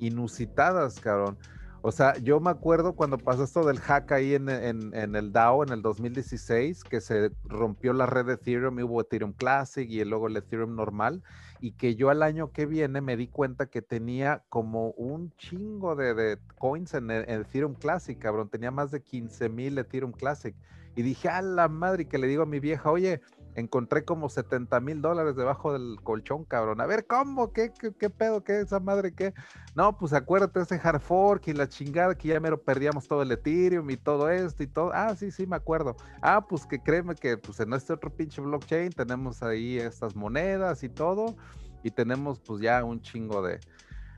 inusitadas, 0.00 1.00
cabrón. 1.00 1.38
O 1.86 1.92
sea, 1.92 2.16
yo 2.16 2.40
me 2.40 2.48
acuerdo 2.48 2.94
cuando 2.94 3.18
pasó 3.18 3.44
esto 3.44 3.62
del 3.66 3.78
hack 3.78 4.10
ahí 4.12 4.34
en, 4.34 4.48
el 4.48 5.32
DAO 5.32 5.64
en 5.64 5.68
el 5.68 5.82
2016, 5.82 6.82
que 6.82 7.02
se 7.02 7.30
rompió 7.44 7.92
la 7.92 8.06
red 8.06 8.24
de 8.24 8.32
Ethereum 8.32 8.78
y 8.78 8.84
hubo 8.84 9.02
Ethereum 9.02 9.34
Classic 9.34 9.86
y 9.86 10.02
luego 10.02 10.28
el 10.28 10.38
Ethereum 10.38 10.74
normal, 10.74 11.22
y 11.60 11.72
que 11.72 11.94
yo 11.94 12.08
al 12.08 12.22
año 12.22 12.52
que 12.52 12.64
viene 12.64 13.02
me 13.02 13.18
di 13.18 13.28
cuenta 13.28 13.66
que 13.66 13.82
tenía 13.82 14.42
como 14.48 14.92
un 14.92 15.30
chingo 15.36 15.94
de, 15.94 16.38
coins 16.56 16.94
en, 16.94 17.10
en, 17.10 17.28
Ethereum 17.28 17.74
Classic, 17.74 18.18
cabrón. 18.18 18.48
Tenía 18.48 18.70
más 18.70 18.90
de 18.90 19.02
15 19.02 19.50
mil 19.50 19.76
Ethereum 19.76 20.12
Classic. 20.12 20.56
Y 20.96 21.02
dije, 21.02 21.28
a 21.28 21.42
la 21.42 21.68
madre, 21.68 22.08
que 22.08 22.16
le 22.16 22.28
digo 22.28 22.44
a 22.44 22.46
mi 22.46 22.60
vieja, 22.60 22.90
oye, 22.90 23.20
encontré 23.54 24.04
como 24.04 24.28
70 24.28 24.80
mil 24.80 25.00
dólares 25.00 25.36
debajo 25.36 25.72
del 25.72 26.00
colchón, 26.02 26.44
cabrón. 26.44 26.80
A 26.80 26.86
ver, 26.86 27.06
¿cómo? 27.06 27.52
¿Qué, 27.52 27.72
qué, 27.72 28.10
pedo? 28.10 28.42
¿Qué 28.42 28.60
esa 28.60 28.80
madre? 28.80 29.14
¿Qué? 29.14 29.32
No, 29.74 29.96
pues 29.96 30.12
acuérdate 30.12 30.60
ese 30.60 30.80
hard 30.82 31.00
fork 31.00 31.48
y 31.48 31.52
la 31.52 31.68
chingada 31.68 32.14
que 32.14 32.28
ya 32.28 32.40
mero 32.40 32.60
perdíamos 32.62 33.06
todo 33.06 33.22
el 33.22 33.32
Ethereum 33.32 33.88
y 33.90 33.96
todo 33.96 34.30
esto 34.30 34.62
y 34.62 34.66
todo. 34.66 34.90
Ah, 34.92 35.14
sí, 35.16 35.30
sí, 35.30 35.46
me 35.46 35.56
acuerdo. 35.56 35.96
Ah, 36.22 36.46
pues 36.46 36.66
que 36.66 36.80
créeme 36.80 37.14
que 37.14 37.36
pues 37.36 37.60
en 37.60 37.72
este 37.72 37.92
otro 37.92 38.10
pinche 38.10 38.40
blockchain 38.40 38.92
tenemos 38.92 39.42
ahí 39.42 39.78
estas 39.78 40.16
monedas 40.16 40.82
y 40.82 40.88
todo. 40.88 41.36
Y 41.82 41.90
tenemos 41.90 42.40
pues 42.40 42.60
ya 42.60 42.82
un 42.82 43.00
chingo 43.00 43.42
de... 43.42 43.60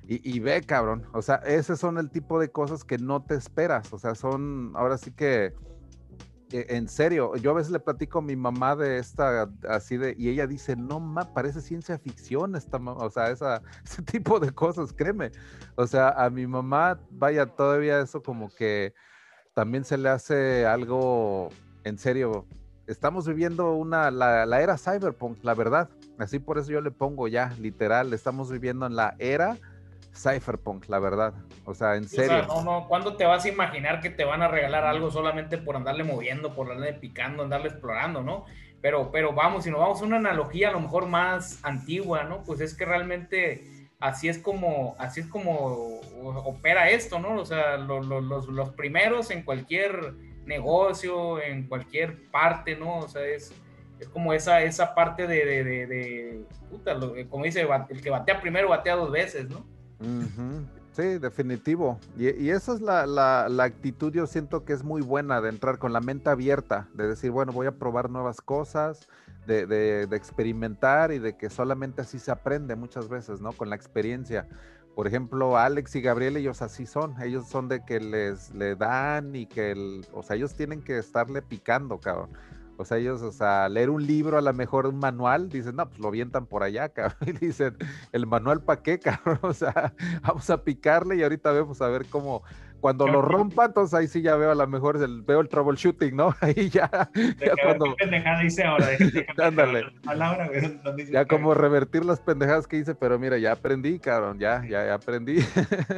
Y, 0.09 0.37
y 0.37 0.39
ve, 0.39 0.63
cabrón. 0.63 1.05
O 1.13 1.21
sea, 1.21 1.37
ese 1.37 1.77
son 1.77 1.99
el 1.99 2.11
tipo 2.11 2.39
de 2.39 2.51
cosas 2.51 2.85
que 2.85 2.97
no 2.97 3.25
te 3.25 3.35
esperas. 3.35 3.93
O 3.93 3.99
sea, 3.99 4.15
son 4.15 4.73
ahora 4.77 4.99
sí 4.99 5.11
que 5.11 5.53
en 6.52 6.89
serio, 6.89 7.35
yo 7.36 7.51
a 7.51 7.55
veces 7.55 7.73
le 7.73 7.81
platico 7.81 8.20
a 8.20 8.23
mi 8.23 8.36
mamá 8.36 8.77
de 8.77 8.98
esta, 8.98 9.51
así 9.68 9.97
de, 9.97 10.14
y 10.16 10.28
ella 10.28 10.47
dice, 10.47 10.77
no, 10.77 11.01
ma, 11.01 11.35
parece 11.35 11.60
ciencia 11.60 11.98
ficción 11.98 12.55
esta, 12.55 12.77
o 12.78 13.10
sea, 13.10 13.31
esa, 13.31 13.62
ese 13.85 14.02
tipo 14.02 14.39
de 14.39 14.52
cosas, 14.52 14.93
créeme. 14.93 15.32
O 15.74 15.86
sea, 15.86 16.10
a 16.10 16.31
mi 16.31 16.47
mamá, 16.47 17.01
vaya, 17.10 17.47
todavía 17.47 18.01
eso 18.01 18.23
como 18.23 18.48
que 18.48 18.94
también 19.55 19.85
se 19.85 19.98
le 19.98 20.09
hace 20.09 20.66
algo, 20.66 21.48
en 21.85 21.98
serio, 21.98 22.47
estamos 22.86 23.27
viviendo 23.27 23.74
una, 23.74 24.10
la, 24.10 24.47
la 24.47 24.60
era 24.60 24.78
cyberpunk, 24.78 25.43
la 25.43 25.55
verdad. 25.55 25.89
Así 26.18 26.39
por 26.39 26.59
eso 26.59 26.70
yo 26.70 26.81
le 26.81 26.90
pongo 26.93 27.27
ya, 27.27 27.55
literal, 27.59 28.12
estamos 28.12 28.51
viviendo 28.51 28.86
en 28.86 28.94
la 28.94 29.16
era 29.18 29.59
Cypherpunk, 30.17 30.89
la 30.89 30.99
verdad. 30.99 31.35
O 31.65 31.75
sea, 31.75 31.97
en 31.97 32.09
serio. 32.09 32.47
no, 32.47 32.65
no, 32.65 32.89
¿cuándo 32.89 33.17
te 33.17 33.25
vas 33.25 33.45
a 33.45 33.49
imaginar 33.49 34.01
que 34.01 34.11
te 34.11 34.25
van 34.25 34.43
a 34.43 34.49
regalar 34.49 34.85
algo 34.85 35.11
solamente 35.11 35.59
por 35.59 35.77
andarle 35.77 36.05
moviendo, 36.05 36.55
por 36.55 36.71
andarle 36.71 36.95
picando, 36.95 37.43
andarle 37.43 37.69
explorando, 37.69 38.23
¿no? 38.23 38.47
Pero, 38.81 39.11
pero 39.11 39.33
vamos, 39.33 39.65
si 39.65 39.71
nos 39.71 39.81
vamos 39.81 40.01
a 40.01 40.05
una 40.05 40.17
analogía 40.17 40.69
a 40.69 40.73
lo 40.73 40.81
mejor 40.81 41.07
más 41.07 41.61
antigua, 41.63 42.25
¿no? 42.25 42.43
Pues 42.45 42.61
es 42.61 42.75
que 42.75 42.85
realmente 42.85 43.89
así 43.99 44.29
es 44.29 44.39
como, 44.39 44.95
así 44.99 45.21
es 45.21 45.27
como 45.27 46.01
opera 46.45 46.91
esto, 46.91 47.19
¿no? 47.19 47.41
O 47.41 47.45
sea, 47.45 47.77
los, 47.77 48.07
los, 48.07 48.71
primeros 48.71 49.31
en 49.31 49.43
cualquier 49.43 50.15
negocio, 50.45 51.43
en 51.43 51.67
cualquier 51.67 52.31
parte, 52.31 52.77
¿no? 52.77 52.99
O 52.99 53.09
sea, 53.09 53.25
es, 53.25 53.53
es 53.99 54.09
como 54.09 54.33
esa, 54.33 54.63
esa 54.63 54.95
parte 54.95 55.27
de, 55.27 55.45
de, 55.45 55.87
de, 55.87 56.45
puta, 56.71 56.97
como 57.29 57.45
dice, 57.45 57.67
el 57.89 58.03
que 58.03 58.11
batea 58.11 58.41
primero 58.41 58.69
batea 58.69 58.97
dos 58.97 59.11
veces, 59.11 59.49
¿no? 59.49 59.76
Sí, 60.93 61.18
definitivo. 61.18 61.98
Y, 62.16 62.48
esa 62.48 62.74
es 62.74 62.81
la, 62.81 63.47
actitud, 63.62 64.12
yo 64.12 64.27
siento 64.27 64.64
que 64.64 64.73
es 64.73 64.82
muy 64.82 65.02
buena 65.02 65.40
de 65.40 65.51
entrar 65.51 65.78
con 65.78 65.93
la 65.93 66.01
mente 66.01 66.31
abierta, 66.31 66.89
de 66.94 67.06
decir, 67.06 67.31
bueno, 67.31 67.52
voy 67.52 67.66
a 67.66 67.73
probar 67.73 68.09
nuevas 68.09 68.40
cosas, 68.40 69.06
de, 69.47 69.66
de, 69.66 70.06
de, 70.06 70.16
experimentar 70.16 71.12
y 71.12 71.18
de 71.18 71.36
que 71.36 71.51
solamente 71.51 72.01
así 72.01 72.18
se 72.18 72.31
aprende 72.31 72.77
muchas 72.77 73.09
veces, 73.09 73.40
¿no? 73.40 73.52
Con 73.52 73.70
la 73.70 73.77
experiencia. 73.77 74.48
Por 74.97 75.06
ejemplo, 75.06 75.59
Alex 75.59 75.94
y 75.97 76.01
Gabriel, 76.01 76.39
ellos 76.39 76.62
así 76.62 76.86
son, 76.86 77.20
ellos 77.23 77.47
son 77.47 77.68
de 77.68 77.85
que 77.85 78.01
les 78.01 78.55
le 78.55 78.74
dan 78.77 79.36
y 79.36 79.44
que, 79.44 79.73
el, 79.73 80.06
o 80.14 80.23
sea, 80.23 80.36
ellos 80.36 80.55
tienen 80.55 80.82
que 80.82 80.97
estarle 80.97 81.43
picando, 81.43 81.98
cabrón. 81.98 82.31
O 82.78 82.85
sea, 82.85 82.98
ellos, 82.98 83.23
o 83.23 83.32
sea, 83.32 83.69
leer 83.69 83.90
un 83.90 84.07
libro, 84.07 84.39
a 84.39 84.40
lo 84.40 84.53
mejor 84.53 84.86
un 84.86 84.98
manual, 84.98 85.48
dicen, 85.48 85.77
no, 85.77 85.89
pues 85.89 85.98
lo 85.98 86.09
avientan 86.09 86.47
por 86.47 86.62
allá, 86.62 86.89
cabrón. 86.90 87.16
Y 87.27 87.32
dicen, 87.32 87.77
¿el 88.12 88.27
manual 88.27 88.62
para 88.62 88.82
qué, 88.82 88.98
cabrón? 88.98 89.39
O 89.43 89.55
sea, 89.55 89.94
vamos 90.23 90.48
a 90.51 90.62
picarle 90.65 91.16
y 91.16 91.23
ahorita 91.23 91.53
vemos 91.53 91.81
a 91.81 91.89
ver 91.89 92.07
cómo, 92.07 92.43
cuando 92.81 93.07
lo 93.07 93.23
rompa, 93.23 93.66
entonces 93.66 93.94
ahí 93.94 94.07
sí 94.07 94.23
ya 94.23 94.36
veo 94.36 94.51
a 94.51 94.55
lo 94.55 94.66
mejor 94.66 94.97
el, 95.03 95.23
veo 95.23 95.40
el 95.40 95.48
troubleshooting, 95.48 96.15
¿no? 96.15 96.35
Ahí 96.40 96.69
ya. 96.69 96.90
ya 97.15 97.53
cuando... 97.62 97.86
¿Qué 97.97 98.05
pendejada 98.05 98.44
hice 98.44 98.65
ahora? 98.65 98.89
Ándale. 99.43 99.86
ya 101.11 101.24
como 101.24 101.55
revertir 101.55 102.05
las 102.05 102.20
pendejadas 102.20 102.66
que 102.66 102.77
hice, 102.78 102.94
pero 102.94 103.19
mira, 103.19 103.39
ya 103.39 103.53
aprendí, 103.53 103.98
cabrón, 103.98 104.39
ya, 104.39 104.62
ya, 104.62 104.86
ya 104.86 104.94
aprendí. 104.94 105.39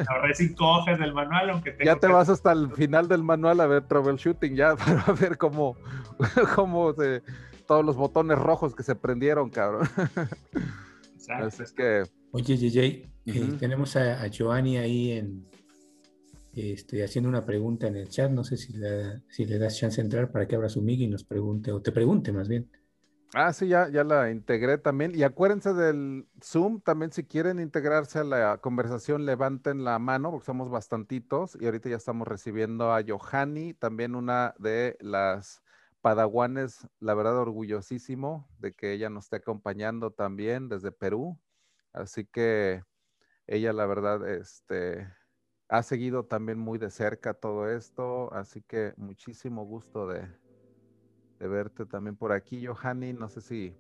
Ahorré 0.08 0.34
cinco 0.34 0.66
hojas 0.68 0.98
del 0.98 1.12
manual, 1.12 1.50
aunque 1.50 1.76
Ya 1.84 1.96
te 1.96 2.06
vas 2.06 2.28
hasta 2.28 2.52
el 2.52 2.70
final 2.72 3.08
del 3.08 3.22
manual 3.22 3.60
a 3.60 3.66
ver 3.66 3.82
troubleshooting, 3.82 4.54
ya, 4.54 4.76
para 4.76 5.12
ver 5.12 5.36
cómo, 5.36 5.76
cómo 6.54 6.92
se, 6.94 7.22
todos 7.66 7.84
los 7.84 7.96
botones 7.96 8.38
rojos 8.38 8.74
que 8.74 8.82
se 8.82 8.94
prendieron, 8.94 9.50
cabrón. 9.50 9.88
Exacto. 11.14 11.46
Así 11.46 11.62
es 11.62 11.72
que. 11.72 12.02
Oye, 12.30 12.56
JJ, 12.56 12.78
eh, 13.26 13.56
tenemos 13.58 13.96
a, 13.96 14.22
a 14.22 14.26
Giovanni 14.28 14.76
ahí 14.76 15.12
en, 15.12 15.46
Estoy 16.60 17.02
haciendo 17.02 17.28
una 17.28 17.44
pregunta 17.44 17.86
en 17.86 17.96
el 17.96 18.08
chat, 18.08 18.30
no 18.30 18.44
sé 18.44 18.56
si 18.56 18.72
le, 18.74 19.58
das 19.58 19.78
chance 19.78 19.96
de 19.96 20.06
entrar 20.06 20.30
para 20.30 20.46
que 20.46 20.56
abra 20.56 20.68
su 20.68 20.82
mic 20.82 21.00
y 21.00 21.06
nos 21.06 21.24
pregunte, 21.24 21.72
o 21.72 21.80
te 21.80 21.92
pregunte 21.92 22.32
más 22.32 22.48
bien. 22.48 22.70
Ah, 23.34 23.52
sí, 23.52 23.68
ya, 23.68 23.88
ya 23.90 24.04
la 24.04 24.30
integré 24.30 24.78
también. 24.78 25.14
Y 25.14 25.22
acuérdense 25.22 25.74
del 25.74 26.26
Zoom, 26.42 26.80
también 26.80 27.12
si 27.12 27.24
quieren 27.24 27.60
integrarse 27.60 28.20
a 28.20 28.24
la 28.24 28.56
conversación, 28.58 29.26
levanten 29.26 29.84
la 29.84 29.98
mano, 29.98 30.30
porque 30.30 30.46
somos 30.46 30.70
bastantitos. 30.70 31.56
Y 31.60 31.66
ahorita 31.66 31.90
ya 31.90 31.96
estamos 31.96 32.26
recibiendo 32.26 32.92
a 32.92 33.02
Johanny, 33.06 33.74
también 33.74 34.14
una 34.14 34.54
de 34.58 34.96
las 35.00 35.62
padawanes, 36.00 36.88
la 37.00 37.14
verdad, 37.14 37.36
orgullosísimo 37.36 38.48
de 38.58 38.72
que 38.72 38.92
ella 38.92 39.10
nos 39.10 39.24
esté 39.24 39.36
acompañando 39.36 40.10
también 40.10 40.70
desde 40.70 40.90
Perú. 40.90 41.38
Así 41.92 42.24
que 42.24 42.82
ella, 43.46 43.74
la 43.74 43.84
verdad, 43.84 44.26
este, 44.26 45.06
ha 45.68 45.82
seguido 45.82 46.24
también 46.24 46.58
muy 46.58 46.78
de 46.78 46.90
cerca 46.90 47.34
todo 47.34 47.70
esto, 47.70 48.32
así 48.32 48.62
que 48.62 48.94
muchísimo 48.96 49.64
gusto 49.64 50.06
de, 50.06 50.26
verte 51.38 51.84
también 51.84 52.16
por 52.16 52.32
aquí, 52.32 52.66
Johanny. 52.66 53.12
No 53.12 53.28
sé 53.28 53.40
si 53.40 53.76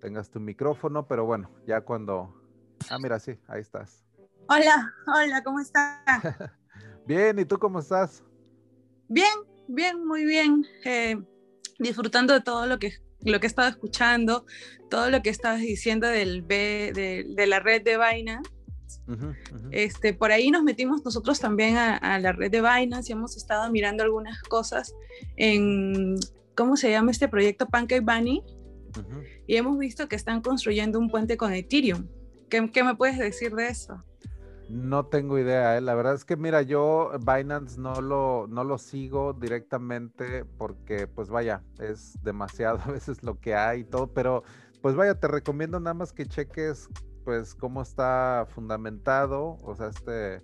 tengas 0.00 0.30
tu 0.30 0.40
micrófono, 0.40 1.06
pero 1.06 1.24
bueno, 1.24 1.50
ya 1.66 1.80
cuando... 1.80 2.34
Ah, 2.90 2.98
mira, 2.98 3.18
sí, 3.20 3.38
ahí 3.46 3.60
estás. 3.60 4.04
Hola, 4.48 4.92
hola, 5.06 5.42
¿cómo 5.44 5.60
estás? 5.60 6.00
bien, 7.06 7.38
¿y 7.38 7.44
tú 7.44 7.56
cómo 7.58 7.78
estás? 7.78 8.24
Bien, 9.08 9.32
bien, 9.68 10.04
muy 10.04 10.24
bien. 10.24 10.66
Eh, 10.84 11.16
disfrutando 11.78 12.34
de 12.34 12.40
todo 12.40 12.66
lo 12.66 12.80
que, 12.80 12.94
lo 13.20 13.38
que 13.38 13.46
he 13.46 13.48
estado 13.48 13.68
escuchando, 13.68 14.44
todo 14.90 15.08
lo 15.08 15.22
que 15.22 15.30
estabas 15.30 15.60
diciendo 15.60 16.08
del 16.08 16.42
B, 16.42 16.90
de, 16.92 17.24
de 17.28 17.46
la 17.46 17.60
red 17.60 17.82
de 17.82 17.96
Vaina 17.96 18.42
este, 19.70 20.14
por 20.14 20.32
ahí 20.32 20.50
nos 20.50 20.62
metimos 20.62 21.04
nosotros 21.04 21.40
también 21.40 21.76
a, 21.76 22.18
la 22.18 22.32
red 22.32 22.50
de 22.50 22.60
Binance 22.60 23.10
y 23.10 23.12
hemos 23.12 23.36
estado 23.36 23.70
mirando 23.70 24.02
algunas 24.02 24.42
cosas 24.42 24.94
en, 25.36 26.16
¿cómo 26.56 26.76
se 26.76 26.90
llama 26.90 27.10
este 27.10 27.28
proyecto? 27.28 27.66
Pancake 27.66 28.00
Bunny. 28.00 28.42
Y 29.46 29.56
hemos 29.56 29.78
visto 29.78 30.08
que 30.08 30.16
están 30.16 30.42
construyendo 30.42 30.98
un 30.98 31.08
puente 31.08 31.36
con 31.36 31.52
Ethereum. 31.52 32.06
¿Qué, 32.50 32.70
qué 32.70 32.84
me 32.84 32.94
puedes 32.94 33.18
decir 33.18 33.54
de 33.54 33.68
eso? 33.68 34.04
No 34.68 35.04
tengo 35.06 35.38
idea, 35.38 35.76
¿eh? 35.76 35.82
la 35.82 35.94
verdad 35.94 36.14
es 36.14 36.24
que 36.24 36.36
mira, 36.36 36.62
yo 36.62 37.10
Binance 37.18 37.78
no 37.78 38.00
lo, 38.00 38.46
no 38.48 38.64
lo 38.64 38.78
sigo 38.78 39.34
directamente 39.34 40.46
porque 40.46 41.06
pues 41.06 41.28
vaya, 41.28 41.62
es 41.78 42.14
demasiado 42.22 42.78
a 42.86 42.90
veces 42.90 43.22
lo 43.22 43.38
que 43.38 43.54
hay 43.54 43.80
y 43.80 43.84
todo, 43.84 44.06
pero 44.14 44.44
pues 44.80 44.96
vaya, 44.96 45.14
te 45.14 45.28
recomiendo 45.28 45.78
nada 45.78 45.92
más 45.92 46.12
que 46.12 46.24
cheques 46.24 46.88
pues 47.24 47.54
cómo 47.54 47.82
está 47.82 48.46
fundamentado, 48.48 49.58
o 49.62 49.74
sea, 49.76 49.88
este 49.88 50.42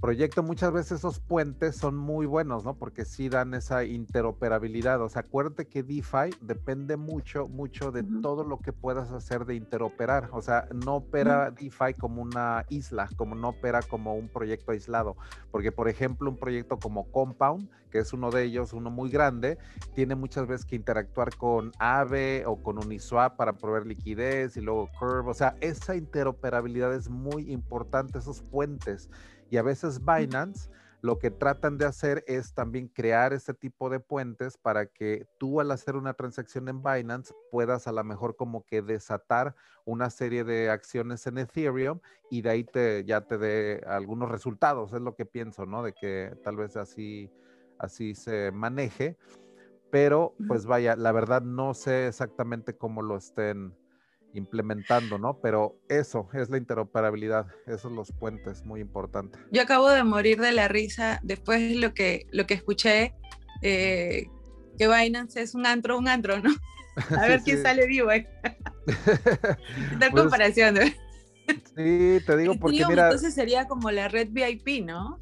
proyecto, 0.00 0.42
muchas 0.42 0.72
veces 0.72 0.98
esos 0.98 1.20
puentes 1.20 1.76
son 1.76 1.96
muy 1.96 2.26
buenos, 2.26 2.64
¿no? 2.64 2.74
Porque 2.74 3.04
sí 3.04 3.28
dan 3.28 3.54
esa 3.54 3.84
interoperabilidad. 3.84 5.02
O 5.02 5.08
sea, 5.08 5.20
acuérdate 5.20 5.66
que 5.66 5.82
DeFi 5.82 6.34
depende 6.40 6.96
mucho, 6.96 7.48
mucho 7.48 7.90
de 7.90 8.02
todo 8.22 8.44
lo 8.44 8.58
que 8.58 8.72
puedas 8.72 9.10
hacer 9.10 9.44
de 9.44 9.54
interoperar. 9.54 10.30
O 10.32 10.42
sea, 10.42 10.68
no 10.72 10.96
opera 10.96 11.50
DeFi 11.50 11.94
como 11.98 12.22
una 12.22 12.64
isla, 12.68 13.08
como 13.16 13.34
no 13.34 13.50
opera 13.50 13.82
como 13.82 14.14
un 14.14 14.28
proyecto 14.28 14.72
aislado. 14.72 15.16
Porque, 15.50 15.72
por 15.72 15.88
ejemplo, 15.88 16.30
un 16.30 16.36
proyecto 16.36 16.78
como 16.78 17.10
Compound, 17.10 17.68
que 17.90 17.98
es 17.98 18.12
uno 18.12 18.30
de 18.30 18.44
ellos, 18.44 18.72
uno 18.72 18.90
muy 18.90 19.10
grande, 19.10 19.58
tiene 19.94 20.14
muchas 20.14 20.46
veces 20.46 20.66
que 20.66 20.76
interactuar 20.76 21.34
con 21.36 21.72
Aave 21.78 22.44
o 22.46 22.62
con 22.62 22.78
Uniswap 22.78 23.36
para 23.36 23.54
proveer 23.54 23.86
liquidez 23.86 24.56
y 24.56 24.60
luego 24.60 24.88
Curve. 24.98 25.30
O 25.30 25.34
sea, 25.34 25.56
esa 25.60 25.96
interoperabilidad 25.96 26.94
es 26.94 27.08
muy 27.08 27.50
importante, 27.50 28.18
esos 28.18 28.42
puentes 28.42 29.08
y 29.50 29.56
a 29.56 29.62
veces 29.62 30.00
Binance 30.04 30.70
lo 31.00 31.18
que 31.18 31.30
tratan 31.30 31.78
de 31.78 31.84
hacer 31.84 32.24
es 32.26 32.54
también 32.54 32.88
crear 32.88 33.32
este 33.32 33.54
tipo 33.54 33.88
de 33.88 34.00
puentes 34.00 34.56
para 34.56 34.86
que 34.86 35.26
tú 35.38 35.60
al 35.60 35.70
hacer 35.70 35.96
una 35.96 36.14
transacción 36.14 36.68
en 36.68 36.82
Binance 36.82 37.32
puedas 37.52 37.86
a 37.86 37.92
lo 37.92 38.02
mejor 38.02 38.34
como 38.34 38.64
que 38.64 38.82
desatar 38.82 39.54
una 39.84 40.10
serie 40.10 40.42
de 40.42 40.70
acciones 40.70 41.26
en 41.26 41.38
Ethereum 41.38 42.00
y 42.30 42.42
de 42.42 42.50
ahí 42.50 42.64
te, 42.64 43.04
ya 43.04 43.20
te 43.20 43.38
dé 43.38 43.82
algunos 43.86 44.28
resultados, 44.28 44.92
es 44.92 45.00
lo 45.00 45.14
que 45.14 45.24
pienso, 45.24 45.66
¿no? 45.66 45.82
De 45.82 45.92
que 45.92 46.36
tal 46.42 46.56
vez 46.56 46.76
así, 46.76 47.30
así 47.78 48.14
se 48.14 48.50
maneje, 48.50 49.16
pero 49.90 50.34
pues 50.48 50.66
vaya, 50.66 50.96
la 50.96 51.12
verdad 51.12 51.42
no 51.42 51.74
sé 51.74 52.08
exactamente 52.08 52.76
cómo 52.76 53.02
lo 53.02 53.16
estén 53.16 53.72
implementando, 54.38 55.18
¿no? 55.18 55.38
Pero 55.40 55.78
eso 55.88 56.28
es 56.32 56.48
la 56.48 56.56
interoperabilidad, 56.56 57.46
esos 57.66 57.82
son 57.82 57.94
los 57.94 58.12
puentes, 58.12 58.64
muy 58.64 58.80
importante. 58.80 59.38
Yo 59.50 59.62
acabo 59.62 59.90
de 59.90 60.02
morir 60.04 60.40
de 60.40 60.52
la 60.52 60.68
risa 60.68 61.20
después 61.22 61.60
de 61.60 61.74
lo 61.76 61.92
que, 61.92 62.26
lo 62.30 62.46
que 62.46 62.54
escuché, 62.54 63.14
eh, 63.62 64.26
que 64.78 64.88
Binance 64.88 65.42
es 65.42 65.54
un 65.54 65.66
antro, 65.66 65.98
un 65.98 66.08
antro, 66.08 66.40
¿no? 66.40 66.50
A 67.18 67.28
ver 67.28 67.42
quién 67.42 67.62
sale 67.62 67.86
vivo 67.86 68.10
ahí. 68.10 68.26
Tal 68.86 70.10
pues, 70.10 70.22
comparación. 70.22 70.76
Sí, 71.76 72.18
te 72.26 72.36
digo 72.36 72.54
porque 72.60 72.84
mira... 72.88 73.06
Entonces 73.06 73.34
sería 73.34 73.66
como 73.66 73.90
la 73.90 74.08
red 74.08 74.28
VIP, 74.30 74.84
¿no? 74.84 75.20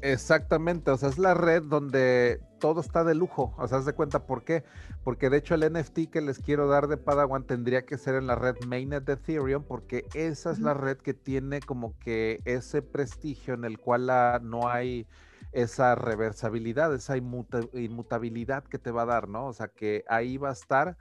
Exactamente, 0.00 0.92
o 0.92 0.96
sea, 0.96 1.08
es 1.08 1.18
la 1.18 1.34
red 1.34 1.64
donde 1.64 2.40
todo 2.60 2.80
está 2.80 3.02
de 3.02 3.16
lujo, 3.16 3.52
o 3.58 3.66
sea, 3.66 3.78
haz 3.78 3.84
de 3.84 3.94
cuenta 3.94 4.26
por 4.26 4.44
qué, 4.44 4.62
porque 5.02 5.28
de 5.28 5.38
hecho 5.38 5.56
el 5.56 5.72
NFT 5.72 6.08
que 6.08 6.20
les 6.20 6.38
quiero 6.38 6.68
dar 6.68 6.86
de 6.86 6.96
Padawan 6.96 7.42
tendría 7.44 7.84
que 7.84 7.98
ser 7.98 8.14
en 8.14 8.28
la 8.28 8.36
red 8.36 8.54
mainnet 8.68 9.04
de 9.04 9.14
Ethereum, 9.14 9.64
porque 9.64 10.06
esa 10.14 10.52
es 10.52 10.60
la 10.60 10.72
red 10.72 10.98
que 10.98 11.14
tiene 11.14 11.58
como 11.60 11.98
que 11.98 12.40
ese 12.44 12.80
prestigio 12.80 13.54
en 13.54 13.64
el 13.64 13.80
cual 13.80 14.06
no 14.42 14.68
hay 14.68 15.08
esa 15.50 15.96
reversibilidad, 15.96 16.94
esa 16.94 17.16
inmutabilidad 17.16 18.62
que 18.64 18.78
te 18.78 18.92
va 18.92 19.02
a 19.02 19.06
dar, 19.06 19.28
¿no? 19.28 19.46
O 19.46 19.52
sea, 19.52 19.66
que 19.66 20.04
ahí 20.08 20.36
va 20.36 20.50
a 20.50 20.52
estar 20.52 20.96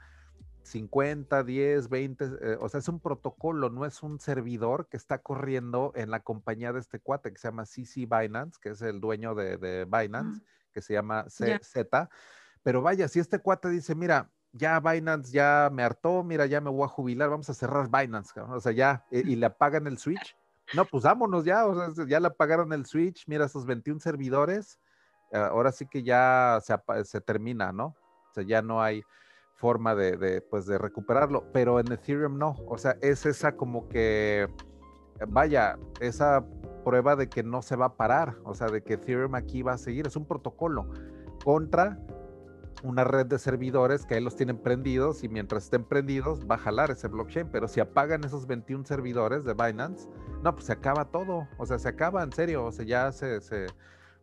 50, 0.67 1.43
10, 1.43 1.89
20, 1.89 2.25
o 2.59 2.69
sea, 2.69 2.79
es 2.79 2.87
un 2.87 2.99
protocolo, 2.99 3.69
no 3.69 3.85
es 3.85 4.03
un 4.03 4.19
servidor 4.19 4.87
que 4.87 4.97
está 4.97 5.19
corriendo 5.19 5.93
en 5.95 6.11
la 6.11 6.19
compañía 6.19 6.73
de 6.73 6.79
este 6.79 6.99
cuate 6.99 7.31
que 7.31 7.39
se 7.39 7.47
llama 7.47 7.65
CC 7.65 8.05
Binance, 8.05 8.59
que 8.61 8.69
es 8.69 8.81
el 8.81 8.99
dueño 8.99 9.33
de, 9.33 9.85
Binance, 9.85 10.41
que 10.73 10.81
se 10.81 10.93
llama 10.93 11.25
Z. 11.29 12.09
Pero 12.63 12.81
vaya, 12.81 13.07
si 13.07 13.19
este 13.19 13.39
cuate 13.39 13.69
dice, 13.69 13.95
mira, 13.95 14.29
ya 14.51 14.79
Binance 14.79 15.31
ya 15.31 15.69
me 15.71 15.83
hartó, 15.83 16.23
mira, 16.23 16.45
ya 16.45 16.59
me 16.59 16.69
voy 16.69 16.83
a 16.83 16.89
jubilar, 16.89 17.29
vamos 17.29 17.49
a 17.49 17.53
cerrar 17.53 17.89
Binance, 17.89 18.39
o 18.39 18.59
sea, 18.59 18.71
ya, 18.73 19.05
y, 19.09 19.35
le 19.35 19.45
apagan 19.45 19.87
el 19.87 19.97
switch. 19.97 20.35
No, 20.73 20.83
pues 20.83 21.03
vámonos 21.05 21.45
ya, 21.45 21.65
o 21.65 21.93
sea, 21.93 22.05
ya 22.05 22.19
le 22.19 22.27
apagaron 22.27 22.73
el 22.73 22.85
switch, 22.85 23.25
mira 23.27 23.45
esos 23.45 23.65
21 23.65 24.01
servidores, 24.01 24.79
ahora 25.31 25.71
sí 25.71 25.87
que 25.87 26.03
ya 26.03 26.59
se, 26.61 26.75
se 27.05 27.21
termina, 27.21 27.71
¿no? 27.71 27.95
O 28.29 28.33
sea, 28.33 28.43
ya 28.43 28.61
no 28.61 28.81
hay 28.81 29.01
forma 29.57 29.95
de, 29.95 30.41
pues, 30.41 30.65
de 30.67 30.77
recuperarlo, 30.77 31.51
pero 31.51 31.79
en 31.79 31.91
Ethereum 31.91 32.37
no, 32.37 32.55
o 32.67 32.77
sea, 32.77 32.95
es 33.01 33.25
esa 33.25 33.57
como 33.57 33.89
que, 33.89 34.47
vaya, 35.27 35.77
esa 35.99 36.45
prueba 36.85 37.15
de 37.15 37.27
que 37.27 37.43
no 37.43 37.61
se 37.61 37.75
va 37.75 37.87
a 37.87 37.97
parar, 37.97 38.37
o 38.43 38.53
sea, 38.53 38.67
de 38.67 38.83
que 38.83 38.93
Ethereum 38.93 39.33
aquí 39.35 39.63
va 39.63 39.73
a 39.73 39.77
seguir, 39.77 40.05
es 40.07 40.15
un 40.15 40.25
protocolo 40.25 40.87
contra 41.43 41.99
una 42.83 43.03
red 43.03 43.25
de 43.25 43.39
servidores 43.39 44.05
que 44.05 44.13
ahí 44.13 44.21
los 44.21 44.35
tienen 44.35 44.59
prendidos 44.59 45.23
y 45.23 45.29
mientras 45.29 45.63
estén 45.63 45.83
prendidos 45.83 46.45
va 46.49 46.55
a 46.55 46.59
jalar 46.59 46.91
ese 46.91 47.07
blockchain, 47.07 47.49
pero 47.51 47.67
si 47.67 47.79
apagan 47.79 48.23
esos 48.23 48.45
21 48.45 48.85
servidores 48.85 49.43
de 49.43 49.55
Binance, 49.55 50.07
no, 50.43 50.53
pues 50.53 50.65
se 50.65 50.73
acaba 50.73 51.05
todo, 51.05 51.47
o 51.57 51.65
sea, 51.65 51.79
se 51.79 51.89
acaba 51.89 52.21
en 52.21 52.31
serio, 52.31 52.65
o 52.65 52.71
sea, 52.71 52.85
ya 52.85 53.11
se 53.11 53.41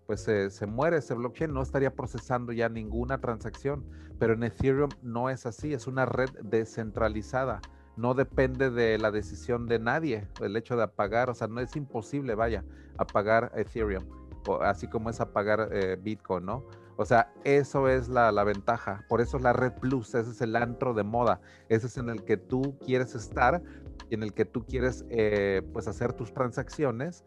pues 0.06 0.20
se, 0.22 0.66
muere 0.66 0.98
ese 0.98 1.14
blockchain, 1.14 1.52
no 1.52 1.62
estaría 1.62 1.94
procesando 1.94 2.52
ya 2.52 2.68
ninguna 2.68 3.20
transacción. 3.20 3.85
Pero 4.18 4.35
en 4.35 4.44
Ethereum 4.44 4.90
no 5.02 5.31
es 5.31 5.47
así, 5.47 5.72
es 5.72 5.86
una 5.86 6.06
red 6.06 6.31
descentralizada. 6.43 7.60
No 7.97 8.14
depende 8.14 8.70
de 8.70 8.98
la 8.98 9.10
decisión 9.10 9.66
de 9.66 9.78
nadie 9.78 10.28
el 10.40 10.56
hecho 10.56 10.76
de 10.76 10.82
apagar, 10.82 11.31
o 11.31 11.35
sea, 11.35 11.47
no 11.47 11.60
es 11.60 11.74
imposible, 11.76 12.35
vaya, 12.35 12.64
apagar 12.98 13.52
Ethereum, 13.55 14.05
así 14.62 14.89
como 14.89 15.10
es 15.10 15.20
apagar 15.20 15.68
eh, 15.72 15.97
Bitcoin, 16.01 16.44
¿no? 16.44 16.64
O 16.97 17.05
sea, 17.05 17.32
eso 17.43 17.89
es 17.89 18.09
la, 18.09 18.31
la, 18.31 18.44
ventaja. 18.44 19.05
Por 19.09 19.20
eso 19.20 19.36
es 19.36 19.43
la 19.43 19.52
red 19.52 19.72
plus, 19.72 20.14
ese 20.14 20.31
es 20.31 20.40
el 20.40 20.55
antro 20.55 20.94
de 20.94 21.02
moda. 21.02 21.40
Ese 21.68 21.89
es 21.89 21.97
en 21.97 22.09
el 22.09 22.24
que 22.24 22.36
tú 22.36 22.78
quieres 22.85 23.16
estar 23.16 23.62
en 24.15 24.23
el 24.23 24.32
que 24.32 24.45
tú 24.45 24.65
quieres 24.65 25.05
eh, 25.11 25.62
pues 25.73 25.89
hacer 25.89 26.12
tus 26.12 26.32
transacciones 26.32 27.24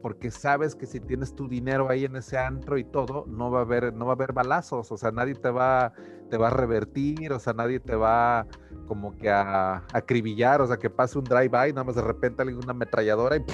porque 0.00 0.30
sabes 0.30 0.74
que 0.74 0.86
si 0.86 1.00
tienes 1.00 1.34
tu 1.34 1.48
dinero 1.48 1.88
ahí 1.88 2.04
en 2.04 2.16
ese 2.16 2.38
antro 2.38 2.78
y 2.78 2.84
todo, 2.84 3.24
no 3.28 3.50
va 3.50 3.60
a 3.60 3.62
haber, 3.62 3.92
no 3.92 4.06
va 4.06 4.12
a 4.12 4.14
haber 4.14 4.32
balazos, 4.32 4.90
o 4.90 4.96
sea, 4.96 5.10
nadie 5.10 5.34
te 5.34 5.50
va, 5.50 5.92
te 6.30 6.36
va 6.36 6.48
a 6.48 6.50
revertir, 6.50 7.32
o 7.32 7.38
sea, 7.38 7.52
nadie 7.52 7.80
te 7.80 7.94
va 7.94 8.46
como 8.86 9.16
que 9.16 9.30
a, 9.30 9.84
acribillar, 9.92 10.60
o 10.60 10.66
sea, 10.66 10.78
que 10.78 10.90
pase 10.90 11.18
un 11.18 11.24
drive-by, 11.24 11.72
nada 11.72 11.84
más 11.84 11.94
de 11.96 12.02
repente 12.02 12.42
alguien 12.42 12.58
una 12.62 12.72
ametralladora 12.72 13.36
y 13.36 13.44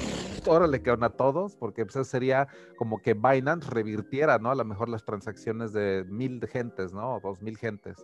órale, 0.46 0.80
que 0.80 0.90
a 0.90 1.08
todos, 1.10 1.56
porque 1.56 1.84
pues, 1.84 1.96
eso 1.96 2.04
sería 2.04 2.48
como 2.76 3.02
que 3.02 3.14
Binance 3.14 3.68
revirtiera, 3.70 4.38
¿no? 4.38 4.50
A 4.50 4.54
lo 4.54 4.64
mejor 4.64 4.88
las 4.88 5.04
transacciones 5.04 5.72
de 5.72 6.04
mil 6.08 6.46
gentes, 6.46 6.92
¿no? 6.92 7.16
O 7.16 7.20
dos 7.20 7.42
mil 7.42 7.56
gentes. 7.58 7.96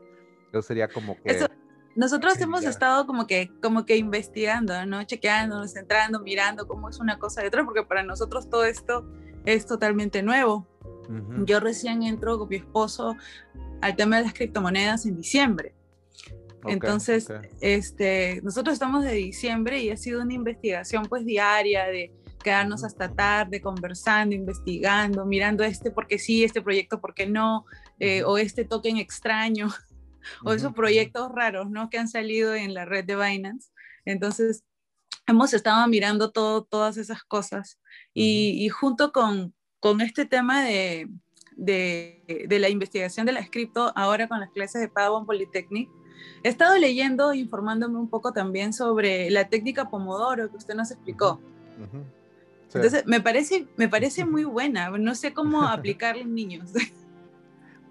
Eso 0.51 0.63
sería 0.63 0.89
como 0.89 1.17
que... 1.23 1.47
Nosotros 1.95 2.41
hemos 2.41 2.65
estado 2.65 3.07
como 3.07 3.27
que, 3.27 3.51
como 3.61 3.85
que 3.85 3.97
investigando, 3.97 4.87
¿no? 4.87 5.03
Chequeándonos, 5.05 5.77
entrando, 5.77 6.21
mirando 6.21 6.67
cómo 6.67 6.89
es 6.89 6.99
una 6.99 7.19
cosa 7.19 7.43
de 7.43 7.49
otra, 7.49 7.65
porque 7.65 7.83
para 7.83 8.03
nosotros 8.03 8.49
todo 8.49 8.65
esto 8.65 9.07
es 9.45 9.67
totalmente 9.67 10.23
nuevo. 10.23 10.67
Yo 11.45 11.61
recién 11.61 12.03
entro 12.03 12.39
con 12.39 12.49
mi 12.49 12.57
esposo 12.57 13.17
al 13.83 13.97
tema 13.97 14.17
de 14.17 14.23
las 14.23 14.33
criptomonedas 14.33 15.05
en 15.05 15.17
diciembre. 15.17 15.75
Entonces, 16.65 17.29
este, 17.61 18.41
nosotros 18.43 18.75
estamos 18.75 19.05
de 19.05 19.13
diciembre 19.13 19.83
y 19.83 19.91
ha 19.91 19.97
sido 19.97 20.23
una 20.23 20.33
investigación 20.33 21.05
pues 21.07 21.25
diaria 21.27 21.87
de 21.87 22.13
quedarnos 22.43 22.85
hasta 22.85 23.13
tarde 23.13 23.61
conversando, 23.61 24.35
investigando, 24.35 25.25
mirando 25.25 25.65
este 25.65 25.91
porque 25.91 26.19
sí, 26.19 26.45
este 26.45 26.63
proyecto 26.63 27.01
porque 27.01 27.27
no, 27.27 27.67
eh, 27.99 28.23
o 28.25 28.39
este 28.39 28.65
token 28.65 28.97
extraño 28.97 29.69
o 30.45 30.53
esos 30.53 30.73
proyectos 30.73 31.31
raros, 31.33 31.71
¿no? 31.71 31.91
Que 31.91 31.99
han 31.99 32.09
salido 32.09 32.55
en 32.55 32.75
la 32.75 32.85
red 32.85 33.05
de 33.05 33.17
Binance. 33.17 33.71
Entonces, 34.05 34.65
hemos 35.27 35.55
estado 35.55 35.87
mirando 35.89 36.31
todo, 36.31 36.65
todas 36.65 36.97
esas 36.97 37.23
cosas 37.25 37.79
y, 38.15 38.69
junto 38.69 39.13
con, 39.13 39.55
con 39.81 40.01
este 40.01 40.27
tema 40.27 40.63
de, 40.65 41.09
de, 41.57 42.47
de, 42.49 42.59
la 42.59 42.69
investigación 42.69 43.27
de 43.27 43.33
la 43.33 43.47
cripto, 43.47 43.93
ahora 43.97 44.29
con 44.29 44.41
las 44.41 44.51
clases 44.51 44.81
de 44.81 44.89
Padawan 44.89 45.27
Polytechnic, 45.27 45.89
he 46.43 46.49
estado 46.49 46.77
leyendo, 46.79 47.35
informándome 47.35 47.99
un 47.99 48.09
poco 48.09 48.33
también 48.33 48.73
sobre 48.73 49.31
la 49.31 49.49
técnica 49.49 49.89
Pomodoro 49.89 50.51
que 50.51 50.57
usted 50.57 50.75
nos 50.75 50.91
explicó. 50.91 51.41
Entonces, 52.75 53.07
me 53.07 53.21
parece, 53.21 53.67
me 53.77 53.89
parece 53.89 54.25
muy 54.27 54.45
buena, 54.45 54.91
no 54.91 55.15
sé 55.15 55.33
cómo 55.33 55.63
aplicarla 55.69 56.23
en 56.23 56.35
niños. 56.35 56.71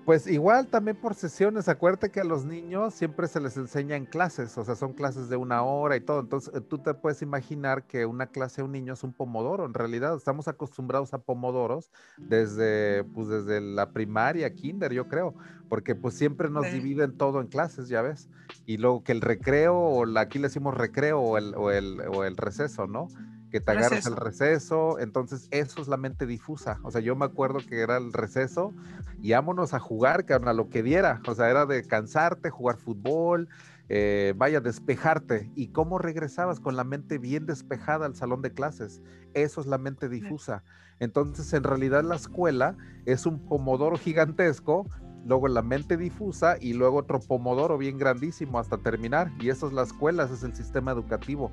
Pues 0.06 0.26
igual 0.26 0.68
también 0.68 0.98
por 0.98 1.14
sesiones, 1.14 1.70
acuérdate 1.70 2.10
que 2.10 2.22
a 2.22 2.24
los 2.24 2.44
niños 2.44 2.96
siempre 2.96 3.28
se 3.28 3.40
les 3.40 3.56
enseña 3.56 3.96
en 3.96 4.06
clases, 4.08 4.58
o 4.58 4.66
sea, 4.66 4.74
son 4.76 4.94
clases 4.94 5.30
de 5.30 5.36
una 5.36 5.62
hora 5.62 5.96
y 5.96 6.02
todo, 6.02 6.22
entonces 6.22 6.52
eh, 6.56 6.62
tú 6.62 6.80
te 6.80 6.96
puedes 6.96 7.22
imaginar 7.22 7.84
que 7.84 8.08
una 8.08 8.26
clase 8.26 8.62
a 8.62 8.64
un 8.64 8.72
niño 8.72 8.94
es 8.94 9.04
un 9.04 9.14
pomodoro, 9.14 9.64
en 9.64 9.76
realidad 9.76 10.16
estamos 10.18 10.48
acostumbrados 10.48 11.14
a 11.14 11.20
pomodoros 11.20 11.92
desde, 12.18 13.04
pues 13.04 13.28
desde 13.28 13.62
la 13.62 13.92
primaria, 13.92 14.52
kinder, 14.56 14.92
yo 14.92 15.08
creo, 15.08 15.36
porque 15.70 15.94
pues 15.94 16.16
siempre 16.16 16.50
nos 16.50 16.72
dividen 16.72 17.16
todo 17.16 17.40
en 17.40 17.48
clases, 17.48 17.88
ya 17.88 18.02
ves, 18.02 18.28
y 18.66 18.78
luego 18.78 19.04
que 19.04 19.12
el 19.12 19.22
recreo, 19.22 19.78
o 19.78 20.06
la, 20.06 20.22
aquí 20.22 20.40
le 20.40 20.48
decimos 20.48 20.74
recreo 20.74 21.20
o 21.20 21.38
el, 21.38 21.54
o 21.56 21.70
el, 21.70 22.02
o 22.12 22.24
el 22.24 22.38
receso, 22.38 22.88
¿no? 22.88 23.08
Que 23.52 23.60
te 23.60 23.72
agarras 23.72 24.06
el 24.06 24.16
receso, 24.16 24.98
entonces 25.00 25.48
eso 25.52 25.82
es 25.82 25.88
la 25.88 25.98
mente 25.98 26.26
difusa, 26.26 26.80
o 26.84 26.90
sea, 26.90 27.02
yo 27.02 27.16
me 27.16 27.26
acuerdo 27.26 27.60
que 27.60 27.82
era 27.82 27.98
el 27.98 28.14
receso 28.14 28.74
y 29.22 29.34
vámonos 29.34 29.74
a 29.74 29.80
jugar, 29.80 30.26
que 30.26 30.34
a 30.34 30.40
lo 30.54 30.70
que 30.70 30.82
diera, 30.82 31.22
o 31.28 31.36
sea, 31.36 31.50
era 31.50 31.66
de 31.66 31.86
cansarte, 31.86 32.50
jugar 32.50 32.78
fútbol, 32.78 33.50
eh, 33.90 34.34
vaya, 34.38 34.62
despejarte, 34.62 35.52
y 35.54 35.68
cómo 35.68 36.00
regresabas 36.00 36.60
con 36.60 36.76
la 36.76 36.86
mente 36.86 37.18
bien 37.18 37.46
despejada 37.46 38.06
al 38.06 38.16
salón 38.16 38.42
de 38.42 38.54
clases, 38.54 39.02
eso 39.34 39.62
es 39.62 39.68
la 39.68 39.78
mente 39.78 40.08
difusa, 40.08 40.64
entonces 41.00 41.52
en 41.54 41.64
realidad 41.64 42.04
la 42.04 42.16
escuela 42.16 42.78
es 43.06 43.26
un 43.26 43.40
pomodoro 43.40 43.98
gigantesco, 43.98 44.88
luego 45.26 45.48
la 45.48 45.62
mente 45.62 45.98
difusa 45.98 46.58
y 46.60 46.74
luego 46.74 46.98
otro 46.98 47.20
pomodoro 47.20 47.78
bien 47.78 47.98
grandísimo 47.98 48.58
hasta 48.60 48.78
terminar. 48.78 49.32
Y 49.40 49.50
eso 49.50 49.68
es 49.68 49.74
la 49.74 49.84
escuela, 49.84 50.24
ese 50.24 50.34
es 50.34 50.44
el 50.44 50.56
sistema 50.56 50.92
educativo 50.92 51.52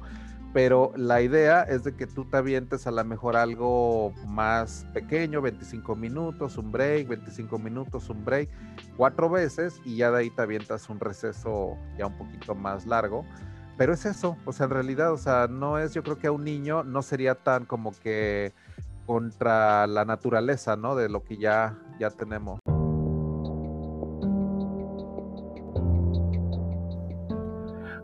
pero 0.52 0.92
la 0.96 1.20
idea 1.20 1.62
es 1.62 1.84
de 1.84 1.94
que 1.94 2.06
tú 2.06 2.24
te 2.24 2.38
avientes 2.38 2.86
a 2.86 2.90
lo 2.90 3.04
mejor 3.04 3.36
algo 3.36 4.12
más 4.26 4.86
pequeño, 4.94 5.42
25 5.42 5.94
minutos, 5.94 6.56
un 6.56 6.72
break, 6.72 7.08
25 7.08 7.58
minutos, 7.58 8.08
un 8.08 8.24
break, 8.24 8.48
cuatro 8.96 9.28
veces 9.28 9.80
y 9.84 9.96
ya 9.96 10.10
de 10.10 10.18
ahí 10.18 10.30
te 10.30 10.42
avientas 10.42 10.88
un 10.88 11.00
receso 11.00 11.76
ya 11.98 12.06
un 12.06 12.16
poquito 12.16 12.54
más 12.54 12.86
largo. 12.86 13.24
Pero 13.76 13.92
es 13.92 14.06
eso, 14.06 14.36
o 14.44 14.52
sea, 14.52 14.64
en 14.64 14.70
realidad, 14.70 15.12
o 15.12 15.18
sea, 15.18 15.46
no 15.48 15.78
es, 15.78 15.94
yo 15.94 16.02
creo 16.02 16.18
que 16.18 16.26
a 16.26 16.32
un 16.32 16.44
niño 16.44 16.82
no 16.82 17.00
sería 17.02 17.36
tan 17.36 17.64
como 17.64 17.92
que 17.92 18.52
contra 19.06 19.86
la 19.86 20.04
naturaleza, 20.04 20.76
¿no? 20.76 20.96
De 20.96 21.08
lo 21.08 21.22
que 21.22 21.36
ya, 21.36 21.78
ya 22.00 22.10
tenemos. 22.10 22.58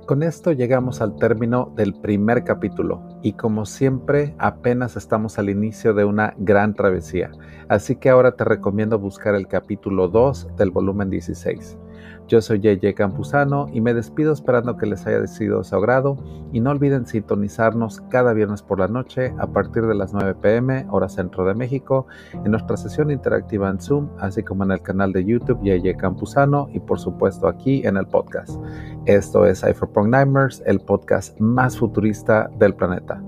Con 0.07 0.23
esto 0.23 0.53
llegamos 0.53 1.01
al 1.01 1.17
término 1.17 1.73
del 1.77 1.95
primer 1.95 2.45
capítulo 2.45 3.03
y 3.23 3.33
como 3.33 3.65
siempre 3.65 4.35
apenas 4.37 4.97
estamos 4.97 5.39
al 5.39 5.49
inicio 5.49 5.95
de 5.95 6.05
una 6.05 6.35
gran 6.37 6.75
travesía, 6.75 7.31
así 7.71 7.97
que 7.97 8.11
ahora 8.11 8.37
te 8.37 8.45
recomiendo 8.45 8.99
buscar 8.99 9.35
el 9.35 9.49
capítulo 9.49 10.09
2 10.09 10.57
del 10.59 10.71
volumen 10.71 11.09
16. 11.09 11.79
Yo 12.27 12.41
soy 12.41 12.61
JJ 12.61 12.95
Campuzano 12.95 13.69
y 13.73 13.81
me 13.81 13.93
despido 13.93 14.33
esperando 14.33 14.77
que 14.77 14.87
les 14.87 15.07
haya 15.07 15.27
sido 15.27 15.59
de 15.59 15.65
su 15.65 15.77
agrado 15.77 16.17
y 16.53 16.61
no 16.61 16.71
olviden 16.71 17.07
sintonizarnos 17.07 18.01
cada 18.09 18.33
viernes 18.33 18.63
por 18.63 18.79
la 18.79 18.89
noche 18.89 19.35
a 19.39 19.47
partir 19.47 19.87
de 19.87 19.95
las 19.95 20.15
9 20.15 20.35
pm 20.41 20.87
hora 20.91 21.09
centro 21.09 21.45
de 21.45 21.55
México 21.55 22.07
en 22.33 22.51
nuestra 22.51 22.77
sesión 22.77 23.11
interactiva 23.11 23.69
en 23.69 23.81
Zoom, 23.81 24.09
así 24.19 24.43
como 24.43 24.65
en 24.65 24.71
el 24.71 24.81
canal 24.81 25.13
de 25.13 25.25
YouTube 25.25 25.63
JJ 25.63 25.97
Campuzano 25.99 26.69
y 26.73 26.81
por 26.81 26.99
supuesto 26.99 27.47
aquí 27.47 27.87
en 27.87 27.97
el 27.97 28.07
podcast. 28.07 28.59
Esto 29.05 29.45
es 29.45 29.61
Cypherpunk 29.61 30.09
Nightmares, 30.09 30.63
el 30.67 30.81
podcast 30.81 31.39
más 31.39 31.77
futurista 31.77 32.49
del 32.59 32.75
planeta. 32.75 33.23